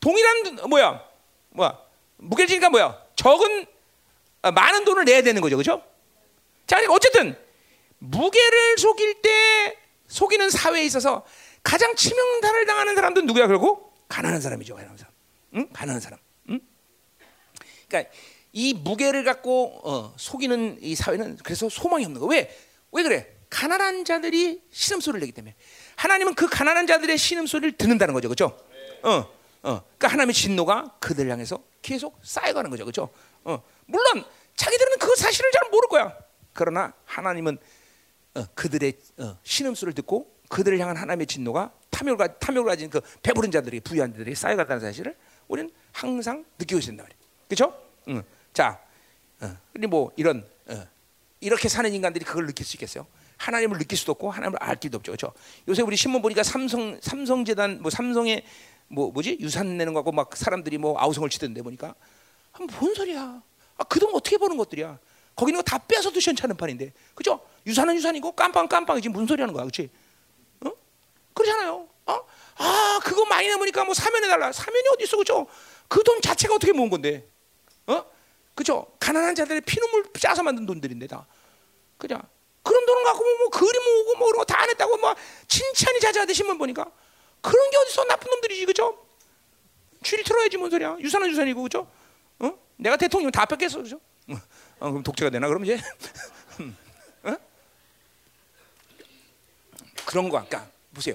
동일한 0.00 0.68
뭐야, 0.68 1.02
뭐야, 1.48 1.78
무게를 2.18 2.46
재니까 2.46 2.68
뭐야? 2.68 3.02
적은 3.16 3.64
아, 4.42 4.50
많은 4.50 4.84
돈을 4.84 5.06
내야 5.06 5.22
되는 5.22 5.40
거죠, 5.40 5.56
그죠? 5.56 5.82
자, 6.66 6.76
그러니까 6.76 6.92
어쨌든 6.92 7.38
무게를 7.96 8.76
속일 8.76 9.22
때 9.22 9.78
속이는 10.08 10.50
사회에 10.50 10.84
있어서 10.84 11.24
가장 11.62 11.96
치명타를 11.96 12.66
당하는 12.66 12.94
사람들은 12.96 13.26
누구야? 13.26 13.46
결국 13.46 13.94
가난한 14.08 14.42
사람이죠. 14.42 14.74
가난한 14.74 14.98
사람. 14.98 15.12
응? 15.54 15.68
가난한 15.72 16.00
사람. 16.02 16.18
응? 16.50 16.60
그러니까 17.88 18.12
이 18.52 18.74
무게를 18.74 19.24
갖고 19.24 19.80
어, 19.84 20.14
속이는 20.16 20.78
이 20.80 20.94
사회는 20.94 21.38
그래서 21.44 21.68
소망이 21.68 22.04
없는 22.04 22.20
거. 22.20 22.26
왜? 22.26 22.56
왜 22.92 23.02
그래? 23.02 23.36
가난한 23.48 24.04
자들이 24.04 24.62
신음 24.70 25.00
소리를 25.00 25.20
내기 25.20 25.32
때문에 25.32 25.54
하나님은 25.96 26.34
그 26.34 26.48
가난한 26.48 26.86
자들의 26.86 27.18
신음 27.18 27.46
소리를 27.46 27.76
듣는다는 27.76 28.14
거죠. 28.14 28.28
그렇죠? 28.28 28.56
어, 29.02 29.10
어. 29.62 29.82
그러니까 29.98 30.08
하나님의 30.08 30.34
진노가 30.34 30.96
그들 31.00 31.28
향해서 31.30 31.62
계속 31.82 32.18
쌓여가는 32.22 32.70
거죠. 32.70 32.84
그렇죠? 32.84 33.10
어. 33.44 33.62
물론 33.86 34.24
자기들은 34.56 34.98
그 34.98 35.14
사실을 35.16 35.50
잘 35.52 35.70
모를 35.70 35.88
거야. 35.88 36.16
그러나 36.52 36.92
하나님은 37.04 37.58
어, 38.34 38.44
그들의 38.54 38.92
어, 39.18 39.38
신음 39.42 39.74
소리를 39.74 39.94
듣고 39.94 40.32
그들을 40.48 40.78
향한 40.78 40.96
하나님의 40.96 41.26
진노가 41.26 41.72
탐욕을, 41.90 42.38
탐욕을 42.38 42.68
가진 42.68 42.90
그 42.90 43.00
배부른 43.22 43.50
자들이 43.50 43.80
부유한 43.80 44.12
자들이 44.12 44.34
쌓여갔다는 44.34 44.80
사실을 44.80 45.16
우리는 45.48 45.70
항상 45.92 46.44
느끼고 46.58 46.78
있습니다 46.78 47.02
말이에요. 47.02 47.20
그렇죠? 47.48 47.82
응. 48.08 48.22
자, 48.60 48.78
어, 49.40 49.56
뭐 49.88 50.12
이런 50.16 50.46
어, 50.68 50.86
이렇게 51.40 51.66
사는 51.70 51.90
인간들이 51.94 52.26
그걸 52.26 52.44
느낄 52.46 52.66
수 52.66 52.76
있겠어요? 52.76 53.06
하나님을 53.38 53.78
느낄 53.78 53.96
수도 53.96 54.12
없고 54.12 54.30
하나님을 54.30 54.62
알 54.62 54.76
길도 54.76 54.98
없죠. 54.98 55.12
그렇죠? 55.12 55.32
요새 55.66 55.80
우리 55.80 55.96
신문 55.96 56.20
보니까 56.20 56.42
삼성 56.42 57.00
삼성 57.00 57.42
재단 57.46 57.80
뭐 57.80 57.90
삼성의 57.90 58.44
뭐 58.88 59.10
뭐지 59.12 59.38
유산 59.40 59.78
내는 59.78 59.94
거고 59.94 60.12
막 60.12 60.36
사람들이 60.36 60.76
뭐 60.76 60.94
아우성을 61.00 61.30
치던데 61.30 61.62
보니까 61.62 61.94
뭔 62.78 62.94
소리야? 62.94 63.40
아, 63.78 63.84
그동 63.84 64.14
어떻게 64.14 64.36
보는 64.36 64.58
것들이야? 64.58 64.98
거기 65.34 65.52
있는 65.52 65.62
거 65.62 65.70
다 65.70 65.78
빼서 65.78 66.10
도 66.10 66.20
시원찮은 66.20 66.58
판인데, 66.58 66.92
그죠? 67.14 67.40
유산은 67.64 67.94
유산이고 67.96 68.32
깜빵 68.32 68.68
깜빵이지 68.68 69.08
무슨 69.08 69.26
소리 69.26 69.40
하는 69.40 69.54
거야, 69.54 69.64
그렇지? 69.64 69.88
어? 70.66 70.70
그러잖아요. 71.32 71.88
어? 72.04 72.20
아, 72.58 73.00
그거 73.04 73.24
많이 73.24 73.48
남으니까 73.48 73.86
뭐 73.86 73.94
사면해 73.94 74.28
달라. 74.28 74.52
사면이 74.52 74.86
어디 74.92 75.04
있어, 75.04 75.16
그죠? 75.16 75.46
그 75.88 76.02
돈 76.04 76.20
자체가 76.20 76.56
어떻게 76.56 76.74
모은 76.74 76.90
건데, 76.90 77.26
어? 77.86 78.04
그죠? 78.54 78.86
가난한 79.00 79.34
자들의 79.34 79.62
피눈물 79.62 80.04
짜서 80.18 80.42
만든 80.42 80.66
돈들인데 80.66 81.06
다, 81.06 81.26
그죠? 81.98 82.20
그런 82.62 82.84
돈을 82.86 83.04
갖고 83.04 83.22
뭐, 83.24 83.38
뭐 83.38 83.48
그림 83.48 83.82
모으고 83.82 84.16
뭐 84.18 84.26
그런 84.28 84.38
거 84.38 84.44
다 84.44 84.60
안 84.60 84.68
했다고 84.68 84.96
뭐 84.98 85.14
칭찬이 85.48 85.98
자자하듯 86.00 86.34
신문 86.36 86.58
보니까 86.58 86.84
그런 87.40 87.70
게 87.70 87.76
어디서 87.78 88.04
나쁜 88.04 88.30
놈들이지, 88.30 88.66
그죠? 88.66 89.06
줄이 90.02 90.22
틀어야지 90.24 90.56
뭔 90.58 90.70
소리야? 90.70 90.96
유산은 91.00 91.30
유산이고, 91.30 91.62
그죠? 91.62 91.90
어? 92.38 92.52
내가 92.76 92.96
대통령 92.96 93.30
다 93.30 93.44
뺏겠어, 93.46 93.82
그죠? 93.82 93.98
어, 94.78 94.90
그럼 94.90 95.02
독재가 95.02 95.30
되나 95.30 95.48
그럼 95.48 95.64
이제 95.64 95.78
어? 97.24 97.36
그런 100.06 100.28
거 100.28 100.38
아까 100.38 100.68
보세요. 100.94 101.14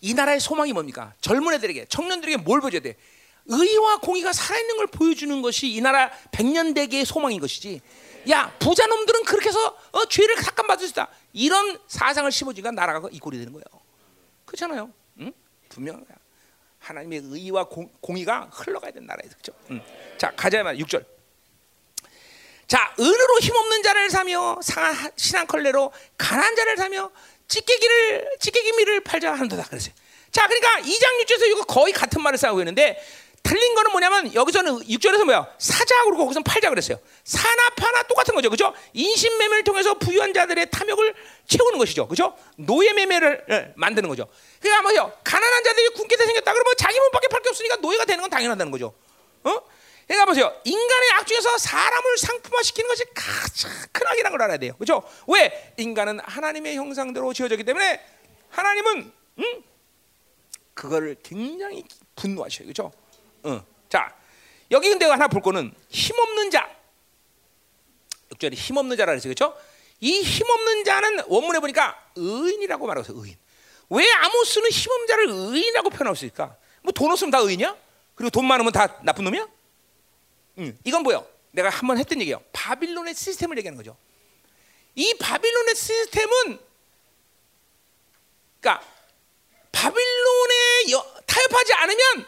이 0.00 0.14
나라의 0.14 0.40
소망이 0.40 0.72
뭡니까? 0.72 1.14
젊은 1.20 1.54
애들에게 1.54 1.86
청년들에게 1.86 2.38
뭘 2.38 2.60
보여줘야 2.60 2.80
돼? 2.80 2.96
의와 3.46 3.98
공의가 3.98 4.32
살아있는 4.32 4.76
걸 4.76 4.86
보여주는 4.86 5.42
것이 5.42 5.68
이 5.68 5.80
나라 5.80 6.10
백년대계의 6.32 7.04
소망인 7.04 7.40
것이지. 7.40 7.80
야 8.30 8.54
부자 8.58 8.86
놈들은 8.86 9.24
그렇게 9.24 9.48
해서 9.48 9.76
어, 9.90 10.04
죄를 10.04 10.36
삭감받을 10.36 10.86
수 10.86 10.92
있다. 10.92 11.08
이런 11.32 11.78
사상을 11.88 12.30
심어주니까 12.30 12.70
나라가 12.70 13.08
이 13.10 13.18
꼴이 13.18 13.38
되는 13.38 13.52
거예요. 13.52 13.64
그렇잖아요. 14.46 14.92
응? 15.20 15.32
분명한 15.68 16.04
거야. 16.06 16.16
하나님의 16.78 17.22
의와 17.24 17.64
공, 17.64 17.90
공의가 18.00 18.48
흘러가야 18.52 18.90
되는 18.90 19.06
나라에서 19.06 19.34
그렇죠. 19.40 19.52
응. 19.70 19.82
자 20.18 20.32
가자 20.36 20.62
말 20.62 20.76
6절. 20.76 21.04
자 22.66 22.94
은으로 22.98 23.38
힘없는 23.40 23.82
자를 23.82 24.10
사며 24.10 24.58
상한 24.62 25.10
신앙컬레로 25.16 25.92
가난 26.16 26.54
자를 26.56 26.76
사며 26.76 27.10
찌개기를 27.48 28.36
찌개기미를 28.40 29.00
팔자 29.00 29.32
한도다 29.34 29.64
그랬어요. 29.64 29.94
자 30.30 30.46
그러니까 30.46 30.80
2장 30.80 31.24
6절에서 31.24 31.46
이거 31.50 31.64
거의 31.64 31.92
같은 31.92 32.22
말을 32.22 32.38
싸우고 32.38 32.60
있는데 32.60 32.98
틀린 33.42 33.74
거는 33.74 33.90
뭐냐면 33.90 34.34
여기서는 34.34 34.80
6절에서 34.86 35.24
뭐야 35.24 35.46
사자 35.58 36.04
그러고 36.04 36.24
거기서 36.24 36.42
팔자 36.42 36.70
그랬어요. 36.70 36.98
사나 37.24 37.70
파나 37.76 38.02
똑같은 38.04 38.34
거죠, 38.34 38.48
그죠? 38.50 38.72
인신 38.92 39.36
매매를 39.36 39.64
통해서 39.64 39.94
부유한 39.94 40.32
자들의 40.32 40.70
탐욕을 40.70 41.14
채우는 41.48 41.78
것이죠, 41.78 42.06
그죠? 42.08 42.36
노예 42.56 42.92
매매를 42.92 43.44
예, 43.50 43.72
만드는 43.76 44.08
거죠. 44.08 44.28
그러니까 44.60 44.82
뭐요? 44.82 45.12
가난한 45.24 45.64
자들이 45.64 45.88
굶게 45.90 46.16
생겼다 46.16 46.52
그러면 46.52 46.74
자기 46.78 46.98
몸밖에 47.00 47.28
팔 47.28 47.42
게 47.42 47.48
없으니까 47.48 47.76
노예가 47.76 48.04
되는 48.04 48.22
건 48.22 48.30
당연하다는 48.30 48.70
거죠. 48.70 48.94
어? 49.42 49.60
그러니까 50.06 50.26
보세요. 50.26 50.54
인간의 50.64 51.10
악 51.12 51.26
중에서 51.26 51.58
사람을 51.58 52.18
상품화시키는 52.18 52.88
것이 52.88 53.04
가장 53.14 53.70
큰 53.92 54.06
악이라는 54.06 54.30
걸 54.30 54.42
알아야 54.42 54.58
돼요. 54.58 54.74
그렇죠? 54.78 55.02
왜? 55.26 55.74
인간은 55.78 56.20
하나님의 56.20 56.76
형상대로 56.76 57.32
지어졌기 57.32 57.64
때문에 57.64 58.00
하나님은 58.50 59.12
음? 59.38 59.62
그거를 60.74 61.16
굉장히 61.22 61.84
분노하셔요. 62.14 62.66
그렇죠? 62.66 62.92
어. 63.44 63.64
자, 63.88 64.14
여기 64.70 64.88
근데 64.88 65.04
하나 65.06 65.28
볼 65.28 65.42
거는 65.42 65.72
힘없는 65.88 66.50
자. 66.50 66.68
6절에 68.30 68.54
힘없는 68.54 68.96
자라 68.96 69.12
그랬어요. 69.12 69.34
그렇죠? 69.34 69.56
이 70.00 70.20
힘없는 70.22 70.84
자는 70.84 71.24
원문에 71.28 71.60
보니까 71.60 72.10
의인이라고 72.16 72.86
말하고 72.86 73.04
있어요. 73.04 73.22
의인. 73.22 73.36
왜 73.90 74.10
아모스는 74.10 74.70
힘없는 74.70 75.06
자를 75.06 75.28
의인이라고 75.28 75.90
표현하고 75.90 76.14
있을까? 76.14 76.56
뭐 76.82 76.92
돈 76.92 77.10
없으면 77.12 77.30
다 77.30 77.38
의인이야? 77.38 77.76
그리고 78.14 78.30
돈 78.30 78.46
많으면 78.46 78.72
다 78.72 78.98
나쁜 79.02 79.24
놈이야? 79.24 79.46
음, 80.58 80.78
이건 80.84 81.02
뭐요? 81.02 81.26
내가 81.52 81.68
한 81.68 81.86
번 81.86 81.98
했던 81.98 82.20
얘기예요. 82.20 82.42
바빌론의 82.52 83.14
시스템을 83.14 83.58
얘기하는 83.58 83.76
거죠. 83.76 83.96
이 84.94 85.14
바빌론의 85.18 85.74
시스템은 85.74 86.58
그러니까 88.60 88.86
바빌론에 89.72 90.90
여, 90.92 91.02
타협하지 91.26 91.72
않으면 91.74 92.26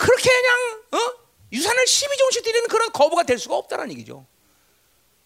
그렇게 0.00 0.30
그냥 0.30 0.82
어? 0.92 1.20
유산을 1.52 1.84
12종씩 1.84 2.42
드리는 2.42 2.66
그런 2.68 2.90
거부가 2.90 3.22
될 3.22 3.38
수가 3.38 3.54
없다는 3.56 3.90
얘기죠. 3.92 4.26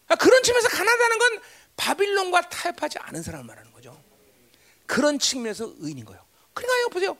그러니까 0.05 0.23
그런 0.23 0.43
측면에서 0.43 0.67
가난하다는 0.67 1.17
건 1.17 1.41
바빌론과 1.77 2.49
타협하지 2.49 2.97
않은 2.99 3.23
사람을 3.23 3.45
말하는 3.45 3.71
거죠. 3.71 3.97
그런 4.85 5.17
측면에서 5.17 5.71
의인인 5.79 6.03
거예요. 6.03 6.21
그러니까 6.53 6.89
보세요. 6.89 7.17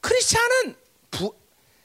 크리스찬은 0.00 0.76
부, 1.10 1.34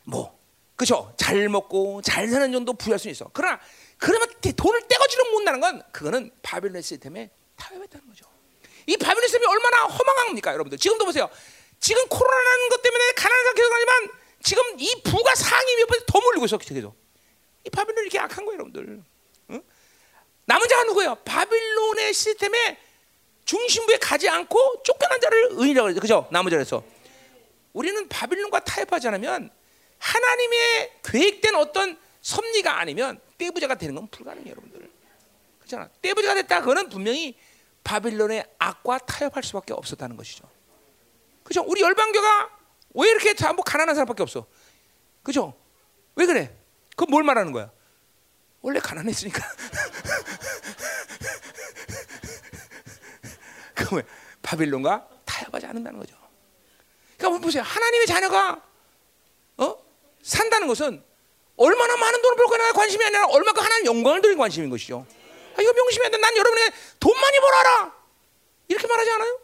뭐 0.03 0.37
그죠? 0.75 1.11
잘 1.17 1.49
먹고 1.49 2.03
잘 2.03 2.27
사는 2.29 2.51
정도 2.51 2.73
부여할 2.73 2.99
수 2.99 3.09
있어. 3.09 3.31
그러나 3.33 3.59
그러면 3.97 4.29
돈을 4.55 4.87
떼거지로 4.87 5.31
못 5.31 5.41
나는 5.41 5.59
건 5.59 5.81
그거는 5.91 6.31
바빌론 6.43 6.81
시스템에 6.83 7.31
타협했다는 7.57 8.07
거죠. 8.07 8.25
이 8.85 8.95
바빌론 8.95 9.27
시스템이 9.27 9.45
얼마나 9.47 9.85
허망합니까, 9.87 10.53
여러분들? 10.53 10.77
지금도 10.77 11.05
보세요. 11.05 11.29
지금 11.79 12.07
코로나라는 12.07 12.69
것 12.69 12.81
때문에 12.81 13.11
가난한 13.13 13.45
상태가 13.45 13.75
하지만 13.75 14.18
지금 14.41 14.63
이 14.79 15.01
부가 15.03 15.35
상위 15.35 15.75
몇번 15.77 15.99
더 16.07 16.19
몰리고 16.21 16.45
있어, 16.45 16.57
계속. 16.57 16.95
이 17.65 17.69
바빌론이 17.69 18.05
이렇게 18.05 18.19
악한 18.19 18.45
거예요, 18.45 18.59
여러분들. 18.59 19.03
응? 19.51 19.63
남은 20.45 20.67
자가 20.67 20.83
누구예요? 20.85 21.15
바빌론의 21.25 22.13
시스템에 22.13 22.79
중심부에 23.45 23.97
가지 23.97 24.29
않고 24.29 24.83
쫓겨난 24.83 25.19
자를 25.19 25.49
의인이라고 25.51 25.87
그러죠. 25.87 25.99
그죠? 25.99 26.27
남은 26.31 26.51
자에서. 26.51 26.83
우리는 27.73 28.07
바빌론과 28.07 28.61
타협하지 28.63 29.07
않으면 29.09 29.49
하나님의 29.97 30.91
계획된 31.03 31.55
어떤 31.55 31.99
섭리가 32.21 32.79
아니면 32.79 33.19
떼부자가 33.37 33.75
되는 33.75 33.95
건 33.95 34.07
불가능해요, 34.07 34.51
여러분들. 34.51 34.89
그렇잖아. 35.59 35.89
떼부자가 36.01 36.35
됐다. 36.35 36.61
그거는 36.61 36.89
분명히 36.89 37.37
바빌론의 37.83 38.45
악과 38.57 38.99
타협할 38.99 39.43
수밖에 39.43 39.73
없었다는 39.73 40.15
것이죠. 40.15 40.49
그죠? 41.43 41.63
우리 41.65 41.81
열방교가 41.81 42.58
왜 42.95 43.09
이렇게 43.09 43.33
전부 43.35 43.63
가난한 43.63 43.95
사람밖에 43.95 44.23
없어? 44.23 44.45
그죠? 45.23 45.53
왜 46.15 46.25
그래? 46.25 46.55
그 46.95 47.05
뭘 47.05 47.23
말하는 47.23 47.51
거야? 47.53 47.71
원래 48.61 48.79
가난했으니까. 48.79 49.41
그 53.75 54.01
바빌론과 54.41 55.07
타협하지 55.25 55.65
않는다는 55.67 55.99
거죠. 55.99 56.15
그러니까 57.17 57.41
보세요. 57.41 57.63
하나님의 57.63 58.07
자녀가 58.07 58.61
어? 59.57 59.75
산다는 60.23 60.67
것은 60.67 61.03
얼마나 61.55 61.97
많은 61.97 62.21
돈을 62.21 62.35
벌 62.37 62.45
거나 62.47 62.71
관심이 62.73 63.03
아니라 63.03 63.27
얼마큼 63.27 63.63
하나님 63.63 63.85
영광을 63.85 64.21
드리는 64.21 64.37
관심인 64.37 64.69
것이죠. 64.69 65.05
아, 65.57 65.61
이거 65.61 65.73
명심해야 65.73 66.09
돼. 66.09 66.17
난 66.17 66.35
여러분에게 66.37 66.75
돈 66.99 67.19
많이 67.19 67.39
벌어라. 67.39 67.93
이렇게 68.67 68.87
말하지 68.87 69.11
않아요? 69.11 69.39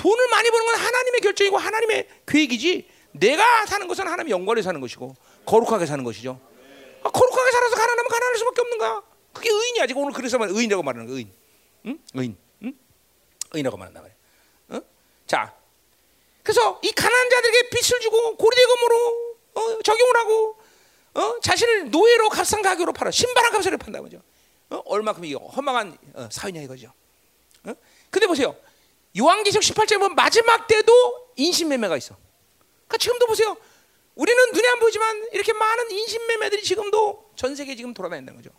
어? 0.00 0.02
돈을 0.02 0.28
많이 0.28 0.50
버는 0.50 0.66
건 0.66 0.74
하나님의 0.76 1.20
결정이고 1.20 1.58
하나님의 1.58 2.08
계획이지. 2.26 2.88
내가 3.12 3.66
사는 3.66 3.86
것은 3.86 4.06
하나님의 4.06 4.30
영광을 4.30 4.62
사는 4.62 4.80
것이고 4.80 5.14
거룩하게 5.44 5.84
사는 5.84 6.02
것이죠. 6.02 6.40
아, 7.02 7.10
거룩하게 7.10 7.50
살아서 7.50 7.76
가난하면 7.76 8.08
가난할 8.08 8.36
수밖에 8.38 8.60
없는 8.62 8.78
거야. 8.78 9.02
그게 9.32 9.50
의인이야. 9.50 9.86
지금 9.86 10.02
오늘 10.02 10.14
그래서 10.14 10.38
의인이라고 10.40 10.82
말하는 10.82 11.06
거 11.06 11.14
의인. 11.14 11.32
응? 11.86 11.98
의인. 12.14 12.36
응? 12.62 12.74
의인이라고 13.52 13.76
말한다 13.76 14.00
말이야. 14.00 14.16
어? 14.70 14.80
자, 15.26 15.54
그래서 16.42 16.80
이 16.82 16.92
가난한 16.92 17.30
자들에게 17.30 17.68
빚을 17.70 18.00
주고 18.00 18.36
고리대금으로 18.36 19.36
어, 19.54 19.82
적용을 19.82 20.16
하고 20.16 20.56
어? 21.14 21.40
자신을 21.40 21.90
노예로 21.90 22.28
값싼 22.28 22.62
가격으로 22.62 22.92
팔아 22.92 23.10
신발한 23.10 23.52
값을 23.52 23.76
판다 23.76 24.00
그죠? 24.00 24.22
어? 24.70 24.80
얼마큼 24.86 25.24
이게 25.24 25.34
허망한 25.34 25.98
어, 26.14 26.28
사회냐 26.30 26.60
이거죠. 26.62 26.92
어? 27.64 27.74
근데 28.10 28.26
보세요. 28.26 28.54
요한기적 29.18 29.62
18장에 29.62 29.98
보면 29.98 30.14
마지막 30.14 30.66
때도 30.66 31.32
인신매매가 31.36 31.96
있어. 31.96 32.16
그러니까 32.86 32.96
지금도 32.98 33.26
보세요. 33.26 33.56
우리는 34.14 34.52
눈에 34.52 34.68
안 34.68 34.78
보이지만 34.80 35.28
이렇게 35.32 35.52
많은 35.52 35.90
인신매매들이 35.90 36.62
지금도 36.62 37.32
전 37.36 37.54
세계에 37.56 37.74
지금 37.76 37.94
돌아다닌다는 37.94 38.42
거죠. 38.42 38.54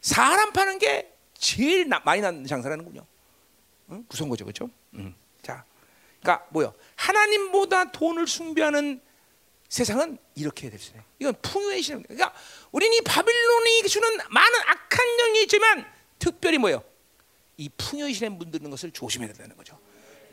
사람 0.00 0.52
파는 0.52 0.78
게 0.78 1.12
제일 1.38 1.88
나, 1.88 2.00
많이 2.04 2.20
나는 2.20 2.46
장사라는군요. 2.46 3.04
응? 3.90 4.04
무서운 4.08 4.28
거죠, 4.28 4.44
그렇죠? 4.44 4.68
응. 4.94 5.14
자, 5.42 5.64
그러니까 6.20 6.46
뭐요? 6.50 6.74
하나님보다 6.96 7.92
돈을 7.92 8.26
숭배하는 8.26 9.00
세상은 9.68 10.18
이렇게 10.34 10.68
될 10.68 10.78
수 10.78 10.90
있어요. 10.90 11.02
이건 11.18 11.34
풍요의 11.42 11.82
신. 11.82 12.02
그러니까 12.02 12.34
우리는 12.72 12.92
이 12.96 13.00
바빌론이 13.02 13.82
주는 13.88 14.18
많은 14.28 14.60
악한 14.66 15.16
영이 15.18 15.42
있지만 15.42 15.90
특별히 16.18 16.58
뭐요? 16.58 16.82
이 17.60 17.68
풍요의 17.76 18.14
신에 18.14 18.30
물드는 18.30 18.70
것을 18.70 18.90
조심해야 18.90 19.28
된다는 19.28 19.54
거죠. 19.54 19.78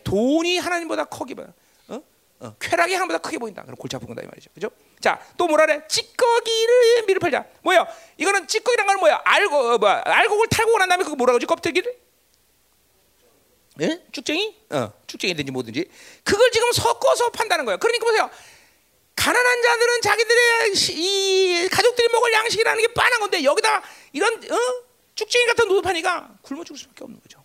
돈이 0.06 0.60
하나님보다 0.60 1.04
크게 1.04 1.34
보여. 1.34 1.48
어? 1.90 2.02
어, 2.40 2.56
쾌락이 2.58 2.94
하나님보다 2.94 3.18
크게 3.20 3.38
보인다. 3.38 3.64
그럼 3.64 3.76
골치 3.76 3.98
아픈 3.98 4.08
거다 4.08 4.22
이 4.22 4.26
말이죠. 4.26 4.50
그죠? 4.54 4.72
자, 5.02 5.20
또 5.38 5.46
뭐라 5.46 5.66
그래? 5.66 5.82
찌꺼기를 5.90 7.04
미를 7.06 7.20
팔자. 7.20 7.46
뭐야? 7.64 7.86
이거는 8.16 8.48
찌꺼기란 8.48 8.88
건 8.88 9.00
뭐야? 9.02 9.22
알고 9.26 9.56
어, 9.58 9.78
뭐야? 9.78 10.04
알곡을 10.06 10.48
탈고 10.48 10.78
난 10.78 10.88
다음에 10.88 11.04
그거 11.04 11.18
뭐라 11.18 11.34
그러지? 11.34 11.46
껍데기를? 11.48 12.00
예? 13.82 14.02
쭉쟁이? 14.14 14.56
어, 14.70 14.94
쭉쟁이든지 15.06 15.52
뭐든지 15.52 15.90
그걸 16.24 16.50
지금 16.52 16.72
섞어서 16.72 17.30
판다는 17.32 17.66
거예요. 17.66 17.78
그러니까 17.78 18.06
보세요. 18.06 18.30
가난한 19.18 19.62
자들은 19.62 20.02
자기들의 20.02 20.74
이 20.92 21.68
가족들이 21.70 22.08
먹을 22.08 22.32
양식이라는 22.32 22.88
게 22.88 22.94
빤한 22.94 23.20
건데 23.20 23.44
여기다 23.44 23.84
이런 24.14 24.34
어? 24.34 24.87
쭉쟁이 25.18 25.46
같은 25.48 25.68
노릇 25.68 25.82
파니까 25.82 26.38
굶어 26.44 26.64
죽을 26.64 26.80
수밖에 26.80 27.04
없는 27.04 27.20
거죠. 27.20 27.44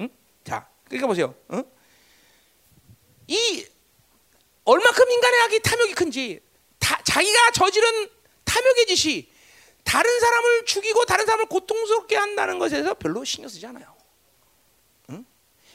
응? 0.00 0.08
자, 0.42 0.66
그러니까 0.86 1.06
보세요. 1.06 1.34
어? 1.48 1.62
이 3.28 3.66
얼마큼 4.64 5.10
인간의 5.10 5.40
악이 5.42 5.60
탐욕이 5.60 5.92
큰지 5.92 6.40
다, 6.78 7.00
자기가 7.04 7.50
저지른 7.52 8.08
탐욕의 8.44 8.86
짓이 8.86 9.30
다른 9.84 10.18
사람을 10.18 10.64
죽이고 10.64 11.04
다른 11.04 11.26
사람을 11.26 11.46
고통스럽게 11.46 12.16
한다는 12.16 12.58
것에서 12.58 12.94
별로 12.94 13.22
신경 13.24 13.48
쓰지 13.48 13.66
않아요. 13.66 13.94
응? 15.10 15.24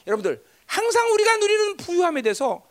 여러분들 0.06 0.44
항상 0.66 1.12
우리가 1.12 1.36
누리는 1.36 1.76
부유함에 1.76 2.22
대해서 2.22 2.66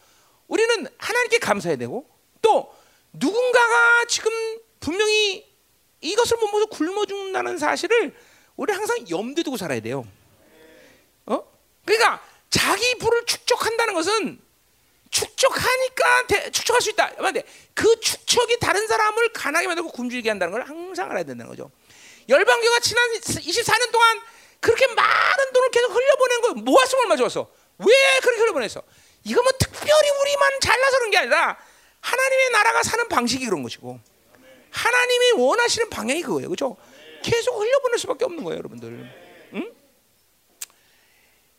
우리는 0.47 0.85
하나님께 0.97 1.39
감사해야 1.39 1.77
되고 1.77 2.10
또 2.41 2.76
누군가가 3.14 4.06
지금 4.10 4.31
분명히 4.81 5.49
이것을 6.02 6.38
못 6.38 6.47
먹어서 6.47 6.65
굶어 6.68 7.06
죽는다는 7.06 7.57
사실을 7.57 8.14
우리 8.56 8.73
항상 8.73 8.98
염두에 9.10 9.44
두고 9.44 9.57
살아야 9.57 9.80
돼요. 9.80 10.06
어? 11.26 11.44
그러니까 11.84 12.23
자기 12.49 12.95
부를 12.98 13.26
축적한다는 13.26 13.94
것은 13.94 14.41
축적하니까 15.10 16.27
대, 16.27 16.52
축적할 16.52 16.82
수 16.82 16.90
있다. 16.90 17.15
근데 17.15 17.44
그 17.73 17.99
축적이 17.99 18.60
다른 18.60 18.88
사람을 18.88 19.30
가난하게 19.30 19.68
만들고 19.68 19.91
굶주리게 19.91 20.30
한다는 20.30 20.52
걸 20.52 20.68
항상 20.68 21.10
알아야 21.11 21.23
된다는 21.23 21.49
거죠. 21.49 21.72
열방교가 22.27 22.80
지난 22.80 23.11
24년 23.14 23.91
동안 23.91 24.22
그렇게 24.60 24.88
많은 24.88 25.53
돈을 25.53 25.72
계속 25.72 25.94
흘려보낸 25.94 26.41
거예요. 26.41 26.53
모았으면 26.56 27.03
얼마 27.03 27.15
좋았어. 27.15 27.49
왜 27.77 28.19
그렇게 28.22 28.41
흘려보냈어? 28.41 28.82
이거 29.26 29.41
뭐 29.41 29.52
특별히 29.60 30.10
우리만 30.22 30.60
잘나서 30.61 30.98
그런 30.98 31.11
게 31.11 31.18
아니라 31.18 31.57
하나님의 32.02 32.49
나라가 32.52 32.84
사는 32.84 33.07
방식이 33.07 33.45
그런 33.45 33.64
것이고 33.64 33.99
하나님이 34.72 35.32
원하시는 35.34 35.90
방향이 35.90 36.22
그거예요. 36.22 36.49
그렇죠? 36.49 36.77
계속 37.26 37.60
흘려보낼 37.60 37.97
수밖에 37.97 38.23
없는 38.26 38.43
거예요, 38.43 38.60
여러분들. 38.60 39.49
응? 39.53 39.76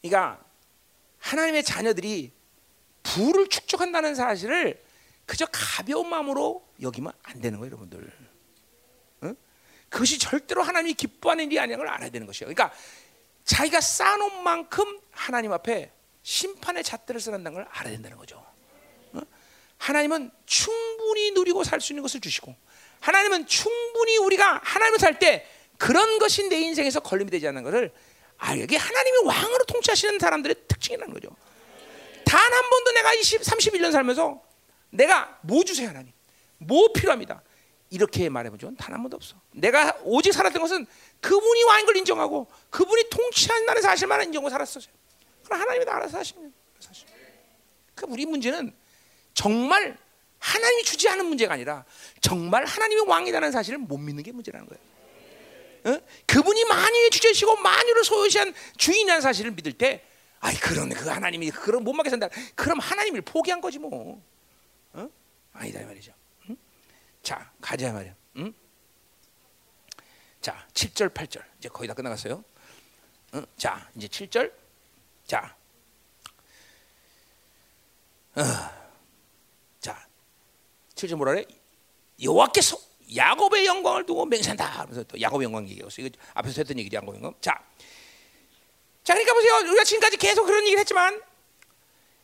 그러니까 0.00 0.44
하나님의 1.18 1.64
자녀들이 1.64 2.30
부를 3.02 3.48
축적한다는 3.48 4.14
사실을 4.14 4.80
그저 5.24 5.44
가벼운 5.50 6.08
마음으로 6.08 6.64
여기면 6.80 7.12
안 7.24 7.40
되는 7.40 7.58
거예요, 7.58 7.70
여러분들. 7.70 8.12
응? 9.24 9.36
그것이 9.88 10.20
절대로 10.20 10.62
하나님이 10.62 10.94
기뻐하는 10.94 11.46
일이 11.46 11.58
아닌 11.58 11.78
걸 11.78 11.88
알아야 11.88 12.10
되는 12.10 12.28
것이에요. 12.28 12.54
그러니까 12.54 12.72
자기가 13.44 13.80
쌓아놓은 13.80 14.44
만큼 14.44 15.00
하나님 15.10 15.52
앞에 15.52 15.90
심판의 16.22 16.84
잣대를 16.84 17.20
쓰는다는 17.20 17.54
걸 17.54 17.66
알아야 17.70 17.92
된다는 17.92 18.16
거죠. 18.16 18.44
응? 19.16 19.22
하나님은 19.78 20.30
충분히 20.46 21.32
누리고 21.32 21.64
살 21.64 21.80
수 21.80 21.92
있는 21.92 22.02
것을 22.02 22.20
주시고 22.20 22.54
하나님은 23.00 23.46
충분히 23.46 24.16
우리가 24.18 24.60
하나님을 24.62 25.00
살 25.00 25.18
때 25.18 25.44
그런 25.78 26.18
것이 26.18 26.48
내 26.48 26.56
인생에서 26.60 27.00
걸림이 27.00 27.30
되지 27.30 27.46
않는 27.48 27.62
것을 27.62 27.92
아, 28.38 28.54
이게 28.54 28.76
하나님이 28.76 29.18
왕으로 29.24 29.64
통치하시는 29.64 30.18
사람들의 30.18 30.56
특징이라는 30.68 31.12
거죠. 31.14 31.28
단 32.24 32.40
한 32.52 32.70
번도 32.70 32.92
내가 32.92 33.14
20, 33.14 33.40
31년 33.42 33.92
살면서 33.92 34.42
내가 34.90 35.38
뭐 35.42 35.64
주세요 35.64 35.88
하나님, 35.88 36.12
뭐 36.58 36.92
필요합니다. 36.92 37.42
이렇게 37.90 38.28
말해보죠. 38.28 38.74
단한 38.76 39.00
번도 39.02 39.16
없어. 39.16 39.36
내가 39.52 39.96
오직 40.02 40.32
살았던 40.32 40.60
것은 40.60 40.86
그분이 41.20 41.62
왕인 41.62 41.86
걸 41.86 41.96
인정하고 41.96 42.48
그분이 42.70 43.08
통치한다는 43.10 43.80
사실만 43.80 44.24
인정하고 44.24 44.50
살았어요. 44.50 44.84
그럼 45.44 45.60
하나님이 45.60 45.84
다 45.84 45.96
알아서 45.96 46.18
하시면 46.18 46.52
사실. 46.80 47.06
그 47.94 48.06
우리 48.08 48.26
문제는 48.26 48.74
정말 49.34 49.96
하나님이 50.38 50.82
주지 50.82 51.08
않은 51.08 51.24
문제가 51.26 51.54
아니라 51.54 51.84
정말 52.20 52.64
하나님이 52.64 53.02
왕이라는 53.02 53.52
사실을 53.52 53.78
못 53.78 53.98
믿는 53.98 54.22
게 54.24 54.32
문제라는 54.32 54.66
거예요. 54.66 54.82
어? 55.86 56.00
그분이 56.26 56.64
만유의 56.64 57.10
주제시고 57.10 57.56
만유를 57.56 58.04
소유시한 58.04 58.52
주인이라는 58.76 59.20
사실을 59.20 59.52
믿을 59.52 59.72
때, 59.72 60.04
아이 60.40 60.56
그런 60.56 60.88
그 60.90 61.08
하나님이 61.08 61.50
그런 61.50 61.84
못 61.84 61.92
막게 61.92 62.10
산다. 62.10 62.28
그럼 62.54 62.80
하나님을 62.80 63.22
포기한 63.22 63.60
거지 63.60 63.78
뭐. 63.78 64.22
어? 64.92 65.08
아니다 65.52 65.80
이 65.80 65.84
말이죠. 65.84 66.12
응? 66.50 66.56
자 67.22 67.50
가자 67.60 67.92
말이야. 67.92 68.14
응? 68.36 68.54
자 70.40 70.66
7절 70.74 71.14
8절 71.14 71.42
이제 71.58 71.68
거의 71.68 71.88
다 71.88 71.94
끝나갔어요. 71.94 72.44
응? 73.34 73.46
자 73.56 73.88
이제 73.94 74.08
7절. 74.08 74.52
자. 75.26 75.56
어. 78.34 78.42
자 79.80 80.06
7절 80.94 81.16
뭐라 81.16 81.32
그래? 81.32 81.44
여호와께서 82.22 82.78
야곱의 83.14 83.66
영광을 83.66 84.04
두고 84.06 84.26
맹세한다. 84.26 84.64
하면서 84.64 85.02
또 85.04 85.20
야곱의 85.20 85.44
영광 85.44 85.68
얘기했어. 85.68 86.02
이거 86.02 86.10
앞에서 86.34 86.62
했던 86.62 86.78
얘기지 86.78 86.96
야곱의 86.96 87.16
영광. 87.16 87.34
자, 87.40 87.58
자 89.04 89.14
그러니까 89.14 89.34
보세요. 89.34 89.54
우리가 89.70 89.84
지금까지 89.84 90.16
계속 90.16 90.44
그런 90.46 90.64
얘기를 90.64 90.80
했지만, 90.80 91.20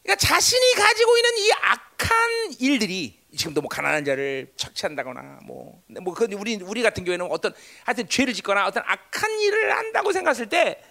그러니까 0.03 0.27
자신이 0.27 0.75
가지고 0.75 1.17
있는 1.17 1.39
이 1.39 1.53
악한 1.53 2.53
일들이 2.59 3.23
지금도 3.37 3.61
뭐 3.61 3.69
가난한 3.69 4.05
자를 4.05 4.53
착취한다거나 4.57 5.41
뭐뭐 5.45 6.15
그 6.15 6.27
우리 6.35 6.57
우리 6.57 6.83
같은 6.83 7.05
경우에는 7.05 7.27
어떤 7.31 7.55
하여튼 7.85 8.09
죄를 8.09 8.35
짓거나 8.35 8.67
어떤 8.67 8.83
악한 8.87 9.41
일을 9.41 9.75
한다고 9.77 10.13
생각했을 10.13 10.49
때 10.49 10.83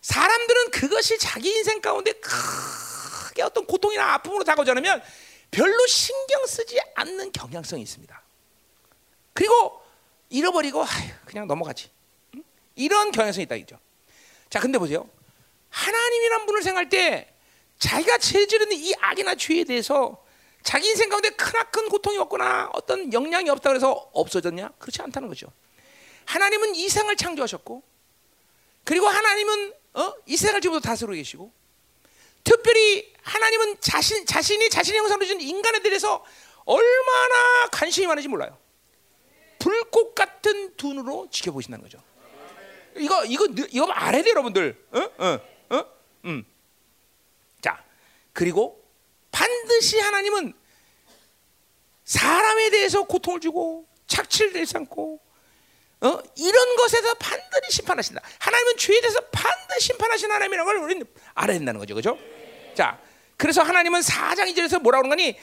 사람들은 0.00 0.70
그것이 0.70 1.18
자기 1.18 1.50
인생 1.50 1.80
가운데 1.80 2.12
크게 2.12 3.42
어떤 3.42 3.66
고통이나 3.66 4.14
아픔으로 4.14 4.44
다가오지 4.44 4.70
않으면 4.72 5.02
별로 5.50 5.86
신경 5.86 6.46
쓰지 6.46 6.78
않는 6.94 7.32
경향성이 7.32 7.82
있습니다. 7.82 8.21
그리고 9.32 9.80
잃어버리고 10.28 10.82
아휴, 10.82 11.12
그냥 11.24 11.46
넘어가지. 11.46 11.90
응? 12.34 12.42
이런 12.74 13.12
경향성이 13.12 13.44
있다 13.44 13.56
이죠. 13.56 13.78
자, 14.50 14.60
근데 14.60 14.78
보세요. 14.78 15.08
하나님이란 15.70 16.46
분을 16.46 16.62
생각할 16.62 16.88
때 16.88 17.34
자기가 17.78 18.18
죄지르는 18.18 18.76
이 18.76 18.94
악이나 19.00 19.34
죄에 19.34 19.64
대해서 19.64 20.22
자기 20.62 20.88
인생 20.88 21.08
가운데 21.08 21.30
크나큰 21.30 21.88
고통이 21.88 22.18
없거나 22.18 22.70
어떤 22.74 23.12
영향이 23.12 23.50
없다 23.50 23.70
그래서 23.70 23.90
없어졌냐? 24.12 24.72
그렇지 24.78 25.02
않다는 25.02 25.28
거죠. 25.28 25.48
하나님은 26.26 26.76
이 26.76 26.88
생을 26.88 27.16
창조하셨고 27.16 27.82
그리고 28.84 29.08
하나님은 29.08 29.74
어? 29.94 30.14
이 30.26 30.36
생을 30.36 30.60
지금부터 30.60 30.88
다스리고 30.88 31.14
계시고 31.14 31.52
특별히 32.44 33.12
하나님은 33.22 33.80
자신 33.80 34.24
자신이 34.26 34.70
자신의 34.70 35.00
형상으로 35.00 35.26
준 35.26 35.40
인간에 35.40 35.80
대해서 35.80 36.24
얼마나 36.64 37.66
관심이 37.72 38.06
많은지 38.06 38.28
몰라요. 38.28 38.56
불꽃 39.62 40.16
같은 40.16 40.74
두 40.76 40.88
눈으로 40.88 41.28
지켜보신다는 41.30 41.84
거죠. 41.84 42.02
이거 42.96 43.24
이거 43.24 43.46
이거 43.70 43.90
알아야 43.92 44.22
돼 44.22 44.30
여러분들. 44.30 44.86
어? 44.90 44.98
어? 45.18 45.76
어? 45.76 45.86
음. 46.24 46.44
자 47.60 47.82
그리고 48.32 48.84
반드시 49.30 50.00
하나님은 50.00 50.52
사람에 52.04 52.70
대해서 52.70 53.04
고통을 53.04 53.38
주고 53.38 53.86
착취를 54.08 54.52
않고 54.74 55.20
어? 56.00 56.18
이런 56.36 56.76
것에서 56.76 57.14
반드시 57.14 57.76
심판하신다. 57.76 58.20
하나님은 58.40 58.76
죄에 58.78 59.00
대해서 59.00 59.20
반드시 59.30 59.86
심판하신 59.86 60.28
하나님이라는 60.28 60.64
걸 60.64 60.76
우리는 60.82 61.06
알아야 61.34 61.56
된다는 61.56 61.78
거죠. 61.78 61.94
그죠? 61.94 62.18
자, 62.74 63.00
그래서 63.36 63.62
하나님은 63.62 64.00
4장 64.00 64.52
2절에서 64.52 64.80
뭐라고 64.82 65.04
그러는 65.04 65.10
거니? 65.10 65.38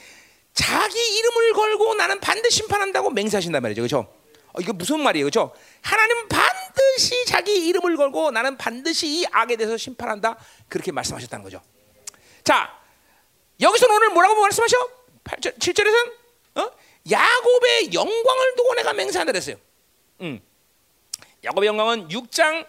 자기 0.54 0.98
이름을 1.18 1.52
걸고 1.52 1.94
나는 1.94 2.20
반드시 2.20 2.58
심판한다고 2.58 3.10
맹세하신단 3.10 3.62
말이죠. 3.62 3.82
그죠? 3.82 4.12
어, 4.52 4.60
이거 4.60 4.72
무슨 4.72 5.00
말이에요? 5.00 5.26
그죠? 5.26 5.54
하나님은 5.82 6.28
반드시 6.28 7.24
자기 7.26 7.66
이름을 7.68 7.96
걸고 7.96 8.30
나는 8.30 8.56
반드시 8.56 9.06
이 9.06 9.26
악에 9.30 9.56
대해서 9.56 9.76
심판한다. 9.76 10.36
그렇게 10.68 10.92
말씀하셨다는 10.92 11.44
거죠. 11.44 11.62
자, 12.42 12.78
여기서 13.60 13.86
오늘 13.92 14.10
뭐라고 14.10 14.40
말씀하셔? 14.40 14.76
8절, 15.24 15.58
7절에서는 15.58 16.12
어? 16.56 16.70
야곱의 17.10 17.92
영광을 17.92 18.56
두고 18.56 18.74
내가 18.74 18.92
맹세한다 18.92 19.32
그랬어요. 19.32 19.56
음. 20.22 20.40
야곱의 21.44 21.66
영광은 21.68 22.08
6장 22.08 22.66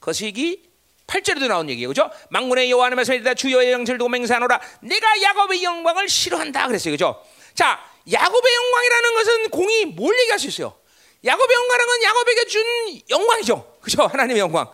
거시기 0.00 0.65
8절에도 1.06 1.48
나온 1.48 1.68
얘기예요. 1.70 1.88
그죠? 1.88 2.10
망군의 2.30 2.70
여호와 2.70 2.86
하나님의 2.86 3.04
손에다 3.04 3.34
주여의 3.34 3.72
영광을 3.72 3.98
두고 3.98 4.08
맹세하노라. 4.08 4.60
내가 4.80 5.22
야곱의 5.22 5.62
영광을 5.62 6.08
싫어한다 6.08 6.66
그랬어요. 6.66 6.92
그죠? 6.92 7.22
자, 7.54 7.80
야곱의 8.10 8.54
영광이라는 8.54 9.14
것은 9.14 9.50
공이 9.50 9.84
뭘 9.86 10.18
얘기할 10.20 10.38
수 10.38 10.46
있어요? 10.48 10.76
야곱의 11.24 11.54
영광은 11.54 12.02
야곱에게 12.02 12.44
준 12.46 12.64
영광이죠. 13.08 13.78
그죠? 13.80 14.06
하나님의 14.06 14.40
영광. 14.40 14.68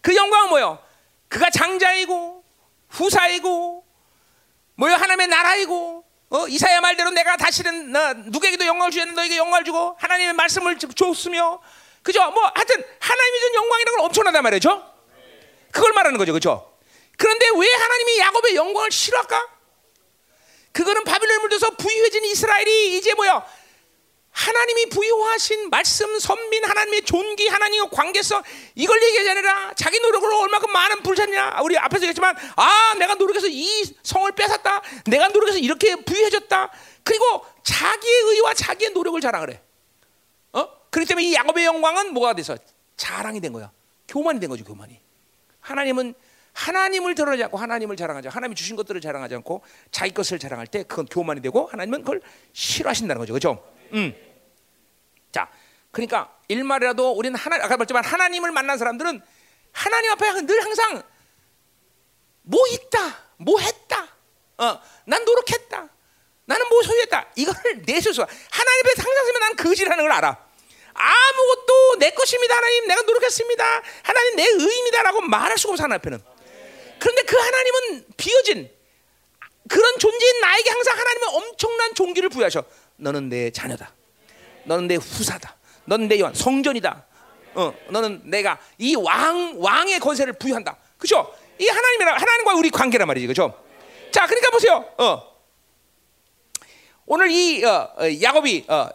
그 0.00 0.14
영광은 0.14 0.50
뭐요? 0.50 0.78
그가 1.28 1.50
장자이고 1.50 2.44
후사이고 2.90 3.84
뭐요? 4.76 4.94
하나님의 4.94 5.28
나라이고 5.28 6.04
어? 6.28 6.48
이사야 6.48 6.80
말대로 6.80 7.10
내가 7.10 7.36
다시는 7.36 7.92
너, 7.92 8.12
누구에게도 8.14 8.66
영광을 8.66 8.90
주었는 8.90 9.14
너에게 9.14 9.36
영광을 9.36 9.64
주고 9.64 9.96
하나님의 9.98 10.34
말씀을 10.34 10.78
줬으며 10.78 11.60
그죠? 12.02 12.30
뭐 12.30 12.42
하여튼 12.54 12.84
하나님이 13.00 13.40
준 13.40 13.54
영광이라는 13.54 13.96
건 13.98 14.06
엄청나단 14.06 14.42
말이죠. 14.42 14.95
그걸 15.70 15.92
말하는 15.92 16.18
거죠. 16.18 16.32
그죠? 16.32 16.78
그런데 17.16 17.46
왜 17.58 17.72
하나님이 17.72 18.18
야곱의 18.18 18.56
영광을 18.56 18.90
싫어할까? 18.90 19.48
그거는 20.72 21.04
바빌론에 21.04 21.40
물들서 21.40 21.70
부유해진 21.76 22.24
이스라엘이 22.24 22.98
이제 22.98 23.14
뭐야? 23.14 23.44
하나님이 24.36 24.90
부유하신 24.90 25.70
말씀, 25.70 26.18
선민, 26.18 26.62
하나님의 26.62 27.02
존귀, 27.06 27.48
하나님의 27.48 27.88
관계성 27.90 28.42
이걸 28.74 29.02
얘기하지 29.02 29.30
아니라 29.30 29.72
자기 29.74 29.98
노력으로 29.98 30.40
얼마큼 30.40 30.70
많은 30.70 31.02
불샀냐? 31.02 31.60
우리 31.62 31.78
앞에서 31.78 32.02
얘기했지만 32.02 32.36
아 32.56 32.94
내가 32.98 33.14
노력해서 33.14 33.46
이 33.48 33.94
성을 34.02 34.30
뺏었다. 34.32 34.82
내가 35.06 35.28
노력해서 35.28 35.58
이렇게 35.58 35.96
부유해졌다. 35.96 36.70
그리고 37.02 37.46
자기의 37.62 38.20
의와 38.24 38.52
자기의 38.52 38.90
노력을 38.90 39.18
자랑을 39.22 39.52
해. 39.52 39.62
어? 40.52 40.68
그렇기 40.90 41.08
때문에 41.08 41.26
이 41.28 41.34
야곱의 41.34 41.64
영광은 41.64 42.12
뭐가 42.12 42.34
돼서 42.34 42.58
자랑이 42.98 43.40
된 43.40 43.54
거야. 43.54 43.72
교만이 44.06 44.38
된 44.38 44.50
거죠, 44.50 44.64
교만이. 44.64 45.00
하나님은 45.66 46.14
하나님을 46.52 47.14
드러내지 47.14 47.44
않고 47.44 47.58
하나님을 47.58 47.96
자랑하지 47.96 48.28
하나님이 48.28 48.54
주신 48.54 48.76
것들을 48.76 49.00
자랑하지 49.00 49.34
않고 49.34 49.62
자기 49.90 50.14
것을 50.14 50.38
자랑할 50.38 50.66
때 50.66 50.84
그건 50.84 51.06
교만이 51.06 51.42
되고 51.42 51.66
하나님은 51.66 52.00
그걸 52.00 52.22
싫어하신다는 52.52 53.20
거죠. 53.20 53.32
그렇죠? 53.32 53.74
음. 53.92 54.14
자, 55.32 55.50
그러니까 55.90 56.34
일말이라도 56.48 57.12
우리는 57.12 57.38
하나 57.38 57.56
아까 57.56 57.76
말했지만 57.76 58.04
하나님을 58.04 58.52
만난 58.52 58.78
사람들은 58.78 59.20
하나님 59.72 60.12
앞에 60.12 60.46
늘 60.46 60.64
항상 60.64 61.02
뭐 62.42 62.60
있다, 62.68 62.98
뭐 63.38 63.58
했다, 63.58 64.06
어, 64.56 64.80
난 65.04 65.24
노력했다, 65.24 65.88
나는 66.46 66.68
뭐 66.68 66.82
소유했다. 66.82 67.32
이거를 67.34 67.82
내세워서 67.84 68.26
하나님 68.50 68.86
앞에 68.86 69.02
항상 69.02 69.26
서면 69.26 69.40
난 69.40 69.56
거지라는 69.56 70.04
걸 70.04 70.12
알아. 70.12 70.45
아무것도 70.96 71.96
내 71.98 72.10
것입니다, 72.10 72.56
하나님. 72.56 72.86
내가 72.88 73.02
노력했습니다. 73.02 73.82
하나님 74.02 74.36
내 74.36 74.44
의입니다라고 74.46 75.20
말할 75.22 75.58
수가 75.58 75.72
없어 75.74 75.84
하나님 75.84 75.98
앞에는. 76.00 76.22
그런데 76.98 77.22
그 77.22 77.36
하나님은 77.36 78.06
비어진 78.16 78.70
그런 79.68 79.98
존재인 79.98 80.40
나에게 80.40 80.70
항상 80.70 80.98
하나님은 80.98 81.28
엄청난 81.28 81.94
종기를 81.94 82.28
부여하셔. 82.30 82.64
너는 82.96 83.28
내 83.28 83.50
자녀다. 83.50 83.92
너는 84.64 84.86
내 84.88 84.94
후사다. 84.96 85.56
너는 85.84 86.08
내 86.08 86.18
요한 86.20 86.34
성전이다. 86.34 87.04
어, 87.54 87.74
너는 87.88 88.22
내가 88.24 88.58
이 88.78 88.94
왕 88.96 89.54
왕의 89.56 90.00
권세를 90.00 90.34
부여한다. 90.34 90.76
그죠? 90.98 91.34
이 91.58 91.66
하나님이랑 91.68 92.16
하나님과 92.16 92.54
우리 92.54 92.70
관계란 92.70 93.06
말이지, 93.06 93.26
그죠? 93.26 93.62
자, 94.12 94.26
그러니까 94.26 94.50
보세요. 94.50 94.84
어, 94.98 95.36
오늘 97.06 97.30
이 97.30 97.64
어, 97.64 97.92
어, 97.96 98.02
야곱이 98.22 98.64
어, 98.68 98.74
어, 98.74 98.90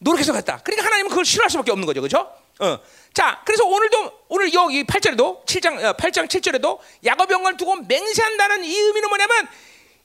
노력해서 0.00 0.32
갔다. 0.32 0.58
그러니까 0.64 0.86
하나님은 0.86 1.10
그걸 1.10 1.24
싫어할 1.24 1.50
수밖에 1.50 1.70
없는 1.70 1.86
거죠, 1.86 2.00
그죠? 2.00 2.32
어. 2.58 2.78
자, 3.12 3.42
그래서 3.44 3.64
오늘도 3.64 4.12
오늘 4.28 4.52
여기 4.54 4.84
8절에도 4.84 5.44
7장 5.44 5.84
어, 5.84 5.92
8장 5.92 6.26
7절에도 6.26 6.78
야곱의 7.04 7.34
영광을 7.34 7.56
두고 7.56 7.76
맹세한다는 7.76 8.64
이 8.64 8.76
의미는 8.76 9.08
뭐냐면 9.08 9.48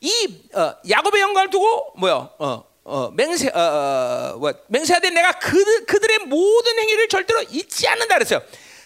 이 0.02 0.50
어, 0.54 0.76
야곱의 0.90 1.22
영광을 1.22 1.50
두고 1.50 1.94
뭐요? 1.98 2.30
어, 2.40 2.64
어, 2.84 3.12
맹세 3.14 3.50
어, 3.50 3.60
어, 3.60 4.38
뭐, 4.38 4.54
맹세하되 4.68 5.10
내가 5.12 5.32
그들 5.34 5.86
그들의 5.86 6.20
모든 6.28 6.80
행위를 6.80 7.08
절대로 7.08 7.42
잊지 7.50 7.88
않는다 7.88 8.16
그랬어요. 8.16 8.42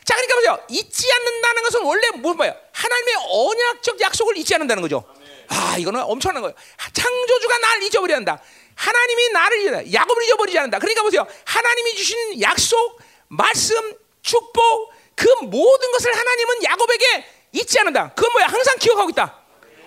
자, 0.05 0.15
그러니까 0.15 0.35
보세요. 0.35 0.59
잊지 0.69 1.07
않는다는 1.11 1.63
것은 1.63 1.83
원래 1.83 2.09
뭐 2.17 2.33
뭐야? 2.33 2.55
하나님의 2.71 3.13
언약적 3.29 4.01
약속을 4.01 4.37
잊지 4.37 4.55
않는다는 4.55 4.81
거죠. 4.81 5.03
아, 5.49 5.75
이거는 5.77 6.01
엄청난 6.03 6.41
거예요. 6.41 6.55
창조주가 6.93 7.57
날 7.57 7.83
잊어버려야 7.83 8.17
한다. 8.17 8.41
하나님이 8.79 9.29
나를 9.31 9.61
잊어, 9.61 9.93
야곱을 9.93 10.23
잊어버리지 10.23 10.57
않는다. 10.57 10.79
그러니까 10.79 11.03
보세요. 11.03 11.27
하나님이 11.43 11.95
주신 11.95 12.41
약속, 12.41 12.97
말씀, 13.27 13.75
축복, 14.21 14.93
그 15.15 15.27
모든 15.41 15.91
것을 15.91 16.15
하나님은 16.17 16.63
야곱에게 16.63 17.25
잊지 17.51 17.77
않는다. 17.79 18.13
그건 18.15 18.31
뭐야? 18.31 18.47
항상 18.47 18.77
기억하고 18.77 19.09
있다. 19.09 19.37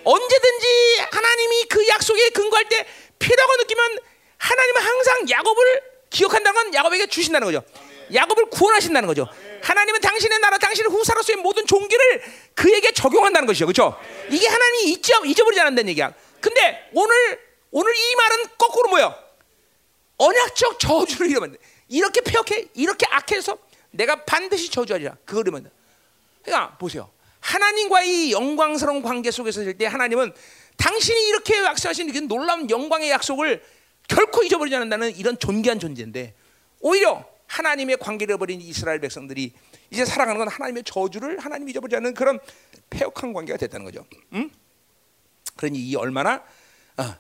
언제든지 0.04 0.66
하나님이 1.10 1.64
그 1.70 1.88
약속에 1.88 2.28
근거할 2.30 2.68
때 2.68 2.86
필요하고 3.18 3.56
느끼면 3.62 3.98
하나님은 4.36 4.82
항상 4.82 5.30
야곱을 5.30 5.82
기억한다는 6.10 6.62
건 6.62 6.74
야곱에게 6.74 7.06
주신다는 7.06 7.46
거죠. 7.46 7.62
야곱을 8.12 8.50
구원하신다는 8.50 9.06
거죠. 9.06 9.26
하나님은 9.62 10.02
당신의 10.02 10.38
나라, 10.40 10.58
당신의 10.58 10.90
후사로서의 10.90 11.36
모든 11.38 11.66
종기를 11.66 12.22
그에게 12.54 12.92
적용한다는 12.92 13.46
것이죠. 13.46 13.64
그렇죠? 13.64 13.98
이게 14.28 14.46
하나님이 14.48 14.92
잊어, 14.92 15.24
잊어버리지 15.24 15.60
않는다는 15.62 15.88
얘기야. 15.88 16.12
근데 16.42 16.90
오늘 16.92 17.51
오늘 17.72 17.92
이 17.96 18.16
말은 18.16 18.44
거꾸로 18.58 18.90
뭐야? 18.90 19.18
언약적 20.18 20.78
저주를 20.78 21.30
이러면 21.30 21.56
이렇게 21.88 22.20
폐역해, 22.20 22.68
이렇게 22.74 23.06
악해서 23.10 23.58
내가 23.90 24.24
반드시 24.24 24.70
저주하리라. 24.70 25.16
그걸 25.24 25.48
이러면 25.48 25.70
그러니까 26.42 26.76
보세요. 26.78 27.10
하나님과 27.40 28.02
이 28.02 28.30
영광스러운 28.32 29.02
관계 29.02 29.30
속에서 29.30 29.62
있을 29.62 29.76
때 29.76 29.86
하나님은 29.86 30.32
당신이 30.76 31.28
이렇게 31.28 31.56
약속하신 31.56 32.12
그 32.12 32.18
놀라운 32.20 32.70
영광의 32.70 33.10
약속을 33.10 33.62
결코 34.06 34.42
잊어버리지 34.42 34.76
않는다는 34.76 35.16
이런 35.16 35.38
존귀한 35.38 35.78
존재인데 35.78 36.34
오히려 36.80 37.24
하나님의 37.46 37.96
관계를 37.98 38.38
버린 38.38 38.60
이스라엘 38.60 39.00
백성들이 39.00 39.52
이제 39.90 40.04
살아가는 40.04 40.38
건 40.38 40.48
하나님의 40.48 40.84
저주를 40.84 41.38
하나님 41.38 41.68
잊어버리지 41.68 41.96
않는 41.96 42.14
그런 42.14 42.38
폐역한 42.90 43.32
관계가 43.32 43.58
됐다는 43.58 43.84
거죠. 43.84 44.06
응? 44.34 44.50
그러니 45.56 45.78
이 45.78 45.96
얼마나 45.96 46.42
어, 46.96 47.16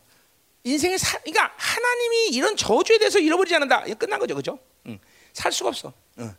인생의 0.64 0.98
사, 0.98 1.18
그러니까 1.18 1.52
하나님이 1.56 2.28
이런 2.28 2.56
저주에 2.56 2.98
대해서 2.98 3.18
잃어버리지 3.18 3.54
않는다. 3.54 3.84
이거 3.86 3.94
끝난 3.96 4.18
거죠, 4.20 4.34
그죠? 4.34 4.58
응. 4.86 4.98
살 5.32 5.50
수가 5.52 5.70
없어. 5.70 5.92
어. 6.16 6.34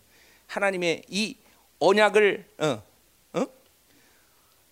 하나님의 0.47 1.03
이 1.09 1.35
언약을 1.79 2.45
어, 2.59 2.65
어? 3.33 3.45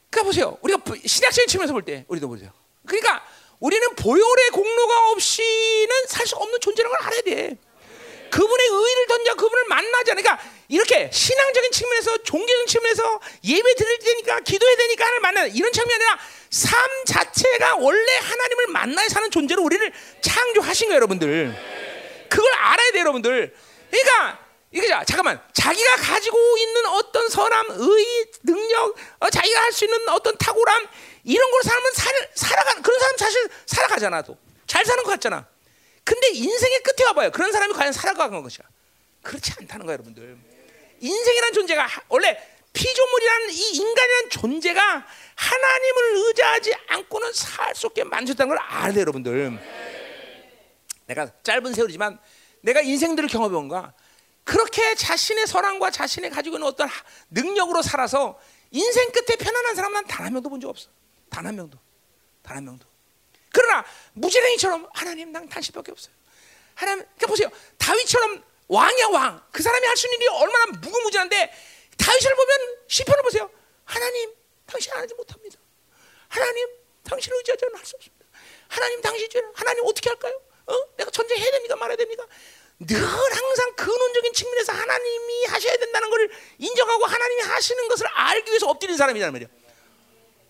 그러니까 0.09 0.23
보세요. 0.23 0.57
우리가 0.61 0.81
신약적인 1.05 1.47
측면에서 1.47 1.73
볼 1.73 1.83
때 1.83 2.05
우리도 2.07 2.27
보세요. 2.27 2.51
그러니까 2.85 3.25
우리는 3.59 3.95
보혈의 3.95 4.49
공로가 4.53 5.11
없이는 5.11 6.07
살 6.07 6.25
수 6.25 6.35
없는 6.37 6.59
존재라는 6.61 6.97
걸 6.97 7.07
알아야 7.07 7.21
돼. 7.21 7.57
그분의 8.31 8.67
의를 8.67 9.07
던져 9.07 9.35
그분을 9.35 9.65
않으니까 9.67 10.37
그러니까 10.37 10.39
이렇게 10.67 11.09
신앙적인 11.11 11.71
측면에서 11.71 12.17
종교적인 12.23 12.67
측면에서 12.67 13.19
예배 13.43 13.75
드릴 13.75 13.99
때니까 13.99 14.39
기도해야 14.39 14.77
되니까 14.77 15.05
하나님 15.05 15.21
만나 15.21 15.45
이런 15.45 15.71
측면이 15.71 15.93
아니라 15.93 16.19
삶 16.49 16.79
자체가 17.05 17.75
원래 17.75 18.17
하나님을 18.17 18.67
만나야 18.67 19.09
사는 19.09 19.29
존재로 19.31 19.63
우리를 19.63 19.91
창조하신 20.21 20.87
거예요, 20.87 20.97
여러분들. 20.97 22.27
그걸 22.29 22.53
알아야 22.53 22.91
돼요, 22.91 23.01
여러분들. 23.01 23.55
그러니까 23.89 24.39
이게 24.71 24.87
자 24.87 25.03
잠깐만 25.03 25.41
자기가 25.53 25.95
가지고 25.97 26.57
있는 26.57 26.85
어떤 26.87 27.27
선함, 27.29 27.67
의, 27.71 28.25
능력, 28.43 28.95
어, 29.19 29.29
자기가 29.29 29.61
할 29.61 29.71
수 29.73 29.85
있는 29.85 30.07
어떤 30.09 30.37
탁월함 30.37 30.87
이런 31.25 31.51
걸 31.51 31.61
사람은 31.63 31.91
살, 31.93 32.29
살아가 32.35 32.81
그런 32.81 32.99
사람 32.99 33.17
사실 33.17 33.49
살아가잖아도 33.65 34.37
잘 34.67 34.85
사는 34.85 35.03
것 35.03 35.09
같잖아. 35.11 35.45
근데 36.03 36.29
인생의 36.29 36.81
끝에 36.83 37.05
와봐요. 37.07 37.31
그런 37.31 37.51
사람이 37.51 37.73
과연 37.73 37.93
살아가는 37.93 38.41
것이야. 38.41 38.65
그렇지 39.21 39.53
않다는 39.59 39.85
거예요, 39.85 39.93
여러분들. 39.93 40.37
인생이란 40.99 41.53
존재가 41.53 41.87
원래 42.09 42.37
피조물이라는 42.73 43.49
이 43.51 43.69
인간이라는 43.75 44.29
존재가 44.29 45.07
하나님을 45.35 46.27
의지하지 46.27 46.73
않고는 46.87 47.33
살 47.33 47.75
수 47.75 47.87
없게 47.87 48.03
만졌다는 48.03 48.49
걸 48.49 48.57
알아야 48.59 48.93
돼요, 48.93 49.01
여러분들. 49.01 49.59
내가 51.07 51.29
짧은 51.43 51.73
세월이지만 51.73 52.19
내가 52.61 52.81
인생들을 52.81 53.27
경험해 53.29 53.53
본 53.53 53.67
거야. 53.67 53.93
그렇게 54.43 54.95
자신의 54.95 55.47
선함과 55.47 55.91
자신의 55.91 56.29
가지고 56.31 56.57
있는 56.57 56.67
어떤 56.67 56.87
능력으로 57.29 57.81
살아서 57.81 58.39
인생 58.71 59.11
끝에 59.11 59.35
편안한 59.37 59.75
사람은 59.75 60.05
단 60.07 60.25
한 60.25 60.33
명도 60.33 60.49
본 60.49 60.59
적 60.59 60.69
없어. 60.69 60.89
단 61.29 61.45
한 61.45 61.55
명도. 61.55 61.77
단 62.41 62.57
한 62.57 62.65
명도. 62.65 62.85
그러나 63.51 63.85
무지랭이처럼 64.13 64.87
하나님 64.93 65.31
난 65.31 65.47
당신밖에 65.49 65.91
없어요. 65.91 66.13
하나님 66.75 67.03
그러니까 67.03 67.27
보세요. 67.27 67.49
다윗처럼 67.77 68.43
왕이야 68.67 69.07
왕. 69.07 69.43
그 69.51 69.61
사람이 69.61 69.85
할 69.85 69.95
수 69.97 70.07
있는 70.07 70.17
일이 70.21 70.27
얼마나 70.29 70.65
무궁무진한데 70.79 71.53
다윗을 71.97 72.35
보면 72.35 72.57
시편을 72.87 73.21
보세요. 73.23 73.49
하나님 73.85 74.33
당신 74.65 74.91
하지 74.93 75.13
못합니다. 75.15 75.57
하나님 76.29 76.67
당신을 77.03 77.37
의지하지 77.37 77.65
않으면 77.65 77.79
할수 77.79 77.95
없습니다. 77.97 78.25
하나님 78.69 79.01
당신 79.01 79.29
죄 79.29 79.41
하나님 79.53 79.83
어떻게 79.85 80.09
할까요? 80.09 80.39
어? 80.67 80.73
내가 80.95 81.11
전쟁 81.11 81.37
해야 81.37 81.51
됩니까 81.51 81.75
말아야 81.75 81.97
됩니까? 81.97 82.25
늘 82.79 82.97
항상 83.03 83.73
근원적인 83.75 84.33
측면에서 84.33 84.71
하나님이 84.71 85.45
하셔야 85.45 85.75
된다는 85.77 86.09
것을 86.09 86.31
인정하고 86.57 87.05
하나님이 87.05 87.41
하시는 87.41 87.87
것을 87.89 88.07
알기 88.07 88.49
위해서 88.49 88.67
엎드리는 88.69 88.97
사람이란 88.97 89.33
말이에요. 89.33 89.49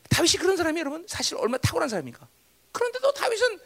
다윗이 0.10 0.34
그런 0.34 0.56
사람이 0.56 0.80
여러분 0.80 1.06
사실 1.10 1.36
얼마나 1.38 1.57
탁월한 1.57 1.90
사람입니까? 1.90 2.28
그런데도 2.72 3.11
다윗은 3.14 3.60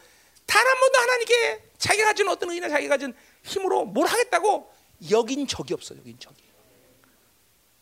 단 0.45 0.65
한 0.65 0.79
번도 0.79 0.99
하나님께 0.99 1.63
자기가 1.77 2.07
가진 2.07 2.27
어떤 2.29 2.51
의나 2.51 2.69
자기가 2.69 2.95
가진 2.95 3.13
힘으로 3.43 3.83
뭘 3.85 4.07
하겠다고 4.07 4.71
여긴 5.11 5.47
적이 5.47 5.73
없어. 5.73 5.95
여긴 5.95 6.17
적이. 6.19 6.43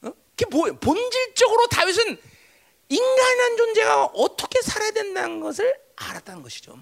어? 0.04 0.12
그게 0.36 0.46
뭐예요? 0.50 0.78
본질적으로 0.80 1.68
다윗은 1.68 2.18
인간이라는 2.90 3.58
존재가 3.58 4.06
어떻게 4.14 4.62
살아야 4.62 4.92
된다는 4.92 5.40
것을 5.40 5.74
알았다는 5.96 6.42
것이죠. 6.42 6.78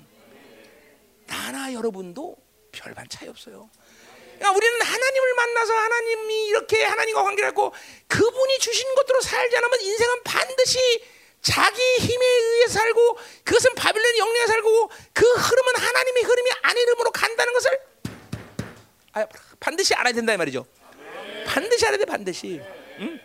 나나 1.25 1.73
여러분도 1.73 2.37
별반 2.71 3.07
차이 3.09 3.27
없어요. 3.27 3.69
그러니까 4.35 4.51
우리는 4.57 4.81
하나님을 4.81 5.33
만나서 5.35 5.73
하나님이 5.73 6.45
이렇게 6.47 6.83
하나님과 6.83 7.23
관계를 7.23 7.49
하고 7.49 7.73
그분이 8.07 8.59
주신 8.59 8.93
것대로 8.95 9.21
살지 9.21 9.57
않으면 9.57 9.81
인생은 9.81 10.23
반드시 10.23 10.79
자기 11.41 11.81
힘에 11.99 12.25
의해 12.25 12.67
살고 12.67 13.17
그것은 13.43 13.73
바빌론 13.75 14.17
영리에 14.17 14.45
살고 14.47 14.89
그 15.13 15.25
흐름은 15.25 15.75
하나님의 15.75 16.23
흐름이 16.23 16.51
아닌 16.61 16.87
흐름으로 16.87 17.11
간다는 17.11 17.53
것을 17.53 17.79
아, 19.13 19.25
반드시 19.59 19.93
알아야 19.93 20.13
된다 20.13 20.33
이 20.33 20.37
말이죠. 20.37 20.65
반드시 21.47 21.85
알아야 21.85 21.97
돼 21.97 22.05
반드시. 22.05 22.61
응? 22.99 23.19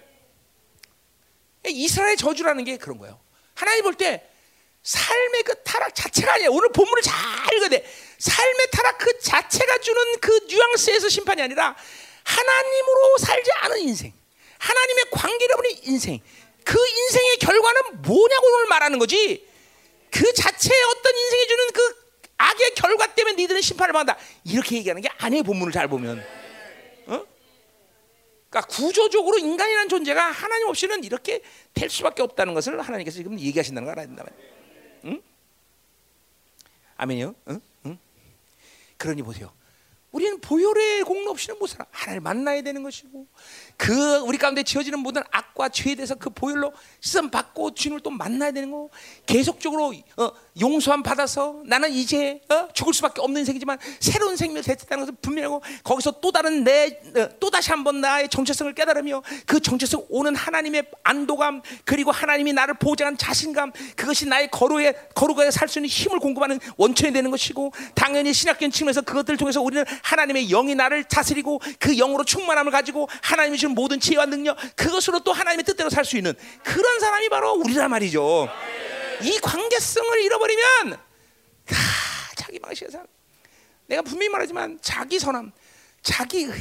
이스라엘 1.66 2.16
저주라는 2.16 2.64
게 2.64 2.76
그런 2.76 2.98
거예요. 2.98 3.20
하나님 3.55 3.82
볼 3.82 3.94
때 3.94 4.28
삶의 4.82 5.43
그 5.43 5.62
타락 5.64 5.94
자체가 5.97 6.34
아니야. 6.34 6.48
오늘 6.48 6.70
본문을 6.70 7.02
잘 7.02 7.14
읽어야 7.55 7.68
돼. 7.68 7.84
삶의 8.18 8.70
타락 8.70 8.98
그 8.98 9.18
자체가 9.18 9.78
주는 9.78 10.20
그 10.20 10.47
뉘앙스에서 10.48 11.09
심판이 11.09 11.43
아니라 11.43 11.74
하나님으로 12.22 13.18
살지 13.18 13.51
않은 13.62 13.78
인생, 13.80 14.12
하나님의 14.59 15.05
관계를 15.10 15.56
보는 15.56 15.70
인생, 15.82 16.20
그 16.66 16.76
인생의 16.76 17.36
결과는 17.38 18.02
뭐냐고 18.02 18.47
오늘 18.55 18.66
말하는 18.66 18.98
거지. 18.98 19.47
그 20.10 20.32
자체의 20.32 20.82
어떤 20.82 21.16
인생이 21.16 21.47
주는 21.47 21.72
그 21.72 22.06
악의 22.38 22.74
결과 22.74 23.14
때문에 23.14 23.36
니들은 23.36 23.60
심판을 23.60 23.93
받는다. 23.93 24.20
이렇게 24.44 24.76
얘기하는 24.78 25.01
게 25.01 25.09
아니에요. 25.16 25.44
본문을 25.44 25.72
잘 25.72 25.86
보면. 25.86 26.26
그러니까 28.51 28.74
구조적으로 28.74 29.38
인간이라는 29.38 29.88
존재가 29.88 30.30
하나님 30.30 30.66
없이는 30.66 31.05
이렇게 31.05 31.40
될 31.72 31.88
수밖에 31.88 32.22
없다는 32.22 32.52
것을 32.55 32.80
하나님께서 32.80 33.18
지금 33.18 33.38
얘기하신다는 33.38 33.84
걸 33.84 33.93
알아야 33.93 34.06
된다 34.06 34.24
말이에요. 34.24 34.52
응? 35.05 35.22
아멘이요? 36.97 37.34
응? 37.48 37.60
응? 37.86 37.98
그러니 38.97 39.22
보세요. 39.22 39.52
우리는 40.10 40.40
보혈의 40.40 41.02
공로 41.02 41.30
없이는 41.30 41.59
못 41.59 41.66
살아. 41.66 41.86
하나님을 41.90 42.22
만나야 42.22 42.62
되는 42.62 42.82
것이고 42.82 43.26
그 43.77 44.19
우리 44.19 44.39
가운데 44.39 44.62
지어지는 44.62 44.98
모든 44.98 45.23
악과 45.31 45.69
죄에 45.69 45.94
대해서 45.94 46.15
그 46.15 46.31
보혈로 46.31 46.73
씻음 47.01 47.31
받고 47.31 47.74
주님을 47.74 48.01
또 48.01 48.11
만나야 48.11 48.51
되는 48.51 48.70
거. 48.70 48.89
계속적으로 49.27 49.93
어, 50.16 50.31
용서함 50.59 51.03
받아서 51.03 51.62
나는 51.66 51.93
이제 51.93 52.40
어, 52.48 52.69
죽을 52.73 52.94
수밖에 52.94 53.20
없는 53.20 53.40
인생이지만 53.40 53.78
새로운 54.01 54.36
생명을 54.36 54.62
대했다는 54.62 55.05
것을 55.05 55.15
분명하고 55.20 55.62
거기서 55.85 56.20
또 56.20 56.32
다른 56.32 56.65
내또 56.65 57.47
어, 57.47 57.51
다시 57.51 57.70
한번 57.70 58.01
나의 58.01 58.28
정체성을 58.28 58.73
깨달으며 58.74 59.23
그 59.44 59.61
정체성 59.61 60.07
오는 60.09 60.35
하나님의 60.35 60.85
안도감 61.03 61.62
그리고 61.85 62.11
하나님이 62.11 62.53
나를 62.55 62.74
보장한 62.74 63.19
자신감 63.19 63.73
그것이 63.94 64.27
나의 64.27 64.51
거룩에 64.51 64.94
거룩에 65.15 65.51
살수 65.51 65.78
있는 65.78 65.89
힘을 65.89 66.19
공급하는 66.19 66.59
원천이 66.77 67.12
되는 67.12 67.31
것이고 67.31 67.73
당연히 67.94 68.32
신학적인 68.32 68.70
측면에서 68.70 69.03
그것들을 69.03 69.36
통해서 69.36 69.61
우리는 69.61 69.85
하나님의 70.03 70.48
영이 70.48 70.74
나를 70.74 71.05
다스리고 71.05 71.61
그 71.78 71.94
영으로 71.97 72.24
충만함을 72.24 72.73
가지고 72.73 73.09
하나님이 73.23 73.59
주신 73.66 73.74
모든 73.74 73.98
지혜와 73.98 74.26
능력 74.26 74.56
그것으로 74.76 75.20
또 75.20 75.32
하나님의 75.32 75.64
뜻대로 75.64 75.90
살 75.90 76.05
수 76.06 76.16
있는 76.16 76.32
그런 76.62 77.01
사람이 77.01 77.28
바로 77.28 77.52
우리란 77.55 77.90
말이죠. 77.90 78.48
이 79.22 79.38
관계성을 79.40 80.22
잃어버리면 80.22 80.90
다 81.66 81.76
자기 82.36 82.60
방식의 82.60 82.93
삶. 82.93 83.06
내가 83.86 84.02
분명히 84.02 84.28
말하지만 84.28 84.78
자기 84.80 85.18
선함, 85.18 85.51
자기 86.02 86.44
의, 86.44 86.52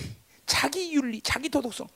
자기 0.48 0.94
윤리, 0.94 1.22
자기 1.22 1.50
도덕성 1.50 1.88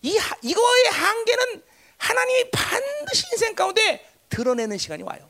이 0.00 0.18
이거의 0.42 0.84
한계는 0.90 1.62
하나님이 1.98 2.50
반드시 2.50 3.26
인생 3.32 3.54
가운데 3.54 4.10
드러내는 4.30 4.78
시간이 4.78 5.02
와요. 5.02 5.28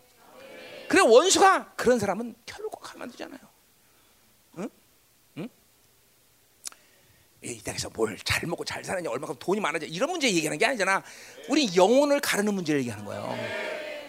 그래 0.88 1.00
원수가 1.02 1.72
그런 1.76 1.98
사람은 1.98 2.36
결국 2.46 2.80
가만두잖아요. 2.80 3.40
이 7.44 7.60
땅에서 7.62 7.90
뭘 7.90 8.16
잘 8.24 8.46
먹고 8.46 8.64
잘 8.64 8.82
사느냐, 8.84 9.10
얼마큼 9.10 9.36
돈이 9.38 9.60
많아져 9.60 9.86
이런 9.86 10.10
문제 10.10 10.26
얘기하는 10.28 10.56
게 10.58 10.66
아니잖아. 10.66 11.02
우리 11.48 11.68
영혼을 11.76 12.20
가르는 12.20 12.54
문제를 12.54 12.80
얘기하는 12.80 13.04
거예요. 13.04 13.38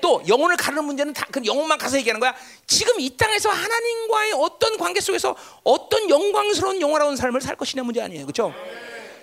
또 0.02 0.22
영혼을 0.28 0.56
가르는 0.56 0.84
문제는 0.86 1.14
다 1.14 1.26
그 1.32 1.42
영혼만 1.46 1.78
가서 1.78 1.98
얘기하는 1.98 2.20
거야. 2.22 2.34
지금 2.66 2.98
이 3.00 3.18
땅에서 3.18 3.50
하나님과의 3.50 4.34
어떤 4.38 4.78
관계 4.78 5.02
속에서 5.02 5.36
어떤 5.64 6.10
영광스러운 6.10 6.80
영화로운 6.80 7.18
삶을 7.18 7.42
살 7.42 7.58
것이냐 7.58 7.84
문제 7.84 8.02
아니에요, 8.02 8.26
그렇죠? 8.26 8.54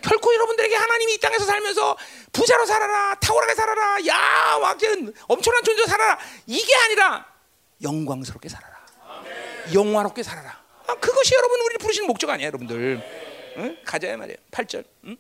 결코 0.03 0.35
여러분들에게 0.35 0.75
하나님이 0.75 1.15
이 1.15 1.19
땅에서 1.19 1.45
살면서 1.47 1.97
부자로 2.33 2.67
살아라, 2.67 3.15
탁월하게 3.15 3.55
살아라, 3.55 4.07
야, 4.09 4.59
완전 4.61 5.15
엄청난 5.29 5.63
존재로 5.65 5.87
살아라 5.87 6.19
이게 6.47 6.75
아니라 6.75 7.25
영광스럽게 7.83 8.49
살아라, 8.49 8.75
영화롭게 9.73 10.23
살아라. 10.23 10.61
아, 10.89 10.95
그것이 10.97 11.35
여러분 11.35 11.61
우리 11.63 11.79
부르시는 11.79 12.07
목적 12.09 12.29
아니에요, 12.29 12.49
여러분들. 12.49 13.32
응? 13.57 13.77
가자 13.85 14.17
말이에요. 14.17 14.37
8절. 14.51 14.85
응? 15.05 15.17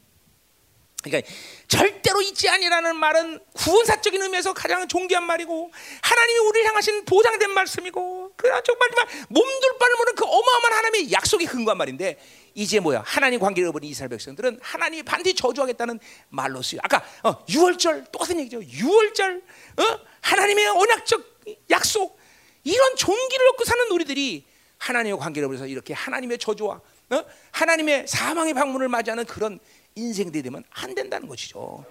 그러니까 1.02 1.28
절대로 1.66 2.22
잊지 2.22 2.48
아니라는 2.48 2.94
말은 2.96 3.40
구원사적인 3.54 4.22
의미에서 4.22 4.54
가장 4.54 4.86
존귀한 4.86 5.24
말이고 5.24 5.72
하나님이 6.00 6.38
우리를 6.38 6.68
향하신 6.68 7.04
보장된 7.04 7.50
말씀이고 7.50 8.32
그 8.36 8.48
정말 8.64 8.88
몸둘 9.28 9.78
바를 9.78 9.96
모르는 9.96 10.14
그 10.14 10.24
어마어마한 10.24 10.72
하나님의 10.72 11.12
약속이 11.12 11.46
근거한 11.46 11.76
말인데 11.76 12.18
이제 12.54 12.78
뭐야 12.78 13.02
하나님 13.04 13.40
관계를 13.40 13.66
잃어버린 13.66 13.90
이스라엘 13.90 14.10
백성들은 14.10 14.60
하나님이 14.62 15.02
반드시 15.02 15.34
저주하겠다는 15.34 15.98
말로 16.28 16.62
쓰여 16.62 16.78
아까 16.84 17.04
어, 17.24 17.44
6월절 17.46 18.12
똑같은 18.12 18.38
얘기죠 18.38 18.60
6월절 18.60 19.42
어? 19.42 20.00
하나님의 20.20 20.68
언약적 20.68 21.40
약속 21.70 22.16
이런 22.62 22.94
종기를 22.94 23.48
얻고 23.48 23.64
사는 23.64 23.90
우리들이 23.90 24.46
하나님의 24.78 25.18
관계를 25.18 25.48
잃어서 25.48 25.66
이렇게 25.66 25.94
하나님의 25.94 26.38
저주와 26.38 26.80
어? 27.12 27.24
하나님의 27.50 28.06
사망의 28.08 28.54
방문을 28.54 28.88
맞이하는 28.88 29.24
그런 29.26 29.58
인생들이 29.94 30.42
되면 30.42 30.64
안 30.70 30.94
된다는 30.94 31.28
것이죠. 31.28 31.84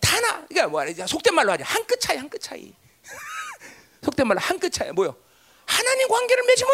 다나 0.00 0.46
그러니까 0.46 0.68
뭐야 0.68 1.06
속된 1.06 1.34
말로 1.34 1.52
하자 1.52 1.64
한 1.64 1.84
끗 1.86 2.00
차이 2.00 2.16
한 2.16 2.28
끗 2.28 2.40
차이 2.40 2.72
속된 4.02 4.26
말로 4.26 4.40
한 4.40 4.58
끗 4.58 4.70
차이 4.72 4.90
뭐요? 4.92 5.16
하나님 5.66 6.08
관계를 6.08 6.44
맺으면 6.44 6.70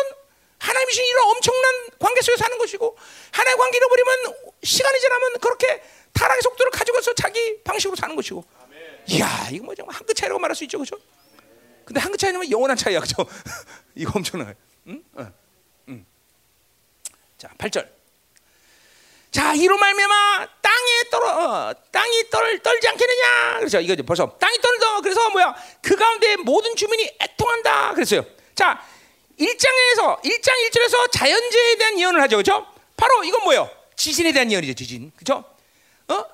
하나님이 0.58 0.92
신 0.92 1.04
이런 1.04 1.28
엄청난 1.30 1.74
관계 1.98 2.20
속에 2.20 2.36
사는 2.36 2.58
것이고 2.58 2.96
하나님 3.30 3.58
관계를 3.58 3.88
버리면 3.88 4.34
시간이 4.62 5.00
지나면 5.00 5.38
그렇게 5.40 5.82
타락의 6.12 6.42
속도를 6.42 6.70
가지고서 6.72 7.14
자기 7.14 7.62
방식으로 7.62 7.96
사는 7.96 8.14
것이고 8.16 8.44
이야 9.06 9.48
이거 9.52 9.64
뭐 9.66 9.74
정말 9.74 9.94
한 9.94 10.04
끗 10.06 10.14
차이라고 10.14 10.38
말할 10.40 10.56
수 10.56 10.64
있죠 10.64 10.78
그렇죠? 10.78 10.96
근데 11.84 12.00
한 12.00 12.10
끗 12.12 12.18
차이면 12.18 12.50
영원한 12.50 12.76
차이야 12.76 13.00
그렇죠? 13.00 13.24
이거 13.94 14.12
엄청나요 14.16 14.54
응? 14.88 15.02
어. 15.14 15.32
자, 17.38 17.48
8절. 17.56 17.88
자, 19.30 19.54
이로 19.54 19.78
말미암아 19.78 20.48
땅에 20.60 21.10
떨어 21.10 21.28
어, 21.28 21.74
땅이 21.92 22.30
떨 22.30 22.58
떨지 22.60 22.88
않겠느냐. 22.88 23.58
그렇죠. 23.58 23.80
이거 23.80 23.94
벌써 24.02 24.36
땅이 24.38 24.58
떨어. 24.58 25.00
그래서 25.00 25.30
뭐야? 25.30 25.54
그 25.80 25.94
가운데 25.94 26.36
모든 26.36 26.74
주민이 26.74 27.16
애통한다. 27.20 27.94
그랬어요. 27.94 28.24
자, 28.54 28.82
1장에서 29.38 30.20
1장 30.22 30.50
1절에서 30.70 31.12
자연재해에 31.12 31.76
대한 31.76 31.98
예언을 32.00 32.20
하죠. 32.22 32.36
그렇죠? 32.36 32.66
바로 32.96 33.22
이건 33.22 33.44
뭐예요? 33.44 33.70
지진에 33.96 34.32
대한 34.32 34.50
예언이죠. 34.50 34.74
지진. 34.74 35.12
그렇죠? 35.14 35.44
어? 36.08 36.24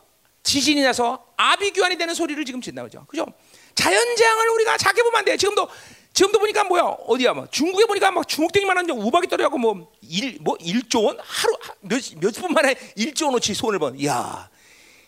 지진이 0.42 0.82
나서 0.82 1.26
아비규환이 1.36 1.98
되는 1.98 2.14
소리를 2.14 2.42
지금 2.44 2.60
짓나 2.60 2.82
보죠. 2.82 3.04
그죠? 3.06 3.26
자연재앙을 3.74 4.48
우리가 4.50 4.78
작게 4.78 5.02
보면 5.02 5.18
안 5.18 5.24
돼. 5.24 5.36
지금도 5.36 5.68
지금도 6.14 6.38
보니까 6.38 6.62
뭐야 6.64 6.82
어디야 6.84 7.34
뭐 7.34 7.46
중국에 7.50 7.86
보니까 7.86 8.12
막 8.12 8.26
주먹대기만한 8.26 8.88
우박이 8.88 9.26
떨어가고 9.26 9.58
뭐일뭐 9.58 10.56
1조 10.58 11.04
원 11.04 11.18
하루 11.20 11.56
몇몇분 11.80 12.52
만에 12.54 12.74
1조 12.96 13.26
원어치 13.26 13.52
손을 13.52 13.80
번. 13.80 14.02
야, 14.04 14.48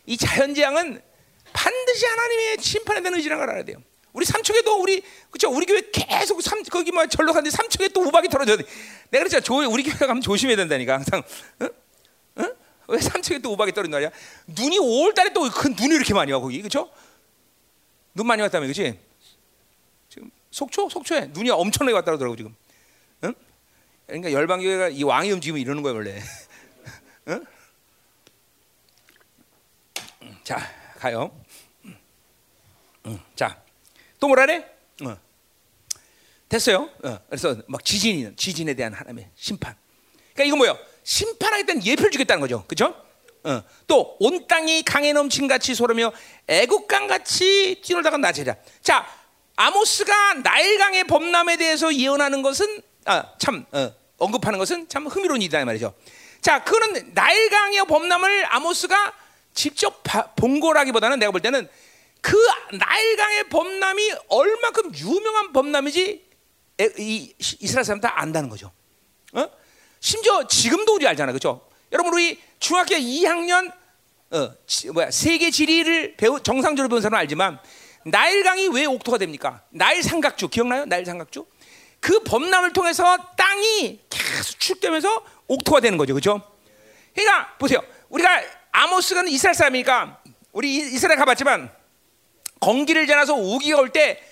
이 0.04 0.16
자연재앙은 0.16 1.00
반드시 1.52 2.06
하나님의 2.06 2.56
심판에 2.60 3.00
대한 3.00 3.14
의지라는 3.14 3.40
걸 3.40 3.50
알아야 3.50 3.64
돼요. 3.64 3.78
우리 4.12 4.26
삼척에도 4.26 4.80
우리 4.80 5.02
그죠 5.30 5.48
우리 5.50 5.64
교회 5.64 5.80
계속 5.92 6.42
삼 6.42 6.62
거기 6.64 6.90
뭐 6.90 7.06
절로 7.06 7.32
갔는데 7.32 7.54
삼척에 7.56 7.88
또 7.88 8.02
우박이 8.02 8.28
떨어져. 8.28 8.56
내가 8.56 9.24
그랬잖아. 9.24 9.40
조, 9.42 9.56
우리 9.70 9.84
교회 9.84 9.94
가면 9.94 10.20
조심해야 10.22 10.56
된다니까 10.56 10.94
항상. 10.94 11.22
응? 11.62 11.68
응? 12.38 12.54
왜 12.88 12.98
삼척에 12.98 13.38
또 13.38 13.52
우박이 13.52 13.72
떨어진 13.72 13.92
말이야? 13.92 14.10
눈이 14.48 14.78
5월달에 14.78 15.32
또 15.32 15.48
큰 15.50 15.74
눈이 15.78 15.94
이렇게 15.94 16.14
많이 16.14 16.32
와 16.32 16.40
거기 16.40 16.60
그죠? 16.62 16.90
눈 18.14 18.26
많이 18.26 18.42
왔다며 18.42 18.66
그지? 18.66 18.98
속초 20.56 20.88
속초에 20.88 21.26
눈이 21.34 21.50
엄청나게 21.50 21.92
왔다 21.92 22.06
그러더라고 22.06 22.34
지금. 22.34 22.56
응? 23.24 23.34
그러니까 24.06 24.32
열방교회가 24.32 24.88
이 24.88 25.02
왕이 25.02 25.30
움직이면 25.32 25.60
이러는 25.60 25.82
거야 25.82 25.92
원래. 25.92 26.18
응? 27.28 27.44
자 30.44 30.58
가요. 30.96 31.38
응. 33.04 33.20
자또 33.34 34.28
뭐라래? 34.28 34.66
어. 35.04 35.18
됐어요. 36.48 36.88
어. 37.04 37.18
그래서 37.28 37.54
막 37.66 37.84
지진이 37.84 38.34
지진에 38.36 38.72
대한 38.72 38.94
하나님의 38.94 39.28
심판. 39.36 39.76
그러니까 40.32 40.44
이거 40.44 40.56
뭐요? 40.56 40.78
심판하겠다는 41.02 41.84
예표를 41.84 42.10
주겠다는 42.12 42.40
거죠. 42.40 42.64
그렇죠? 42.66 42.96
어. 43.44 43.62
또온 43.86 44.46
땅이 44.46 44.84
강에 44.84 45.12
넘친 45.12 45.48
같이 45.48 45.74
소르며 45.74 46.14
애국강 46.48 47.08
같이 47.08 47.78
뛰놀다가 47.84 48.16
낮으자. 48.16 48.56
자 48.80 49.06
아모스가 49.56 50.34
나일강의 50.34 51.04
범람에 51.04 51.56
대해서 51.56 51.94
예언하는 51.94 52.42
것은 52.42 52.82
아, 53.06 53.32
참 53.38 53.64
어, 53.72 53.92
언급하는 54.18 54.58
것은 54.58 54.88
참 54.88 55.06
흥미로운 55.06 55.40
일이다 55.42 55.64
말이죠. 55.64 55.94
자, 56.40 56.62
그는 56.62 57.12
나일강의 57.14 57.86
범람을 57.86 58.54
아모스가 58.54 59.14
직접 59.54 60.02
바, 60.02 60.34
본 60.34 60.60
거라기보다는 60.60 61.18
내가 61.18 61.32
볼 61.32 61.40
때는 61.40 61.68
그 62.20 62.36
나일강의 62.72 63.48
범람이 63.48 64.12
얼마큼 64.28 64.94
유명한 64.94 65.52
범람이지 65.52 66.26
에, 66.78 66.88
이, 66.98 67.34
이스라엘 67.38 67.84
사람 67.84 68.00
다 68.00 68.20
안다는 68.20 68.50
거죠. 68.50 68.70
어? 69.32 69.48
심지어 70.00 70.46
지금도 70.46 70.94
우리 70.94 71.06
알잖아, 71.06 71.32
그렇죠? 71.32 71.66
여러분 71.92 72.12
우리 72.12 72.38
중학교 72.58 72.94
2학년 72.94 73.72
어, 74.30 74.50
지, 74.66 74.90
뭐야 74.90 75.10
세계 75.10 75.50
지리를 75.50 76.16
배우 76.16 76.42
정상적으로 76.42 76.88
배운 76.88 77.00
사람은 77.00 77.18
알지만 77.20 77.60
나일강이 78.10 78.68
왜 78.68 78.84
옥토가 78.84 79.18
됩니까? 79.18 79.62
나일 79.70 80.02
삼각주 80.02 80.48
기억나요? 80.48 80.84
나일 80.84 81.04
삼각주? 81.04 81.44
그 81.98 82.20
범람을 82.20 82.72
통해서 82.72 83.16
땅이 83.36 84.00
계속 84.08 84.60
축되면서 84.60 85.24
옥토가 85.48 85.80
되는 85.80 85.98
거죠, 85.98 86.14
그렇죠? 86.14 86.40
그러니까 87.14 87.56
보세요. 87.58 87.80
우리가 88.08 88.42
아모스는 88.70 89.26
이스라엘 89.28 89.54
사람이니까 89.54 90.20
우리 90.52 90.76
이스라엘 90.76 91.18
가봤지만 91.18 91.70
건기를 92.60 93.06
지나서 93.08 93.34
우기가 93.34 93.78
올 93.80 93.88
때 93.90 94.22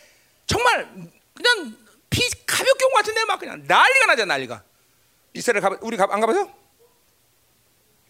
정말 0.47 0.87
그냥 1.35 1.77
비 2.11 2.21
가볍게 2.47 2.85
온 2.85 2.93
것 2.93 2.99
같은데 2.99 3.25
막 3.25 3.41
그냥 3.41 3.65
난리가 3.67 4.07
나잖아 4.07 4.35
난리가. 4.35 4.63
이스라엘 5.33 5.63
가 5.63 5.77
우리 5.81 5.97
가, 5.97 6.07
안 6.11 6.21
가봐서? 6.21 6.49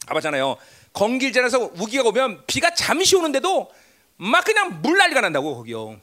아봤잖아요. 0.08 0.56
건길전에서 0.92 1.70
우기가 1.76 2.02
오면 2.08 2.44
비가 2.46 2.74
잠시 2.74 3.16
오는데도 3.16 3.72
막 4.16 4.44
그냥 4.44 4.80
물난리가 4.82 5.20
난다고 5.20 5.56
거기요. 5.56 6.00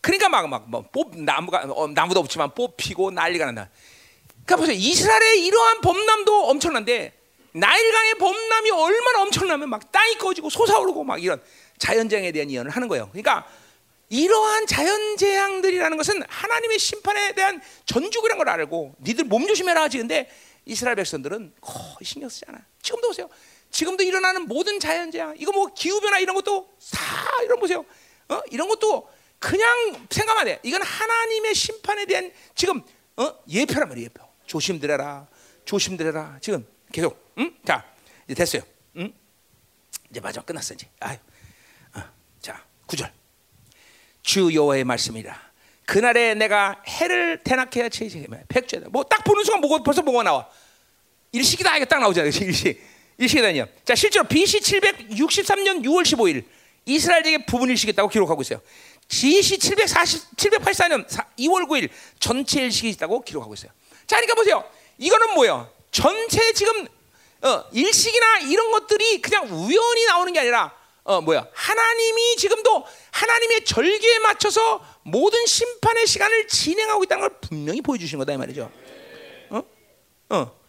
그러니까 0.00 0.28
막막뭐 0.28 1.10
나무가 1.16 1.64
어, 1.68 1.88
나무도 1.88 2.20
없지만 2.20 2.54
뽑히고 2.54 3.10
난리가 3.10 3.46
난다. 3.46 3.68
그러니까 4.44 4.56
보세요. 4.56 4.76
이스라엘의 4.78 5.44
이러한 5.46 5.80
범람도 5.80 6.48
엄청난데 6.48 7.12
나일강의 7.52 8.14
범람이 8.18 8.70
얼마나 8.70 9.22
엄청나면 9.22 9.68
막 9.68 9.90
땅이 9.90 10.18
꺼지고 10.18 10.50
솟아오르고 10.50 11.04
막 11.04 11.22
이런 11.22 11.42
자연재앙에 11.78 12.30
대한 12.32 12.50
예언을 12.50 12.70
하는 12.70 12.86
거예요. 12.86 13.08
그러니까 13.10 13.46
이러한 14.08 14.66
자연재앙들이라는 14.66 15.96
것은 15.96 16.22
하나님의 16.28 16.78
심판에 16.78 17.32
대한 17.32 17.60
전죽이라는 17.86 18.38
걸 18.38 18.48
알고 18.48 18.94
니들 19.00 19.24
몸 19.24 19.46
조심해라 19.46 19.82
하지 19.82 19.98
근데 19.98 20.30
이스라엘 20.64 20.96
백성들은 20.96 21.54
거의 21.60 22.04
신경 22.04 22.28
쓰지 22.28 22.44
않아. 22.48 22.58
지금도 22.82 23.08
보세요. 23.08 23.28
지금도 23.76 24.04
일어나는 24.04 24.48
모든 24.48 24.80
자연재앙 24.80 25.34
이거 25.36 25.52
뭐 25.52 25.66
기후변화 25.66 26.18
이런 26.18 26.34
것도 26.34 26.66
다 26.92 27.42
이런 27.44 27.60
보세요. 27.60 27.84
어? 28.30 28.40
이런 28.50 28.68
것도 28.68 29.06
그냥 29.38 30.06
생각만 30.08 30.46
돼. 30.46 30.58
이건 30.62 30.80
하나님의 30.80 31.54
심판에 31.54 32.06
대한 32.06 32.32
지금 32.54 32.80
어? 33.18 33.34
예표란 33.46 33.86
말이에요. 33.90 34.06
예표. 34.06 34.26
조심들해라. 34.46 35.26
조심들해라. 35.66 36.38
지금 36.40 36.66
계속. 36.90 37.34
응? 37.36 37.54
자 37.66 37.84
이제 38.24 38.34
됐어요. 38.34 38.62
응? 38.96 39.12
이제 40.10 40.20
마지막 40.20 40.46
끝났어 40.46 40.72
이제. 40.72 40.88
아유. 41.00 41.18
어. 41.96 42.02
자 42.40 42.64
구절. 42.86 43.12
주 44.22 44.54
여호와의 44.54 44.84
말씀이라. 44.84 45.38
그날에 45.84 46.32
내가 46.32 46.82
해를 46.88 47.42
대낮게 47.44 47.82
하지 47.82 48.26
백주다. 48.48 48.88
뭐 48.88 49.04
딱 49.04 49.22
보는 49.22 49.44
순간 49.44 49.60
뭐가 49.60 49.82
벌써 49.82 50.00
뭐가 50.00 50.22
나와. 50.22 50.48
일식이다 51.32 51.76
이게 51.76 51.84
딱 51.84 51.98
나오잖아요. 51.98 52.30
일식. 52.30 52.95
일식이다니요. 53.18 53.66
자 53.84 53.94
실제로 53.94 54.24
BC 54.24 54.60
763년 54.60 55.84
6월 55.84 56.02
15일 56.02 56.44
이스라엘에게 56.84 57.46
부분 57.46 57.70
일식이 57.70 57.92
있다고 57.92 58.08
기록하고 58.08 58.42
있어요. 58.42 58.60
BC 59.08 59.58
740, 59.58 60.36
784년 60.36 61.06
2월 61.38 61.68
9일 61.68 61.90
전체 62.18 62.62
일식이 62.62 62.88
있다고 62.90 63.22
기록하고 63.22 63.54
있어요. 63.54 63.70
자, 64.06 64.16
그러니까 64.16 64.34
보세요. 64.34 64.64
이거는 64.98 65.34
뭐예요? 65.34 65.70
전체 65.90 66.52
지금 66.52 66.86
어, 67.42 67.64
일식이나 67.72 68.38
이런 68.40 68.70
것들이 68.70 69.20
그냥 69.20 69.46
우연히 69.46 70.04
나오는 70.06 70.32
게 70.32 70.40
아니라 70.40 70.74
어 71.04 71.20
뭐야? 71.20 71.46
하나님이 71.52 72.36
지금도 72.36 72.84
하나님의 73.12 73.64
절기에 73.64 74.18
맞춰서 74.20 74.84
모든 75.04 75.46
심판의 75.46 76.04
시간을 76.06 76.48
진행하고 76.48 77.04
있다는 77.04 77.20
걸 77.20 77.38
분명히 77.40 77.80
보여주신 77.80 78.18
거다 78.18 78.32
이 78.32 78.36
말이죠. 78.36 78.70
어? 79.50 79.62
어. 80.30 80.60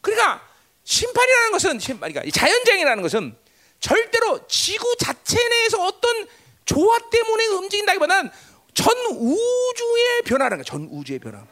그러니까 0.00 0.48
심판이라는 0.84 1.52
것은 1.52 1.78
그러니까 1.78 2.22
자연재앙이라는 2.32 3.02
것은 3.02 3.36
절대로 3.80 4.46
지구 4.46 4.96
자체 4.98 5.36
내에서 5.48 5.84
어떤 5.84 6.26
조화 6.64 6.98
때문에 7.10 7.46
움직인다기보다는 7.46 8.30
전 8.74 8.96
우주의 9.10 10.22
변화라는 10.24 10.58
거야. 10.58 10.64
전 10.64 10.88
우주의 10.90 11.18
변화. 11.18 11.44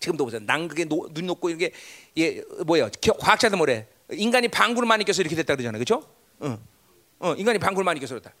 지금도 0.00 0.24
보세요. 0.24 0.40
남극에 0.44 0.84
노, 0.84 1.08
눈 1.12 1.26
녹고 1.26 1.50
이게 1.50 1.72
예, 2.16 2.42
뭐야? 2.66 2.90
과학자들 3.18 3.56
뭐래? 3.56 3.86
인간이 4.10 4.48
방구를 4.48 4.86
많이 4.86 5.04
껴서 5.04 5.22
이렇게 5.22 5.36
됐다 5.36 5.54
그러잖아요. 5.54 5.82
그렇죠? 5.82 6.08
어. 6.40 6.58
어, 7.20 7.34
인간이 7.34 7.58
방구를 7.58 7.84
많이 7.84 8.00
껴서 8.00 8.14
그렇다. 8.14 8.34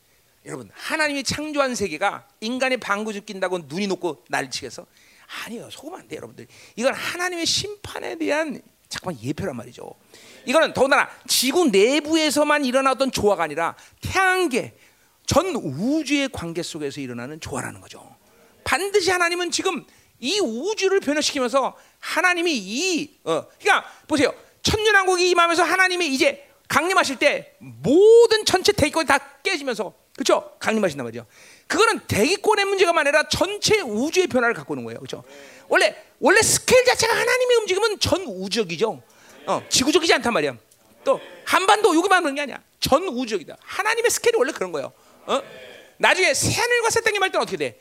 여러분, 0.44 0.68
하나님이 0.74 1.22
창조한 1.22 1.76
세계가 1.76 2.26
인간이 2.40 2.76
방구 2.78 3.12
낀다고 3.12 3.60
눈이 3.60 3.86
녹고 3.86 4.24
날치겠어? 4.28 4.84
아니요. 5.44 5.68
속으면 5.70 6.00
안 6.00 6.08
돼, 6.08 6.16
여러분들. 6.16 6.48
이건 6.74 6.92
하나님의 6.94 7.46
심판에 7.46 8.16
대한 8.16 8.60
잠깐만 8.92 9.22
예표란 9.22 9.56
말이죠. 9.56 9.94
이거는 10.44 10.74
더군다나 10.74 11.08
지구 11.26 11.66
내부에서만 11.68 12.66
일어나던 12.66 13.10
조화가 13.10 13.42
아니라 13.42 13.74
태양계 14.02 14.76
전 15.24 15.56
우주의 15.56 16.28
관계 16.28 16.62
속에서 16.62 17.00
일어나는 17.00 17.40
조화라는 17.40 17.80
거죠. 17.80 18.14
반드시 18.64 19.10
하나님은 19.10 19.50
지금 19.50 19.86
이 20.20 20.38
우주를 20.40 21.00
변화시키면서 21.00 21.74
하나님이 22.00 22.54
이 22.54 23.18
어, 23.24 23.46
그러니까 23.58 23.88
보세요. 24.06 24.32
천년왕국이 24.60 25.30
임하면서 25.30 25.62
하나님이 25.62 26.08
이제 26.08 26.46
강림하실 26.68 27.16
때 27.16 27.56
모든 27.58 28.44
전체 28.44 28.72
대기권이 28.72 29.06
다 29.06 29.18
깨지면서 29.42 29.94
그렇죠? 30.14 30.52
강림하신단 30.58 31.04
말이죠. 31.06 31.24
그거는 31.72 32.00
대기권의 32.06 32.66
문제가 32.66 32.92
아니라 32.94 33.26
전체 33.30 33.80
우주의 33.80 34.26
변화를 34.26 34.54
갖고 34.54 34.74
오는 34.74 34.84
거예요. 34.84 34.98
그렇죠? 35.00 35.24
원래 35.68 35.96
원래 36.20 36.42
스케일 36.42 36.84
자체가 36.84 37.14
하나님의 37.14 37.56
움직임은 37.56 37.98
전 37.98 38.22
우주적이죠. 38.26 39.02
어, 39.46 39.62
지구적이지 39.70 40.12
않단 40.12 40.34
말이야. 40.34 40.54
또 41.02 41.18
한반도 41.46 41.96
여기만 41.96 42.24
오는 42.24 42.34
게 42.34 42.42
아니야. 42.42 42.62
전 42.78 43.04
우주적이다. 43.08 43.56
하나님의 43.62 44.10
스케일이 44.10 44.36
원래 44.36 44.52
그런 44.52 44.70
거예요. 44.70 44.92
어? 45.24 45.42
나중에 45.96 46.34
새하늘과 46.34 46.90
새 46.90 47.00
땅이 47.00 47.18
말 47.18 47.32
때는 47.32 47.42
어떻게 47.42 47.56
돼? 47.56 47.80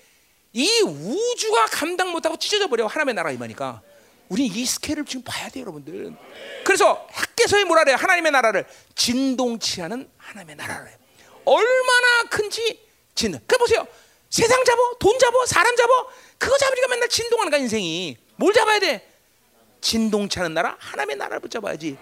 이 0.53 0.81
우주가 0.83 1.65
감당 1.65 2.11
못하고 2.13 2.37
찢어져 2.37 2.67
버려 2.67 2.87
하나님의 2.87 3.15
나라 3.15 3.31
임하니까 3.31 3.81
우리 4.29 4.45
이 4.45 4.65
스케일을 4.65 5.03
지금 5.03 5.23
봐야 5.25 5.49
돼요, 5.49 5.63
여러분들. 5.63 6.13
그래서 6.63 7.05
학계서에 7.11 7.65
뭐라 7.65 7.83
그래요? 7.83 7.97
하나님의 7.97 8.31
나라를 8.31 8.65
진동치 8.95 9.81
않은 9.81 10.09
하나님의 10.15 10.55
나라를 10.55 10.93
얼마나 11.43 12.23
큰지 12.29 12.90
진. 13.15 13.39
그 13.47 13.57
보세요. 13.57 13.85
세상 14.29 14.63
잡어, 14.63 14.93
돈 14.99 15.17
잡어, 15.19 15.45
사람 15.45 15.75
잡어. 15.75 16.09
그거 16.37 16.57
잡으니까 16.57 16.87
맨날 16.87 17.09
진동하는 17.09 17.51
거야 17.51 17.59
인생이. 17.61 18.17
뭘 18.37 18.53
잡아야 18.53 18.79
돼? 18.79 19.07
않은 20.37 20.53
나라, 20.53 20.75
하나님의 20.79 21.17
나라를 21.17 21.39
붙잡아야지. 21.41 21.97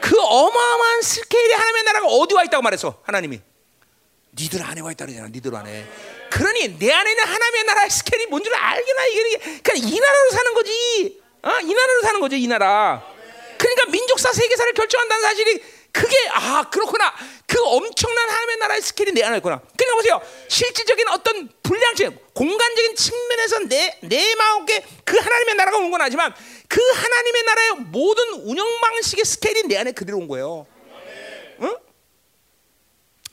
그 0.00 0.18
어마어마한 0.20 1.02
스케일의 1.02 1.52
하나님의 1.54 1.82
나라가 1.84 2.06
어디 2.08 2.34
와 2.34 2.42
있다고 2.44 2.62
말했어? 2.62 3.00
하나님이. 3.04 3.40
니들 4.38 4.62
안에 4.62 4.80
와 4.80 4.92
있다 4.92 5.04
그러잖아. 5.06 5.28
니들 5.28 5.54
안에. 5.54 5.86
그러니 6.30 6.78
내 6.78 6.90
안에 6.92 7.10
있는 7.10 7.24
하나님의 7.24 7.64
나라의 7.64 7.90
스케일이 7.90 8.26
뭔 8.26 8.42
줄 8.42 8.54
알게나 8.54 9.06
이게 9.06 9.38
그러니까 9.38 9.74
이 9.74 10.00
나라로 10.00 10.30
사는 10.30 10.54
거지. 10.54 11.20
어? 11.42 11.50
이 11.62 11.74
나라로 11.74 12.02
사는 12.02 12.20
거지 12.20 12.40
이 12.40 12.46
나라. 12.46 13.04
그러니까 13.58 13.86
민족사 13.86 14.32
세계사를 14.32 14.72
결정한다는 14.74 15.22
사실이 15.22 15.62
그게 15.92 16.16
아 16.30 16.68
그렇구나. 16.70 17.12
그 17.46 17.60
엄청난 17.62 18.28
하나님의 18.30 18.56
나라의 18.58 18.82
스케일이 18.82 19.12
내 19.12 19.22
안에 19.22 19.38
있구나. 19.38 19.60
그러니까 19.76 19.96
보세요. 19.96 20.20
실질적인 20.48 21.08
어떤 21.08 21.48
불량증, 21.62 22.16
공간적인 22.34 22.94
측면에서 22.96 23.58
내 23.68 23.98
내 24.02 24.34
마음에 24.34 24.84
그 25.04 25.18
하나님의 25.18 25.54
나라가 25.56 25.78
온 25.78 25.90
건 25.90 26.00
아니지만 26.00 26.32
그 26.68 26.80
하나님의 26.80 27.42
나라의 27.42 27.74
모든 27.90 28.32
운영 28.44 28.66
방식의 28.80 29.24
스케일이 29.24 29.62
내 29.64 29.76
안에 29.76 29.92
그대로 29.92 30.18
온 30.18 30.28
거예요. 30.28 30.66
응? 31.62 31.76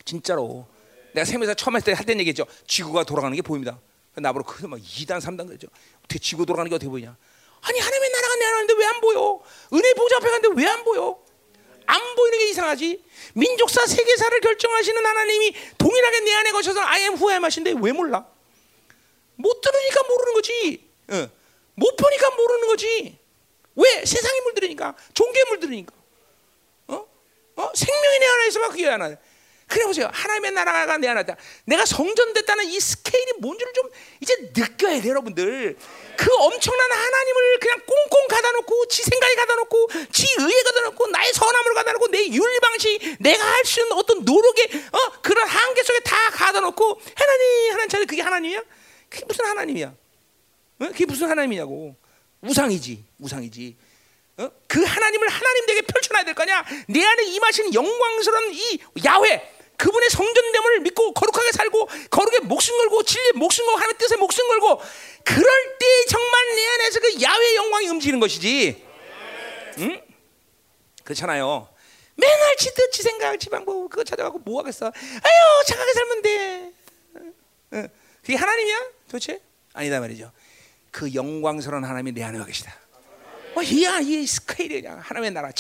진짜로. 0.06 0.68
내가 1.14 1.26
세면서 1.26 1.54
처음 1.54 1.76
했을 1.76 1.86
때할때 1.86 2.14
얘기했죠. 2.14 2.46
지구가 2.68 3.04
돌아가는 3.04 3.36
게 3.36 3.42
보입니다. 3.42 3.80
나보고 4.16 4.46
그막 4.52 4.80
2단 4.80 5.20
3단 5.22 5.46
그랬죠. 5.48 5.68
어떻게 6.00 6.20
지구 6.20 6.46
돌아가는 6.46 6.70
게 6.70 6.76
어떻게 6.76 6.90
보이냐? 6.90 7.16
아니 7.62 7.80
하나님의 7.80 8.10
나라가 8.10 8.36
내 8.36 8.46
안에 8.46 8.62
있는데 8.62 8.74
왜 8.74 8.86
안 8.88 9.02
보여? 9.02 9.40
은혜 9.74 9.94
보좌 9.94 10.18
앞에 10.18 10.30
갔는데 10.30 10.62
왜 10.62 10.68
안 10.68 10.84
보여? 10.84 11.20
안 11.88 12.16
보이는 12.16 12.38
게 12.38 12.50
이상하지. 12.50 13.04
민족사 13.34 13.86
세계사를 13.86 14.40
결정하시는 14.42 15.06
하나님이 15.06 15.56
동일하게 15.78 16.20
내 16.20 16.34
안에 16.36 16.52
거셔서 16.52 16.80
I 16.82 17.02
am 17.02 17.14
who 17.14 17.30
I 17.30 17.36
am 17.36 17.44
하신데 17.44 17.76
왜 17.82 17.92
몰라? 17.92 18.26
못 19.36 19.62
들으니까 19.62 20.04
모르는 20.08 20.34
거지. 20.34 20.90
어. 21.10 21.30
못 21.76 21.96
보니까 21.96 22.30
모르는 22.36 22.68
거지. 22.68 23.18
왜? 23.76 24.06
세상에 24.06 24.42
물들으니까. 24.42 24.96
종교에 25.14 25.44
물들으니까. 25.50 25.94
어? 26.88 27.08
어? 27.56 27.72
생명이 27.74 28.20
내 28.20 28.26
안에 28.26 28.48
있으면 28.48 28.70
그게 28.72 28.88
하나. 28.88 29.16
그래 29.68 29.86
보세요. 29.86 30.10
하나님의 30.14 30.52
나라가 30.52 30.98
내 30.98 31.10
안에 31.10 31.22
있다. 31.22 31.36
내가 31.66 31.86
성전 31.86 32.32
됐다는 32.34 32.66
이 32.66 32.80
스케일이 32.80 33.34
뭔지를 33.40 33.74
좀 33.74 33.90
이제 34.22 34.34
느껴야 34.56 35.02
돼요, 35.02 35.12
여러분들. 35.12 35.76
그 36.18 36.34
엄청난 36.36 36.92
하나님을 36.92 37.60
그냥 37.60 37.80
꽁꽁 37.86 38.28
가다놓고 38.30 38.88
지 38.88 39.04
생각에 39.04 39.36
가다놓고 39.36 39.90
지 40.12 40.26
의에 40.40 40.64
가다놓고 40.64 41.08
나의 41.08 41.34
선함을 41.34 41.74
가다놓고 41.74 42.08
내 42.08 42.26
윤리 42.28 42.60
방식 42.60 43.18
내가 43.20 43.44
할 43.46 43.66
수 43.66 43.82
있는 43.82 43.92
어떤 43.98 44.24
노력의 44.24 44.70
어 44.94 45.22
그런 45.22 45.46
한계 45.48 45.84
속에 45.84 46.00
다 46.00 46.16
가다놓고 46.32 47.02
하나님 47.14 47.72
하나님 47.72 47.90
자 47.90 48.00
그게 48.00 48.22
하나님이야? 48.22 48.62
그게 49.10 49.26
무슨 49.26 49.46
하나님이야? 49.46 49.88
어? 49.88 50.86
그게 50.88 51.06
무슨 51.06 51.30
하나님이냐고 51.30 51.96
우상이지 52.42 53.04
우상이지. 53.20 53.76
어? 54.38 54.50
그 54.68 54.84
하나님을 54.84 55.28
하나님 55.28 55.66
되게 55.66 55.82
펼쳐놔야 55.82 56.24
될 56.24 56.34
거냐? 56.36 56.64
내 56.88 57.04
안에 57.04 57.24
임하신 57.26 57.74
영광스러운 57.74 58.54
이 58.54 58.80
야훼 59.06 59.57
그분의 59.78 60.10
성전됨을 60.10 60.80
믿고 60.82 61.14
거룩하게 61.14 61.52
살고 61.52 61.88
거룩에 62.10 62.40
목숨 62.40 62.76
걸고 62.78 63.04
진리에 63.04 63.32
목숨 63.34 63.66
걸고 63.66 63.78
하나님의 63.78 63.98
뜻에 64.00 64.16
목숨 64.16 64.48
걸고 64.48 64.82
그럴 65.24 65.78
때 65.78 65.86
정말 66.10 66.56
내 66.56 66.68
안에서 66.68 67.00
그 67.00 67.22
야훼 67.22 67.56
영광이 67.56 67.88
움직이는 67.90 68.20
것이지. 68.20 68.84
응? 69.80 70.02
그렇잖아요. 71.04 71.70
맨날 72.16 72.56
지 72.58 72.72
뜻 72.74 72.92
지 72.92 73.04
생각 73.04 73.38
지 73.40 73.50
방법 73.50 73.88
그거 73.90 74.04
찾아가고 74.04 74.40
뭐 74.40 74.60
하겠어? 74.62 74.88
아유 74.88 75.64
착하게 75.68 75.94
살면 75.94 76.22
돼. 76.24 76.72
응. 77.74 77.90
그게 78.22 78.36
하나님이야? 78.36 78.82
도대체? 79.06 79.40
아니다 79.74 80.00
말이죠. 80.00 80.32
그 80.90 81.14
영광스러운 81.14 81.84
하나님이 81.84 82.14
내 82.14 82.24
안에 82.24 82.40
와 82.40 82.46
계시다. 82.46 82.76
어, 83.56 83.62
이야 83.62 84.00
이 84.00 84.26
스케일이 84.26 84.82
그냥 84.82 85.00
하나님의 85.00 85.32
나라 85.32 85.52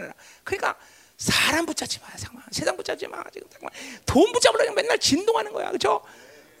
않아. 0.00 0.12
그러니까 0.42 0.76
사람 1.20 1.66
붙잡지 1.66 2.00
마, 2.00 2.08
상만 2.16 2.42
세상 2.50 2.74
붙잡지 2.78 3.06
마. 3.06 3.22
지금 3.30 3.46
상만 3.50 3.70
돈 4.06 4.32
붙잡으려고 4.32 4.72
맨날 4.72 4.98
진동하는 4.98 5.52
거야, 5.52 5.68
그렇죠? 5.68 6.00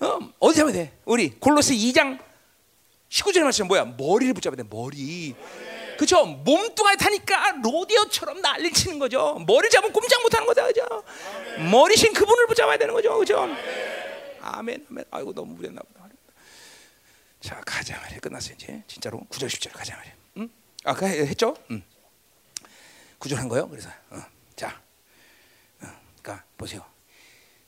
어, 0.00 0.18
어디 0.38 0.58
잡아야 0.58 0.72
돼? 0.74 0.92
우리 1.06 1.30
골로새 1.30 1.74
2장 1.74 2.18
19절에 3.08 3.42
말씀 3.42 3.66
뭐야? 3.68 3.86
머리를 3.96 4.34
붙잡아야 4.34 4.56
돼, 4.56 4.62
머리. 4.68 5.34
그죠? 5.98 6.26
몸뚱아리 6.26 6.98
타니까 6.98 7.52
로디오처럼 7.62 8.42
난리 8.42 8.70
치는 8.70 8.98
거죠. 8.98 9.42
머리 9.46 9.70
잡으면 9.70 9.94
꼼짝 9.94 10.22
못 10.22 10.34
하는 10.34 10.46
거죠, 10.46 10.66
그죠? 10.66 11.04
머리신 11.70 12.12
그분을 12.12 12.46
붙잡아야 12.46 12.76
되는 12.76 12.92
거죠, 12.92 13.18
그죠? 13.18 13.48
아멘, 14.42 14.86
아멘. 14.90 15.04
아이고 15.10 15.32
너무 15.32 15.54
무리했나 15.54 15.80
보다. 15.80 16.00
자 17.40 17.58
가자 17.64 17.98
말이야. 17.98 18.18
끝났어 18.20 18.52
이제 18.52 18.82
진짜로 18.86 19.20
9절 19.30 19.46
10절 19.48 19.72
가자 19.72 19.96
말이야. 19.96 20.12
응? 20.36 20.50
아까 20.84 21.06
했죠? 21.06 21.56
응. 21.70 21.82
9절 23.18 23.36
한 23.36 23.48
거요. 23.48 23.66
그래서 23.70 23.88
어. 24.10 24.20
그러니까 26.22 26.44
보세요. 26.56 26.84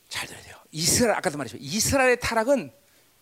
잘 0.09 0.27
들어야 0.27 0.43
돼요. 0.43 0.57
이스라엘 0.70 1.16
아까도 1.16 1.39
말했죠. 1.39 1.57
이스라엘의 1.61 2.20
타락은 2.20 2.73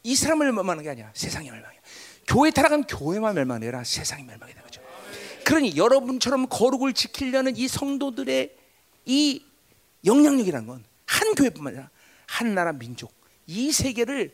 이스라엘을 0.03 0.53
멸망하는 0.53 0.83
게 0.83 0.91
아니야. 0.91 1.11
세상이 1.15 1.51
멸망이야. 1.51 1.81
교회 2.27 2.51
타락은 2.51 2.85
교회만 2.85 3.35
멸망이 3.35 3.65
아니라 3.65 3.85
세상이 3.85 4.25
멸망이 4.25 4.53
되는 4.53 4.65
거죠. 4.65 4.83
그러니 5.45 5.77
여러분처럼 5.77 6.49
거룩을 6.49 6.93
지키려는 6.93 7.57
이 7.57 7.69
성도들의 7.69 8.57
이 9.07 9.45
영향력이라는 10.05 10.67
건 10.67 10.91
한 11.11 11.35
교회뿐만 11.35 11.73
아니라 11.75 11.91
한 12.27 12.55
나라 12.55 12.73
민족 12.73 13.13
이 13.47 13.73
세계를 13.73 14.33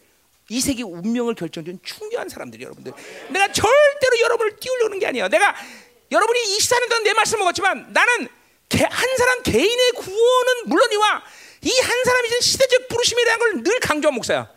이 0.50 0.60
세계 0.60 0.82
운명을 0.82 1.34
결정짓는 1.34 1.80
중요한 1.82 2.28
사람들이 2.28 2.62
여러분들. 2.62 2.92
내가 3.30 3.50
절대로 3.50 4.20
여러분을 4.22 4.56
띄우려는 4.60 4.98
게 5.00 5.06
아니야. 5.06 5.26
내가 5.28 5.56
여러분이 6.12 6.38
24년 6.56 6.88
동안 6.88 7.02
내 7.02 7.12
말씀 7.14 7.38
먹었지만 7.40 7.92
나는 7.92 8.28
한 8.84 9.16
사람 9.16 9.42
개인의 9.42 9.92
구원은 9.92 10.62
물론이와 10.66 11.22
이 11.62 11.80
한 11.80 12.04
사람이 12.04 12.28
진 12.28 12.40
시대적 12.40 12.88
부르심에 12.88 13.24
대한 13.24 13.38
걸늘 13.40 13.80
강조한 13.80 14.14
목사야. 14.14 14.48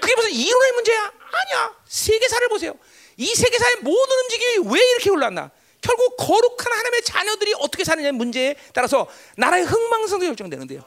그게 0.00 0.14
무슨 0.14 0.30
이론의 0.30 0.72
문제야? 0.72 1.12
아니야. 1.32 1.74
세계사를 1.88 2.48
보세요. 2.48 2.74
이 3.16 3.34
세계사의 3.34 3.76
모든 3.80 4.18
움직임이 4.18 4.68
왜 4.74 4.80
이렇게 4.90 5.10
올랐나? 5.10 5.50
결국 5.80 6.16
거룩한 6.16 6.72
하나님의 6.72 7.02
자녀들이 7.02 7.54
어떻게 7.58 7.82
사느냐의 7.84 8.12
문제에 8.12 8.54
따라서 8.72 9.08
나라의 9.36 9.64
흥망성도 9.64 10.24
결정되는데요. 10.26 10.84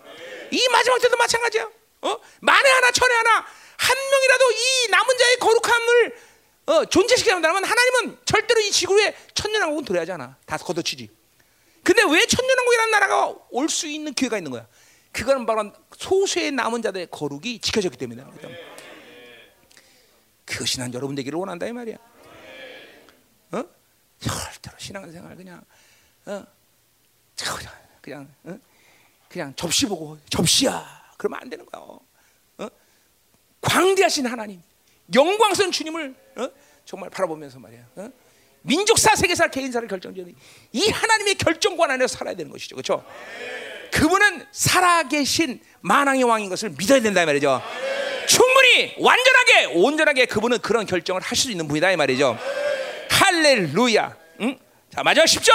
이 0.51 0.67
마지막 0.69 0.99
때도 1.01 1.17
마찬가지야. 1.17 1.69
어? 2.01 2.17
만에 2.39 2.69
하나 2.69 2.91
천에 2.91 3.13
하나 3.13 3.45
한 3.77 3.97
명이라도 4.11 4.51
이 4.51 4.87
남은 4.91 5.17
자의 5.17 5.35
거룩함을 5.37 6.17
어, 6.67 6.85
존재시키게 6.85 7.31
한다면 7.31 7.63
하나님은 7.65 8.19
절대로 8.25 8.59
이 8.61 8.71
지구에 8.71 9.15
천년왕국은 9.33 9.85
들어야지 9.85 10.11
않아. 10.13 10.37
다 10.45 10.57
걷어치지. 10.57 11.09
근데 11.85 12.01
왜 12.03 12.25
천년왕국이라는 12.25 12.91
나라가 12.91 13.35
올 13.51 13.69
수 13.69 13.87
있는 13.87 14.13
기회가 14.13 14.37
있는 14.37 14.51
거야? 14.51 14.67
그거는 15.11 15.45
바로 15.45 15.71
소수의 15.95 16.51
남은 16.51 16.81
자들의 16.81 17.07
거룩이 17.11 17.59
지켜졌기 17.59 17.97
때문이다. 17.97 18.29
그것이 20.45 20.79
난 20.79 20.93
여러분 20.93 21.15
되기를 21.15 21.37
원한다 21.39 21.65
이 21.67 21.71
말이야. 21.71 21.95
어? 23.51 23.63
절대로 24.19 24.77
신앙생활 24.77 25.35
그냥 25.35 25.63
어? 26.25 26.45
그냥 27.35 27.73
그냥 28.01 28.33
어? 28.43 28.59
그냥 29.29 29.53
접시 29.55 29.85
보고 29.85 30.17
접시야. 30.29 30.85
그러면 31.17 31.39
안 31.41 31.49
되는 31.49 31.65
거야. 31.65 31.81
어? 31.83 32.69
광대하신 33.61 34.25
하나님, 34.27 34.61
영광스러운 35.13 35.71
주님을 35.71 36.15
어? 36.37 36.49
정말 36.83 37.09
바라보면서 37.09 37.59
말이야. 37.59 37.87
어? 37.95 38.09
민족사, 38.65 39.15
세계사, 39.15 39.47
개인사를 39.47 39.87
결정지는 39.87 40.33
이 40.71 40.89
하나님의 40.89 41.35
결정권 41.35 41.91
안에서 41.91 42.17
살아야 42.17 42.35
되는 42.35 42.51
것이죠. 42.51 42.75
그렇죠? 42.75 43.05
그분은 43.91 44.45
살아계신 44.51 45.61
만왕의 45.81 46.23
왕인 46.23 46.49
것을 46.49 46.71
믿어야 46.71 46.99
된다 46.99 47.25
말이죠. 47.25 47.61
충분히 48.27 48.95
완전하게 48.99 49.65
온전하게 49.75 50.25
그분은 50.25 50.59
그런 50.59 50.85
결정을 50.85 51.21
할수 51.21 51.51
있는 51.51 51.67
분이다 51.67 51.91
이 51.91 51.95
말이죠. 51.95 52.37
할렐루야. 53.09 54.17
응? 54.41 54.59
자 54.93 55.03
마지막 55.03 55.25
10절. 55.25 55.51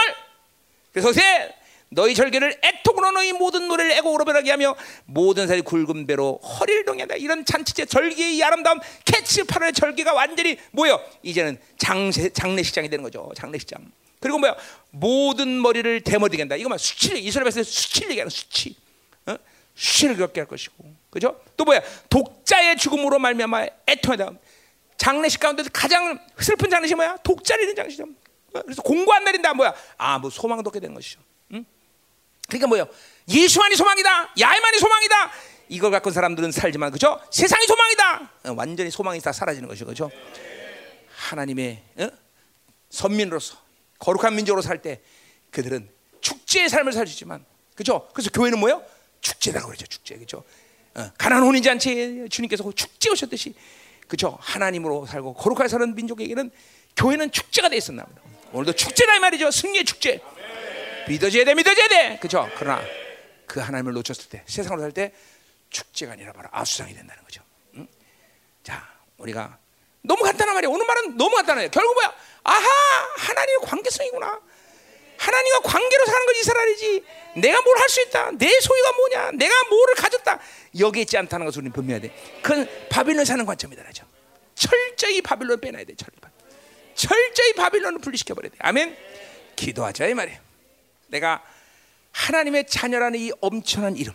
그래서 0.92 1.12
세 1.12 1.54
너희 1.92 2.14
절개를 2.14 2.60
애통으로 2.62 3.10
너희 3.10 3.32
모든 3.32 3.66
노래를 3.66 3.92
애곡으로 3.92 4.24
변하게 4.24 4.52
하며 4.52 4.76
모든 5.06 5.48
살이 5.48 5.60
굵은 5.60 6.06
배로 6.06 6.38
허리를 6.38 6.84
동한다. 6.84 7.16
이런 7.16 7.44
잔치제 7.44 7.86
절기의 7.86 8.36
이 8.36 8.42
아름다운 8.42 8.78
캐치 9.04 9.42
8월의 9.42 9.74
절기가 9.74 10.14
완전히 10.14 10.56
뭐요? 10.70 11.00
이제는 11.22 11.58
장세, 11.78 12.28
장례식장이 12.30 12.88
되는 12.88 13.02
거죠. 13.02 13.32
장례식장. 13.34 13.90
그리고 14.20 14.38
뭐야? 14.38 14.54
모든 14.90 15.60
머리를 15.60 16.02
대머리게 16.02 16.42
한다. 16.42 16.54
이거만 16.54 16.78
수치 16.78 17.18
이스라엘 17.18 17.44
백성 17.44 17.64
수치를 17.64 18.16
하는 18.18 18.30
수치. 18.30 18.76
어? 19.26 19.34
수치를 19.74 20.16
겪게 20.16 20.42
할 20.42 20.46
것이고. 20.46 20.94
그죠? 21.10 21.40
또 21.56 21.64
뭐야? 21.64 21.80
독자의 22.08 22.76
죽음으로 22.76 23.18
말미암아 23.18 23.66
애통하다. 23.88 24.30
장례식 24.96 25.40
가운데 25.40 25.64
가장 25.72 26.20
슬픈 26.38 26.70
장례식 26.70 26.96
뭐야? 26.96 27.16
독자를 27.24 27.64
잃은 27.64 27.74
장례식. 27.74 28.02
어? 28.02 28.62
그래서 28.62 28.80
공고 28.82 29.12
안 29.12 29.24
내린다 29.24 29.54
뭐야? 29.54 29.74
아, 29.96 30.20
뭐 30.20 30.30
소망도 30.30 30.68
없게 30.68 30.78
되는 30.78 30.94
것이죠. 30.94 31.18
그러니까 32.50 32.66
뭐예요? 32.66 32.86
예수만이 33.28 33.76
소망이다. 33.76 34.34
야훼만이 34.38 34.78
소망이다. 34.78 35.30
이걸 35.68 35.90
갖고 35.92 36.10
사람들은 36.10 36.50
살지만 36.52 36.90
그죠? 36.90 37.20
세상이 37.30 37.66
소망이다. 37.66 38.30
어, 38.44 38.54
완전히 38.56 38.90
소망이 38.90 39.20
다 39.20 39.32
사라지는 39.32 39.68
것이죠. 39.68 39.86
그죠? 39.86 40.10
하나님의 41.16 41.82
어? 41.98 42.08
선민으로서 42.90 43.56
거룩한 43.98 44.34
민족으로 44.34 44.62
살 44.62 44.82
때 44.82 45.00
그들은 45.50 45.88
축제의 46.20 46.68
삶을 46.68 46.92
살지만 46.92 47.44
그죠? 47.74 48.08
그래서 48.12 48.30
교회는 48.30 48.58
뭐예요? 48.58 48.82
축제라고 49.20 49.66
그러죠. 49.68 49.86
축제. 49.86 50.16
그죠? 50.16 50.42
어, 50.94 51.10
가난 51.18 51.42
혼인 51.42 51.62
잔치에 51.62 52.28
주님께서 52.28 52.70
축제 52.74 53.10
오셨듯이 53.10 53.54
그죠? 54.08 54.36
하나님으로 54.40 55.06
살고 55.06 55.34
거룩하게 55.34 55.68
사는 55.68 55.94
민족에게는 55.94 56.50
교회는 56.96 57.30
축제가 57.30 57.68
돼 57.68 57.76
있었나 57.76 58.04
보다. 58.04 58.20
오늘도 58.52 58.72
축제다 58.72 59.14
이 59.16 59.18
말이죠. 59.20 59.50
승리의 59.52 59.84
축제. 59.84 60.20
믿어져야 61.08 61.44
돼, 61.44 61.54
믿어져야 61.54 61.88
돼. 61.88 62.18
그죠? 62.20 62.48
그러나 62.56 62.82
그 63.46 63.60
하나님을 63.60 63.92
놓쳤을 63.94 64.28
때, 64.28 64.42
세상으로 64.46 64.80
살 64.82 64.92
때 64.92 65.12
축제가 65.70 66.12
아니라 66.12 66.32
바로 66.32 66.48
아수상이 66.52 66.94
된다는 66.94 67.22
거죠. 67.22 67.42
응? 67.76 67.86
자, 68.64 68.88
우리가 69.18 69.58
너무 70.02 70.22
간단한 70.22 70.54
말이야. 70.54 70.68
오늘 70.70 70.84
말은 70.86 71.16
너무 71.16 71.34
간단해요. 71.36 71.68
결국 71.70 71.94
뭐야? 71.94 72.12
아하, 72.42 72.66
하나님의 73.18 73.60
관계성이구나. 73.62 74.40
하나님과 75.18 75.60
관계로 75.60 76.06
사는 76.06 76.26
것이 76.26 76.40
이스라엘이지. 76.40 77.04
내가 77.36 77.60
뭘 77.62 77.76
할 77.78 77.88
수 77.88 78.00
있다. 78.02 78.30
내 78.32 78.48
소유가 78.60 78.92
뭐냐? 78.92 79.30
내가 79.32 79.54
뭐를 79.68 79.94
가졌다. 79.94 80.40
여기 80.80 81.02
있지 81.02 81.18
않다는 81.18 81.44
것을 81.46 81.58
우리는 81.60 81.72
분명해야 81.72 82.00
돼. 82.00 82.40
그건 82.42 82.66
바빌론 82.88 83.24
사는 83.24 83.44
관점이다. 83.44 83.84
그죠? 83.84 84.06
철저히 84.54 85.20
바빌론 85.20 85.60
빼놔야 85.60 85.84
돼. 85.84 85.94
철저히. 85.94 87.52
바빌론을 87.54 88.00
분리시켜 88.00 88.34
버려야 88.34 88.50
돼. 88.50 88.56
아멘. 88.60 88.96
기도하자 89.56 90.06
이 90.06 90.14
말이에요. 90.14 90.38
내가 91.10 91.42
하나님의 92.12 92.66
자녀라는 92.66 93.18
이 93.18 93.32
엄청난 93.40 93.96
이름. 93.96 94.14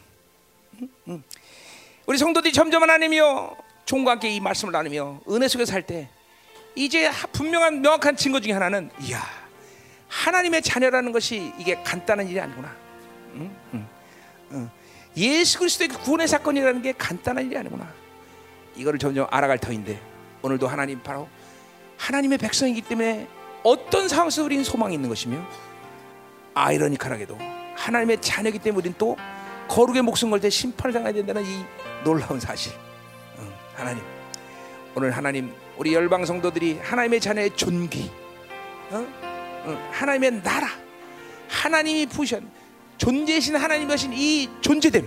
우리 2.05 2.17
성도들이 2.17 2.53
점점 2.53 2.83
하나님이요 2.83 3.55
종과 3.85 4.11
함께 4.11 4.29
이 4.29 4.39
말씀을 4.39 4.71
나누며 4.71 5.21
은혜 5.29 5.47
속에 5.47 5.65
살 5.65 5.83
때 5.83 6.09
이제 6.75 7.09
분명한 7.31 7.81
명확한 7.81 8.17
증거 8.17 8.39
중에 8.41 8.51
하나는 8.51 8.89
이야 9.01 9.23
하나님의 10.09 10.61
자녀라는 10.61 11.11
것이 11.13 11.53
이게 11.57 11.75
간단한 11.83 12.27
일이 12.27 12.39
아니구나. 12.39 12.75
응? 13.35 13.55
응. 13.73 13.87
응. 14.51 14.69
예수 15.17 15.59
그리스도의 15.59 15.89
구원의 15.89 16.27
사건이라는 16.27 16.81
게 16.81 16.91
간단한 16.91 17.45
일이 17.45 17.57
아니구나. 17.57 17.91
이거를 18.75 18.99
점점 18.99 19.27
알아갈 19.31 19.57
터인데 19.57 19.99
오늘도 20.41 20.67
하나님 20.67 21.01
바로 21.01 21.29
하나님의 21.97 22.37
백성이기 22.37 22.81
때문에 22.81 23.27
어떤 23.63 24.09
상황 24.09 24.29
속에 24.29 24.45
우리는 24.45 24.63
소망이 24.63 24.93
있는 24.93 25.07
것이며 25.09 25.45
아이러니컬하게도 26.55 27.37
하나님의 27.75 28.21
자녀이기 28.21 28.59
때문에 28.59 28.79
우리는 28.81 28.95
또 28.97 29.15
거룩의 29.67 30.01
목숨 30.01 30.29
걸 30.31 30.39
때 30.39 30.49
심판을 30.49 30.93
당해야 30.93 31.11
된다는 31.13 31.43
이 31.45 31.63
놀라운 32.03 32.39
사실. 32.39 32.73
응, 33.39 33.51
하나님 33.75 34.03
오늘 34.95 35.11
하나님 35.11 35.53
우리 35.77 35.93
열방 35.93 36.25
성도들이 36.25 36.79
하나님의 36.81 37.19
자녀의 37.19 37.55
존귀, 37.55 38.11
어? 38.91 39.05
응, 39.67 39.77
하나님의 39.91 40.41
나라, 40.43 40.67
하나님이 41.49 42.05
부으신 42.07 42.47
존재이신 42.97 43.55
하나님 43.57 43.91
이신 43.91 44.13
이 44.13 44.49
존재됨 44.61 45.05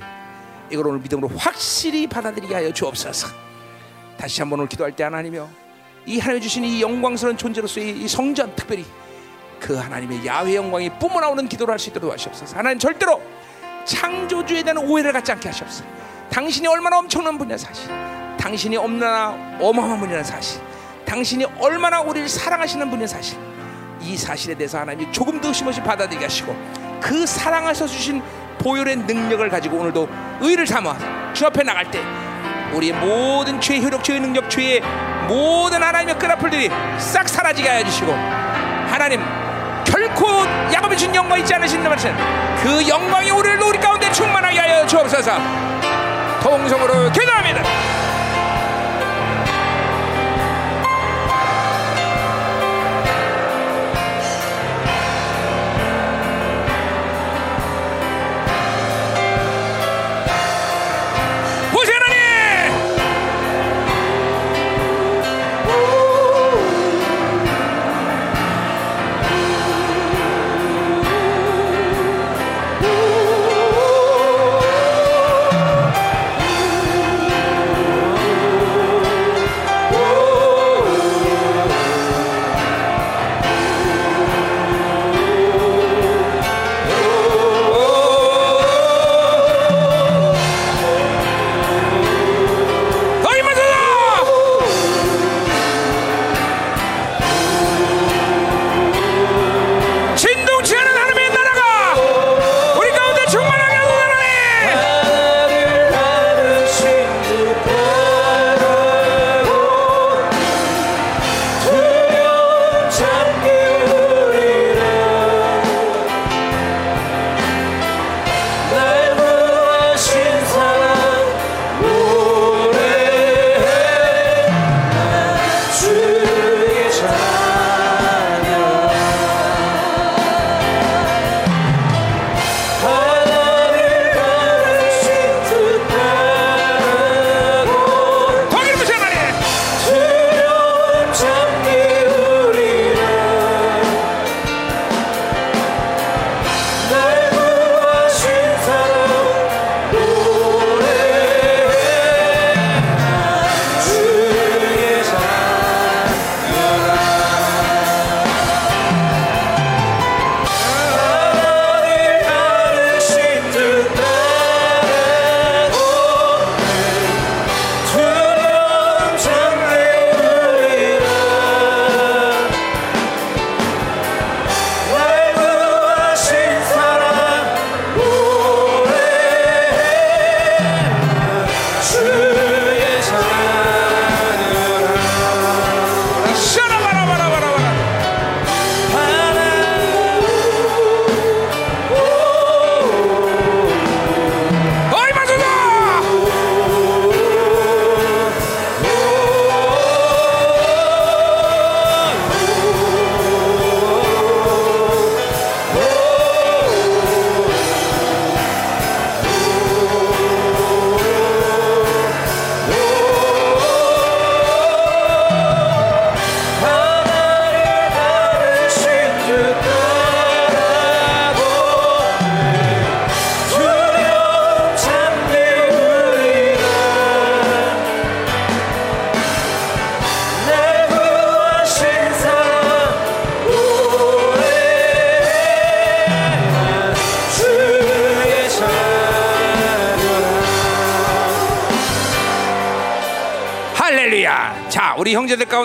이걸 0.71 0.89
오늘 0.89 1.01
믿음으로 1.01 1.29
확실히 1.29 2.07
받아들이게 2.07 2.53
하여 2.55 2.73
주옵소서. 2.73 3.29
다시 4.19 4.43
한번 4.43 4.59
오늘 4.61 4.69
기도할 4.69 4.95
때 4.95 5.05
하나님이여 5.05 5.49
이 6.07 6.19
하나님 6.19 6.43
주신 6.43 6.65
이 6.65 6.83
영광스러운 6.83 7.37
존재로서의 7.39 7.99
이 8.01 8.09
성전 8.09 8.55
특별히 8.55 8.85
그 9.61 9.77
하나님의 9.77 10.27
야훼 10.27 10.55
영광이 10.57 10.91
뿜어나오는 10.99 11.49
기도를 11.49 11.73
할 11.73 11.79
수 11.79 11.91
있도록 11.91 12.13
하시옵소서. 12.13 12.57
하나님 12.57 12.79
절대로 12.79 13.21
창조주에 13.85 14.63
대한 14.63 14.79
오해를 14.79 15.13
갖지 15.13 15.33
않게 15.33 15.49
하시옵소서. 15.49 15.85
당신이 16.31 16.67
얼마나 16.67 16.99
엄청난 16.99 17.39
분이냐 17.39 17.57
사실. 17.57 17.89
당신이 18.39 18.77
얼마나 18.77 19.31
어마어마한 19.61 19.99
분이라는 20.01 20.25
사실. 20.25 20.61
당신이 21.07 21.47
얼마나 21.59 22.01
우리를 22.01 22.29
사랑하시는 22.29 22.89
분이냐 22.91 23.07
사실. 23.07 23.39
이 24.01 24.17
사실에 24.17 24.55
대해서 24.55 24.79
하나님이 24.79 25.11
조금도 25.13 25.49
의심없이 25.49 25.81
받아들이게 25.81 26.25
하시고 26.25 26.55
그 27.01 27.27
사랑하셔 27.27 27.87
주신 27.87 28.23
보혈의 28.59 28.97
능력을 28.97 29.49
가지고 29.49 29.79
오늘도 29.79 30.09
의를 30.41 30.67
삼아 30.67 31.33
주 31.33 31.47
앞에 31.47 31.63
나갈 31.63 31.91
때 31.91 32.01
우리의 32.73 32.93
모든 32.93 33.61
죄의 33.61 33.83
효력, 33.85 34.05
죄의 34.05 34.21
능력, 34.21 34.49
죄의 34.51 34.83
모든 35.29 35.83
하나님의 35.83 36.19
끈앞을들이 36.19 36.71
싹 36.99 37.29
사라지게 37.29 37.69
하여 37.69 37.85
주시고 37.85 38.13
하나님 38.13 39.21
결코 40.09 40.45
야곱이 40.73 40.97
준 40.97 41.15
영광 41.15 41.39
있지 41.39 41.55
않으신 41.55 41.83
말씀. 41.83 42.15
그 42.63 42.89
영광이 42.89 43.31
우리를 43.31 43.63
우리 43.63 43.79
가운데 43.79 44.11
충만하게 44.13 44.59
하여 44.59 44.87
주옵소서. 44.87 45.33
통성으로 46.43 47.11
기도합니다 47.13 47.63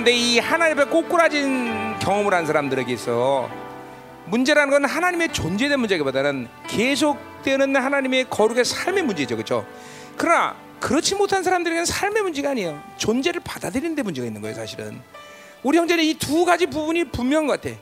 가운데 0.03 0.11
이 0.11 0.37
하나님 0.37 0.77
앞에 0.77 0.89
꼬꾸라진 0.89 1.97
경험을 1.99 2.33
한 2.33 2.45
사람들에게 2.45 2.91
있어 2.91 3.49
문제라는 4.25 4.69
건 4.69 4.85
하나님의 4.85 5.29
대한 5.31 5.79
문제기보다는 5.79 6.49
계속되는 6.67 7.75
하나님의 7.75 8.29
거룩의 8.29 8.65
삶의 8.65 9.03
문제죠, 9.03 9.37
그렇죠? 9.37 9.65
그러나 10.17 10.55
그렇지 10.81 11.15
못한 11.15 11.41
사람들에게는 11.41 11.85
삶의 11.85 12.21
문제가 12.23 12.51
아니에요. 12.51 12.81
존재를 12.97 13.41
받아들이는 13.45 13.95
데 13.95 14.03
문제가 14.03 14.27
있는 14.27 14.41
거예요, 14.41 14.55
사실은. 14.55 14.99
우리 15.63 15.77
형제는 15.77 16.03
이 16.03 16.15
두 16.15 16.43
가지 16.43 16.65
부분이 16.65 17.05
분명한 17.05 17.47
것 17.47 17.61
같아. 17.61 17.75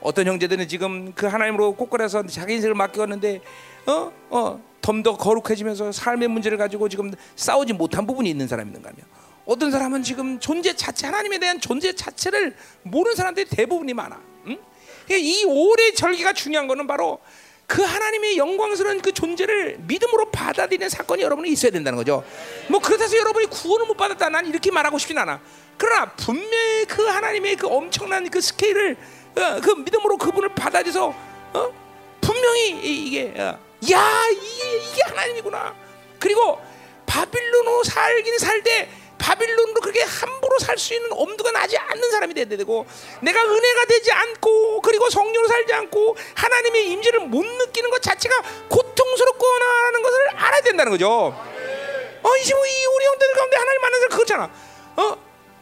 어떤 0.00 0.26
형제들은 0.28 0.68
지금 0.68 1.12
그 1.14 1.26
하나님으로 1.26 1.74
꼬꾸라서 1.74 2.24
자기 2.26 2.54
인생을 2.54 2.74
맡겼는데, 2.76 3.40
어, 3.86 4.12
어, 4.30 4.60
좀더 4.80 5.16
거룩해지면서 5.16 5.90
삶의 5.90 6.28
문제를 6.28 6.56
가지고 6.56 6.88
지금 6.88 7.12
싸우지 7.34 7.72
못한 7.72 8.06
부분이 8.06 8.30
있는 8.30 8.46
사람이 8.46 8.68
있는가 8.68 8.90
하면, 8.90 9.23
어떤 9.44 9.70
사람은 9.70 10.02
지금 10.02 10.40
존재 10.40 10.74
자체 10.74 11.06
하나님에 11.06 11.38
대한 11.38 11.60
존재 11.60 11.92
자체를 11.94 12.56
모르는 12.82 13.14
사람들이 13.14 13.46
대부분이 13.48 13.92
많아. 13.94 14.20
응? 14.46 14.58
그러니까 15.06 15.28
이 15.28 15.44
오래 15.44 15.92
절기가 15.92 16.32
중요한 16.32 16.66
거는 16.66 16.86
바로 16.86 17.18
그 17.66 17.82
하나님의 17.82 18.36
영광스러운 18.38 19.00
그 19.00 19.12
존재를 19.12 19.78
믿음으로 19.80 20.30
받아들이는 20.30 20.88
사건이 20.88 21.22
여러분이 21.22 21.50
있어야 21.50 21.72
된다는 21.72 21.96
거죠. 21.96 22.24
뭐 22.68 22.80
그렇다고 22.80 23.04
해서 23.04 23.16
여러분이 23.18 23.46
구원을 23.46 23.86
못 23.86 23.96
받았다. 23.96 24.28
난 24.30 24.46
이렇게 24.46 24.70
말하고 24.70 24.98
싶진 24.98 25.18
않아. 25.18 25.40
그러나 25.76 26.12
분명히 26.12 26.84
그 26.86 27.02
하나님의 27.04 27.56
그 27.56 27.66
엄청난 27.66 28.28
그 28.30 28.40
스케일을 28.40 28.96
어, 29.36 29.60
그 29.62 29.70
믿음으로 29.72 30.16
그분을 30.16 30.54
받아들여서 30.54 31.14
어? 31.54 31.72
분명히 32.20 32.70
이- 32.82 33.06
이게 33.08 33.34
어, 33.36 33.58
야 33.92 34.22
이게, 34.30 34.76
이게 34.78 35.02
하나님이구나. 35.06 35.74
그리고 36.20 36.58
바빌론으로 37.06 37.82
살긴 37.84 38.38
살되 38.38 38.90
바빌론으로 39.24 39.80
그렇게 39.80 40.02
함부로 40.02 40.58
살 40.58 40.74
수 40.76 40.92
있는 40.92 41.10
엄두가 41.12 41.50
나지 41.52 41.78
않는 41.78 42.10
사람이 42.10 42.34
돼야 42.34 42.44
되고 42.44 42.84
내가 43.22 43.42
은혜가 43.44 43.84
되지 43.86 44.10
않고 44.12 44.82
그리고 44.82 45.08
성령으로 45.08 45.46
살지 45.48 45.72
않고 45.72 46.16
하나님의 46.34 46.88
임재를 46.90 47.20
못 47.20 47.44
느끼는 47.46 47.90
것 47.90 48.02
자체가 48.02 48.34
고통스럽구나라는 48.68 50.02
것을 50.02 50.28
알아야 50.36 50.60
된다는 50.62 50.92
거죠. 50.92 51.08
어, 51.08 52.36
이 52.36 52.44
지금 52.44 52.58
이 52.66 52.86
우리 52.86 53.04
형들 53.06 53.32
가운데 53.32 53.56
하나님 53.56 53.80
만난 53.80 54.00
사람 54.00 54.16
그렇잖아. 54.16 54.50
어, 54.96 55.16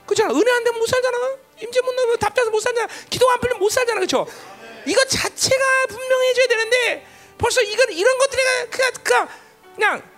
그렇잖아. 0.07 0.35
은혜 0.35 0.51
안 0.51 0.65
되면 0.65 0.79
못 0.81 0.87
살잖아. 0.87 1.19
임재 1.61 1.81
못 1.83 1.93
나면 1.95 2.19
답답해서 2.19 2.51
못 2.51 2.61
살잖아. 2.61 2.89
기도 3.11 3.31
안 3.31 3.39
풀리면 3.39 3.61
못 3.61 3.71
살잖아, 3.71 4.01
그렇죠? 4.01 4.27
이거 4.87 5.05
자체가 5.05 5.65
분명해져야 5.89 6.47
되는데 6.49 7.07
벌써 7.39 7.61
이건 7.63 7.93
이런 7.93 8.19
것들이 8.19 8.43
그냥 8.71 9.29
그냥 9.75 10.12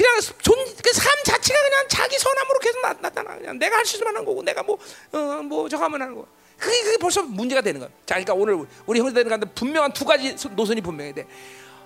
그냥 0.00 0.18
존그삶 0.40 1.02
자체가 1.26 1.60
그냥 1.62 1.84
자기 1.88 2.18
선함으로 2.18 2.58
계속 2.58 2.80
나, 2.80 2.94
타나 2.94 3.36
그냥 3.36 3.58
내가 3.58 3.76
할 3.76 3.84
수 3.84 3.96
있으면 3.96 4.14
하는 4.14 4.24
거고 4.24 4.42
내가 4.42 4.62
뭐어뭐 4.62 5.68
저거 5.68 5.84
하면 5.84 6.00
하는 6.00 6.14
거. 6.14 6.26
그게 6.56 6.82
그게 6.82 6.96
벌써 6.96 7.22
문제가 7.22 7.60
되는 7.60 7.80
거야. 7.80 7.90
자, 8.06 8.14
그러니까 8.14 8.32
오늘 8.34 8.66
우리 8.86 8.98
형제들 9.00 9.28
가운데 9.28 9.46
분명한 9.54 9.92
두 9.92 10.04
가지 10.06 10.34
노선이 10.54 10.80
분명해 10.80 11.12
돼. 11.12 11.26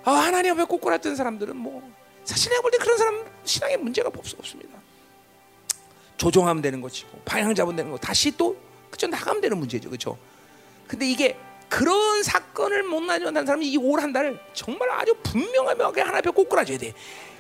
아, 0.04 0.12
하나님 0.12 0.52
앞에 0.52 0.64
꼬꾸랐던 0.64 1.16
사람들은 1.16 1.56
뭐 1.56 1.82
사실 2.24 2.50
내가 2.50 2.62
볼 2.62 2.70
때 2.70 2.78
그런 2.78 2.96
사람 2.98 3.24
신앙에 3.44 3.76
문제가 3.76 4.08
없, 4.08 4.18
없습니다. 4.38 4.78
조종하면 6.16 6.62
되는 6.62 6.80
것이고 6.80 7.20
방향 7.24 7.52
잡으면 7.54 7.76
되는 7.76 7.90
거 7.90 7.98
다시 7.98 8.30
또 8.36 8.56
그죠 8.90 9.08
나가면 9.08 9.40
되는 9.40 9.58
문제죠, 9.58 9.88
그렇죠? 9.90 10.16
근데 10.86 11.08
이게 11.08 11.36
그런 11.68 12.22
사건을 12.22 12.84
못 12.84 13.00
나타난 13.02 13.44
사람이 13.44 13.66
이 13.66 13.76
올 13.78 14.00
한 14.00 14.12
달을 14.12 14.38
정말 14.52 14.88
아주 14.90 15.14
분명하게 15.24 16.02
하나 16.02 16.18
앞에 16.18 16.30
꼬꾸라져야 16.30 16.78
돼. 16.78 16.94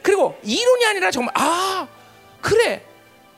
그리고 0.04 0.38
이론이 0.44 0.84
아니라 0.84 1.10
정말 1.10 1.32
아 1.34 1.88
그래 2.42 2.84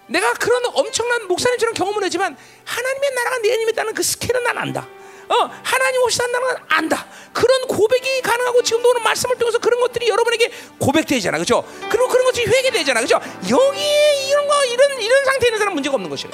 내가 0.09 0.33
그런 0.35 0.63
엄청난 0.75 1.27
목사님처럼 1.29 1.75
경험을 1.75 2.03
했지만 2.05 2.37
하나님의 2.65 3.11
나라가 3.15 3.39
내 3.39 3.53
안에 3.53 3.63
있다는 3.71 3.95
그 3.95 4.03
스케일은 4.03 4.43
난 4.43 4.59
안다. 4.59 4.87
어, 5.29 5.35
하나님 5.63 6.03
없이 6.03 6.19
산다는 6.19 6.47
건 6.47 6.57
안다. 6.69 7.07
그런 7.33 7.67
고백이 7.67 8.21
가능하고 8.23 8.63
지금도 8.63 8.91
오늘 8.91 9.03
말씀을 9.03 9.37
통해서 9.37 9.59
그런 9.59 9.81
것들이 9.81 10.09
여러분에게 10.09 10.53
고백되잖아, 10.79 11.39
그렇죠? 11.39 11.65
그리고 11.89 12.09
그런 12.09 12.25
것이 12.25 12.45
회개되잖아, 12.45 13.01
그렇죠? 13.01 13.21
여기에 13.49 14.29
이런 14.29 14.47
거 14.47 14.65
이런 14.65 15.01
이런 15.01 15.25
상태에 15.25 15.49
있는 15.49 15.59
사람 15.59 15.75
문제가 15.75 15.95
없는 15.95 16.11
것이에요. 16.11 16.33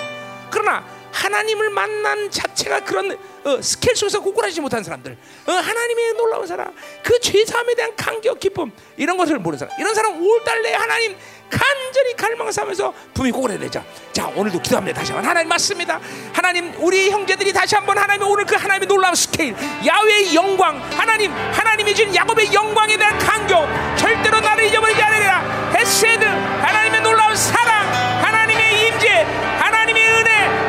그러나 0.50 0.84
하나님을 1.12 1.70
만난 1.70 2.30
자체가 2.30 2.80
그런 2.80 3.16
어, 3.44 3.60
스케일 3.60 3.96
속에서 3.96 4.20
고꾸라지지 4.20 4.60
못한 4.60 4.82
사람들, 4.82 5.16
어, 5.46 5.52
하나님의 5.52 6.14
놀라운 6.14 6.46
사랑, 6.46 6.72
그 7.02 7.18
죄사함에 7.20 7.74
대한 7.74 7.94
감격, 7.96 8.40
기쁨 8.40 8.72
이런 8.96 9.16
것을 9.16 9.38
모르는 9.38 9.58
사람, 9.58 9.78
이런 9.78 9.94
사람 9.94 10.20
올달 10.22 10.62
내 10.62 10.72
하나님 10.74 11.16
간절히 11.50 12.14
갈망하면서 12.16 12.94
고꾸라져야 13.14 13.58
되죠. 13.58 13.84
자 14.12 14.26
오늘도 14.34 14.62
기도합니다. 14.62 15.00
다시 15.00 15.12
한번 15.12 15.28
하나님 15.28 15.48
맞습니다. 15.48 16.00
하나님 16.32 16.72
우리 16.78 17.10
형제들이 17.10 17.52
다시 17.52 17.74
한번 17.74 17.98
하나님 17.98 18.26
오늘 18.26 18.46
그 18.46 18.56
하나님의 18.56 18.88
놀라운 18.88 19.14
스케일, 19.14 19.54
야훼의 19.84 20.34
영광, 20.34 20.80
하나님 20.92 21.30
하나님이 21.32 21.94
주신 21.94 22.14
야곱의 22.14 22.54
영광에 22.54 22.96
대한 22.96 23.18
감격, 23.18 23.68
절대로 23.98 24.40
나를 24.40 24.64
잊어버리지 24.64 25.02
않으리라. 25.02 25.72
헤세드 25.74 26.24
하나님의 26.24 27.02
놀라운 27.02 27.36
사랑, 27.36 27.86
하나님의 28.22 28.88
임재, 28.88 29.26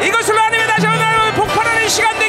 이것을 0.06 0.38
하나님의 0.38 0.68
다시 0.68 0.86
한번 0.86 1.34
복판하는 1.36 1.88
시간 1.88 2.18
되 2.20 2.23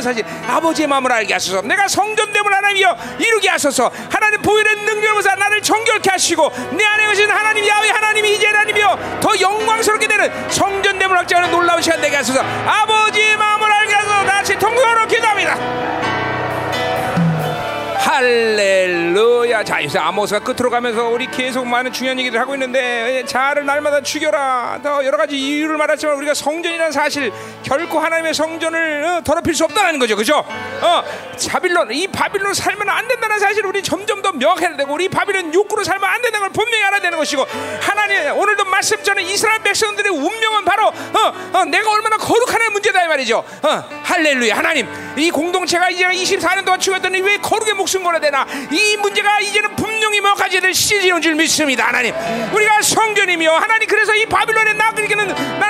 놀라운 0.00 0.02
사실 0.02 0.24
아버지의 0.48 0.88
마음을 0.88 1.12
알게 1.12 1.34
하소서. 1.34 1.62
내가 1.62 1.86
성전됨을 1.86 2.52
하나님이여 2.52 2.96
이루게 3.18 3.48
하소서. 3.48 3.90
하나님 4.10 4.42
보혈의 4.42 4.76
능력으로 4.76 5.20
나를 5.38 5.62
정결케 5.62 6.10
하시고 6.10 6.50
내 6.72 6.84
안에 6.84 7.06
계신 7.08 7.30
하나님 7.30 7.66
야외 7.66 7.90
하나님이 7.90 8.34
이제 8.34 8.46
하나님이여 8.46 9.20
더 9.20 9.38
영광스럽게 9.38 10.08
되는 10.08 10.50
성전됨을 10.50 11.16
확증하는 11.16 11.50
놀라운 11.50 11.80
시간 11.82 12.00
되게 12.00 12.16
하소서. 12.16 12.40
아버지의 12.40 13.36
마음을 13.36 13.70
알게 13.70 13.94
하소서. 13.94 14.24
다시 14.24 14.58
통곡으로 14.58 15.06
기도합니다. 15.06 15.90
할렐루야. 18.00 19.62
자, 19.62 19.82
요새 19.82 19.98
아모스가 19.98 20.40
끝으로 20.40 20.68
가면서 20.68 21.08
우리 21.08 21.26
계속 21.26 21.66
많은 21.66 21.92
중요한 21.92 22.18
얘기를 22.18 22.40
하고 22.40 22.54
있는데 22.54 23.24
자를 23.26 23.64
날마다 23.64 24.00
죽여라. 24.00 24.80
더 24.82 25.04
여러 25.04 25.16
가지 25.16 25.36
이유를 25.38 25.76
말했지만 25.76 26.16
우리가 26.16 26.34
성전이라는 26.34 26.92
사실 26.92 27.32
결코 27.70 28.00
하나님의 28.00 28.34
성전을 28.34 29.04
어, 29.04 29.22
더럽힐 29.22 29.54
수 29.54 29.62
없다는 29.62 30.00
거죠. 30.00 30.16
그죠? 30.16 30.44
어, 30.80 31.04
바빌론 31.48 31.92
이 31.92 32.08
바빌론 32.08 32.52
살면 32.52 32.88
안 32.88 33.06
된다는 33.06 33.38
사실 33.38 33.64
우리 33.64 33.80
점점 33.80 34.20
더 34.22 34.32
명확해야 34.32 34.76
되고 34.76 34.92
우리 34.92 35.08
바빌론 35.08 35.54
욕구로 35.54 35.84
살면 35.84 36.02
안 36.02 36.20
된다는 36.20 36.48
걸 36.48 36.50
분명히 36.52 36.82
알아야 36.82 37.00
되는 37.00 37.16
것이고 37.16 37.46
하나님 37.80 38.36
오늘도 38.36 38.64
말씀 38.64 39.00
전에 39.04 39.22
이스라엘 39.22 39.62
백성들의 39.62 40.10
운명은 40.10 40.64
바로 40.64 40.88
어, 40.88 41.32
어, 41.52 41.64
내가 41.64 41.92
얼마나 41.92 42.16
거룩하는 42.16 42.72
문제다 42.72 43.04
이 43.04 43.06
말이죠. 43.06 43.44
어, 43.62 43.84
할렐루야. 44.02 44.56
하나님 44.56 44.88
이 45.16 45.30
공동체가 45.30 45.90
이제 45.90 46.04
24년 46.06 46.64
동안 46.64 46.80
죽었더니 46.80 47.20
왜 47.20 47.36
거룩의 47.36 47.74
목숨 47.74 48.02
걸어야 48.02 48.20
되나? 48.20 48.48
이 48.72 48.96
문제가 48.96 49.38
이제는 49.38 49.76
분명히 49.76 50.20
명확해져야 50.20 50.60
될 50.60 50.74
시즌인 50.74 51.22
줄 51.22 51.36
믿습니다. 51.36 51.86
하나님 51.86 52.16
우리가 52.52 52.82
성전이며 52.82 53.52
하나님 53.52 53.88
그래서 53.88 54.12
이 54.16 54.26
바빌론에 54.26 54.70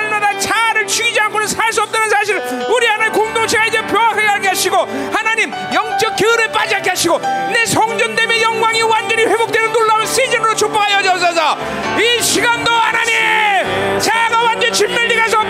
않고는 1.41 1.47
살 1.47 1.71
수 1.71 1.81
없다는 1.81 2.09
사실 2.09 2.37
우리 2.69 2.85
하나님 2.87 3.13
공동체가 3.13 3.65
이제 3.65 3.81
명확하게 3.81 4.27
알게 4.27 4.47
하시고 4.49 4.77
하나님 5.11 5.51
영적 5.73 6.15
빠지지 6.51 6.75
않게 6.75 6.89
하시고 6.89 7.19
내 7.53 7.65
성전됨의 7.65 8.41
영광이 8.41 8.81
완전히 8.81 9.23
회복되는 9.23 9.71
놀라운 9.71 10.05
시즌으로 10.05 10.53
축복하여 10.55 11.01
주옵소서. 11.01 11.57
이 11.97 12.21
시간도 12.21 12.71
하나님 12.71 13.99
자아가 13.99 14.41
완전히 14.43 14.73
진멸리 14.73 15.15
가서 15.15 15.40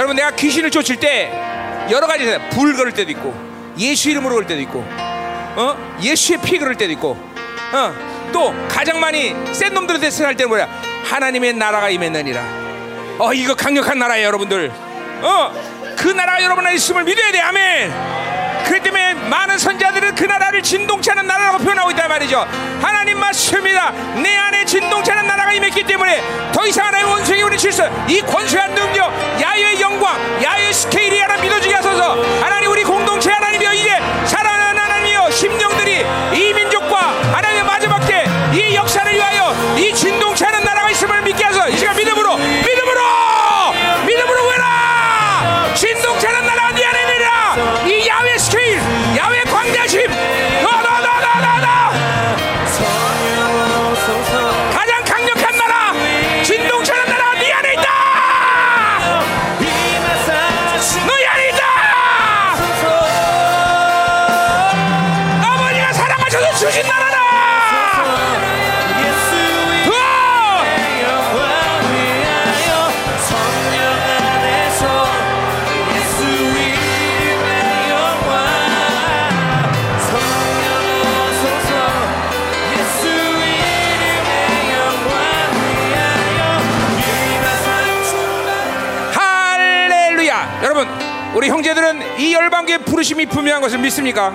여러분 0.00 0.16
내가 0.16 0.30
귀신을 0.30 0.70
쫓을 0.70 0.96
때 0.96 1.30
여러 1.90 2.06
가지. 2.06 2.24
불 2.52 2.74
걸을 2.74 2.92
때도 2.92 3.10
있고 3.10 3.34
예수 3.78 4.08
이름으로 4.08 4.34
걸 4.36 4.46
때도 4.46 4.58
있고 4.62 4.82
어? 4.88 5.98
예수의 6.00 6.40
피 6.40 6.58
걸을 6.58 6.74
때도 6.74 6.90
있고 6.92 7.10
어? 7.72 8.30
또 8.32 8.54
가장 8.66 8.98
많이 8.98 9.34
센 9.52 9.74
놈들한테 9.74 10.08
할 10.24 10.34
때는 10.36 10.48
뭐야? 10.48 10.66
하나님의 11.04 11.52
나라가 11.52 11.90
임했느니라. 11.90 12.40
어 13.18 13.34
이거 13.34 13.54
강력한 13.54 13.98
나라예요, 13.98 14.28
여러분들. 14.28 14.72
어? 15.20 15.52
그 15.98 16.08
나라가 16.08 16.42
여러분 16.42 16.66
안에 16.66 16.76
있음을 16.76 17.04
믿어야 17.04 17.30
돼. 17.30 17.40
아멘. 17.40 18.19
그렇기 18.64 18.82
때문에 18.82 19.14
많은 19.14 19.58
선자들은 19.58 20.14
그 20.14 20.24
나라를 20.24 20.62
진동치 20.62 21.10
않은 21.12 21.26
나라라고 21.26 21.58
표현하고 21.58 21.90
있단 21.90 22.08
말이죠. 22.08 22.46
하나님 22.80 23.18
말씀입니다. 23.18 23.90
내 24.22 24.36
안에 24.36 24.64
진동치 24.64 25.10
않은 25.12 25.26
나라가 25.26 25.52
임했기 25.52 25.84
때문에 25.84 26.22
더 26.52 26.66
이상 26.66 26.86
하나님의 26.86 27.12
원수에게 27.12 27.42
우리 27.42 27.58
질서, 27.58 27.88
이 28.08 28.20
권세한 28.20 28.74
능력, 28.74 29.12
야유의 29.40 29.80
영광, 29.80 30.18
야유의 30.42 30.72
스케일이 30.72 31.18
하나 31.20 31.36
믿어지게 31.36 31.74
하소서. 31.74 32.22
하나님 32.40 32.70
우리 32.70 32.84
공동체 32.84 33.30
하나님이여 33.30 33.72
이제 33.74 33.98
살아나는 34.26 34.80
하나님이여 34.80 35.30
심령들이 35.30 36.04
이민 36.34 36.59
우리 91.40 91.48
형제들은 91.48 92.18
이 92.20 92.34
열방교의 92.34 92.80
부르심이 92.80 93.24
분명한 93.24 93.62
것을 93.62 93.78
믿습니까? 93.78 94.30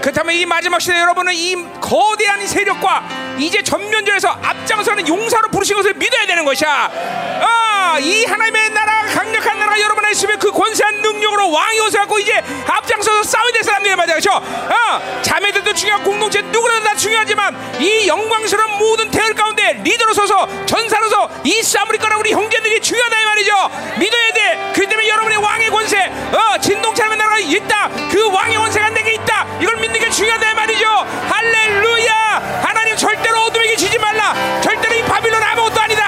그렇다면 0.00 0.34
이 0.34 0.44
마지막 0.44 0.80
시대 0.80 0.98
여러분은 0.98 1.32
이 1.32 1.54
거대한 1.80 2.44
세력과 2.48 3.36
이제 3.38 3.62
전면전에서 3.62 4.28
앞장서는 4.42 5.06
용사로 5.06 5.50
부르신 5.50 5.76
것을 5.76 5.94
믿어야 5.94 6.26
되는 6.26 6.44
것이야. 6.44 6.90
아, 7.42 7.96
이 8.00 8.24
하나님의 8.24 8.70
나라 8.70 9.02
강력한 9.02 9.56
나라 9.60 9.78
여러분 9.78 10.00
있으면 10.10 10.38
그 10.40 10.50
권세한 10.50 11.00
능력으로 11.00 11.50
왕이 11.52 11.78
오서 11.80 11.98
갖고 11.98 12.18
이제 12.18 12.42
앞장서서 12.66 13.22
싸워야 13.22 13.52
될 13.52 13.62
사람들이 13.62 13.94
말이야, 13.94 14.16
그렇죠? 14.16 14.32
어, 14.32 15.22
자매들도 15.22 15.72
중요하고 15.74 16.04
공동체 16.04 16.42
누구나 16.42 16.80
다 16.80 16.96
중요하지만 16.96 17.80
이 17.80 18.08
영광스러운 18.08 18.78
모든 18.78 18.99
대열 19.20 19.34
가운데 19.34 19.74
리더로 19.84 20.14
서서 20.14 20.48
전사로서 20.64 21.28
이 21.44 21.62
싸움을 21.62 21.94
이끌어 21.96 22.18
우리 22.18 22.32
형제들이 22.32 22.80
중요하다 22.80 23.20
이 23.20 23.24
말이죠. 23.26 23.52
믿어야 23.98 24.32
돼. 24.32 24.72
그 24.74 24.88
때문에 24.88 25.08
여러분의 25.08 25.36
왕의 25.36 25.68
권세, 25.68 26.06
어, 26.06 26.58
진동차는 26.58 27.18
나라가 27.18 27.38
있다. 27.38 27.90
그 28.10 28.30
왕의 28.32 28.56
권세가 28.56 28.88
내게 28.90 29.12
있다. 29.12 29.46
이걸 29.60 29.76
믿는 29.76 30.00
게 30.00 30.08
중요하다 30.08 30.50
이 30.50 30.54
말이죠. 30.54 30.86
할렐루야. 31.28 32.62
하나님 32.64 32.96
절대로 32.96 33.42
어둠에게 33.42 33.76
지지 33.76 33.98
말라. 33.98 34.34
절대로 34.62 34.94
이 34.94 35.02
바빌론 35.02 35.42
아무것도 35.42 35.80
아니다. 35.82 35.99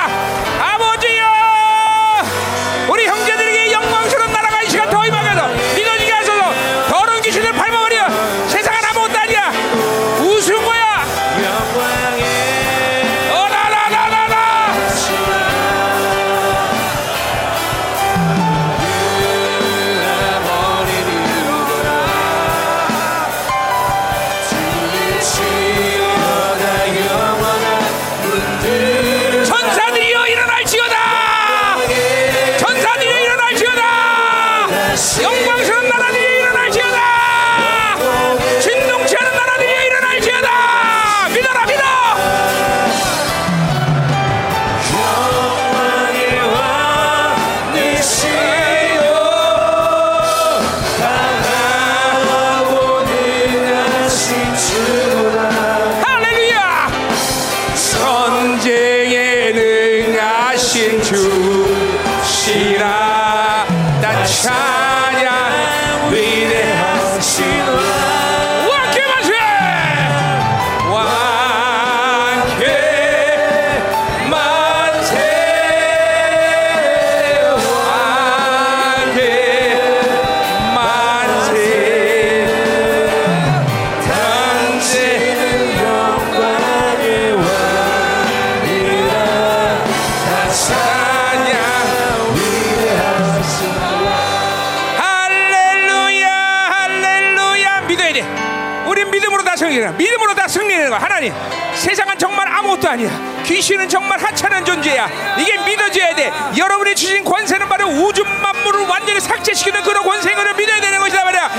귀신은 103.45 103.89
정말 103.89 104.19
하찮은 104.19 104.65
존재야. 104.65 105.37
이게 105.39 105.59
믿어져야 105.59 106.15
돼. 106.15 106.33
여러분이 106.57 106.95
주신 106.95 107.25
권세는 107.25 107.69
바로 107.69 107.87
우주 107.89 108.25
만물을 108.25 108.87
완전히 108.87 109.21
삭제시키는 109.21 109.83
그런 109.83 110.03
권세인 110.05 110.37
걸 110.37 110.53
믿어야 110.55 110.81
되는 110.81 110.99
것이다 110.99 111.25
말이야. 111.25 111.51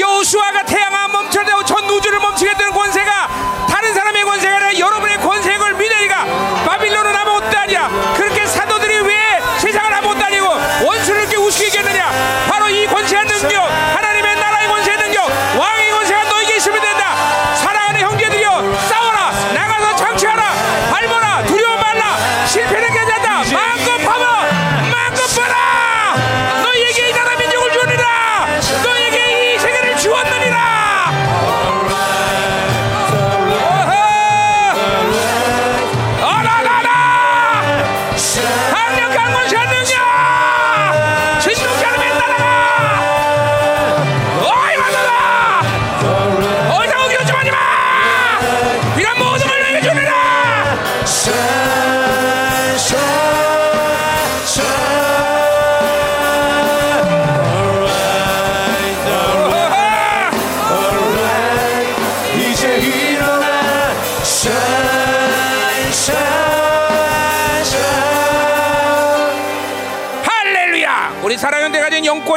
여호수아가 0.00 0.64
태양 0.64 0.95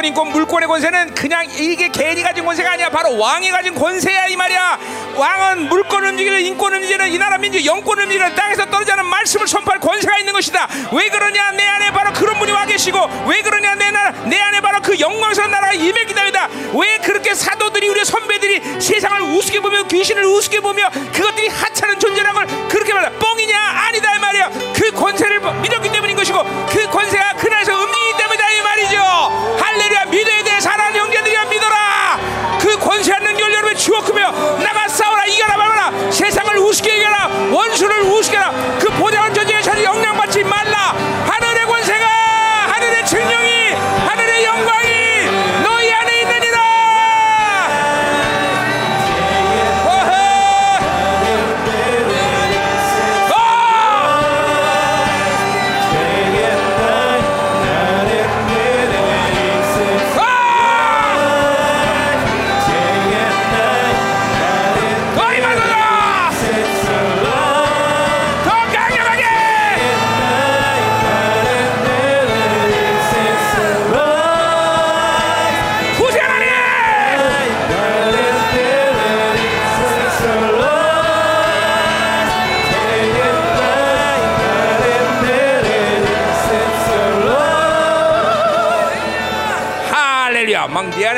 영권, 0.00 0.04
인권, 0.04 0.28
물권의 0.32 0.68
권세는 0.68 1.14
그냥 1.14 1.44
이게 1.50 1.88
괜히 1.88 2.22
가진 2.22 2.44
권세가 2.44 2.72
아니야. 2.72 2.88
바로 2.88 3.18
왕이 3.18 3.50
가진 3.50 3.74
권세야 3.74 4.26
이 4.28 4.36
말이야. 4.36 4.78
왕은 5.16 5.68
물권 5.68 6.04
움직이는 6.04 6.40
인권 6.40 6.72
움직이는 6.74 7.08
이 7.08 7.18
나라 7.18 7.36
민주 7.36 7.64
영권 7.64 7.98
움직이는 7.98 8.34
땅에서 8.34 8.66
떨어지는 8.66 9.04
말씀을 9.04 9.46
선포할 9.46 9.78
권세가 9.78 10.18
있는 10.18 10.32
것이다. 10.32 10.68
왜 10.92 11.08
그러냐? 11.08 11.52
내 11.52 11.66
안에 11.66 11.92
바로 11.92 12.12
그런 12.12 12.38
분이 12.38 12.50
와 12.50 12.64
계시고 12.64 12.98
왜 13.26 13.42
그러냐? 13.42 13.74
내 13.74 13.90
나라 13.90 14.12
내 14.24 14.38
안에 14.40 14.60
바로 14.60 14.80
그 14.80 14.98
영광스러운 14.98 15.50
나라가 15.50 15.74
임해 15.74 16.04
기다리다. 16.06 16.48
왜 16.74 16.98
그렇게 16.98 17.34
사도들이 17.34 17.88
우리 17.88 18.04
선배들이 18.04 18.80
세상을 18.80 19.20
우습게 19.34 19.60
보며 19.60 19.82
귀신을 19.84 20.24
우습게 20.24 20.60
보며 20.60 20.88
그것들이 21.12 21.48
하찮은 21.48 21.98
존재라는 21.98 22.46
걸 22.46 22.68
그렇게 22.68 22.94
말해 22.94 23.10
뻥이냐? 23.18 23.58
아니다 23.58 24.16
이 24.16 24.18
말이야. 24.18 24.50
그 24.74 24.90
권세를 24.92 25.40
믿었기 25.40 25.92
때문인 25.92 26.16
것이고 26.16 26.42
그 26.70 26.88
권세가 26.88 27.34
그날에서 27.34 27.76
움직이기 27.76 28.16
때문이다 28.16 28.50
이 28.50 28.62
말이죠. 28.62 29.60
사랑하는 30.60 31.00
형제들이야 31.00 31.44
믿어라. 31.46 32.18
그 32.60 32.76
권세한 32.78 33.22
능력을 33.24 33.54
여러분 33.54 33.74
주었으며 33.76 34.30
나가 34.58 34.86
싸워라. 34.88 35.24
이겨라 35.24 35.56
말라. 35.56 36.10
세상을 36.10 36.58
우습게 36.58 36.98
이겨라. 36.98 37.30
원수를 37.50 38.02
우습게 38.02 38.36
해라 38.36 38.52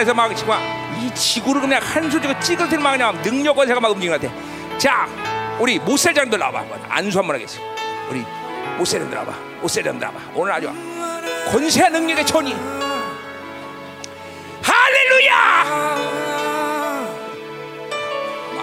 안에서 0.03 0.15
막 0.15 0.35
지금 0.35 0.55
이 1.01 1.15
지구를 1.15 1.61
그냥 1.61 1.81
한 1.83 2.11
소리가 2.11 2.39
찌그러뜨리는 2.41 2.83
막 2.83 2.91
그냥 2.93 3.23
능력 3.23 3.55
권세가 3.55 3.79
막 3.81 3.91
움직이는 3.93 4.19
것 4.19 4.29
같아. 4.29 4.79
자 4.79 5.07
우리 5.61 5.79
모세장들 5.79 6.39
나와봐. 6.39 6.65
안수 6.89 7.19
한번 7.19 7.37
하겠어 7.37 7.61
우리 8.11 8.25
모세장들 8.79 9.15
나와봐. 9.15 9.33
모세장들 9.61 10.01
나와봐. 10.01 10.21
오늘 10.35 10.53
아주 10.53 10.73
권세와 11.53 11.89
능력의 11.91 12.27
전이. 12.27 12.53
할렐루야! 14.63 15.33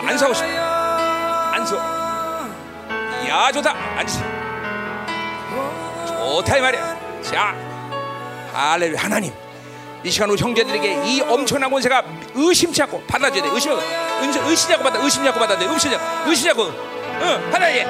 안서고 0.06 0.34
싶어. 0.34 0.48
안 0.48 1.66
서 1.66 2.00
야 3.28 3.52
좋다. 3.52 3.74
앉으세요. 3.98 4.26
좋다 6.08 6.58
이 6.58 6.62
말이야. 6.62 7.22
자 7.22 7.56
할렐루야. 8.54 9.00
하나님 9.02 9.32
이 10.04 10.10
시간 10.12 10.30
우리 10.30 10.40
형제들에게 10.42 11.02
이 11.06 11.22
엄청난 11.22 11.70
권세가 11.70 12.04
의심치 12.36 12.82
않고 12.84 13.04
받아줘야 13.08 13.44
돼. 13.44 13.50
의심 13.50 13.72
의심 14.22 14.46
의심치 14.46 14.74
않고 14.74 14.84
받아 14.84 15.00
의심치 15.04 15.28
않고 15.28 15.40
받아야 15.40 15.58
돼. 15.58 15.66
의심치 15.66 16.50
않고. 16.50 16.64
응 17.22 17.50
하나님 17.54 17.86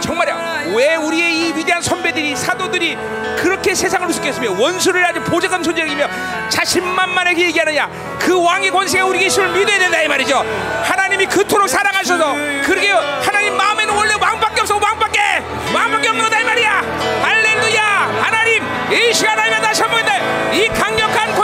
정말이야. 0.00 0.64
왜 0.74 0.96
우리의 0.96 1.32
이 1.38 1.52
위대한 1.54 1.80
선배들이 1.80 2.34
사도들이 2.34 2.96
그렇게 3.38 3.74
세상을 3.74 4.06
우습게 4.08 4.28
했으며 4.28 4.50
원수를 4.60 5.04
아주 5.04 5.20
보좌감 5.22 5.62
존재이며 5.62 6.08
자신만만하게 6.48 7.46
얘기하느냐? 7.46 7.88
그 8.18 8.42
왕의 8.42 8.70
권세가 8.72 9.04
우리에게 9.06 9.26
있음을 9.26 9.52
믿어야 9.52 9.78
된다 9.78 10.02
이 10.02 10.08
말이죠. 10.08 10.44
하나님이 10.84 11.26
그토록 11.26 11.68
사랑하셔서 11.68 12.34
그렇게 12.64 12.90
하나님 12.90 13.56
마음에는 13.56 13.94
원래 13.94 14.14
왕밖에 14.14 14.60
없어. 14.62 14.76
왕밖에! 14.76 15.20
왕밖에 15.72 16.08
없는 16.08 16.24
거다 16.24 16.40
이 16.40 16.44
말이야. 16.44 16.82
할렐 17.22 17.45
루야! 17.66 17.82
하나님 18.22 18.62
이 18.92 19.12
시간 19.12 19.36
하나님 19.38 19.60
다시 19.60 19.82
한번 19.82 20.04
이 20.54 20.68
강력한 20.68 21.34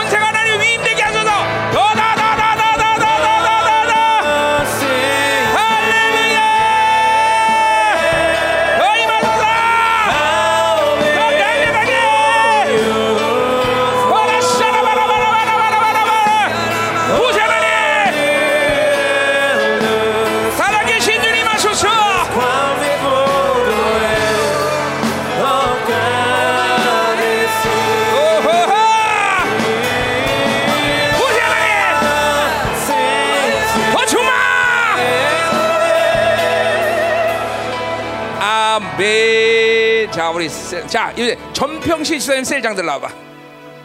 자 40.23 40.29
우리 40.29 40.47
셀, 40.47 40.87
자 40.87 41.11
이제 41.11 41.37
전평시 41.51 42.17
지사님 42.17 42.45
셀장들 42.45 42.85
나와봐. 42.85 43.13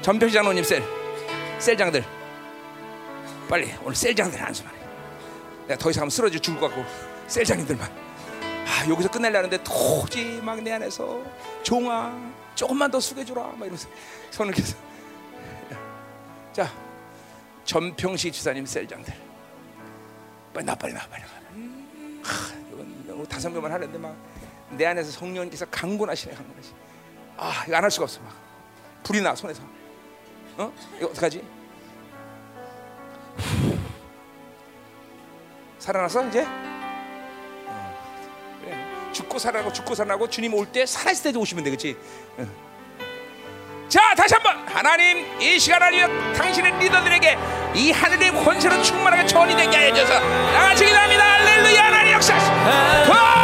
전평시 0.03 0.33
장로님 0.35 0.63
셀. 0.63 0.85
셀장들. 1.59 2.05
빨리 3.49 3.75
오늘 3.83 3.97
셀장들 3.97 4.41
한수만 4.41 4.73
해 4.73 4.79
내가 5.67 5.77
더 5.81 5.91
이상 5.91 6.09
쓰러져 6.09 6.39
죽을 6.39 6.61
것 6.61 6.69
같고 6.69 6.85
셀장님들만. 7.27 7.91
아 8.41 8.89
여기서 8.89 9.11
끝내려는데 9.11 9.59
도저히 9.65 10.41
막 10.41 10.61
내 10.61 10.71
안에서 10.75 11.25
종아 11.65 12.17
조금만 12.55 12.89
더 12.89 13.01
숙여주라. 13.01 13.43
막 13.43 13.57
이러면서 13.63 13.89
손을 14.31 14.55
계속. 14.55 14.79
자 16.53 16.71
전평시 17.65 18.31
지사님 18.31 18.65
셀장들. 18.65 19.13
빨리 20.55 20.65
나 20.65 20.73
빨리 20.77 20.95
나 20.95 21.01
빨리 21.09 21.21
나. 21.23 21.29
하, 22.23 22.55
이건 23.09 23.27
다섯 23.27 23.51
명만 23.51 23.73
하는데 23.73 23.99
막 23.99 24.15
내 24.71 24.87
안에서 24.87 25.11
성령님께서 25.13 25.67
강군하시네 25.71 26.35
강군하시 26.35 26.73
아 27.37 27.65
이거 27.67 27.77
안 27.77 27.83
할 27.85 27.91
수가 27.91 28.05
없어 28.05 28.21
막. 28.21 28.33
불이 29.05 29.21
나 29.23 29.35
손에서. 29.35 29.63
어? 30.59 30.73
이거 30.99 31.07
어떡하지? 31.09 31.43
살아났어 35.79 36.27
이제? 36.29 36.45
어, 37.67 37.97
그래. 38.63 38.77
죽고 39.13 39.39
살아나고 39.39 39.73
죽고 39.73 39.95
살아나고 39.95 40.29
주님 40.29 40.53
올 40.55 40.67
때 40.67 40.85
살아있을 40.85 41.25
때도 41.25 41.41
오시면 41.41 41.65
돼 41.65 41.71
그렇지 41.71 41.97
자 43.89 44.15
다시 44.15 44.35
한번. 44.35 44.67
하나님 44.69 45.41
이 45.41 45.59
시간 45.59 45.81
하나님 45.83 46.33
당신의 46.35 46.79
리더들에게 46.79 47.39
이 47.75 47.91
하늘의 47.91 48.33
권세로 48.45 48.83
충만하게 48.83 49.27
전이 49.27 49.57
되게 49.57 49.77
하여 49.77 49.95
주셔서. 49.95 50.21
나같이 50.21 50.85
기도합니다. 50.85 51.25
할렐루야 51.25 51.85
하나님 51.85 52.13
역사 52.13 53.38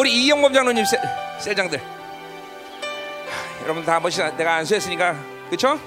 우리 0.00 0.24
이영범 0.24 0.54
장로님 0.54 0.82
셀, 0.86 0.98
셀장들. 1.40 1.78
하, 1.78 3.62
여러분 3.64 3.84
다한 3.84 4.00
번씩 4.00 4.34
내가 4.34 4.54
안수했으니까, 4.54 5.14
그렇죠? 5.48 5.78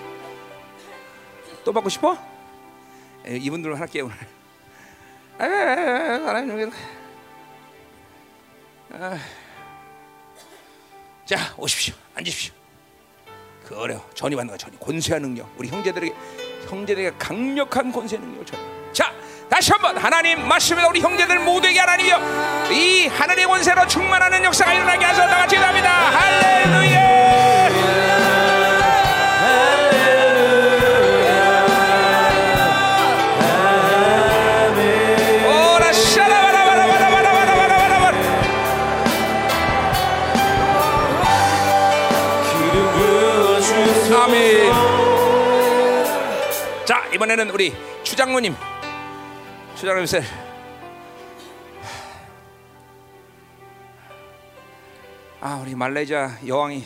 또 1.65 1.73
받고 1.73 1.89
싶어? 1.89 2.15
에, 3.25 3.37
이분들 3.37 3.79
할게 3.79 4.01
오늘. 4.01 4.15
아, 5.39 6.45
여기. 6.47 6.71
아. 8.91 9.17
자, 11.25 11.55
오십시오. 11.57 11.95
앉으십시오. 12.13 12.53
그 13.65 13.75
어려 13.79 13.99
전이 14.13 14.35
받는 14.35 14.51
거 14.51 14.57
전이 14.59 14.79
권세한 14.79 15.23
능력. 15.23 15.51
우리 15.57 15.69
형제들에게 15.69 16.15
형제들에게 16.69 17.17
강력한 17.17 17.91
권세 17.91 18.19
능력을 18.19 18.45
전. 18.45 18.93
자, 18.93 19.11
다시. 19.49 19.71
한번 19.71 19.97
하나님 19.97 20.47
말씀에 20.47 20.83
우리 20.83 20.99
형제들 20.99 21.39
모두에게 21.39 21.79
하나님이여 21.79 22.69
이 22.71 23.07
하늘의 23.07 23.45
권세로 23.45 23.87
충만하는 23.87 24.43
역사가 24.43 24.73
일어나게 24.73 25.05
하소서. 25.05 25.27
다 25.27 25.37
같이 25.37 25.55
기도합니다. 25.55 25.89
할렐루야. 25.89 27.13
자 46.85 47.01
이번에는 47.13 47.49
우리 47.51 47.73
추장로님 48.03 48.55
추장로님 49.83 50.05
셀 50.05 50.23
아, 55.41 55.55
우리 55.61 55.75
말레이시아 55.75 56.37
여왕이 56.47 56.85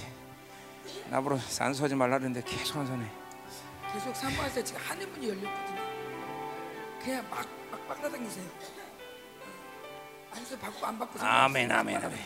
나보러 1.11 1.38
산소하지 1.38 1.93
말라는데 1.93 2.42
계속 2.42 2.80
안 2.80 2.88
사네. 2.88 3.06
계속 3.93 4.16
사모하세요. 4.16 4.64
지금 4.64 4.82
하늘문이 4.82 5.30
열렸거든요. 5.30 5.82
그냥 7.00 7.30
막, 7.30 7.45
막, 7.69 7.88
막 7.88 8.01
따다니세요. 8.01 8.45
안에서 10.32 10.58
받고 10.58 10.88
안 10.88 10.98
받고 10.98 11.24
아멘, 11.24 11.72
아멘, 11.72 12.03
아멘. 12.03 12.19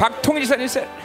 박통일 0.00 0.44
지사님 0.44 0.66
셀. 0.66 0.99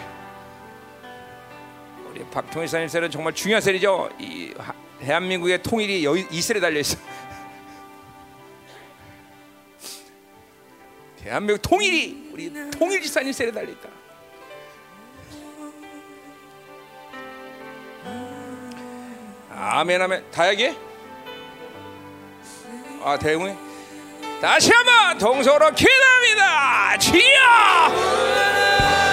박통일 2.35 2.67
지사님 2.67 2.89
셀은 2.89 3.09
정말 3.11 3.33
중요한 3.33 3.61
셀이죠. 3.61 4.09
이 4.19 4.53
하- 4.57 4.73
대한민국의 4.99 5.63
통일이 5.63 6.03
여기 6.03 6.27
이 6.29 6.41
셀에 6.41 6.59
달려 6.59 6.81
있어. 6.81 6.97
대한민국 11.23 11.61
통일이 11.61 12.29
우리 12.33 12.51
통일 12.71 13.01
지사님 13.01 13.31
셀에 13.31 13.53
달려 13.53 13.71
있다. 13.71 13.87
아멘 19.51 20.01
아멘. 20.01 20.31
다야기? 20.31 20.75
아 23.03 23.17
대웅이? 23.17 23.53
다시 24.41 24.71
한번 24.71 25.17
동서로 25.17 25.71
기도합니다. 25.73 26.97
주여! 26.97 29.04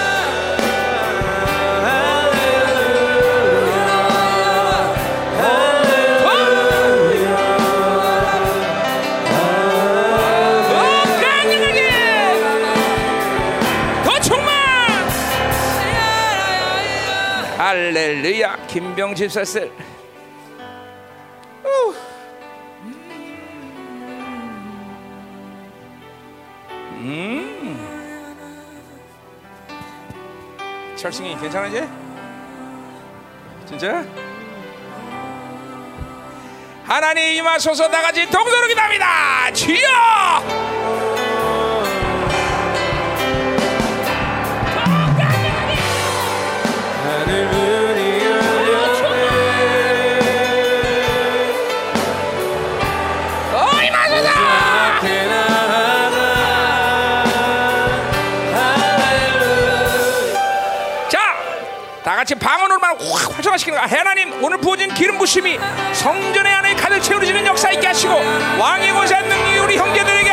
할렐루야 18.33 18.65
김병 18.65 19.13
집 19.13 19.31
사슬 19.31 19.71
철승이 30.95 31.37
괜찮아 31.37 31.67
이제? 31.67 31.87
진짜? 33.67 34.03
하나님 36.85 37.37
임하소서 37.37 37.87
나같이 37.87 38.27
동서로 38.29 38.67
기도합니다 38.67 39.51
주여! 39.53 41.22
확 63.53 63.63
활성화시키는 63.63 63.77
거야. 63.77 63.99
하나님 63.99 64.43
오늘 64.43 64.57
부어진 64.57 64.93
기름 64.93 65.17
부심이 65.17 65.57
성전의 65.93 66.53
안에 66.53 66.75
가득 66.75 66.99
채워지는 67.01 67.45
역사 67.45 67.71
있게 67.71 67.87
하시고 67.87 68.13
왕의 68.59 68.91
권세한 68.91 69.27
능력이 69.27 69.57
우리 69.59 69.77
형제들에게 69.77 70.31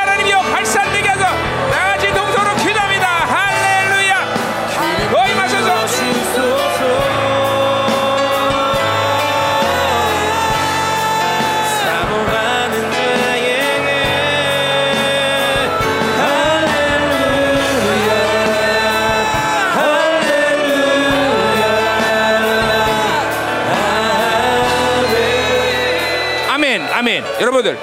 여러분들 27.61 27.79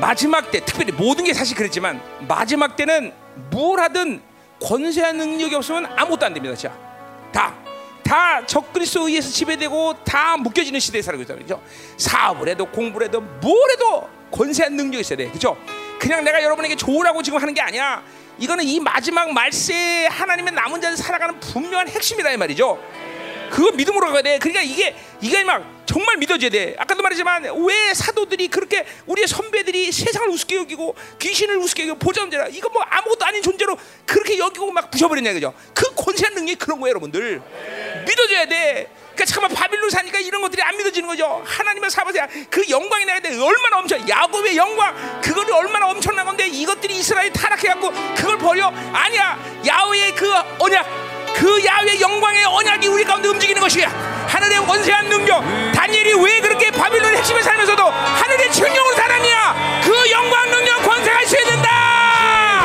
마지막 0.00 0.50
때 0.50 0.64
특별히 0.64 0.92
모든 0.92 1.24
게 1.24 1.34
사실 1.34 1.56
그랬지만 1.56 2.00
마지막 2.26 2.76
때는 2.76 3.12
뭘 3.50 3.80
하든 3.80 4.22
권세한 4.62 5.16
능력이 5.16 5.54
없으면 5.54 5.86
아무것도 5.96 6.26
안 6.26 6.34
됩니다. 6.34 6.54
자, 6.56 6.72
다. 7.32 7.54
다 8.02 8.44
적그리스도에 8.46 9.06
의해서 9.06 9.30
지배되고 9.30 10.04
다 10.04 10.36
묶여지는 10.36 10.80
시대에 10.80 11.02
살고 11.02 11.22
있다 11.22 11.34
그죠? 11.36 11.62
사업을 11.96 12.48
해도 12.48 12.66
공부를 12.66 13.06
해도 13.06 13.20
뭘 13.20 13.70
해도 13.70 14.08
권세한 14.30 14.74
능력이 14.76 15.00
있어야 15.00 15.16
돼. 15.16 15.30
그죠? 15.30 15.56
그냥 15.98 16.24
내가 16.24 16.42
여러분에게 16.42 16.76
좋으라고 16.76 17.22
지금 17.22 17.40
하는 17.40 17.54
게 17.54 17.60
아니야. 17.60 18.02
이거는 18.38 18.64
이 18.64 18.80
마지막 18.80 19.32
말세에 19.32 20.06
하나님의 20.06 20.52
남은 20.52 20.80
자들 20.80 20.96
살아가는 20.96 21.38
분명한 21.40 21.88
핵심이다 21.88 22.30
이 22.32 22.36
말이죠. 22.36 22.78
그거 23.52 23.70
믿음으로 23.72 24.10
가야 24.10 24.22
돼. 24.22 24.38
그러니까 24.38 24.62
이게 24.62 24.96
이게 25.20 25.44
막 25.44 25.62
정말 25.84 26.16
믿어져야 26.16 26.48
돼. 26.48 26.74
아까도 26.78 27.02
말했지만 27.02 27.44
왜 27.66 27.92
사도들이 27.92 28.48
그렇게 28.48 28.86
우리의 29.04 29.28
선배들이 29.28 29.92
세상을 29.92 30.26
우습게 30.30 30.56
여기고 30.56 30.96
귀신을 31.18 31.58
우습게 31.58 31.82
여기고 31.82 31.98
보존자라 31.98 32.48
이거 32.48 32.70
뭐 32.70 32.82
아무것도 32.82 33.26
아닌 33.26 33.42
존재로 33.42 33.76
그렇게 34.06 34.38
여기고 34.38 34.72
막 34.72 34.90
부셔버렸냐 34.90 35.34
그죠? 35.34 35.52
그 35.74 35.94
권세한 35.94 36.34
능력이 36.34 36.54
그런 36.56 36.80
거예요, 36.80 36.92
여러분들. 36.92 37.42
믿어줘야 38.08 38.46
돼. 38.46 38.88
그러니까 39.12 39.24
잠깐만 39.26 39.54
바빌론 39.54 39.90
사니까 39.90 40.18
이런 40.18 40.40
것들이 40.40 40.62
안 40.62 40.74
믿어지는 40.78 41.06
거죠. 41.06 41.42
하나님을 41.44 41.90
사보세요. 41.90 42.26
그 42.48 42.66
영광이 42.70 43.04
나야 43.04 43.20
돼. 43.20 43.28
얼마나 43.38 43.80
엄청 43.80 44.08
야곱의 44.08 44.56
영광 44.56 45.20
그거를 45.20 45.52
얼마나 45.52 45.90
엄청난 45.90 46.24
건데 46.24 46.48
이것들이 46.48 46.96
이스라엘 46.96 47.30
타락해갖고 47.30 47.92
그걸 48.16 48.38
버려 48.38 48.68
아니야 48.94 49.38
야훼의 49.66 50.14
그 50.14 50.32
언약 50.58 51.01
그 51.34 51.64
야훼 51.64 52.00
영광의 52.00 52.44
언약이 52.44 52.88
우리 52.88 53.04
가운데 53.04 53.28
움직이는 53.28 53.60
것이야. 53.60 53.88
하늘의 54.28 54.58
원세한 54.60 55.08
능력. 55.08 55.42
다니엘이 55.72 56.14
왜 56.14 56.40
그렇게 56.40 56.70
바빌론 56.70 57.14
핵심에 57.16 57.42
살면서도 57.42 57.84
하늘의 57.84 58.52
천령으로 58.52 58.94
살았냐? 58.96 59.80
그 59.84 60.10
영광 60.10 60.50
능력 60.50 60.82
권세가 60.82 61.22
있어야 61.22 61.44
된다. 61.44 62.62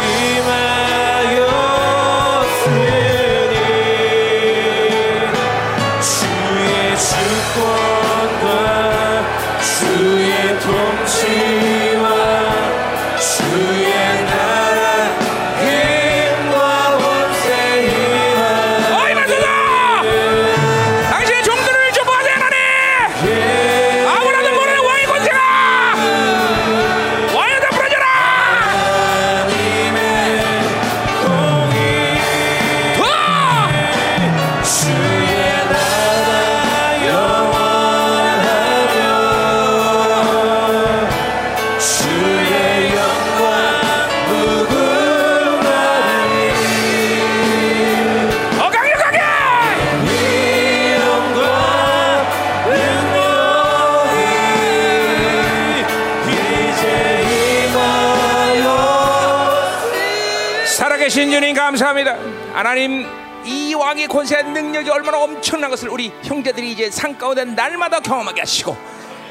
주님 61.37 61.53
감사합니다. 61.53 62.17
하나님 62.51 63.05
이 63.45 63.71
왕의 63.75 64.07
권세와 64.07 64.41
능력이 64.41 64.89
얼마나 64.89 65.19
엄청난 65.19 65.69
것을 65.69 65.87
우리 65.87 66.11
형제들이 66.23 66.71
이제 66.71 66.89
산 66.89 67.15
가운데 67.15 67.45
날마다 67.45 67.99
경험하게 67.99 68.41
하시고 68.41 68.75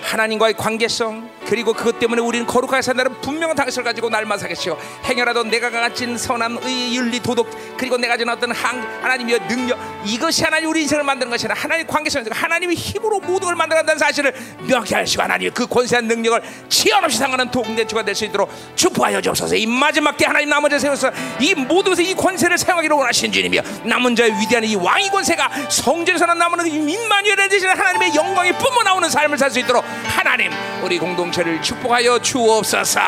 하나님과의 0.02 0.54
관계성 0.54 1.28
그리고 1.46 1.72
그것 1.72 1.98
때문에 1.98 2.20
우리는 2.20 2.46
거룩하게 2.46 2.82
산다는 2.82 3.20
분명한 3.20 3.56
당식을 3.56 3.84
가지고 3.84 4.08
날마다 4.08 4.42
사겠시고 4.42 4.78
행여라도 5.04 5.44
내가 5.44 5.70
가진 5.70 6.18
선한 6.18 6.58
의 6.62 6.96
윤리 6.96 7.20
도덕 7.20 7.48
그리고 7.76 7.96
내가 7.96 8.14
가진 8.14 8.28
어떤 8.28 8.50
한, 8.52 8.80
하나님의 9.02 9.46
능력 9.48 9.78
이것이 10.04 10.42
하나님 10.42 10.70
우리 10.70 10.82
인생을 10.82 11.04
만드는 11.04 11.30
것이 11.30 11.46
아니라 11.46 11.60
하나님 11.60 11.86
관계성 11.86 12.24
하나님의 12.30 12.76
힘으로 12.76 13.20
모든 13.20 13.46
걸 13.46 13.54
만들어간다는 13.54 13.98
사실을 13.98 14.32
명확히 14.66 14.94
하시고 14.94 15.22
하나님 15.22 15.52
그 15.52 15.66
권세한 15.66 16.06
능력을 16.06 16.40
치연 16.68 17.04
없이 17.04 17.18
상하는 17.18 17.50
동대주가 17.50 18.02
될 18.04 18.16
수 18.16 18.24
있도록 18.24 18.50
축복하여 18.74 19.20
주옵소서. 19.20 19.54
이 19.56 19.66
마지막 19.66 20.16
때 20.16 20.24
하나님 20.24 20.50
자 20.70 20.78
세워서 20.78 21.10
이 21.38 21.54
모든 21.54 21.92
것에 21.92 22.02
이 22.02 22.14
권세를 22.14 22.56
사용하기를 22.56 22.96
원하시는 22.96 23.30
주님이여. 23.30 23.62
남은 23.84 24.16
자의 24.16 24.32
위대한 24.40 24.64
이 24.64 24.74
왕의 24.74 25.10
권세가 25.10 25.68
성전에서는 25.68 26.38
남은 26.38 26.66
이 26.66 26.92
임마누엘에 26.92 27.48
되시는 27.48 27.78
하나님의 27.78 28.14
영광이 28.14 28.52
뿜어나오는 28.52 29.08
삶을 29.10 29.36
살 29.38 29.46
수 29.46 29.60
있도록 29.60 29.84
하나님 30.08 30.50
우리 30.82 30.98
공동 30.98 31.30
체를 31.36 31.60
축복하여 31.60 32.18
주옵소서. 32.18 33.00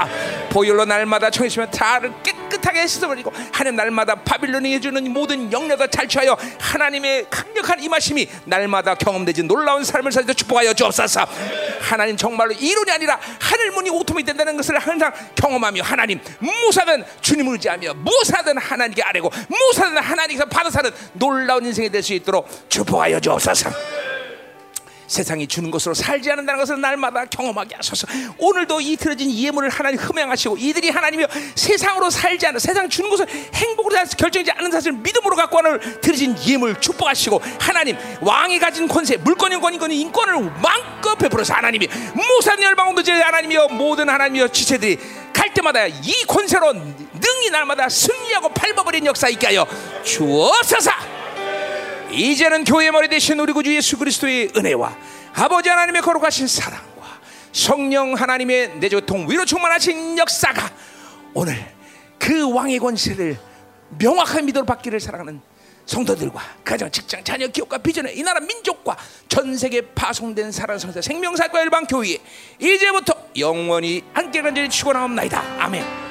보혈로 0.51 0.85
날마다 0.85 1.31
청해주시면 1.31 1.71
다를 1.71 2.13
깨끗하게 2.23 2.87
씻어버리고 2.87 3.33
하나님 3.53 3.77
날마다 3.77 4.15
바빌론이 4.17 4.75
해주는 4.75 5.11
모든 5.13 5.51
영역을 5.51 5.89
탈취하여 5.89 6.37
하나님의 6.61 7.27
강력한 7.31 7.83
임하심이 7.83 8.29
날마다 8.45 8.95
경험되지 8.95 9.45
놀라운 9.45 9.83
삶을 9.83 10.13
있도록 10.13 10.35
축복하여 10.35 10.75
주옵소서. 10.75 11.27
하나님 11.81 12.19
정말로 12.19 12.53
이론이 12.53 12.91
아니라 12.91 13.19
하늘 13.41 13.71
문이 13.71 13.89
오토이 13.89 14.23
된다는 14.23 14.59
것을 14.59 14.79
항상 14.79 15.11
경험하며 15.35 15.83
하나님 15.83 16.21
무사든 16.39 17.05
주님을 17.23 17.53
의지하며 17.55 17.95
무사든 17.95 18.59
하나님께 18.59 19.03
아뢰고 19.05 19.31
무사든 19.49 19.97
하나님께서 19.97 20.45
받아 20.47 20.69
사는 20.69 20.91
놀라운 21.15 21.65
인생이 21.65 21.89
될 21.89 22.03
수 22.03 22.13
있도록 22.15 22.47
축복하여 22.69 23.19
주옵소서 23.21 23.71
세상이 25.09 25.47
주는 25.47 25.71
것으로 25.71 25.95
살지 25.95 26.31
않는다는 26.31 26.61
것을 26.61 26.81
날마다 26.81 27.25
경험하게 27.25 27.77
하소서. 27.77 28.07
오늘도 28.39 28.81
이 28.81 28.97
들어진 28.97 29.33
예물을 29.33 29.69
하나님 29.71 29.99
흠양하시고 29.99 30.59
이들이 30.59 30.91
하나님이여 30.91 31.27
세상으로 31.55 32.11
살지 32.11 32.47
않는 32.47 32.61
세상 32.61 32.89
주는 32.89 33.11
것을 33.11 33.27
행복으로 33.55 33.97
결정하지 34.17 34.51
않는 34.53 34.71
사실을 34.71 34.99
믿음으로 34.99 35.35
갖고 35.35 35.59
하는 35.59 36.01
들어진 36.01 36.37
예물 36.47 36.79
축복하시고 36.81 37.41
하나님 37.59 37.97
왕이 38.21 38.59
가진 38.59 38.87
권세 38.87 39.17
물권 39.17 39.53
인 39.53 39.61
권인 39.61 39.91
인권을 39.91 40.53
마음껏 40.63 41.17
베풀어서 41.17 41.55
하나님이 41.55 41.89
무산 42.15 42.63
열방원도 42.63 43.03
제 43.03 43.13
하나님이여 43.13 43.69
모든 43.69 44.09
하나님이여 44.09 44.49
지체들이 44.49 44.99
갈 45.33 45.53
때마다 45.55 45.87
이 45.87 46.25
권세로 46.27 46.73
능히 46.73 47.51
날마다 47.51 47.89
승리하고 47.89 48.51
밟아버린 48.51 49.07
역사 49.07 49.29
있게 49.29 49.47
하여 49.47 49.67
주옵소서. 50.05 51.18
이제는 52.11 52.65
교회 52.65 52.91
머리 52.91 53.09
대신 53.09 53.39
우리 53.39 53.53
구주 53.53 53.75
예수 53.75 53.99
그리스도의 53.99 54.53
은혜와 54.57 54.97
아버지 55.35 55.69
하나님의 55.69 56.03
거룩하신 56.03 56.47
사랑과 56.47 57.21
성령 57.53 58.15
하나님의 58.15 58.77
내조통 58.79 59.31
위로 59.31 59.45
충만하신 59.45 60.19
역사가 60.19 60.71
오늘 61.35 61.55
그 62.19 62.53
왕의 62.53 62.79
권세를 62.79 63.39
명확한 63.99 64.45
믿음으로 64.47 64.67
받기를 64.67 65.01
사랑하는 65.01 65.41
성도들과 65.87 66.41
가정, 66.65 66.91
직장, 66.91 67.25
자녀, 67.25 67.47
기업과 67.49 67.79
비전의 67.79 68.19
이 68.19 68.23
나라 68.23 68.41
민족과 68.41 68.97
전 69.29 69.57
세계 69.57 69.81
파송된 69.81 70.53
사랑 70.53 70.79
성사 70.79 71.01
생명사과 71.01 71.63
일반 71.63 71.87
교회 71.87 72.19
이제부터 72.59 73.15
영원히 73.39 74.05
함께 74.13 74.43
간절히 74.43 74.69
축원하옵나이다. 74.69 75.41
아멘. 75.59 76.08